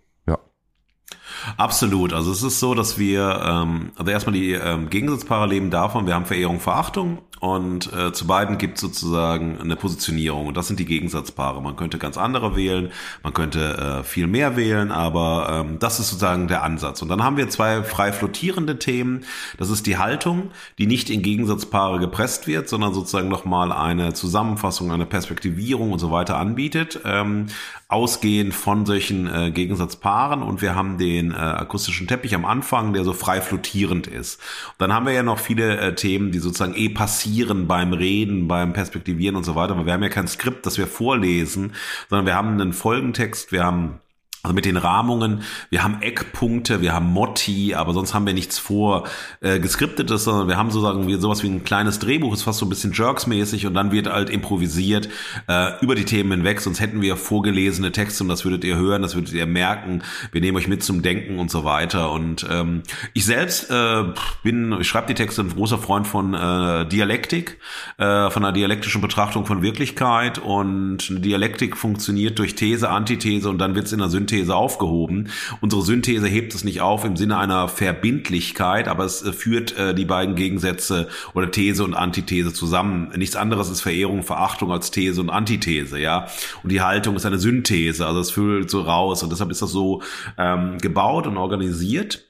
Absolut. 1.56 2.12
Also 2.12 2.32
es 2.32 2.42
ist 2.42 2.60
so, 2.60 2.74
dass 2.74 2.98
wir, 2.98 3.40
ähm, 3.44 3.92
also 3.96 4.10
erstmal 4.10 4.34
die 4.34 4.52
ähm, 4.52 4.90
Gegensatzpaare 4.90 5.46
leben 5.46 5.70
davon, 5.70 6.06
wir 6.06 6.14
haben 6.14 6.26
Verehrung, 6.26 6.60
Verachtung 6.60 7.18
und 7.42 7.92
äh, 7.92 8.12
zu 8.12 8.28
beiden 8.28 8.56
gibt 8.56 8.78
sozusagen 8.78 9.60
eine 9.60 9.74
Positionierung 9.74 10.46
und 10.46 10.56
das 10.56 10.68
sind 10.68 10.78
die 10.78 10.84
Gegensatzpaare. 10.84 11.60
Man 11.60 11.74
könnte 11.74 11.98
ganz 11.98 12.16
andere 12.16 12.54
wählen, 12.54 12.92
man 13.24 13.32
könnte 13.32 14.00
äh, 14.00 14.04
viel 14.04 14.28
mehr 14.28 14.56
wählen, 14.56 14.92
aber 14.92 15.64
ähm, 15.66 15.80
das 15.80 15.98
ist 15.98 16.10
sozusagen 16.10 16.46
der 16.46 16.62
Ansatz. 16.62 17.02
Und 17.02 17.08
dann 17.08 17.24
haben 17.24 17.36
wir 17.36 17.48
zwei 17.48 17.82
frei 17.82 18.12
flottierende 18.12 18.78
Themen. 18.78 19.24
Das 19.58 19.70
ist 19.70 19.88
die 19.88 19.98
Haltung, 19.98 20.52
die 20.78 20.86
nicht 20.86 21.10
in 21.10 21.22
Gegensatzpaare 21.22 21.98
gepresst 21.98 22.46
wird, 22.46 22.68
sondern 22.68 22.94
sozusagen 22.94 23.28
nochmal 23.28 23.72
eine 23.72 24.12
Zusammenfassung, 24.12 24.92
eine 24.92 25.04
Perspektivierung 25.04 25.90
und 25.90 25.98
so 25.98 26.12
weiter 26.12 26.36
anbietet, 26.36 27.00
ähm, 27.04 27.46
ausgehend 27.88 28.54
von 28.54 28.86
solchen 28.86 29.26
äh, 29.26 29.50
Gegensatzpaaren. 29.50 30.44
Und 30.44 30.62
wir 30.62 30.76
haben 30.76 30.96
den 30.96 31.32
äh, 31.32 31.34
akustischen 31.34 32.06
Teppich 32.06 32.36
am 32.36 32.44
Anfang, 32.44 32.92
der 32.92 33.02
so 33.02 33.12
frei 33.12 33.40
flottierend 33.40 34.06
ist. 34.06 34.36
Und 34.68 34.74
dann 34.78 34.92
haben 34.92 35.06
wir 35.06 35.12
ja 35.12 35.24
noch 35.24 35.40
viele 35.40 35.76
äh, 35.78 35.94
Themen, 35.96 36.30
die 36.30 36.38
sozusagen 36.38 36.76
eh 36.76 36.88
passieren 36.88 37.31
Reflektieren, 37.32 37.66
beim 37.66 37.92
Reden, 37.94 38.46
beim 38.46 38.72
Perspektivieren 38.74 39.36
und 39.36 39.44
so 39.44 39.54
weiter. 39.54 39.72
Aber 39.72 39.86
wir 39.86 39.92
haben 39.94 40.02
ja 40.02 40.10
kein 40.10 40.28
Skript, 40.28 40.66
das 40.66 40.76
wir 40.76 40.86
vorlesen, 40.86 41.72
sondern 42.10 42.26
wir 42.26 42.34
haben 42.34 42.60
einen 42.60 42.72
Folgentext, 42.74 43.52
wir 43.52 43.64
haben 43.64 44.00
also 44.44 44.56
mit 44.56 44.64
den 44.64 44.76
Rahmungen, 44.76 45.42
wir 45.70 45.84
haben 45.84 46.02
Eckpunkte, 46.02 46.80
wir 46.80 46.92
haben 46.92 47.06
Motti, 47.06 47.76
aber 47.76 47.92
sonst 47.92 48.12
haben 48.12 48.26
wir 48.26 48.34
nichts 48.34 48.58
vor 48.58 49.06
äh, 49.40 49.60
geskriptetes, 49.60 50.24
sondern 50.24 50.48
wir 50.48 50.56
haben 50.56 50.72
sozusagen 50.72 51.06
wie, 51.06 51.14
sowas 51.14 51.44
wie 51.44 51.48
ein 51.48 51.62
kleines 51.62 52.00
Drehbuch, 52.00 52.34
ist 52.34 52.42
fast 52.42 52.58
so 52.58 52.66
ein 52.66 52.68
bisschen 52.68 52.92
Jerks-mäßig 52.92 53.68
und 53.68 53.74
dann 53.74 53.92
wird 53.92 54.08
halt 54.08 54.30
improvisiert 54.30 55.08
äh, 55.46 55.80
über 55.80 55.94
die 55.94 56.04
Themen 56.04 56.32
hinweg, 56.32 56.60
sonst 56.60 56.80
hätten 56.80 57.00
wir 57.00 57.14
vorgelesene 57.14 57.92
Texte 57.92 58.24
und 58.24 58.30
das 58.30 58.44
würdet 58.44 58.64
ihr 58.64 58.74
hören, 58.74 59.02
das 59.02 59.14
würdet 59.14 59.32
ihr 59.32 59.46
merken, 59.46 60.02
wir 60.32 60.40
nehmen 60.40 60.56
euch 60.56 60.66
mit 60.66 60.82
zum 60.82 61.02
Denken 61.02 61.38
und 61.38 61.48
so 61.48 61.62
weiter. 61.62 62.10
Und 62.10 62.44
ähm, 62.50 62.82
ich 63.14 63.24
selbst 63.24 63.70
äh, 63.70 64.02
bin, 64.42 64.76
ich 64.80 64.88
schreibe 64.88 65.06
die 65.06 65.14
Texte, 65.14 65.42
ein 65.42 65.50
großer 65.50 65.78
Freund 65.78 66.08
von 66.08 66.34
äh, 66.34 66.84
Dialektik, 66.88 67.60
äh, 67.96 68.28
von 68.28 68.44
einer 68.44 68.52
dialektischen 68.52 69.00
Betrachtung 69.00 69.46
von 69.46 69.62
Wirklichkeit. 69.62 70.40
Und 70.40 71.24
Dialektik 71.24 71.76
funktioniert 71.76 72.40
durch 72.40 72.56
These, 72.56 72.90
Antithese 72.90 73.48
und 73.48 73.58
dann 73.58 73.76
wird 73.76 73.86
es 73.86 73.92
in 73.92 74.00
der 74.00 74.08
Synthese 74.08 74.31
Synthese 74.32 74.56
aufgehoben. 74.56 75.28
Unsere 75.60 75.82
Synthese 75.82 76.26
hebt 76.26 76.54
es 76.54 76.64
nicht 76.64 76.80
auf 76.80 77.04
im 77.04 77.16
Sinne 77.16 77.36
einer 77.36 77.68
Verbindlichkeit, 77.68 78.88
aber 78.88 79.04
es 79.04 79.22
äh, 79.22 79.32
führt 79.32 79.76
äh, 79.76 79.94
die 79.94 80.06
beiden 80.06 80.36
Gegensätze 80.36 81.08
oder 81.34 81.50
These 81.50 81.84
und 81.84 81.92
Antithese 81.92 82.54
zusammen. 82.54 83.12
Nichts 83.14 83.36
anderes 83.36 83.68
ist 83.68 83.82
Verehrung, 83.82 84.22
Verachtung 84.22 84.72
als 84.72 84.90
These 84.90 85.20
und 85.20 85.28
Antithese, 85.28 85.98
ja. 85.98 86.28
Und 86.62 86.72
die 86.72 86.80
Haltung 86.80 87.14
ist 87.16 87.26
eine 87.26 87.38
Synthese, 87.38 88.06
also 88.06 88.20
es 88.20 88.30
füllt 88.30 88.70
so 88.70 88.80
raus 88.80 89.22
und 89.22 89.30
deshalb 89.30 89.50
ist 89.50 89.60
das 89.60 89.70
so 89.70 90.02
ähm, 90.38 90.78
gebaut 90.78 91.26
und 91.26 91.36
organisiert. 91.36 92.24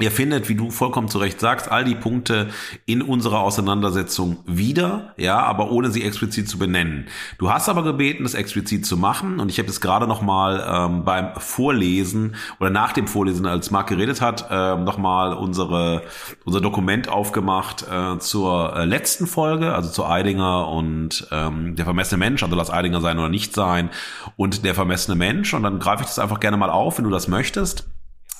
Ihr 0.00 0.10
findet, 0.10 0.48
wie 0.48 0.54
du 0.54 0.70
vollkommen 0.70 1.08
zu 1.08 1.18
Recht 1.18 1.40
sagst, 1.40 1.70
all 1.70 1.84
die 1.84 1.94
Punkte 1.94 2.48
in 2.86 3.02
unserer 3.02 3.40
Auseinandersetzung 3.40 4.38
wieder, 4.46 5.12
ja, 5.18 5.38
aber 5.38 5.70
ohne 5.70 5.90
sie 5.90 6.02
explizit 6.02 6.48
zu 6.48 6.58
benennen. 6.58 7.06
Du 7.36 7.52
hast 7.52 7.68
aber 7.68 7.82
gebeten, 7.82 8.22
das 8.22 8.32
explizit 8.32 8.86
zu 8.86 8.96
machen 8.96 9.40
und 9.40 9.50
ich 9.50 9.58
habe 9.58 9.68
es 9.68 9.82
gerade 9.82 10.06
noch 10.06 10.22
mal 10.22 10.64
ähm, 10.66 11.04
beim 11.04 11.34
Vorlesen 11.36 12.34
oder 12.58 12.70
nach 12.70 12.92
dem 12.92 13.06
Vorlesen, 13.06 13.44
als 13.44 13.70
Marc 13.70 13.88
geredet 13.88 14.22
hat, 14.22 14.46
ähm, 14.50 14.84
noch 14.84 14.96
mal 14.96 15.34
unsere 15.34 16.02
unser 16.44 16.62
Dokument 16.62 17.08
aufgemacht 17.08 17.84
äh, 17.90 18.18
zur 18.18 18.74
äh, 18.74 18.84
letzten 18.86 19.26
Folge, 19.26 19.74
also 19.74 19.90
zu 19.90 20.06
Eidinger 20.06 20.68
und 20.68 21.28
ähm, 21.30 21.76
der 21.76 21.84
vermessene 21.84 22.18
Mensch, 22.18 22.42
also 22.42 22.56
lass 22.56 22.70
Eidinger 22.70 23.02
sein 23.02 23.18
oder 23.18 23.28
nicht 23.28 23.54
sein 23.54 23.90
und 24.36 24.64
der 24.64 24.74
vermessene 24.74 25.16
Mensch 25.16 25.52
und 25.52 25.62
dann 25.62 25.78
greife 25.78 26.02
ich 26.02 26.08
das 26.08 26.18
einfach 26.18 26.40
gerne 26.40 26.56
mal 26.56 26.70
auf, 26.70 26.96
wenn 26.96 27.04
du 27.04 27.10
das 27.10 27.28
möchtest. 27.28 27.86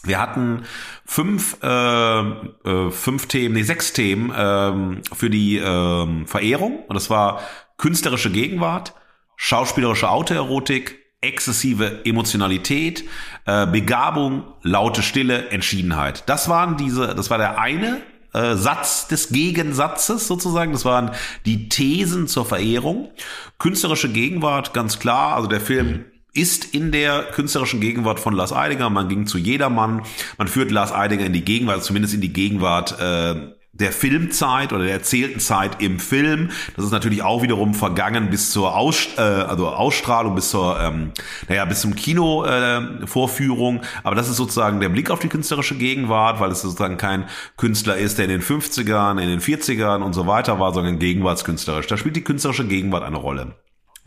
Wir 0.02 0.18
hatten 0.18 0.64
fünf, 1.04 1.58
äh, 1.62 2.20
äh, 2.20 2.90
fünf 2.90 3.26
Themen, 3.26 3.54
nee, 3.54 3.62
sechs 3.62 3.92
Themen 3.92 4.32
ähm, 4.34 5.02
für 5.12 5.28
die 5.28 5.58
ähm, 5.58 6.26
Verehrung. 6.26 6.84
Und 6.86 6.94
das 6.94 7.10
war 7.10 7.40
künstlerische 7.76 8.30
Gegenwart, 8.30 8.94
schauspielerische 9.36 10.08
Autoerotik, 10.08 10.98
exzessive 11.20 12.04
Emotionalität, 12.04 13.04
äh, 13.44 13.66
Begabung, 13.66 14.44
laute 14.62 15.02
Stille, 15.02 15.48
Entschiedenheit. 15.50 16.24
Das 16.28 16.48
waren 16.48 16.76
diese, 16.78 17.14
das 17.14 17.28
war 17.28 17.36
der 17.36 17.58
eine 17.58 18.00
äh, 18.32 18.54
Satz 18.54 19.08
des 19.08 19.28
Gegensatzes 19.28 20.26
sozusagen. 20.26 20.72
Das 20.72 20.84
waren 20.84 21.10
die 21.44 21.68
Thesen 21.68 22.26
zur 22.26 22.46
Verehrung. 22.46 23.10
Künstlerische 23.58 24.10
Gegenwart, 24.10 24.72
ganz 24.72 24.98
klar. 24.98 25.36
Also 25.36 25.48
der 25.48 25.60
Film 25.60 26.06
ist 26.32 26.74
in 26.74 26.92
der 26.92 27.22
künstlerischen 27.22 27.80
Gegenwart 27.80 28.20
von 28.20 28.34
Lars 28.34 28.52
Eidinger. 28.52 28.90
Man 28.90 29.08
ging 29.08 29.26
zu 29.26 29.38
jedermann. 29.38 30.02
Man 30.38 30.48
führt 30.48 30.70
Lars 30.70 30.92
Eidinger 30.92 31.26
in 31.26 31.32
die 31.32 31.44
Gegenwart, 31.44 31.84
zumindest 31.84 32.14
in 32.14 32.20
die 32.20 32.32
Gegenwart 32.32 33.00
äh, 33.00 33.52
der 33.72 33.92
Filmzeit 33.92 34.72
oder 34.72 34.84
der 34.84 34.94
erzählten 34.94 35.40
Zeit 35.40 35.80
im 35.80 36.00
Film. 36.00 36.50
Das 36.76 36.84
ist 36.84 36.90
natürlich 36.90 37.22
auch 37.22 37.42
wiederum 37.42 37.74
vergangen 37.74 38.30
bis 38.30 38.50
zur 38.50 38.76
Aus, 38.76 39.08
äh, 39.16 39.20
also 39.20 39.68
Ausstrahlung, 39.68 40.34
bis 40.34 40.50
zur, 40.50 40.78
ähm, 40.80 41.12
naja, 41.48 41.64
bis 41.64 41.80
zum 41.80 41.94
Kino-Vorführung. 41.94 43.76
Äh, 43.78 43.86
Aber 44.02 44.16
das 44.16 44.28
ist 44.28 44.36
sozusagen 44.36 44.80
der 44.80 44.88
Blick 44.88 45.10
auf 45.10 45.20
die 45.20 45.28
künstlerische 45.28 45.76
Gegenwart, 45.76 46.40
weil 46.40 46.50
es 46.50 46.62
sozusagen 46.62 46.96
kein 46.96 47.24
Künstler 47.56 47.96
ist, 47.96 48.18
der 48.18 48.26
in 48.26 48.30
den 48.30 48.42
50ern, 48.42 49.20
in 49.20 49.28
den 49.28 49.40
40ern 49.40 50.02
und 50.02 50.12
so 50.12 50.26
weiter 50.26 50.58
war, 50.58 50.74
sondern 50.74 50.98
gegenwartskünstlerisch. 50.98 51.86
Da 51.86 51.96
spielt 51.96 52.16
die 52.16 52.24
künstlerische 52.24 52.66
Gegenwart 52.66 53.04
eine 53.04 53.16
Rolle. 53.16 53.54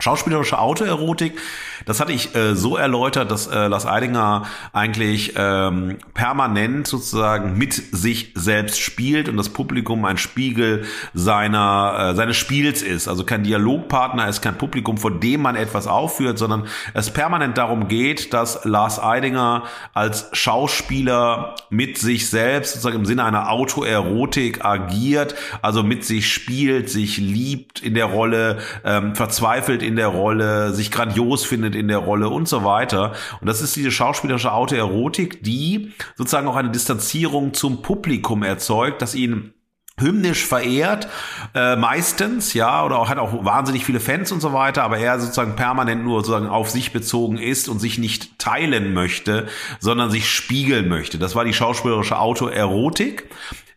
Schauspielerische 0.04 0.58
Autoerotik, 0.58 1.40
das 1.86 1.98
hatte 1.98 2.12
ich 2.12 2.34
äh, 2.34 2.54
so 2.54 2.76
erläutert, 2.76 3.30
dass 3.30 3.46
äh, 3.46 3.68
Lars 3.68 3.86
Eidinger 3.86 4.42
eigentlich 4.74 5.32
ähm, 5.34 5.96
permanent 6.12 6.86
sozusagen 6.86 7.56
mit 7.56 7.72
sich 7.72 8.32
selbst 8.34 8.80
spielt 8.80 9.30
und 9.30 9.38
das 9.38 9.48
Publikum 9.48 10.04
ein 10.04 10.18
Spiegel 10.18 10.84
seiner 11.14 12.10
äh, 12.10 12.14
seines 12.14 12.36
Spiels 12.36 12.82
ist. 12.82 13.08
Also 13.08 13.24
kein 13.24 13.44
Dialogpartner, 13.44 14.28
ist 14.28 14.42
kein 14.42 14.58
Publikum, 14.58 14.98
vor 14.98 15.10
dem 15.10 15.40
man 15.40 15.56
etwas 15.56 15.86
aufführt, 15.86 16.38
sondern 16.38 16.66
es 16.92 17.10
permanent 17.10 17.56
darum 17.56 17.88
geht, 17.88 18.34
dass 18.34 18.64
Lars 18.66 19.02
Eidinger 19.02 19.64
als 19.94 20.28
Schauspieler 20.32 21.54
mit 21.70 21.96
sich 21.96 22.28
selbst 22.28 22.74
sozusagen 22.74 22.96
im 22.96 23.06
Sinne 23.06 23.24
einer 23.24 23.50
Autoerotik 23.50 24.66
agiert, 24.66 25.34
also 25.62 25.82
mit 25.82 26.04
sich 26.04 26.30
spielt, 26.30 26.90
sich 26.90 27.16
liebt 27.16 27.80
in 27.80 27.94
der 27.94 28.06
Rolle, 28.06 28.58
ähm, 28.84 29.14
verzweifelt 29.14 29.82
in 29.82 29.93
der 29.96 30.08
Rolle, 30.08 30.72
sich 30.72 30.90
grandios 30.90 31.44
findet 31.44 31.74
in 31.74 31.88
der 31.88 31.98
Rolle 31.98 32.28
und 32.28 32.48
so 32.48 32.64
weiter. 32.64 33.12
Und 33.40 33.48
das 33.48 33.62
ist 33.62 33.76
diese 33.76 33.90
schauspielerische 33.90 34.52
Autoerotik, 34.52 35.42
die 35.42 35.92
sozusagen 36.16 36.48
auch 36.48 36.56
eine 36.56 36.70
Distanzierung 36.70 37.54
zum 37.54 37.82
Publikum 37.82 38.42
erzeugt, 38.42 39.02
dass 39.02 39.14
ihn 39.14 39.54
hymnisch 39.98 40.44
verehrt, 40.44 41.06
äh, 41.54 41.76
meistens, 41.76 42.52
ja, 42.52 42.84
oder 42.84 42.98
auch 42.98 43.08
hat 43.08 43.18
auch 43.18 43.44
wahnsinnig 43.44 43.84
viele 43.84 44.00
Fans 44.00 44.32
und 44.32 44.40
so 44.40 44.52
weiter, 44.52 44.82
aber 44.82 44.98
er 44.98 45.20
sozusagen 45.20 45.54
permanent 45.54 46.02
nur 46.02 46.20
sozusagen 46.20 46.48
auf 46.48 46.68
sich 46.70 46.92
bezogen 46.92 47.38
ist 47.38 47.68
und 47.68 47.78
sich 47.78 47.98
nicht 47.98 48.38
teilen 48.40 48.92
möchte, 48.92 49.46
sondern 49.78 50.10
sich 50.10 50.28
spiegeln 50.28 50.88
möchte. 50.88 51.18
Das 51.18 51.36
war 51.36 51.44
die 51.44 51.52
schauspielerische 51.52 52.18
Autoerotik. 52.18 53.28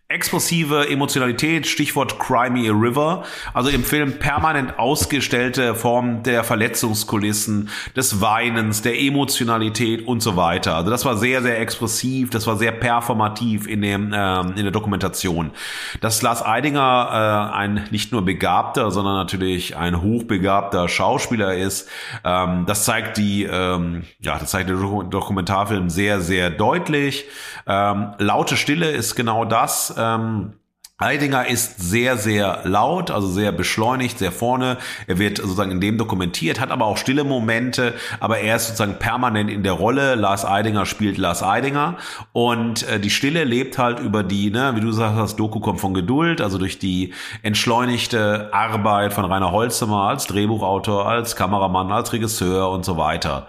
Explosive 0.10 0.90
Emotionalität, 0.90 1.68
Stichwort 1.68 2.18
Cry 2.18 2.50
Me 2.50 2.70
a 2.70 2.72
River, 2.72 3.26
also 3.54 3.70
im 3.70 3.84
Film 3.84 4.20
permanent 4.20 4.80
ausgestellte 4.80 5.76
Form 5.76 6.24
der 6.24 6.46
Verletzungskulissen, 6.46 7.68
des 7.94 8.22
Weinens, 8.22 8.82
der 8.82 8.98
Emotionalität 8.98 10.08
und 10.08 10.22
so 10.22 10.38
weiter. 10.38 10.76
Also 10.76 10.92
das 10.92 11.04
war 11.04 11.18
sehr, 11.18 11.42
sehr 11.42 11.60
expressiv, 11.60 12.30
das 12.30 12.48
war 12.48 12.56
sehr 12.56 12.72
performativ 12.72 13.68
in, 13.68 13.82
dem, 13.82 14.14
ähm, 14.16 14.54
in 14.56 14.64
der 14.64 14.72
Dokumentation. 14.72 15.52
Dass 16.00 16.22
Lars 16.22 16.42
Eidinger 16.42 17.52
äh, 17.52 17.58
ein 17.58 17.84
nicht 17.92 18.14
nur 18.14 18.24
begabter, 18.24 18.92
sondern 18.92 19.16
natürlich 19.16 19.76
ein 19.76 20.02
hochbegabter 20.02 20.88
Schauspieler 20.88 21.54
ist, 21.54 21.90
ähm, 22.24 22.64
das 22.66 22.86
zeigt 22.86 23.18
die, 23.18 23.44
ähm, 23.44 24.04
ja, 24.22 24.40
das 24.40 24.52
zeigt 24.52 24.70
der 24.70 24.78
Dokumentarfilm 24.78 25.90
sehr, 25.90 26.22
sehr 26.22 26.50
deutlich. 26.50 27.26
Ähm, 27.68 28.14
laute 28.20 28.56
Stille 28.56 28.90
ist 28.92 29.16
genau 29.16 29.44
das 29.44 29.97
ähm, 29.98 30.53
Eidinger 30.99 31.48
ist 31.48 31.80
sehr, 31.80 32.18
sehr 32.18 32.61
laut, 32.64 33.11
also 33.11 33.28
sehr 33.28 33.52
beschleunigt, 33.52 34.18
sehr 34.18 34.32
vorne. 34.32 34.78
Er 35.06 35.19
wird 35.19 35.38
sozusagen 35.38 35.69
in 35.69 35.80
dem 35.80 35.99
dokumentiert, 35.99 36.60
hat 36.60 36.72
aber 36.72 36.86
auch 36.86 36.98
stille 36.98 37.24
Momente, 37.24 37.94
aber 38.19 38.40
er 38.40 38.56
ist 38.56 38.65
sozusagen 38.65 38.98
permanent 38.98 39.52
in 39.52 39.61
der 39.61 39.74
Rolle. 39.74 40.15
Lars 40.15 40.44
Eidinger 40.44 40.88
spielt 40.88 41.19
Lars 41.19 41.44
Eidinger 41.44 41.98
und 42.34 42.82
äh, 42.90 42.99
die 42.99 43.11
Stille 43.11 43.44
lebt 43.44 43.78
halt 43.78 43.99
über 43.99 44.24
die, 44.24 44.49
ne, 44.49 44.72
wie 44.74 44.82
du 44.82 44.91
sagst, 44.91 45.19
das 45.19 45.36
Doku 45.36 45.60
kommt 45.60 45.80
von 45.80 45.94
Geduld, 45.94 46.41
also 46.41 46.57
durch 46.57 46.80
die 46.80 47.14
entschleunigte 47.44 48.52
Arbeit 48.52 49.14
von 49.14 49.26
Rainer 49.26 49.52
Holzimmer 49.52 50.07
als 50.07 50.26
Drehbuchautor, 50.26 51.07
als 51.07 51.36
Kameramann, 51.36 51.91
als 51.91 52.11
Regisseur 52.11 52.72
und 52.72 52.86
so 52.86 52.98
weiter. 52.98 53.45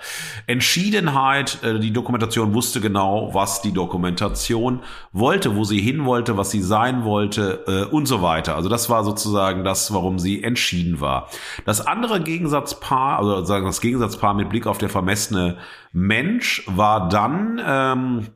Entschiedenheit, 0.46 1.62
äh, 1.62 1.78
die 1.78 1.94
Dokumentation 1.94 2.52
wusste 2.52 2.82
genau, 2.82 3.32
was 3.32 3.62
die 3.62 3.72
Dokumentation 3.72 4.80
wollte, 5.14 5.56
wo 5.56 5.64
sie 5.64 5.80
hin 5.80 6.04
wollte, 6.04 6.36
was 6.36 6.50
sie 6.50 6.60
sein 6.60 7.04
wollte 7.06 7.37
wollte 7.38 7.64
äh, 7.66 7.94
und 7.94 8.06
so 8.06 8.22
weiter. 8.22 8.56
Also 8.56 8.68
das 8.68 8.90
war 8.90 9.04
sozusagen 9.04 9.64
das, 9.64 9.92
warum 9.92 10.18
sie 10.18 10.42
entschieden 10.42 11.00
war. 11.00 11.28
Das 11.64 11.86
andere 11.86 12.20
Gegensatzpaar, 12.20 13.18
also 13.18 13.44
sagen 13.44 13.66
das 13.66 13.80
Gegensatzpaar 13.80 14.34
mit 14.34 14.48
Blick 14.48 14.66
auf 14.66 14.78
der 14.78 14.88
vermessene 14.88 15.56
Mensch 15.92 16.64
war 16.66 17.08
dann 17.08 17.60
ähm, 17.64 18.26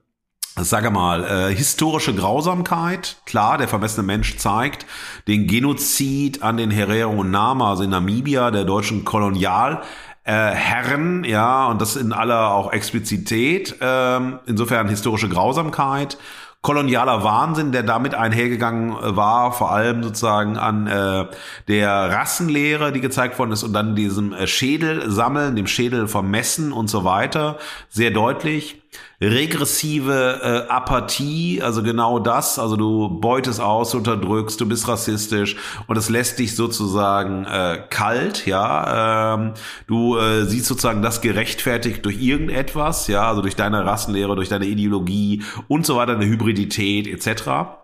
sage 0.57 0.91
mal, 0.91 1.25
äh, 1.25 1.55
historische 1.55 2.15
Grausamkeit. 2.15 3.17
Klar, 3.25 3.57
der 3.57 3.69
vermessene 3.69 4.07
Mensch 4.07 4.37
zeigt 4.37 4.85
den 5.27 5.47
Genozid 5.47 6.43
an 6.43 6.59
den 6.59 6.71
Herero 6.71 7.13
und 7.13 7.31
Nama, 7.31 7.71
also 7.71 7.85
in 7.85 7.91
Namibia, 7.91 8.51
der 8.51 8.65
deutschen 8.65 9.05
Kolonial. 9.05 9.83
Herren, 10.25 11.25
ja, 11.25 11.67
und 11.67 11.81
das 11.81 11.97
in 11.97 12.13
aller 12.13 12.55
auch 12.55 12.73
Explizität, 12.73 13.75
ähm, 13.81 14.39
insofern 14.47 14.87
historische 14.87 15.29
Grausamkeit 15.29 16.17
kolonialer 16.63 17.25
Wahnsinn, 17.25 17.73
der 17.73 17.83
damit 17.83 18.15
einhergegangen 18.15 18.93
äh, 18.93 19.17
war, 19.17 19.53
vor 19.53 19.73
allem 19.73 20.03
sozusagen 20.03 20.57
an 20.57 20.87
äh, 20.87 21.27
der 21.69 21.91
Rassenlehre, 21.91 22.93
die 22.93 23.01
gezeigt 23.01 23.39
worden 23.39 23.53
ist, 23.53 23.65
und 23.65 23.73
dann 23.73 23.97
diesem 23.97 24.33
äh, 24.33 24.47
Schädel 24.47 25.11
sammeln, 25.11 25.57
dem 25.57 25.67
Schädel 25.67 26.09
vermessen 26.09 26.73
und 26.73 26.89
so 26.89 27.05
weiter, 27.05 27.59
sehr 27.89 28.13
deutlich 28.13 28.82
regressive 29.21 30.41
äh, 30.43 30.71
Apathie, 30.71 31.63
also 31.63 31.83
genau 31.83 32.19
das, 32.19 32.59
also 32.59 32.77
du 32.77 33.09
beutest 33.21 33.61
aus, 33.61 33.95
unterdrückst, 33.95 34.61
du 34.61 34.67
bist 34.67 34.89
rassistisch 34.89 35.57
und 35.87 35.97
es 35.97 36.09
lässt 36.09 36.39
dich 36.39 36.57
sozusagen 36.57 37.45
äh, 37.45 37.83
kalt, 37.89 38.47
ja, 38.47 39.35
ähm, 39.35 39.53
du 39.87 40.17
äh, 40.17 40.45
siehst 40.45 40.67
sozusagen 40.67 41.03
das 41.03 41.21
gerechtfertigt 41.21 42.05
durch 42.05 42.21
irgendetwas, 42.21 43.07
ja, 43.07 43.29
also 43.29 43.43
durch 43.43 43.57
deine 43.57 43.85
Rassenlehre, 43.85 44.35
durch 44.35 44.49
deine 44.49 44.67
Ideologie 44.67 45.43
und 45.69 45.87
so 45.87 45.97
weiter, 45.97 46.13
eine 46.13 46.27
Hybridität 46.27 47.07
etc. 47.07 47.82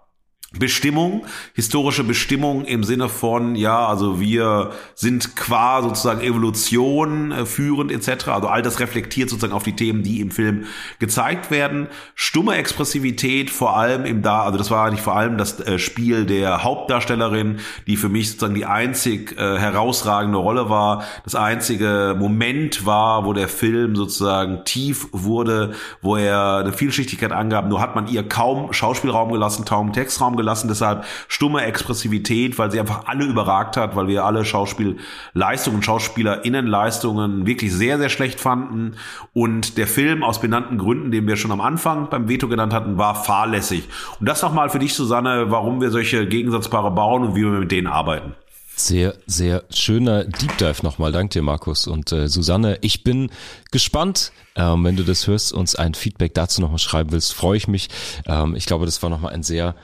Bestimmung, 0.57 1.27
historische 1.53 2.05
Bestimmung 2.05 2.65
im 2.65 2.83
Sinne 2.83 3.11
von, 3.11 3.55
ja, 3.55 3.87
also 3.87 4.19
wir 4.19 4.71
sind 4.95 5.37
qua 5.37 5.83
sozusagen 5.83 6.23
Evolution 6.23 7.33
äh, 7.33 7.45
führend 7.45 7.93
etc. 7.93 8.29
Also 8.29 8.49
all 8.49 8.63
das 8.63 8.81
reflektiert 8.81 9.29
sozusagen 9.29 9.53
auf 9.53 9.65
die 9.65 9.77
Themen, 9.77 10.03
die 10.03 10.23
im 10.23 10.31
Film 10.31 10.65
gezeigt 11.01 11.51
werden. 11.51 11.89
Stumme 12.15 12.55
Expressivität 12.55 13.51
vor 13.51 13.77
allem 13.77 14.07
im 14.07 14.23
da, 14.23 14.41
also 14.45 14.57
das 14.57 14.71
war 14.71 14.87
eigentlich 14.87 15.03
vor 15.03 15.17
allem 15.17 15.37
das 15.37 15.61
äh, 15.61 15.79
Spiel 15.79 16.25
der 16.25 16.65
Hauptdarstellerin, 16.65 17.59
die 17.87 17.99
für 17.99 18.09
mich 18.09 18.31
sozusagen 18.31 18.55
die 18.55 18.65
einzig 18.65 19.39
äh, 19.39 19.59
herausragende 19.59 20.39
Rolle 20.39 20.71
war. 20.71 21.05
Das 21.25 21.35
einzige 21.35 22.17
Moment 22.19 22.87
war, 22.87 23.27
wo 23.27 23.35
der 23.35 23.49
Film 23.49 23.97
sozusagen 23.97 24.65
tief 24.65 25.09
wurde, 25.13 25.75
wo 26.01 26.17
er 26.17 26.57
eine 26.57 26.73
Vielschichtigkeit 26.73 27.33
angab. 27.33 27.69
Nur 27.69 27.83
hat 27.83 27.95
man 27.95 28.09
ihr 28.09 28.27
kaum 28.27 28.73
Schauspielraum 28.73 29.31
gelassen, 29.31 29.67
kaum 29.67 29.93
Textraum 29.93 30.38
gelassen, 30.39 30.69
deshalb 30.69 31.05
stumme 31.29 31.65
Expressivität, 31.65 32.59
weil 32.59 32.71
sie 32.71 32.81
einfach 32.81 33.03
alle 33.07 33.27
überragt 33.27 33.77
hat, 33.77 33.95
weil 33.95 34.09
wir 34.09 34.25
alle 34.25 34.47
Schauspielleistungen, 34.47 35.83
Schauspielerinnenleistungen 35.83 37.47
wirklich 37.47 37.75
sehr, 37.75 37.99
sehr 37.99 38.09
schlecht 38.09 38.41
fanden. 38.41 38.95
Und 39.35 39.77
der 39.77 39.87
Film 39.87 40.23
aus 40.23 40.41
benannten 40.41 40.79
Gründen, 40.79 41.11
den 41.11 41.27
wir 41.27 41.37
schon 41.37 41.53
am 41.53 41.61
Anfang 41.61 42.09
beim 42.09 42.29
Veto 42.29 42.49
genannt 42.49 42.73
hatten, 42.73 42.97
war 42.97 43.15
fahrlässig. 43.15 43.89
Und 44.19 44.27
das 44.27 44.41
nochmal 44.41 44.71
für 44.71 44.79
dich, 44.79 44.95
Susanne, 44.95 45.51
warum 45.51 45.83
wir 45.83 45.91
solche 45.91 46.27
Gegensatzpaare 46.27 46.91
bauen 46.91 47.25
und 47.25 47.37
wie 47.37 47.43
wir 47.43 47.51
mit 47.51 47.71
denen 47.71 47.89
arbeiten. 47.89 48.35
Sehr, 48.79 49.17
sehr 49.27 49.65
schöner 49.71 50.25
Deep 50.25 50.57
Dive 50.59 50.85
nochmal. 50.85 51.11
Dank 51.11 51.33
dir, 51.33 51.43
Markus. 51.43 51.89
Und 51.89 52.13
äh, 52.13 52.29
Susanne, 52.29 52.79
ich 52.81 53.03
bin 53.03 53.31
gespannt, 53.73 54.31
ähm, 54.55 54.85
wenn 54.85 54.95
du 54.95 55.03
das 55.03 55.27
hörst, 55.27 55.53
uns 55.53 55.75
ein 55.75 55.95
Feedback 55.95 56.33
dazu 56.33 56.61
nochmal 56.61 56.79
schreiben 56.79 57.11
willst, 57.11 57.35
freue 57.35 57.57
ich 57.57 57.67
mich. 57.67 57.89
Ähm, 58.25 58.55
ich 58.55 58.67
glaube, 58.67 58.87
das 58.87 59.03
war 59.03 59.11
nochmal 59.11 59.35
ein 59.35 59.43
sehr, 59.43 59.75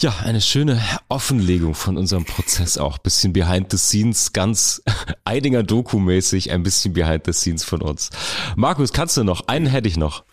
ja, 0.00 0.14
eine 0.24 0.40
schöne 0.40 0.80
Offenlegung 1.10 1.74
von 1.74 1.98
unserem 1.98 2.24
Prozess 2.24 2.78
auch. 2.78 2.96
Bisschen 2.96 3.34
behind 3.34 3.70
the 3.70 3.76
scenes, 3.78 4.32
ganz 4.32 4.82
Eidinger 5.24 5.62
Doku-mäßig, 5.62 6.50
ein 6.50 6.62
bisschen 6.62 6.94
behind 6.94 7.26
the 7.26 7.34
scenes 7.34 7.62
von 7.62 7.82
uns. 7.82 8.08
Markus, 8.56 8.94
kannst 8.94 9.18
du 9.18 9.22
noch? 9.22 9.48
Einen 9.48 9.66
hätte 9.66 9.86
ich 9.86 9.98
noch. 9.98 10.24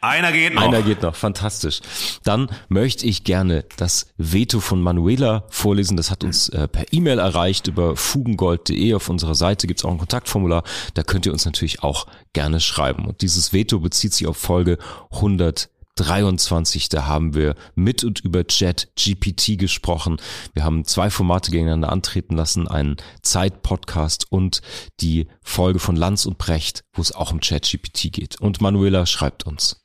Einer 0.00 0.30
geht 0.30 0.54
noch. 0.54 0.62
Einer 0.62 0.82
geht 0.82 1.02
noch, 1.02 1.16
fantastisch. 1.16 1.80
Dann 2.22 2.48
möchte 2.68 3.04
ich 3.04 3.24
gerne 3.24 3.64
das 3.76 4.12
Veto 4.16 4.60
von 4.60 4.80
Manuela 4.80 5.44
vorlesen. 5.50 5.96
Das 5.96 6.10
hat 6.12 6.22
uns 6.22 6.48
äh, 6.50 6.68
per 6.68 6.92
E-Mail 6.92 7.18
erreicht 7.18 7.66
über 7.66 7.96
fugengold.de. 7.96 8.94
Auf 8.94 9.08
unserer 9.08 9.34
Seite 9.34 9.66
gibt 9.66 9.80
es 9.80 9.84
auch 9.84 9.90
ein 9.90 9.98
Kontaktformular. 9.98 10.62
Da 10.94 11.02
könnt 11.02 11.26
ihr 11.26 11.32
uns 11.32 11.44
natürlich 11.44 11.82
auch 11.82 12.06
gerne 12.32 12.60
schreiben. 12.60 13.06
Und 13.06 13.22
dieses 13.22 13.52
Veto 13.52 13.80
bezieht 13.80 14.14
sich 14.14 14.28
auf 14.28 14.36
Folge 14.36 14.78
100 15.10 15.68
23. 15.96 16.88
Da 16.88 17.06
haben 17.06 17.34
wir 17.34 17.54
mit 17.74 18.04
und 18.04 18.20
über 18.20 18.46
Chat 18.46 18.88
GPT 18.94 19.58
gesprochen. 19.58 20.18
Wir 20.54 20.64
haben 20.64 20.84
zwei 20.84 21.10
Formate 21.10 21.50
gegeneinander 21.50 21.90
antreten 21.90 22.36
lassen, 22.36 22.68
einen 22.68 22.96
Zeit-Podcast 23.22 24.30
und 24.30 24.62
die 25.00 25.26
Folge 25.42 25.80
von 25.80 25.96
Lanz 25.96 26.24
und 26.24 26.38
Brecht, 26.38 26.84
wo 26.92 27.02
es 27.02 27.12
auch 27.12 27.32
um 27.32 27.40
Chat 27.40 27.68
GPT 27.68 28.12
geht. 28.12 28.40
Und 28.40 28.60
Manuela 28.60 29.06
schreibt 29.06 29.44
uns. 29.44 29.82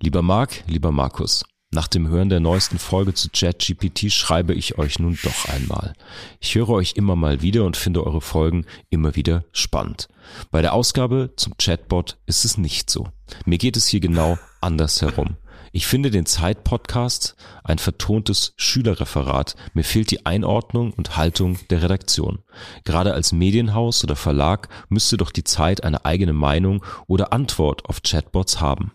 Lieber 0.00 0.22
Marc, 0.22 0.64
lieber 0.66 0.92
Markus, 0.92 1.44
nach 1.72 1.86
dem 1.86 2.08
Hören 2.08 2.30
der 2.30 2.40
neuesten 2.40 2.80
Folge 2.80 3.14
zu 3.14 3.28
ChatGPT 3.30 4.10
schreibe 4.10 4.54
ich 4.54 4.76
euch 4.76 4.98
nun 4.98 5.16
doch 5.22 5.48
einmal. 5.48 5.92
Ich 6.40 6.56
höre 6.56 6.70
euch 6.70 6.94
immer 6.96 7.14
mal 7.14 7.42
wieder 7.42 7.64
und 7.64 7.76
finde 7.76 8.04
eure 8.04 8.20
Folgen 8.20 8.66
immer 8.88 9.14
wieder 9.14 9.44
spannend. 9.52 10.08
Bei 10.50 10.62
der 10.62 10.72
Ausgabe 10.72 11.30
zum 11.36 11.56
Chatbot 11.58 12.18
ist 12.26 12.44
es 12.44 12.58
nicht 12.58 12.90
so. 12.90 13.06
Mir 13.44 13.58
geht 13.58 13.76
es 13.76 13.86
hier 13.86 14.00
genau 14.00 14.36
andersherum. 14.60 15.36
Ich 15.70 15.86
finde 15.86 16.10
den 16.10 16.26
Zeit-Podcast 16.26 17.36
ein 17.62 17.78
vertontes 17.78 18.54
Schülerreferat. 18.56 19.54
Mir 19.72 19.84
fehlt 19.84 20.10
die 20.10 20.26
Einordnung 20.26 20.92
und 20.92 21.16
Haltung 21.16 21.60
der 21.70 21.82
Redaktion. 21.82 22.40
Gerade 22.82 23.14
als 23.14 23.30
Medienhaus 23.30 24.02
oder 24.02 24.16
Verlag 24.16 24.68
müsste 24.88 25.16
doch 25.16 25.30
die 25.30 25.44
Zeit 25.44 25.84
eine 25.84 26.04
eigene 26.04 26.32
Meinung 26.32 26.84
oder 27.06 27.32
Antwort 27.32 27.84
auf 27.84 28.02
Chatbots 28.02 28.60
haben. 28.60 28.90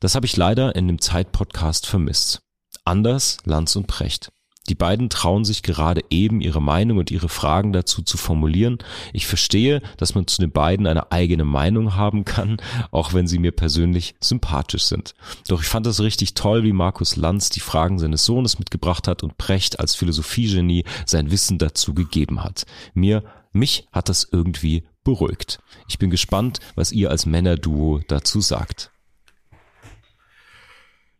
Das 0.00 0.14
habe 0.14 0.26
ich 0.26 0.36
leider 0.36 0.74
in 0.76 0.86
dem 0.86 1.00
Zeit-Podcast 1.00 1.86
vermisst. 1.86 2.40
Anders 2.84 3.38
Lanz 3.44 3.76
und 3.76 3.86
Precht. 3.86 4.30
Die 4.68 4.74
beiden 4.74 5.10
trauen 5.10 5.44
sich 5.44 5.62
gerade 5.62 6.02
eben 6.10 6.40
ihre 6.40 6.60
Meinung 6.60 6.98
und 6.98 7.10
ihre 7.10 7.28
Fragen 7.28 7.72
dazu 7.72 8.02
zu 8.02 8.16
formulieren. 8.16 8.78
Ich 9.12 9.26
verstehe, 9.26 9.80
dass 9.96 10.14
man 10.14 10.26
zu 10.26 10.40
den 10.40 10.50
beiden 10.50 10.86
eine 10.86 11.12
eigene 11.12 11.44
Meinung 11.44 11.94
haben 11.94 12.24
kann, 12.24 12.56
auch 12.90 13.12
wenn 13.12 13.28
sie 13.28 13.38
mir 13.38 13.52
persönlich 13.52 14.16
sympathisch 14.20 14.84
sind. 14.84 15.14
Doch 15.48 15.62
ich 15.62 15.68
fand 15.68 15.86
es 15.86 16.00
richtig 16.00 16.34
toll, 16.34 16.64
wie 16.64 16.72
Markus 16.72 17.16
Lanz 17.16 17.50
die 17.50 17.60
Fragen 17.60 17.98
seines 17.98 18.24
Sohnes 18.24 18.58
mitgebracht 18.58 19.06
hat 19.06 19.22
und 19.22 19.38
Precht 19.38 19.78
als 19.78 19.94
Philosophiegenie 19.94 20.84
sein 21.04 21.30
Wissen 21.30 21.58
dazu 21.58 21.94
gegeben 21.94 22.42
hat. 22.42 22.66
Mir, 22.92 23.22
mich 23.52 23.86
hat 23.92 24.08
das 24.08 24.26
irgendwie 24.30 24.84
beruhigt. 25.04 25.60
Ich 25.88 25.98
bin 25.98 26.10
gespannt, 26.10 26.58
was 26.74 26.90
ihr 26.90 27.10
als 27.10 27.24
Männerduo 27.24 28.00
dazu 28.08 28.40
sagt. 28.40 28.90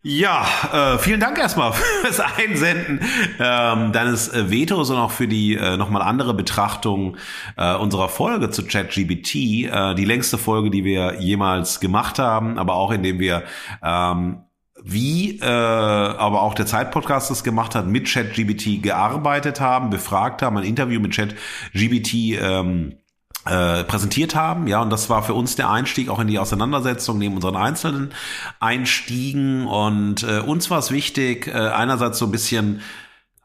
Ja, 0.08 0.46
äh, 0.72 0.98
vielen 0.98 1.18
Dank 1.18 1.36
erstmal 1.36 1.72
fürs 2.02 2.20
Einsenden 2.20 3.00
ähm, 3.40 3.90
deines 3.90 4.28
äh, 4.28 4.48
Vetos 4.52 4.90
und 4.90 4.98
auch 4.98 5.10
für 5.10 5.26
die 5.26 5.56
äh, 5.56 5.76
nochmal 5.76 6.02
andere 6.02 6.32
Betrachtung 6.32 7.16
äh, 7.56 7.74
unserer 7.74 8.08
Folge 8.08 8.50
zu 8.50 8.64
ChatGBT. 8.64 9.34
Äh, 9.34 9.94
die 9.96 10.04
längste 10.04 10.38
Folge, 10.38 10.70
die 10.70 10.84
wir 10.84 11.20
jemals 11.20 11.80
gemacht 11.80 12.20
haben, 12.20 12.56
aber 12.56 12.74
auch 12.74 12.92
indem 12.92 13.18
wir 13.18 13.42
ähm, 13.82 14.44
wie 14.80 15.40
äh, 15.40 15.44
aber 15.44 16.42
auch 16.42 16.54
der 16.54 16.66
Zeitpodcast 16.66 17.28
das 17.28 17.42
gemacht 17.42 17.74
hat, 17.74 17.88
mit 17.88 18.06
ChatGBT 18.06 18.84
gearbeitet 18.84 19.60
haben, 19.60 19.90
befragt 19.90 20.40
haben, 20.40 20.56
ein 20.56 20.62
Interview 20.62 21.00
mit 21.00 21.16
ChatGBT 21.16 22.40
ähm, 22.40 22.94
äh, 23.46 23.84
präsentiert 23.84 24.34
haben. 24.34 24.66
Ja, 24.66 24.80
und 24.82 24.90
das 24.90 25.08
war 25.08 25.22
für 25.22 25.34
uns 25.34 25.56
der 25.56 25.70
Einstieg 25.70 26.08
auch 26.08 26.18
in 26.18 26.28
die 26.28 26.38
Auseinandersetzung 26.38 27.18
neben 27.18 27.34
unseren 27.34 27.56
einzelnen 27.56 28.10
Einstiegen. 28.60 29.66
Und 29.66 30.22
äh, 30.22 30.40
uns 30.40 30.70
war 30.70 30.78
es 30.78 30.90
wichtig, 30.90 31.48
äh, 31.48 31.52
einerseits 31.52 32.18
so 32.18 32.26
ein 32.26 32.30
bisschen 32.30 32.82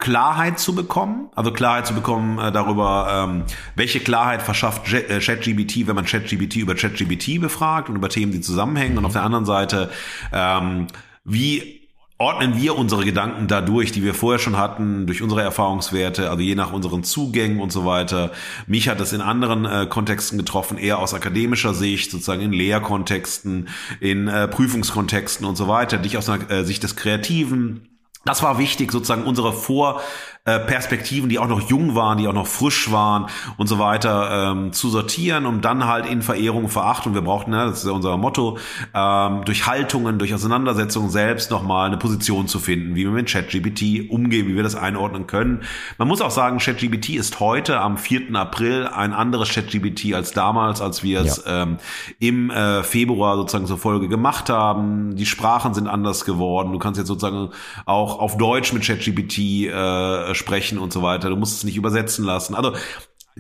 Klarheit 0.02 0.60
zu 0.60 0.73
bekommen, 0.73 1.30
also 1.36 1.53
Klarheit 1.53 1.86
zu 1.86 1.94
bekommen 1.94 2.40
äh, 2.40 2.52
darüber, 2.52 3.28
ähm, 3.30 3.44
welche 3.76 3.99
Klarheit 3.99 4.41
verschafft 4.41 4.91
äh, 4.91 5.19
ChatGBT, 5.19 5.88
wenn 5.88 5.95
man 5.95 6.06
ChatGBT 6.06 6.57
über 6.57 6.76
ChatGBT 6.76 7.40
befragt 7.40 7.88
und 7.88 7.95
über 7.95 8.10
Themen, 8.10 8.32
die 8.32 8.41
zusammenhängen. 8.41 8.98
Und 8.98 9.06
auf 9.06 9.14
der 9.14 9.23
anderen 9.23 9.45
Seite, 9.45 9.91
ähm, 10.34 10.88
wie 11.23 11.81
ordnen 12.22 12.56
wir 12.56 12.77
unsere 12.77 13.03
Gedanken 13.03 13.48
dadurch, 13.48 13.91
die 13.91 14.03
wir 14.03 14.14
vorher 14.14 14.39
schon 14.39 14.57
hatten, 14.57 15.07
durch 15.07 15.22
unsere 15.22 15.41
Erfahrungswerte, 15.41 16.30
also 16.30 16.41
je 16.41 16.56
nach 16.56 16.72
unseren 16.72 17.03
Zugängen 17.03 17.60
und 17.60 17.72
so 17.72 17.84
weiter. 17.85 18.31
Mich 18.68 18.88
hat 18.88 19.02
es 19.02 19.11
in 19.11 19.22
anderen 19.22 19.65
äh, 19.65 19.88
Kontexten 19.89 20.38
getroffen, 20.38 20.77
eher 20.77 20.99
aus 20.99 21.14
akademischer 21.15 21.73
Sicht, 21.73 22.11
sozusagen 22.11 22.41
in 22.41 22.53
Lehrkontexten, 22.53 23.69
in 23.99 24.27
äh, 24.27 24.48
Prüfungskontexten 24.48 25.45
und 25.48 25.56
so 25.56 25.68
weiter, 25.68 25.98
dich 25.98 26.18
aus 26.18 26.30
einer 26.30 26.49
äh, 26.52 26.64
Sicht 26.64 26.84
des 26.84 26.95
Kreativen. 26.95 27.88
Das 28.23 28.43
war 28.43 28.60
wichtig, 28.60 28.91
sozusagen 28.91 29.23
unsere 29.23 29.52
Vor- 29.52 29.99
äh, 30.44 30.58
Perspektiven, 30.58 31.30
die 31.30 31.38
auch 31.38 31.48
noch 31.48 31.70
jung 31.70 31.94
waren, 31.94 32.18
die 32.18 32.28
auch 32.28 32.34
noch 32.34 32.48
frisch 32.48 32.92
waren 32.92 33.28
und 33.58 33.68
so 33.68 33.78
weiter 33.78 34.52
ähm, 34.52 34.74
zu 34.74 34.90
sortieren, 34.90 35.46
um 35.46 35.62
dann 35.62 35.86
halt 35.86 36.08
in 36.08 36.24
Verehrung, 36.24 36.68
Verachtung, 36.68 37.14
wir 37.14 37.22
brauchten, 37.22 37.52
ne, 37.52 37.66
das 37.66 37.80
ist 37.80 37.86
ja 37.86 37.92
unser 37.92 38.18
Motto, 38.18 38.58
ähm, 38.96 39.46
durch 39.46 39.68
Haltungen, 39.68 40.18
durch 40.18 40.34
Auseinandersetzungen 40.34 41.12
selbst 41.12 41.52
nochmal 41.52 41.86
eine 41.86 41.98
Position 41.98 42.48
zu 42.48 42.58
finden, 42.58 42.96
wie 42.96 43.04
wir 43.04 43.12
mit 43.12 43.30
ChatGPT 43.30 44.10
umgehen, 44.10 44.48
wie 44.48 44.56
wir 44.56 44.64
das 44.64 44.74
einordnen 44.74 45.28
können. 45.28 45.62
Man 46.00 46.08
muss 46.08 46.22
auch 46.22 46.32
sagen, 46.32 46.58
ChatGPT 46.58 47.10
ist 47.10 47.40
heute 47.40 47.80
am 47.80 48.00
4. 48.00 48.34
April 48.34 48.88
ein 48.88 49.14
anderes 49.14 49.50
ChatGPT 49.50 50.16
als 50.16 50.32
damals, 50.32 50.82
als 50.82 51.04
wir 51.04 51.22
es 51.22 51.44
ja. 51.46 51.64
ähm, 51.64 51.78
im 52.18 52.50
äh, 52.50 52.82
Februar 52.82 53.36
sozusagen 53.36 53.68
zur 53.68 53.78
Folge 53.78 54.08
gemacht 54.08 54.50
haben. 54.50 55.16
Die 55.16 55.28
Sprachen 55.28 55.76
sind 55.76 55.88
anders 55.88 56.26
geworden. 56.26 56.72
Du 56.72 56.80
kannst 56.80 56.98
jetzt 56.98 57.10
sozusagen 57.10 57.50
auch 57.86 58.18
auf 58.18 58.38
Deutsch 58.38 58.74
mit 58.74 58.84
ChatGPT 58.84 59.68
äh, 59.68 60.31
äh, 60.32 60.36
sprechen 60.36 60.78
und 60.78 60.94
so 60.94 61.02
weiter. 61.02 61.30
Du 61.30 61.36
musst 61.36 61.58
es 61.58 61.64
nicht 61.64 61.78
übersetzen 61.78 62.26
lassen. 62.26 62.56
Also 62.56 62.74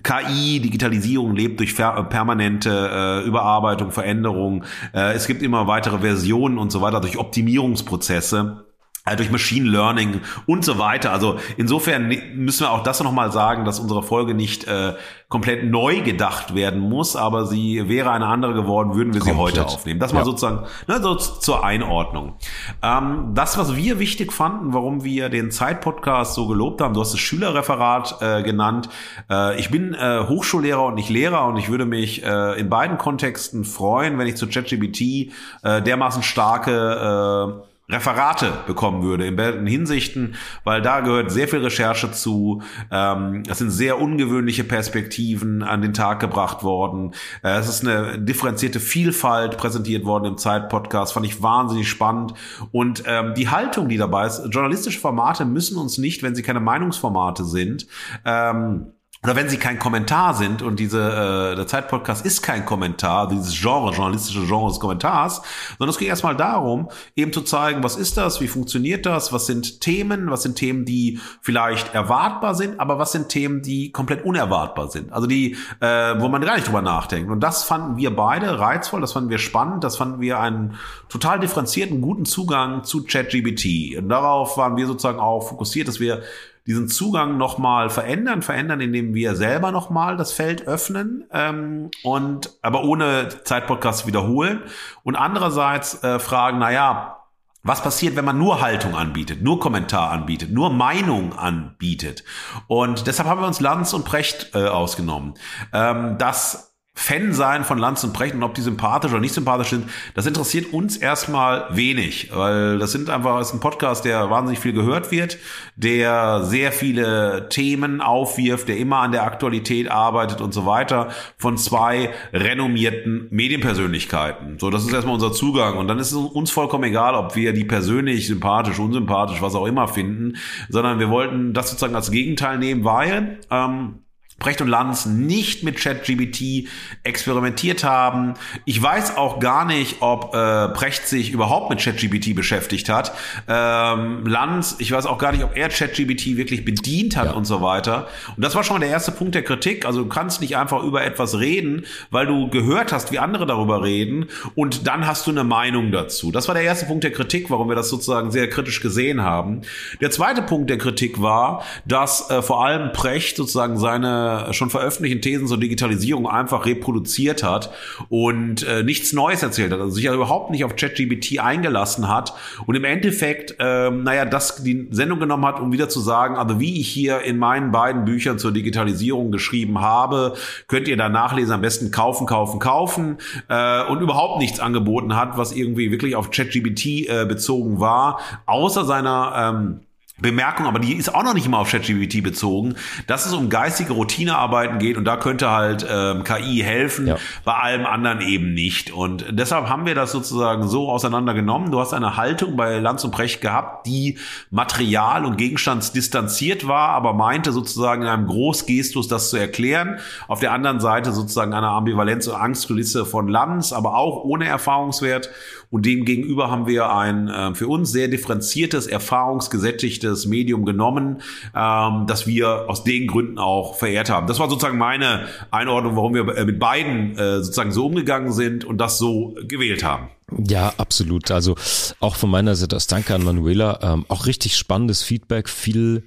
KI, 0.03 0.59
Digitalisierung 0.61 1.35
lebt 1.35 1.59
durch 1.59 1.75
permanente 1.75 3.23
äh, 3.23 3.27
Überarbeitung, 3.27 3.91
Veränderung. 3.91 4.63
Äh, 4.93 5.13
es 5.13 5.27
gibt 5.27 5.41
immer 5.41 5.67
weitere 5.67 5.99
Versionen 5.99 6.57
und 6.57 6.71
so 6.71 6.81
weiter, 6.81 7.01
durch 7.01 7.17
Optimierungsprozesse. 7.17 8.65
Äh, 9.03 9.15
durch 9.15 9.31
Machine 9.31 9.67
Learning 9.67 10.21
und 10.45 10.63
so 10.63 10.77
weiter. 10.77 11.11
Also 11.11 11.37
insofern 11.57 12.15
müssen 12.35 12.65
wir 12.65 12.71
auch 12.71 12.83
das 12.83 13.01
nochmal 13.01 13.31
sagen, 13.31 13.65
dass 13.65 13.79
unsere 13.79 14.03
Folge 14.03 14.35
nicht 14.35 14.65
äh, 14.65 14.93
komplett 15.27 15.63
neu 15.63 16.01
gedacht 16.01 16.53
werden 16.53 16.79
muss, 16.79 17.15
aber 17.15 17.47
sie 17.47 17.89
wäre 17.89 18.11
eine 18.11 18.27
andere 18.27 18.53
geworden, 18.53 18.93
würden 18.93 19.15
wir 19.15 19.21
sie 19.21 19.35
heute 19.35 19.65
aufnehmen. 19.65 19.99
Das 19.99 20.13
mal 20.13 20.19
ja. 20.19 20.25
sozusagen 20.25 20.67
ne, 20.87 21.01
so 21.01 21.15
zur 21.15 21.65
Einordnung. 21.65 22.35
Ähm, 22.83 23.31
das, 23.33 23.57
was 23.57 23.75
wir 23.75 23.97
wichtig 23.97 24.31
fanden, 24.31 24.71
warum 24.71 25.03
wir 25.03 25.29
den 25.29 25.49
Zeit-Podcast 25.49 26.35
so 26.35 26.47
gelobt 26.47 26.79
haben, 26.79 26.93
du 26.93 27.01
hast 27.01 27.13
das 27.13 27.19
Schülerreferat 27.21 28.17
äh, 28.21 28.43
genannt. 28.43 28.87
Äh, 29.31 29.59
ich 29.59 29.71
bin 29.71 29.95
äh, 29.95 30.27
Hochschullehrer 30.27 30.85
und 30.85 30.93
nicht 30.93 31.09
Lehrer 31.09 31.47
und 31.47 31.57
ich 31.57 31.69
würde 31.69 31.85
mich 31.85 32.23
äh, 32.23 32.59
in 32.59 32.69
beiden 32.69 32.99
Kontexten 32.99 33.65
freuen, 33.65 34.19
wenn 34.19 34.27
ich 34.27 34.35
zu 34.35 34.45
ChatGPT 34.45 35.31
äh, 35.63 35.81
dermaßen 35.81 36.21
starke 36.21 37.63
äh, 37.63 37.70
Referate 37.91 38.53
bekommen 38.65 39.03
würde 39.03 39.25
in 39.27 39.35
beiden 39.35 39.67
Hinsichten, 39.67 40.35
weil 40.63 40.81
da 40.81 41.01
gehört 41.01 41.31
sehr 41.31 41.47
viel 41.47 41.59
Recherche 41.59 42.11
zu. 42.11 42.61
Ähm, 42.89 43.43
es 43.49 43.57
sind 43.57 43.71
sehr 43.71 43.99
ungewöhnliche 43.99 44.63
Perspektiven 44.63 45.61
an 45.63 45.81
den 45.81 45.93
Tag 45.93 46.19
gebracht 46.19 46.63
worden. 46.63 47.13
Äh, 47.43 47.57
es 47.59 47.67
ist 47.67 47.85
eine 47.85 48.17
differenzierte 48.17 48.79
Vielfalt 48.79 49.57
präsentiert 49.57 50.05
worden 50.05 50.25
im 50.25 50.37
Zeit-Podcast. 50.37 51.13
Fand 51.13 51.25
ich 51.25 51.41
wahnsinnig 51.41 51.89
spannend. 51.89 52.33
Und 52.71 53.03
ähm, 53.05 53.33
die 53.35 53.49
Haltung, 53.49 53.89
die 53.89 53.97
dabei 53.97 54.27
ist, 54.27 54.41
journalistische 54.49 54.99
Formate 54.99 55.45
müssen 55.45 55.77
uns 55.77 55.97
nicht, 55.97 56.23
wenn 56.23 56.35
sie 56.35 56.43
keine 56.43 56.59
Meinungsformate 56.59 57.43
sind, 57.43 57.87
ähm, 58.25 58.93
oder 59.23 59.35
wenn 59.35 59.49
sie 59.49 59.57
kein 59.57 59.77
Kommentar 59.77 60.33
sind 60.33 60.63
und 60.63 60.79
diese 60.79 61.51
äh, 61.51 61.55
der 61.55 61.67
Zeitpodcast 61.67 62.25
ist 62.25 62.41
kein 62.41 62.65
Kommentar, 62.65 63.27
dieses 63.27 63.53
Genre, 63.53 63.93
journalistische 63.93 64.47
Genre 64.47 64.69
des 64.69 64.79
Kommentars, 64.79 65.43
sondern 65.77 65.91
es 65.91 65.99
geht 65.99 66.07
erstmal 66.07 66.35
darum, 66.35 66.89
eben 67.15 67.31
zu 67.31 67.41
zeigen, 67.41 67.83
was 67.83 67.97
ist 67.97 68.17
das, 68.17 68.41
wie 68.41 68.47
funktioniert 68.47 69.05
das, 69.05 69.31
was 69.31 69.45
sind 69.45 69.79
Themen, 69.79 70.31
was 70.31 70.41
sind 70.41 70.55
Themen, 70.55 70.85
die 70.85 71.19
vielleicht 71.41 71.93
erwartbar 71.93 72.55
sind, 72.55 72.79
aber 72.79 72.97
was 72.97 73.11
sind 73.11 73.29
Themen, 73.29 73.61
die 73.61 73.91
komplett 73.91 74.25
unerwartbar 74.25 74.89
sind, 74.89 75.13
also 75.13 75.27
die, 75.27 75.55
äh, 75.81 76.19
wo 76.19 76.27
man 76.27 76.41
gar 76.41 76.55
nicht 76.55 76.67
drüber 76.67 76.81
nachdenkt. 76.81 77.29
Und 77.29 77.41
das 77.41 77.63
fanden 77.63 77.97
wir 77.97 78.15
beide 78.15 78.59
reizvoll, 78.59 79.01
das 79.01 79.13
fanden 79.13 79.29
wir 79.29 79.37
spannend, 79.37 79.83
das 79.83 79.97
fanden 79.97 80.19
wir 80.19 80.39
einen 80.39 80.79
total 81.09 81.39
differenzierten, 81.39 82.01
guten 82.01 82.25
Zugang 82.25 82.83
zu 82.83 83.03
ChatGBT. 83.05 83.99
Und 83.99 84.09
darauf 84.09 84.57
waren 84.57 84.77
wir 84.77 84.87
sozusagen 84.87 85.19
auch 85.19 85.41
fokussiert, 85.41 85.87
dass 85.87 85.99
wir 85.99 86.23
diesen 86.67 86.87
Zugang 86.87 87.37
nochmal 87.37 87.89
verändern, 87.89 88.41
verändern, 88.41 88.81
indem 88.81 89.13
wir 89.13 89.35
selber 89.35 89.71
nochmal 89.71 90.17
das 90.17 90.31
Feld 90.31 90.67
öffnen 90.67 91.25
ähm, 91.31 91.89
und 92.03 92.51
aber 92.61 92.83
ohne 92.83 93.29
Zeitpodcast 93.43 94.05
wiederholen 94.05 94.61
und 95.03 95.15
andererseits 95.15 96.03
äh, 96.03 96.19
fragen, 96.19 96.59
naja, 96.59 97.17
was 97.63 97.83
passiert, 97.83 98.15
wenn 98.15 98.25
man 98.25 98.39
nur 98.39 98.59
Haltung 98.61 98.95
anbietet, 98.95 99.43
nur 99.43 99.59
Kommentar 99.59 100.09
anbietet, 100.09 100.51
nur 100.51 100.71
Meinung 100.71 101.37
anbietet? 101.37 102.23
Und 102.67 103.05
deshalb 103.05 103.29
haben 103.29 103.41
wir 103.41 103.47
uns 103.47 103.59
Lanz 103.59 103.93
und 103.93 104.03
Precht 104.03 104.55
äh, 104.55 104.65
ausgenommen. 104.65 105.35
Ähm, 105.71 106.17
das 106.17 106.70
Fan 107.01 107.33
sein 107.33 107.63
von 107.63 107.79
Lanz 107.79 108.03
und 108.03 108.13
Brecht 108.13 108.35
und 108.35 108.43
ob 108.43 108.53
die 108.53 108.61
sympathisch 108.61 109.11
oder 109.11 109.19
nicht 109.19 109.33
sympathisch 109.33 109.69
sind, 109.69 109.89
das 110.13 110.27
interessiert 110.27 110.71
uns 110.71 110.97
erstmal 110.97 111.65
wenig, 111.75 112.29
weil 112.31 112.77
das 112.77 112.91
sind 112.91 113.09
einfach, 113.09 113.39
das 113.39 113.47
ist 113.47 113.55
ein 113.55 113.59
Podcast, 113.59 114.05
der 114.05 114.29
wahnsinnig 114.29 114.59
viel 114.59 114.71
gehört 114.71 115.11
wird, 115.11 115.39
der 115.75 116.43
sehr 116.43 116.71
viele 116.71 117.49
Themen 117.49 118.01
aufwirft, 118.01 118.67
der 118.67 118.77
immer 118.77 118.97
an 118.97 119.11
der 119.11 119.23
Aktualität 119.23 119.89
arbeitet 119.89 120.41
und 120.41 120.53
so 120.53 120.67
weiter, 120.67 121.09
von 121.37 121.57
zwei 121.57 122.11
renommierten 122.33 123.27
Medienpersönlichkeiten. 123.31 124.59
So, 124.59 124.69
das 124.69 124.83
ist 124.83 124.93
erstmal 124.93 125.15
unser 125.15 125.33
Zugang 125.33 125.79
und 125.79 125.87
dann 125.87 125.97
ist 125.97 126.11
es 126.11 126.17
uns 126.17 126.51
vollkommen 126.51 126.83
egal, 126.83 127.15
ob 127.15 127.35
wir 127.35 127.51
die 127.53 127.65
persönlich 127.65 128.27
sympathisch, 128.27 128.77
unsympathisch, 128.77 129.41
was 129.41 129.55
auch 129.55 129.65
immer 129.65 129.87
finden, 129.87 130.37
sondern 130.69 130.99
wir 130.99 131.09
wollten 131.09 131.53
das 131.53 131.71
sozusagen 131.71 131.95
als 131.95 132.11
Gegenteil 132.11 132.59
nehmen, 132.59 132.85
weil 132.85 133.39
ähm, 133.49 134.01
Brecht 134.41 134.59
und 134.59 134.67
Lanz 134.67 135.05
nicht 135.05 135.63
mit 135.63 135.77
ChatGBT 135.77 136.67
experimentiert 137.03 137.83
haben. 137.83 138.33
Ich 138.65 138.81
weiß 138.81 139.15
auch 139.15 139.39
gar 139.39 139.65
nicht, 139.65 139.97
ob 140.01 140.33
äh, 140.33 140.67
Brecht 140.73 141.07
sich 141.07 141.31
überhaupt 141.31 141.69
mit 141.69 141.79
ChatGBT 141.79 142.35
beschäftigt 142.35 142.89
hat. 142.89 143.13
Ähm, 143.47 144.25
Lanz, 144.25 144.77
ich 144.79 144.91
weiß 144.91 145.05
auch 145.05 145.19
gar 145.19 145.31
nicht, 145.31 145.43
ob 145.43 145.55
er 145.55 145.69
ChatGBT 145.69 146.37
wirklich 146.37 146.65
bedient 146.65 147.15
hat 147.15 147.27
ja. 147.27 147.31
und 147.33 147.45
so 147.45 147.61
weiter. 147.61 148.07
Und 148.35 148.43
das 148.43 148.55
war 148.55 148.63
schon 148.63 148.77
mal 148.77 148.79
der 148.79 148.89
erste 148.89 149.11
Punkt 149.11 149.35
der 149.35 149.43
Kritik. 149.43 149.85
Also 149.85 150.01
du 150.01 150.09
kannst 150.09 150.41
nicht 150.41 150.57
einfach 150.57 150.81
über 150.81 151.03
etwas 151.03 151.37
reden, 151.37 151.85
weil 152.09 152.25
du 152.25 152.49
gehört 152.49 152.91
hast, 152.91 153.11
wie 153.11 153.19
andere 153.19 153.45
darüber 153.45 153.83
reden 153.83 154.25
und 154.55 154.87
dann 154.87 155.05
hast 155.05 155.27
du 155.27 155.31
eine 155.31 155.43
Meinung 155.43 155.91
dazu. 155.91 156.31
Das 156.31 156.47
war 156.47 156.55
der 156.55 156.63
erste 156.63 156.87
Punkt 156.87 157.03
der 157.03 157.11
Kritik, 157.11 157.51
warum 157.51 157.69
wir 157.69 157.75
das 157.75 157.89
sozusagen 157.89 158.31
sehr 158.31 158.49
kritisch 158.49 158.81
gesehen 158.81 159.21
haben. 159.21 159.61
Der 160.01 160.09
zweite 160.09 160.41
Punkt 160.41 160.71
der 160.71 160.79
Kritik 160.79 161.21
war, 161.21 161.63
dass 161.85 162.27
äh, 162.31 162.41
vor 162.41 162.65
allem 162.65 162.91
Brecht 162.91 163.37
sozusagen 163.37 163.77
seine 163.77 164.30
schon 164.51 164.69
veröffentlichten 164.69 165.21
Thesen 165.21 165.47
zur 165.47 165.59
Digitalisierung 165.59 166.27
einfach 166.27 166.65
reproduziert 166.65 167.43
hat 167.43 167.71
und 168.09 168.63
äh, 168.63 168.83
nichts 168.83 169.13
Neues 169.13 169.43
erzählt 169.43 169.71
hat, 169.71 169.79
also 169.79 169.93
sich 169.93 170.03
ja 170.03 170.13
überhaupt 170.13 170.51
nicht 170.51 170.63
auf 170.65 170.75
ChatGPT 170.75 171.39
eingelassen 171.39 172.07
hat 172.07 172.33
und 172.65 172.75
im 172.75 172.83
Endeffekt, 172.83 173.55
ähm, 173.59 174.03
naja, 174.03 174.25
das 174.25 174.63
die 174.63 174.87
Sendung 174.91 175.19
genommen 175.19 175.45
hat, 175.45 175.59
um 175.59 175.71
wieder 175.71 175.89
zu 175.89 175.99
sagen, 175.99 176.35
also 176.35 176.59
wie 176.59 176.79
ich 176.79 176.87
hier 176.89 177.21
in 177.21 177.37
meinen 177.37 177.71
beiden 177.71 178.05
Büchern 178.05 178.39
zur 178.39 178.51
Digitalisierung 178.51 179.31
geschrieben 179.31 179.81
habe, 179.81 180.33
könnt 180.67 180.87
ihr 180.87 180.97
da 180.97 181.09
nachlesen, 181.09 181.53
am 181.53 181.61
besten 181.61 181.91
kaufen, 181.91 182.27
kaufen, 182.27 182.59
kaufen 182.59 183.17
äh, 183.49 183.83
und 183.85 184.01
überhaupt 184.01 184.39
nichts 184.39 184.59
angeboten 184.59 185.15
hat, 185.15 185.37
was 185.37 185.51
irgendwie 185.51 185.91
wirklich 185.91 186.15
auf 186.15 186.31
ChatGPT 186.31 187.07
äh, 187.07 187.25
bezogen 187.27 187.79
war, 187.79 188.19
außer 188.45 188.85
seiner 188.85 189.33
ähm, 189.35 189.79
Bemerkung, 190.21 190.65
aber 190.65 190.79
die 190.79 190.93
ist 190.95 191.13
auch 191.13 191.23
noch 191.23 191.33
nicht 191.33 191.47
mal 191.47 191.59
auf 191.59 191.71
ChatGPT 191.71 192.23
bezogen, 192.23 192.75
dass 193.07 193.25
es 193.25 193.33
um 193.33 193.49
geistige 193.49 193.93
Routinearbeiten 193.93 194.79
geht 194.79 194.97
und 194.97 195.05
da 195.05 195.17
könnte 195.17 195.51
halt 195.51 195.85
ähm, 195.89 196.23
KI 196.23 196.61
helfen, 196.63 197.07
ja. 197.07 197.17
bei 197.43 197.53
allem 197.53 197.85
anderen 197.85 198.21
eben 198.21 198.53
nicht. 198.53 198.91
Und 198.91 199.25
deshalb 199.29 199.67
haben 199.69 199.85
wir 199.85 199.95
das 199.95 200.11
sozusagen 200.11 200.67
so 200.67 200.89
auseinandergenommen. 200.89 201.71
Du 201.71 201.79
hast 201.79 201.93
eine 201.93 202.17
Haltung 202.17 202.55
bei 202.55 202.79
Lanz 202.79 203.03
und 203.03 203.11
Brecht 203.11 203.41
gehabt, 203.41 203.87
die 203.87 204.17
material- 204.49 205.25
und 205.25 205.37
gegenstandsdistanziert 205.37 206.67
war, 206.67 206.89
aber 206.89 207.13
meinte 207.13 207.51
sozusagen 207.51 208.03
in 208.03 208.07
einem 208.07 208.27
Großgestus 208.27 209.07
das 209.07 209.29
zu 209.29 209.37
erklären. 209.37 209.99
Auf 210.27 210.39
der 210.39 210.51
anderen 210.51 210.79
Seite 210.79 211.11
sozusagen 211.11 211.53
eine 211.53 211.67
Ambivalenz- 211.67 212.27
und 212.27 212.35
Angstkulisse 212.35 213.05
von 213.05 213.27
Lanz, 213.27 213.73
aber 213.73 213.95
auch 213.95 214.23
ohne 214.23 214.45
Erfahrungswert. 214.45 215.29
Und 215.71 215.85
dem 215.85 216.03
gegenüber 216.03 216.51
haben 216.51 216.67
wir 216.67 216.91
ein 216.91 217.29
äh, 217.29 217.55
für 217.55 217.67
uns 217.69 217.91
sehr 217.91 218.09
differenziertes, 218.09 218.87
erfahrungsgesättigtes 218.87 220.25
Medium 220.25 220.65
genommen, 220.65 221.21
ähm, 221.55 222.05
das 222.07 222.27
wir 222.27 222.69
aus 222.69 222.83
den 222.83 223.07
Gründen 223.07 223.39
auch 223.39 223.75
verehrt 223.75 224.09
haben. 224.09 224.27
Das 224.27 224.37
war 224.37 224.49
sozusagen 224.49 224.77
meine 224.77 225.27
Einordnung, 225.49 225.95
warum 225.95 226.13
wir 226.13 226.27
äh, 226.35 226.45
mit 226.45 226.59
beiden 226.59 227.17
äh, 227.17 227.37
sozusagen 227.37 227.71
so 227.71 227.85
umgegangen 227.85 228.33
sind 228.33 228.65
und 228.65 228.79
das 228.79 228.97
so 228.97 229.33
gewählt 229.47 229.81
haben. 229.83 230.09
Ja, 230.37 230.73
absolut. 230.77 231.31
Also 231.31 231.55
auch 232.01 232.15
von 232.15 232.29
meiner 232.29 232.55
Seite 232.55 232.75
aus 232.75 232.87
Danke 232.87 233.15
an 233.15 233.23
Manuela. 233.23 233.79
Ähm, 233.81 234.05
auch 234.09 234.25
richtig 234.25 234.57
spannendes 234.57 235.03
Feedback, 235.03 235.47
viel, 235.47 236.03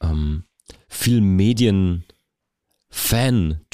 ähm, 0.00 0.44
viel 0.88 1.20
Medien. 1.20 2.04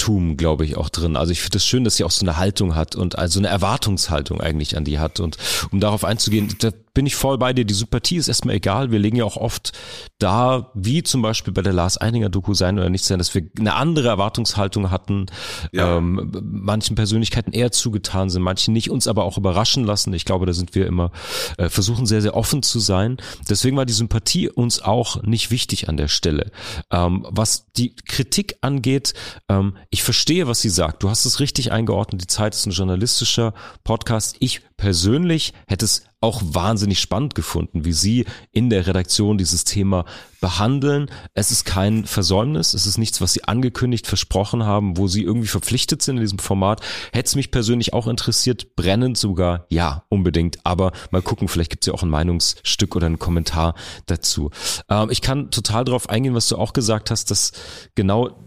Fantum, 0.04 0.36
glaube 0.36 0.64
ich, 0.64 0.76
auch 0.76 0.88
drin. 0.88 1.16
Also 1.16 1.32
ich 1.32 1.40
finde 1.40 1.56
es 1.56 1.62
das 1.62 1.66
schön, 1.66 1.84
dass 1.84 1.96
sie 1.96 2.04
auch 2.04 2.10
so 2.10 2.24
eine 2.24 2.36
Haltung 2.36 2.74
hat 2.74 2.94
und 2.94 3.18
also 3.18 3.38
eine 3.38 3.48
Erwartungshaltung 3.48 4.40
eigentlich 4.40 4.76
an 4.76 4.84
die 4.84 4.98
hat. 4.98 5.20
Und 5.20 5.38
um 5.70 5.80
darauf 5.80 6.04
einzugehen, 6.04 6.54
da 6.58 6.70
bin 6.94 7.06
ich 7.06 7.16
voll 7.16 7.38
bei 7.38 7.52
dir. 7.52 7.64
Die 7.64 7.74
Sympathie 7.74 8.16
ist 8.16 8.28
erstmal 8.28 8.54
egal. 8.54 8.92
Wir 8.92 9.00
legen 9.00 9.16
ja 9.16 9.24
auch 9.24 9.36
oft 9.36 9.72
da, 10.18 10.70
wie 10.74 11.02
zum 11.02 11.22
Beispiel 11.22 11.52
bei 11.52 11.60
der 11.60 11.72
Lars 11.72 11.98
Eininger 11.98 12.28
Doku 12.28 12.54
sein 12.54 12.78
oder 12.78 12.88
nicht 12.88 13.04
sein, 13.04 13.18
dass 13.18 13.34
wir 13.34 13.42
eine 13.58 13.74
andere 13.74 14.08
Erwartungshaltung 14.08 14.92
hatten, 14.92 15.26
ja. 15.72 15.96
ähm, 15.96 16.30
manchen 16.42 16.94
Persönlichkeiten 16.94 17.52
eher 17.52 17.72
zugetan 17.72 18.30
sind, 18.30 18.42
manchen 18.42 18.72
nicht, 18.72 18.90
uns 18.90 19.08
aber 19.08 19.24
auch 19.24 19.36
überraschen 19.36 19.84
lassen. 19.84 20.12
Ich 20.14 20.24
glaube, 20.24 20.46
da 20.46 20.52
sind 20.52 20.76
wir 20.76 20.86
immer, 20.86 21.10
äh, 21.58 21.68
versuchen 21.68 22.06
sehr, 22.06 22.22
sehr 22.22 22.36
offen 22.36 22.62
zu 22.62 22.78
sein. 22.78 23.16
Deswegen 23.50 23.76
war 23.76 23.86
die 23.86 23.92
Sympathie 23.92 24.48
uns 24.48 24.80
auch 24.80 25.20
nicht 25.24 25.50
wichtig 25.50 25.88
an 25.88 25.96
der 25.96 26.08
Stelle. 26.08 26.52
Ähm, 26.92 27.26
was 27.28 27.72
die 27.72 27.96
Kritik 27.96 28.56
angeht, 28.60 29.14
ähm, 29.48 29.76
ich 29.94 30.02
verstehe, 30.02 30.48
was 30.48 30.60
sie 30.60 30.70
sagt. 30.70 31.04
Du 31.04 31.08
hast 31.08 31.24
es 31.24 31.38
richtig 31.38 31.70
eingeordnet. 31.70 32.20
Die 32.20 32.26
Zeit 32.26 32.52
ist 32.52 32.66
ein 32.66 32.72
journalistischer 32.72 33.54
Podcast. 33.84 34.34
Ich 34.40 34.60
persönlich 34.76 35.52
hätte 35.68 35.84
es 35.84 36.02
auch 36.20 36.42
wahnsinnig 36.42 36.98
spannend 36.98 37.36
gefunden, 37.36 37.84
wie 37.84 37.92
Sie 37.92 38.24
in 38.50 38.70
der 38.70 38.88
Redaktion 38.88 39.38
dieses 39.38 39.62
Thema 39.62 40.04
behandeln. 40.40 41.10
Es 41.34 41.52
ist 41.52 41.64
kein 41.64 42.06
Versäumnis, 42.06 42.74
es 42.74 42.86
ist 42.86 42.98
nichts, 42.98 43.20
was 43.20 43.34
Sie 43.34 43.44
angekündigt, 43.44 44.06
versprochen 44.06 44.64
haben, 44.64 44.96
wo 44.96 45.06
Sie 45.06 45.22
irgendwie 45.22 45.46
verpflichtet 45.46 46.02
sind 46.02 46.16
in 46.16 46.22
diesem 46.22 46.38
Format. 46.38 46.80
Hätte 47.12 47.28
es 47.28 47.36
mich 47.36 47.52
persönlich 47.52 47.92
auch 47.92 48.08
interessiert, 48.08 48.74
brennend 48.74 49.16
sogar, 49.16 49.66
ja, 49.68 50.04
unbedingt. 50.08 50.58
Aber 50.64 50.90
mal 51.10 51.22
gucken, 51.22 51.46
vielleicht 51.46 51.70
gibt 51.70 51.84
es 51.84 51.86
ja 51.86 51.94
auch 51.94 52.02
ein 52.02 52.10
Meinungsstück 52.10 52.96
oder 52.96 53.06
einen 53.06 53.20
Kommentar 53.20 53.74
dazu. 54.06 54.50
Ähm, 54.88 55.10
ich 55.10 55.20
kann 55.20 55.52
total 55.52 55.84
darauf 55.84 56.08
eingehen, 56.08 56.34
was 56.34 56.48
du 56.48 56.56
auch 56.56 56.72
gesagt 56.72 57.12
hast, 57.12 57.30
dass 57.30 57.52
genau 57.94 58.43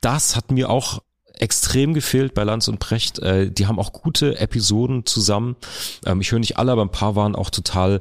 das 0.00 0.36
hat 0.36 0.50
mir 0.50 0.70
auch 0.70 1.00
extrem 1.34 1.94
gefehlt 1.94 2.34
bei 2.34 2.44
Lanz 2.44 2.68
und 2.68 2.78
Precht. 2.78 3.18
Äh, 3.20 3.50
die 3.50 3.66
haben 3.66 3.78
auch 3.78 3.92
gute 3.92 4.38
Episoden 4.38 5.06
zusammen. 5.06 5.56
Ähm, 6.04 6.20
ich 6.20 6.32
höre 6.32 6.38
nicht 6.38 6.58
alle, 6.58 6.72
aber 6.72 6.82
ein 6.82 6.90
paar 6.90 7.16
waren 7.16 7.36
auch 7.36 7.50
total 7.50 8.00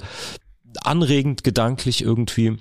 anregend, 0.82 1.44
gedanklich 1.44 2.02
irgendwie. 2.02 2.57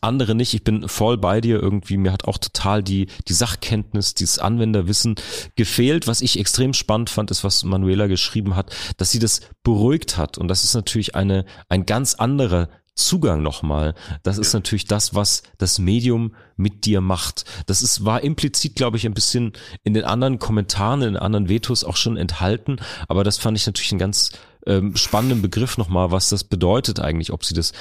Andere 0.00 0.36
nicht. 0.36 0.54
Ich 0.54 0.62
bin 0.62 0.88
voll 0.88 1.18
bei 1.18 1.40
dir 1.40 1.60
irgendwie. 1.60 1.96
Mir 1.96 2.12
hat 2.12 2.24
auch 2.24 2.38
total 2.38 2.82
die, 2.82 3.08
die 3.26 3.32
Sachkenntnis, 3.32 4.14
dieses 4.14 4.38
Anwenderwissen 4.38 5.16
gefehlt. 5.56 6.06
Was 6.06 6.20
ich 6.20 6.38
extrem 6.38 6.74
spannend 6.74 7.10
fand, 7.10 7.30
ist, 7.32 7.42
was 7.42 7.64
Manuela 7.64 8.06
geschrieben 8.06 8.54
hat, 8.54 8.74
dass 8.98 9.10
sie 9.10 9.18
das 9.18 9.40
beruhigt 9.64 10.16
hat. 10.16 10.38
Und 10.38 10.46
das 10.48 10.62
ist 10.62 10.74
natürlich 10.74 11.16
eine, 11.16 11.44
ein 11.68 11.86
ganz 11.86 12.14
anderer 12.14 12.68
Zugang 13.06 13.42
nochmal. 13.42 13.94
Das 14.22 14.38
ist 14.38 14.52
natürlich 14.52 14.86
das, 14.86 15.14
was 15.14 15.42
das 15.58 15.78
Medium 15.78 16.34
mit 16.56 16.84
dir 16.84 17.00
macht. 17.00 17.44
Das 17.66 17.82
ist, 17.82 18.04
war 18.04 18.22
implizit, 18.22 18.74
glaube 18.74 18.96
ich, 18.96 19.06
ein 19.06 19.14
bisschen 19.14 19.52
in 19.82 19.94
den 19.94 20.04
anderen 20.04 20.38
Kommentaren, 20.38 21.02
in 21.02 21.14
den 21.14 21.22
anderen 21.22 21.48
Vetos 21.48 21.84
auch 21.84 21.96
schon 21.96 22.16
enthalten. 22.16 22.76
Aber 23.08 23.24
das 23.24 23.38
fand 23.38 23.56
ich 23.56 23.66
natürlich 23.66 23.92
einen 23.92 23.98
ganz 23.98 24.32
ähm, 24.66 24.94
spannenden 24.96 25.42
Begriff 25.42 25.78
nochmal, 25.78 26.10
was 26.10 26.28
das 26.28 26.44
bedeutet 26.44 27.00
eigentlich, 27.00 27.32
ob 27.32 27.44
sie 27.44 27.54
das 27.54 27.72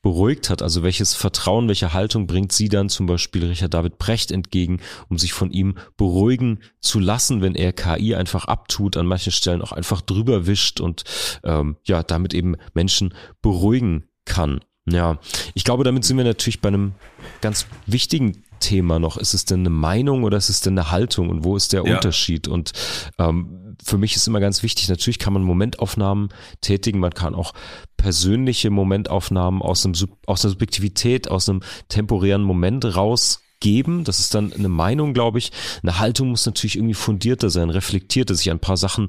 beruhigt 0.00 0.50
hat. 0.50 0.62
Also 0.62 0.82
welches 0.82 1.14
Vertrauen, 1.14 1.68
welche 1.68 1.92
Haltung 1.92 2.26
bringt 2.26 2.52
sie 2.52 2.68
dann 2.68 2.88
zum 2.88 3.06
Beispiel 3.06 3.46
Richard 3.46 3.74
David 3.74 3.98
Precht 3.98 4.30
entgegen, 4.30 4.80
um 5.08 5.18
sich 5.18 5.32
von 5.32 5.50
ihm 5.50 5.76
beruhigen 5.96 6.60
zu 6.80 6.98
lassen, 6.98 7.42
wenn 7.42 7.54
er 7.54 7.72
KI 7.72 8.14
einfach 8.14 8.46
abtut, 8.46 8.96
an 8.96 9.06
manchen 9.06 9.32
Stellen 9.32 9.62
auch 9.62 9.72
einfach 9.72 10.00
drüber 10.00 10.46
wischt 10.46 10.80
und 10.80 11.04
ähm, 11.44 11.76
ja, 11.84 12.02
damit 12.02 12.34
eben 12.34 12.56
Menschen 12.74 13.14
beruhigen 13.42 14.04
kann. 14.24 14.60
Ja, 14.90 15.18
ich 15.54 15.64
glaube, 15.64 15.84
damit 15.84 16.04
sind 16.04 16.16
wir 16.16 16.24
natürlich 16.24 16.60
bei 16.60 16.68
einem 16.68 16.92
ganz 17.40 17.66
wichtigen 17.86 18.42
Thema 18.58 18.98
noch. 18.98 19.16
Ist 19.16 19.34
es 19.34 19.44
denn 19.44 19.60
eine 19.60 19.70
Meinung 19.70 20.24
oder 20.24 20.36
ist 20.36 20.48
es 20.48 20.60
denn 20.60 20.78
eine 20.78 20.90
Haltung 20.90 21.28
und 21.28 21.44
wo 21.44 21.56
ist 21.56 21.72
der 21.72 21.84
ja. 21.84 21.94
Unterschied? 21.94 22.48
Und 22.48 22.72
ähm, 23.18 23.76
für 23.82 23.98
mich 23.98 24.16
ist 24.16 24.26
immer 24.26 24.40
ganz 24.40 24.62
wichtig, 24.62 24.88
natürlich 24.88 25.18
kann 25.18 25.32
man 25.32 25.42
Momentaufnahmen 25.42 26.30
tätigen, 26.60 26.98
man 26.98 27.14
kann 27.14 27.34
auch 27.34 27.52
persönliche 27.96 28.70
Momentaufnahmen 28.70 29.62
aus, 29.62 29.84
einem, 29.84 29.94
aus 30.26 30.44
einer 30.44 30.50
Subjektivität, 30.50 31.30
aus 31.30 31.48
einem 31.48 31.62
temporären 31.88 32.42
Moment 32.42 32.96
raus 32.96 33.41
geben. 33.62 34.02
Das 34.04 34.18
ist 34.18 34.34
dann 34.34 34.52
eine 34.52 34.68
Meinung, 34.68 35.14
glaube 35.14 35.38
ich. 35.38 35.52
Eine 35.82 36.00
Haltung 36.00 36.30
muss 36.30 36.44
natürlich 36.44 36.76
irgendwie 36.76 36.94
fundierter 36.94 37.48
sein, 37.48 37.70
reflektierter, 37.70 38.34
sich 38.34 38.50
ein 38.50 38.58
paar 38.58 38.76
Sachen 38.76 39.06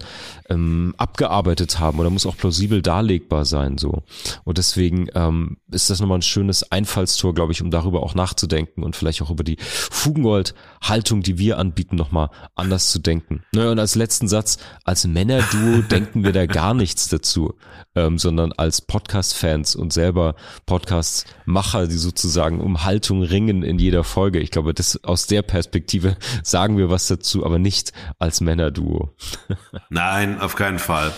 ähm, 0.48 0.94
abgearbeitet 0.98 1.80
haben 1.80 2.00
oder 2.00 2.12
muss 2.12 2.28
auch 2.28 2.38
plausibel 2.38 2.82
darlegbar 2.82 3.46
sein. 3.46 3.78
so. 3.78 4.04
Und 4.44 4.60
deswegen 4.60 5.08
ähm, 5.16 5.58
ist 5.72 5.90
das 5.90 6.00
nochmal 6.00 6.20
ein 6.20 6.22
schönes 6.22 6.72
Einfallstor, 6.72 7.34
glaube 7.34 7.52
ich, 7.52 7.64
um 7.64 7.72
darüber 7.72 8.04
auch 8.04 8.14
nachzudenken 8.14 8.84
und 8.84 8.96
vielleicht 8.96 9.24
auch 9.24 9.32
über 9.32 9.44
die 9.44 9.58
Fugengold-Haltung, 9.60 11.24
die 11.24 11.40
wir 11.40 11.58
anbieten, 11.58 11.96
nochmal 11.96 12.30
anders 12.56 12.92
zu 12.92 13.00
denken. 13.00 13.44
Naja, 13.54 13.72
und 13.72 13.80
als 13.80 13.96
letzten 13.96 14.28
Satz, 14.28 14.60
als 14.84 15.08
Männerduo 15.08 15.82
denken 15.92 16.24
wir 16.24 16.32
da 16.32 16.46
gar 16.46 16.76
nichts 16.76 17.10
dazu, 17.10 17.56
ähm, 17.96 18.20
sondern 18.20 18.52
als 18.52 18.82
Podcast-Fans 18.82 19.76
und 19.76 19.92
selber 19.92 20.36
Podcast-Macher, 20.68 21.88
die 21.88 21.98
sozusagen 21.98 22.62
um 22.62 22.84
Haltung 22.84 23.24
ringen 23.24 23.64
in 23.64 23.80
jeder 23.80 24.04
Folge 24.04 24.43
Ich 24.44 24.52
glaube, 24.52 24.74
das 24.74 25.02
aus 25.06 25.26
der 25.26 25.42
Perspektive 25.42 26.18
sagen 26.44 26.78
wir 26.78 26.90
was 26.90 27.08
dazu, 27.08 27.46
aber 27.46 27.60
nicht 27.60 27.94
als 28.20 28.42
Männerduo. 28.42 29.16
Nein, 29.90 30.42
auf 30.42 30.56
keinen 30.56 30.80
Fall. 30.80 31.14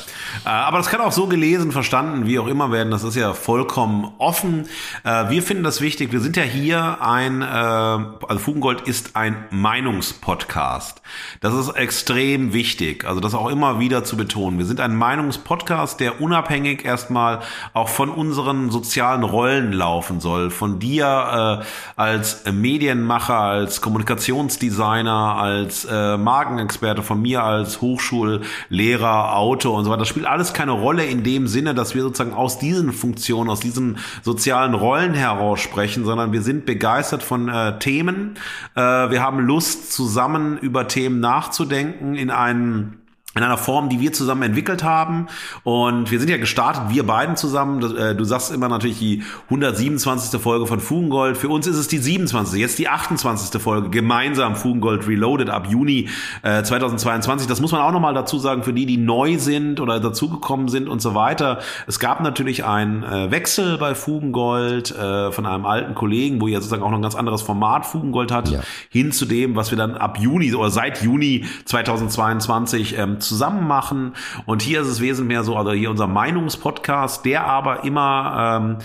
Äh, 0.45 0.49
aber 0.49 0.77
das 0.77 0.89
kann 0.89 1.01
auch 1.01 1.11
so 1.11 1.25
gelesen, 1.25 1.71
verstanden, 1.71 2.27
wie 2.27 2.37
auch 2.37 2.45
immer 2.45 2.71
werden. 2.71 2.91
Das 2.91 3.03
ist 3.03 3.15
ja 3.15 3.33
vollkommen 3.33 4.13
offen. 4.19 4.67
Äh, 5.03 5.29
wir 5.31 5.41
finden 5.41 5.63
das 5.63 5.81
wichtig. 5.81 6.11
Wir 6.11 6.19
sind 6.19 6.37
ja 6.37 6.43
hier 6.43 7.01
ein, 7.01 7.41
äh, 7.41 7.45
also 7.45 8.37
Fugengold 8.37 8.81
ist 8.81 9.15
ein 9.15 9.45
Meinungspodcast. 9.49 11.01
Das 11.41 11.55
ist 11.55 11.69
extrem 11.69 12.53
wichtig. 12.53 13.05
Also 13.05 13.21
das 13.21 13.33
auch 13.33 13.49
immer 13.49 13.79
wieder 13.79 14.03
zu 14.03 14.17
betonen. 14.17 14.59
Wir 14.59 14.65
sind 14.65 14.79
ein 14.79 14.95
Meinungspodcast, 14.95 15.99
der 15.99 16.21
unabhängig 16.21 16.85
erstmal 16.85 17.41
auch 17.73 17.89
von 17.89 18.09
unseren 18.09 18.69
sozialen 18.69 19.23
Rollen 19.23 19.73
laufen 19.73 20.19
soll. 20.19 20.51
Von 20.51 20.77
dir 20.77 21.63
als 21.95 22.43
Medienmacher, 23.15 23.39
als 23.39 23.81
Kommunikationsdesigner, 23.81 25.35
als 25.37 25.85
äh, 25.85 26.17
Markenexperte, 26.17 27.01
von 27.01 27.21
mir 27.21 27.43
als 27.43 27.81
Hochschullehrer, 27.81 29.35
Autor 29.35 29.77
und 29.77 29.85
so 29.85 29.89
weiter. 29.89 29.99
Das 29.99 30.09
spielt 30.09 30.25
alles 30.25 30.53
keine 30.53 30.71
Rolle 30.71 31.05
in 31.05 31.23
dem 31.23 31.47
Sinne, 31.47 31.73
dass 31.73 31.95
wir 31.95 32.01
sozusagen 32.01 32.33
aus 32.33 32.59
diesen 32.59 32.91
Funktionen, 32.91 33.49
aus 33.49 33.59
diesen 33.59 33.97
sozialen 34.21 34.73
Rollen 34.73 35.13
heraus 35.13 35.59
sprechen, 35.59 36.05
sondern 36.05 36.31
wir 36.33 36.41
sind 36.41 36.65
begeistert 36.65 37.23
von 37.23 37.47
äh, 37.47 37.79
Themen. 37.79 38.35
Äh, 38.75 38.81
wir 38.81 39.21
haben 39.21 39.39
Lust, 39.39 39.93
zusammen 39.93 40.57
über 40.57 40.87
Themen 40.87 41.19
nachzudenken 41.19 42.15
in 42.15 42.29
einen 42.29 43.04
in 43.35 43.43
einer 43.43 43.57
Form, 43.57 43.89
die 43.89 43.99
wir 43.99 44.13
zusammen 44.13 44.43
entwickelt 44.43 44.81
haben. 44.83 45.27
Und 45.63 46.09
wir 46.09 46.19
sind 46.19 46.29
ja 46.29 46.37
gestartet, 46.37 46.83
wir 46.87 47.05
beiden 47.05 47.35
zusammen. 47.35 47.97
Äh, 47.97 48.15
du 48.15 48.23
sagst 48.23 48.49
immer 48.53 48.69
natürlich 48.69 48.97
die 48.97 49.23
127. 49.49 50.39
Folge 50.39 50.65
von 50.65 50.79
Fugengold. 50.79 51.37
Für 51.37 51.49
uns 51.49 51.67
ist 51.67 51.75
es 51.75 51.89
die 51.89 51.97
27. 51.97 52.57
Jetzt 52.57 52.79
die 52.79 52.87
28. 52.87 53.61
Folge 53.61 53.89
gemeinsam 53.89 54.55
Fugengold 54.55 55.05
Reloaded 55.05 55.49
ab 55.49 55.67
Juni 55.69 56.07
äh, 56.43 56.63
2022. 56.63 57.45
Das 57.45 57.59
muss 57.59 57.73
man 57.73 57.81
auch 57.81 57.91
nochmal 57.91 58.13
dazu 58.13 58.39
sagen 58.39 58.63
für 58.63 58.71
die, 58.71 58.85
die 58.85 58.95
neu 58.95 59.37
sind 59.37 59.81
oder 59.81 59.99
dazugekommen 59.99 60.69
sind 60.69 60.87
und 60.87 61.01
so 61.01 61.13
weiter. 61.13 61.59
Es 61.87 61.99
gab 61.99 62.21
natürlich 62.21 62.63
einen 62.63 63.03
äh, 63.03 63.31
Wechsel 63.31 63.77
bei 63.77 63.95
Fugengold 63.95 64.91
äh, 64.91 65.33
von 65.33 65.45
einem 65.45 65.65
alten 65.65 65.93
Kollegen, 65.93 66.39
wo 66.39 66.47
ihr 66.47 66.59
sozusagen 66.59 66.83
auch 66.83 66.89
noch 66.89 66.99
ein 66.99 67.01
ganz 67.01 67.15
anderes 67.15 67.41
Format 67.41 67.85
Fugengold 67.85 68.31
hat, 68.31 68.47
ja. 68.47 68.61
hin 68.89 69.11
zu 69.11 69.25
dem, 69.25 69.57
was 69.57 69.71
wir 69.71 69.77
dann 69.77 69.95
ab 69.95 70.19
Juni 70.21 70.53
oder 70.53 70.69
seit 70.69 71.03
Juni 71.03 71.43
2022 71.65 72.97
ähm, 72.97 73.19
zusammen 73.27 73.67
machen. 73.67 74.13
Und 74.45 74.61
hier 74.61 74.81
ist 74.81 74.87
es 74.87 75.01
wesentlich 75.01 75.35
mehr 75.35 75.43
so, 75.43 75.55
also 75.55 75.71
hier 75.71 75.89
unser 75.89 76.07
Meinungspodcast, 76.07 77.25
der 77.25 77.45
aber 77.45 77.83
immer 77.83 78.59
ähm, 78.61 78.77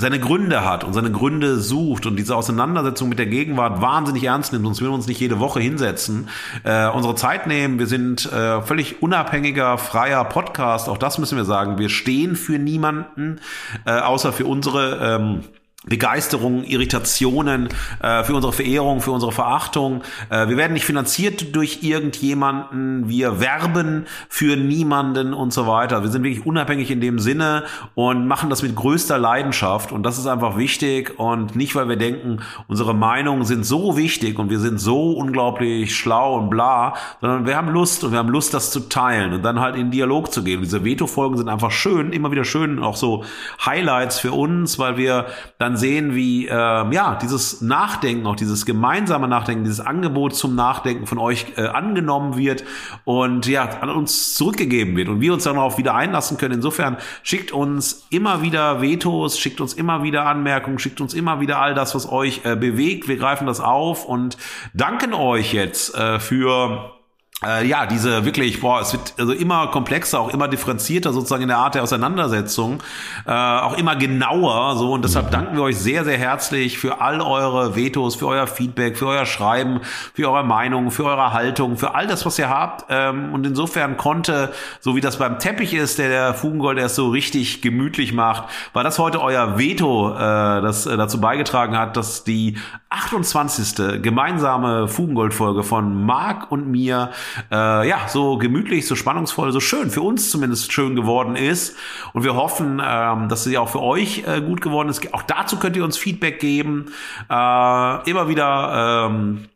seine 0.00 0.18
Gründe 0.18 0.64
hat 0.64 0.82
und 0.82 0.94
seine 0.94 1.12
Gründe 1.12 1.58
sucht 1.58 2.06
und 2.06 2.16
diese 2.16 2.34
Auseinandersetzung 2.34 3.08
mit 3.08 3.18
der 3.18 3.26
Gegenwart 3.26 3.82
wahnsinnig 3.82 4.24
ernst 4.24 4.52
nimmt, 4.52 4.64
sonst 4.64 4.80
würden 4.80 4.92
wir 4.92 4.96
uns 4.96 5.06
nicht 5.06 5.20
jede 5.20 5.38
Woche 5.38 5.60
hinsetzen, 5.60 6.28
äh, 6.64 6.88
unsere 6.88 7.14
Zeit 7.14 7.46
nehmen. 7.46 7.78
Wir 7.78 7.86
sind 7.86 8.30
äh, 8.32 8.62
völlig 8.62 9.02
unabhängiger, 9.02 9.76
freier 9.78 10.24
Podcast, 10.24 10.88
auch 10.88 10.98
das 10.98 11.18
müssen 11.18 11.36
wir 11.36 11.44
sagen. 11.44 11.78
Wir 11.78 11.90
stehen 11.90 12.34
für 12.34 12.58
niemanden, 12.58 13.40
äh, 13.84 13.92
außer 13.92 14.32
für 14.32 14.46
unsere 14.46 15.16
ähm, 15.16 15.44
Begeisterung, 15.86 16.62
Irritationen, 16.62 17.70
äh, 18.02 18.22
für 18.22 18.34
unsere 18.34 18.52
Verehrung, 18.52 19.00
für 19.00 19.12
unsere 19.12 19.32
Verachtung. 19.32 20.02
Äh, 20.28 20.48
wir 20.48 20.58
werden 20.58 20.74
nicht 20.74 20.84
finanziert 20.84 21.56
durch 21.56 21.78
irgendjemanden, 21.82 23.08
wir 23.08 23.40
werben 23.40 24.04
für 24.28 24.56
niemanden 24.56 25.32
und 25.32 25.54
so 25.54 25.66
weiter. 25.66 26.02
Wir 26.02 26.10
sind 26.10 26.22
wirklich 26.22 26.44
unabhängig 26.44 26.90
in 26.90 27.00
dem 27.00 27.18
Sinne 27.18 27.64
und 27.94 28.26
machen 28.26 28.50
das 28.50 28.62
mit 28.62 28.76
größter 28.76 29.16
Leidenschaft 29.16 29.90
und 29.90 30.02
das 30.02 30.18
ist 30.18 30.26
einfach 30.26 30.58
wichtig 30.58 31.18
und 31.18 31.56
nicht, 31.56 31.74
weil 31.74 31.88
wir 31.88 31.96
denken, 31.96 32.40
unsere 32.68 32.94
Meinungen 32.94 33.44
sind 33.46 33.64
so 33.64 33.96
wichtig 33.96 34.38
und 34.38 34.50
wir 34.50 34.58
sind 34.58 34.78
so 34.78 35.12
unglaublich 35.12 35.96
schlau 35.96 36.36
und 36.36 36.50
bla, 36.50 36.94
sondern 37.22 37.46
wir 37.46 37.56
haben 37.56 37.70
Lust 37.70 38.04
und 38.04 38.12
wir 38.12 38.18
haben 38.18 38.28
Lust, 38.28 38.52
das 38.52 38.70
zu 38.70 38.80
teilen 38.80 39.32
und 39.32 39.42
dann 39.42 39.60
halt 39.60 39.76
in 39.76 39.90
Dialog 39.90 40.30
zu 40.30 40.44
gehen. 40.44 40.60
Diese 40.60 40.84
Veto-Folgen 40.84 41.38
sind 41.38 41.48
einfach 41.48 41.70
schön, 41.70 42.12
immer 42.12 42.30
wieder 42.30 42.44
schön, 42.44 42.80
auch 42.80 42.96
so 42.96 43.24
Highlights 43.64 44.18
für 44.18 44.32
uns, 44.32 44.78
weil 44.78 44.98
wir 44.98 45.24
dann 45.56 45.69
dann 45.70 45.76
sehen, 45.76 46.14
wie 46.14 46.46
äh, 46.46 46.52
ja 46.52 47.18
dieses 47.20 47.60
Nachdenken, 47.60 48.26
auch 48.26 48.36
dieses 48.36 48.66
gemeinsame 48.66 49.28
Nachdenken, 49.28 49.64
dieses 49.64 49.80
Angebot 49.80 50.34
zum 50.34 50.54
Nachdenken 50.54 51.06
von 51.06 51.18
euch 51.18 51.46
äh, 51.56 51.66
angenommen 51.66 52.36
wird 52.36 52.64
und 53.04 53.46
ja 53.46 53.68
an 53.80 53.90
uns 53.90 54.34
zurückgegeben 54.34 54.96
wird 54.96 55.08
und 55.08 55.20
wir 55.20 55.32
uns 55.32 55.44
darauf 55.44 55.78
wieder 55.78 55.94
einlassen 55.94 56.36
können. 56.36 56.54
Insofern 56.54 56.96
schickt 57.22 57.52
uns 57.52 58.06
immer 58.10 58.42
wieder 58.42 58.82
Vetos, 58.82 59.38
schickt 59.38 59.60
uns 59.60 59.74
immer 59.74 60.02
wieder 60.02 60.26
Anmerkungen, 60.26 60.78
schickt 60.78 61.00
uns 61.00 61.14
immer 61.14 61.40
wieder 61.40 61.60
all 61.60 61.74
das, 61.74 61.94
was 61.94 62.10
euch 62.10 62.40
äh, 62.44 62.56
bewegt. 62.56 63.08
Wir 63.08 63.16
greifen 63.16 63.46
das 63.46 63.60
auf 63.60 64.04
und 64.04 64.36
danken 64.74 65.14
euch 65.14 65.52
jetzt 65.52 65.94
äh, 65.94 66.18
für 66.18 66.99
äh, 67.44 67.66
ja, 67.66 67.86
diese 67.86 68.24
wirklich, 68.26 68.60
boah, 68.60 68.80
es 68.80 68.92
wird 68.92 69.14
also 69.18 69.32
immer 69.32 69.68
komplexer, 69.68 70.20
auch 70.20 70.28
immer 70.28 70.46
differenzierter 70.46 71.12
sozusagen 71.12 71.42
in 71.42 71.48
der 71.48 71.56
Art 71.56 71.74
der 71.74 71.82
Auseinandersetzung, 71.82 72.82
äh, 73.26 73.32
auch 73.32 73.78
immer 73.78 73.96
genauer 73.96 74.76
so 74.76 74.92
und 74.92 75.04
deshalb 75.04 75.30
danken 75.30 75.56
wir 75.56 75.62
euch 75.62 75.78
sehr, 75.78 76.04
sehr 76.04 76.18
herzlich 76.18 76.78
für 76.78 77.00
all 77.00 77.22
eure 77.22 77.76
Vetos, 77.76 78.16
für 78.16 78.26
euer 78.26 78.46
Feedback, 78.46 78.98
für 78.98 79.06
euer 79.06 79.24
Schreiben, 79.24 79.80
für 80.12 80.30
eure 80.30 80.44
Meinung, 80.44 80.90
für 80.90 81.04
eure 81.04 81.32
Haltung, 81.32 81.78
für 81.78 81.94
all 81.94 82.06
das, 82.06 82.26
was 82.26 82.38
ihr 82.38 82.50
habt 82.50 82.84
ähm, 82.90 83.32
und 83.32 83.46
insofern 83.46 83.96
konnte, 83.96 84.52
so 84.80 84.94
wie 84.94 85.00
das 85.00 85.16
beim 85.16 85.38
Teppich 85.38 85.72
ist, 85.72 85.98
der 85.98 86.10
der 86.10 86.34
Fugengold 86.34 86.78
erst 86.78 86.96
so 86.96 87.08
richtig 87.08 87.62
gemütlich 87.62 88.12
macht, 88.12 88.50
war 88.74 88.84
das 88.84 88.98
heute 88.98 89.22
euer 89.22 89.58
Veto, 89.58 90.14
äh, 90.14 90.18
das 90.18 90.84
äh, 90.84 90.94
dazu 90.98 91.20
beigetragen 91.22 91.78
hat, 91.78 91.96
dass 91.96 92.22
die 92.22 92.58
28. 92.90 94.02
gemeinsame 94.02 94.88
Fugengold-Folge 94.88 95.62
von 95.62 96.04
Marc 96.04 96.50
und 96.50 96.70
mir 96.70 97.10
äh, 97.50 97.88
ja 97.88 98.08
so 98.08 98.38
gemütlich, 98.38 98.86
so 98.86 98.94
spannungsvoll, 98.94 99.52
so 99.52 99.60
schön, 99.60 99.90
für 99.90 100.02
uns 100.02 100.30
zumindest 100.30 100.72
schön 100.72 100.96
geworden 100.96 101.36
ist. 101.36 101.76
Und 102.12 102.24
wir 102.24 102.34
hoffen, 102.34 102.82
ähm, 102.84 103.28
dass 103.28 103.44
sie 103.44 103.58
auch 103.58 103.68
für 103.68 103.82
euch 103.82 104.24
äh, 104.26 104.40
gut 104.40 104.60
geworden 104.60 104.88
ist. 104.88 105.12
Auch 105.14 105.22
dazu 105.22 105.58
könnt 105.58 105.76
ihr 105.76 105.84
uns 105.84 105.96
Feedback 105.96 106.40
geben. 106.40 106.86
Äh, 107.28 108.10
immer 108.10 108.28
wieder 108.28 109.08
ähm, 109.10 109.48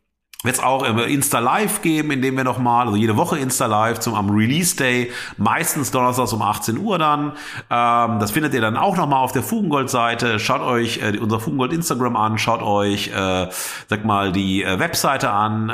wird 0.45 0.57
es 0.57 0.63
auch 0.63 0.85
Insta 0.85 1.41
Live 1.41 1.83
geben, 1.83 2.11
in 2.11 2.23
dem 2.23 2.37
wir 2.37 2.45
nochmal, 2.45 2.87
also 2.87 2.97
jede 2.97 3.17
Woche 3.17 3.39
Insta 3.39 3.67
Live 3.67 4.01
zum 4.01 4.15
am 4.15 4.31
Release 4.31 4.77
Day, 4.77 5.11
meistens 5.37 5.91
donnerstags 5.91 6.33
um 6.33 6.43
18 6.43 6.79
Uhr 6.79 6.99
dann. 6.99 7.33
Ähm, 7.71 8.19
das 8.21 8.31
findet 8.31 8.55
ihr 8.55 8.61
dann 8.61 8.77
auch 8.77 8.97
nochmal 8.97 9.25
auf 9.25 9.33
der 9.33 9.43
Fugengold-Seite. 9.43 10.39
Schaut 10.39 10.61
euch 10.61 10.99
äh, 11.03 11.19
unser 11.19 11.41
Fugengold 11.41 11.73
Instagram 11.73 12.17
an, 12.17 12.39
schaut 12.39 12.63
euch, 12.63 13.09
äh, 13.09 13.49
sag 13.89 14.05
mal, 14.05 14.33
die 14.33 14.63
äh, 14.63 14.79
Webseite 14.79 15.31
an, 15.31 15.71
äh, 15.71 15.73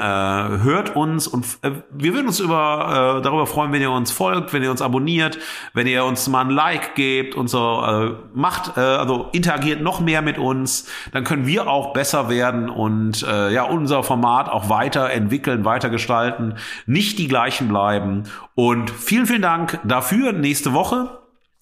hört 0.62 0.97
uns 0.97 1.26
und 1.26 1.47
äh, 1.62 1.72
wir 1.90 2.14
würden 2.14 2.28
uns 2.28 2.40
über, 2.40 3.18
äh, 3.18 3.22
darüber 3.22 3.47
freuen, 3.47 3.72
wenn 3.72 3.82
ihr 3.82 3.90
uns 3.90 4.12
folgt, 4.12 4.52
wenn 4.52 4.62
ihr 4.62 4.70
uns 4.70 4.82
abonniert, 4.82 5.38
wenn 5.74 5.86
ihr 5.86 6.05
uns 6.05 6.28
mal 6.28 6.42
ein 6.42 6.51
Like 6.51 6.94
gebt 6.94 7.34
und 7.34 7.48
so. 7.48 7.82
Äh, 7.84 8.10
macht, 8.34 8.76
äh, 8.76 8.80
also 8.80 9.28
interagiert 9.32 9.80
noch 9.82 10.01
mehr 10.01 10.22
mit 10.22 10.38
uns, 10.38 10.86
dann 11.12 11.24
können 11.24 11.47
wir 11.47 11.68
auch 11.68 11.92
besser 11.92 12.28
werden 12.28 12.68
und 12.68 13.22
äh, 13.22 13.52
ja, 13.52 13.64
unser 13.64 14.02
Format 14.02 14.48
auch 14.48 14.60
auch 14.61 14.69
weiterentwickeln, 14.69 15.65
weitergestalten, 15.65 16.55
nicht 16.87 17.19
die 17.19 17.28
gleichen 17.28 17.69
bleiben. 17.69 18.24
Und 18.55 18.91
vielen, 18.91 19.27
vielen 19.27 19.43
Dank 19.43 19.78
dafür. 19.85 20.32
Nächste 20.32 20.73
Woche 20.73 21.19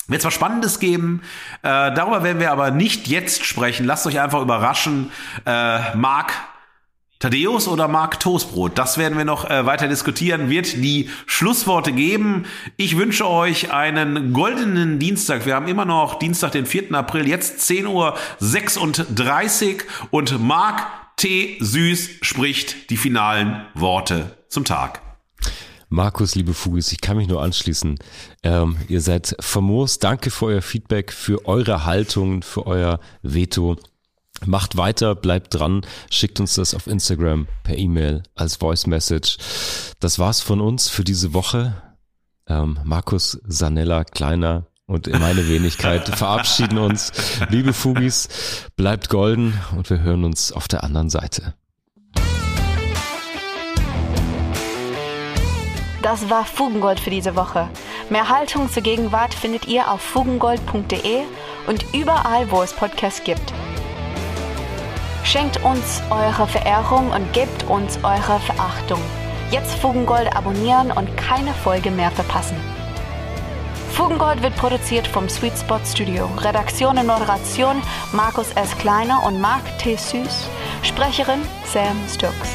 wird 0.09 0.21
es 0.21 0.25
was 0.25 0.35
Spannendes 0.35 0.81
geben. 0.81 1.23
Äh, 1.63 1.93
darüber 1.95 2.25
werden 2.25 2.41
wir 2.41 2.51
aber 2.51 2.71
nicht 2.71 3.09
jetzt 3.09 3.45
sprechen. 3.45 3.87
Lasst 3.87 4.07
euch 4.07 4.21
einfach 4.21 4.41
überraschen. 4.41 5.13
Äh, 5.45 5.97
Marc 5.97 6.33
Thaddeus 7.21 7.67
oder 7.67 7.89
Marc 7.89 8.21
Toastbrot? 8.21 8.79
Das 8.79 8.97
werden 8.97 9.19
wir 9.19 9.25
noch 9.25 9.51
äh, 9.51 9.67
weiter 9.67 9.89
diskutieren. 9.89 10.51
Wird 10.51 10.77
die 10.77 11.11
Schlussworte 11.27 11.93
geben. 11.93 12.47
Ich 12.77 12.97
wünsche 12.97 13.29
euch 13.29 13.73
einen 13.73 14.33
goldenen 14.33 14.99
Dienstag. 14.99 15.45
Wir 15.45 15.57
haben 15.57 15.69
immer 15.69 15.85
noch 15.85 16.19
Dienstag, 16.19 16.53
den 16.53 16.65
4. 16.65 16.95
April, 16.95 17.29
jetzt 17.29 17.69
10.36 17.69 19.75
Uhr 19.75 19.83
und 20.11 20.41
Marc 20.41 20.87
T. 21.19 21.59
Süß 21.59 22.11
spricht 22.23 22.91
die 22.91 22.97
finalen 22.97 23.67
Worte 23.75 24.39
zum 24.49 24.65
Tag. 24.65 25.03
Markus, 25.89 26.37
liebe 26.37 26.55
Fugis, 26.55 26.93
ich 26.93 27.01
kann 27.01 27.17
mich 27.17 27.27
nur 27.27 27.43
anschließen. 27.43 27.99
Ähm, 28.45 28.77
ihr 28.87 29.01
seid 29.01 29.35
famos. 29.41 29.99
Danke 29.99 30.31
für 30.31 30.47
euer 30.47 30.63
Feedback, 30.63 31.13
für 31.13 31.45
eure 31.47 31.85
Haltung, 31.85 32.45
für 32.45 32.69
euer 32.69 33.01
Veto. 33.23 33.77
Macht 34.47 34.77
weiter, 34.77 35.17
bleibt 35.17 35.55
dran, 35.55 35.85
schickt 36.09 36.39
uns 36.39 36.55
das 36.55 36.73
auf 36.73 36.87
Instagram 36.87 37.49
per 37.65 37.77
E-Mail 37.77 38.23
als 38.37 38.55
Voice 38.55 38.87
Message. 38.87 39.39
Das 39.99 40.21
war's 40.21 40.41
von 40.41 40.61
uns 40.61 40.89
für 40.89 41.03
diese 41.03 41.35
Woche. 41.35 41.83
Ähm, 42.47 42.79
Markus 42.85 43.41
Sanella 43.45 44.05
Kleiner 44.05 44.68
und 44.89 45.07
in 45.07 45.21
meine 45.21 45.49
Wenigkeit 45.49 46.09
verabschieden 46.19 46.79
uns. 46.79 47.13
Liebe 47.51 47.73
Fugis, 47.73 48.29
bleibt 48.75 49.09
golden 49.09 49.61
und 49.77 49.89
wir 49.91 50.01
hören 50.01 50.25
uns 50.25 50.51
auf 50.51 50.67
der 50.67 50.83
anderen 50.83 51.11
Seite. 51.11 51.55
Das 56.03 56.31
war 56.31 56.45
Fugengold 56.45 56.99
für 56.99 57.11
diese 57.11 57.37
Woche. 57.37 57.69
Mehr 58.09 58.29
Haltung 58.29 58.71
zur 58.71 58.83
Gegenwart 58.83 59.35
findet 59.35 59.69
ihr 59.69 59.91
auf 59.91 60.01
fugengold.de 60.01 61.25
und 61.67 61.85
überall, 61.95 62.51
wo 62.51 62.63
es 62.63 62.73
Podcasts 62.73 63.23
gibt. 63.23 63.53
Schenkt 65.23 65.63
uns 65.63 66.01
eure 66.09 66.47
Verehrung 66.47 67.11
und 67.11 67.31
gebt 67.35 67.65
uns 67.65 67.99
eure 68.03 68.41
Verachtung. 68.41 69.01
Jetzt 69.51 69.75
Fugengold 69.75 70.35
abonnieren 70.35 70.91
und 70.91 71.15
keine 71.19 71.53
Folge 71.53 71.91
mehr 71.91 72.11
verpassen. 72.11 72.57
Fugengold 73.99 74.41
wird 74.45 74.55
produziert 74.55 75.09
vom 75.09 75.29
Sweet 75.29 75.59
Spot 75.59 75.81
Studio. 75.85 76.31
Redaktion 76.37 76.99
und 76.99 77.09
Moderation 77.09 77.83
Markus 78.13 78.53
S. 78.53 78.79
Kleiner 78.79 79.25
und 79.27 79.41
Marc 79.41 79.77
T. 79.81 79.97
Süß. 79.97 80.49
Sprecherin 80.83 81.41
Sam 81.65 81.97
Stokes. 82.09 82.55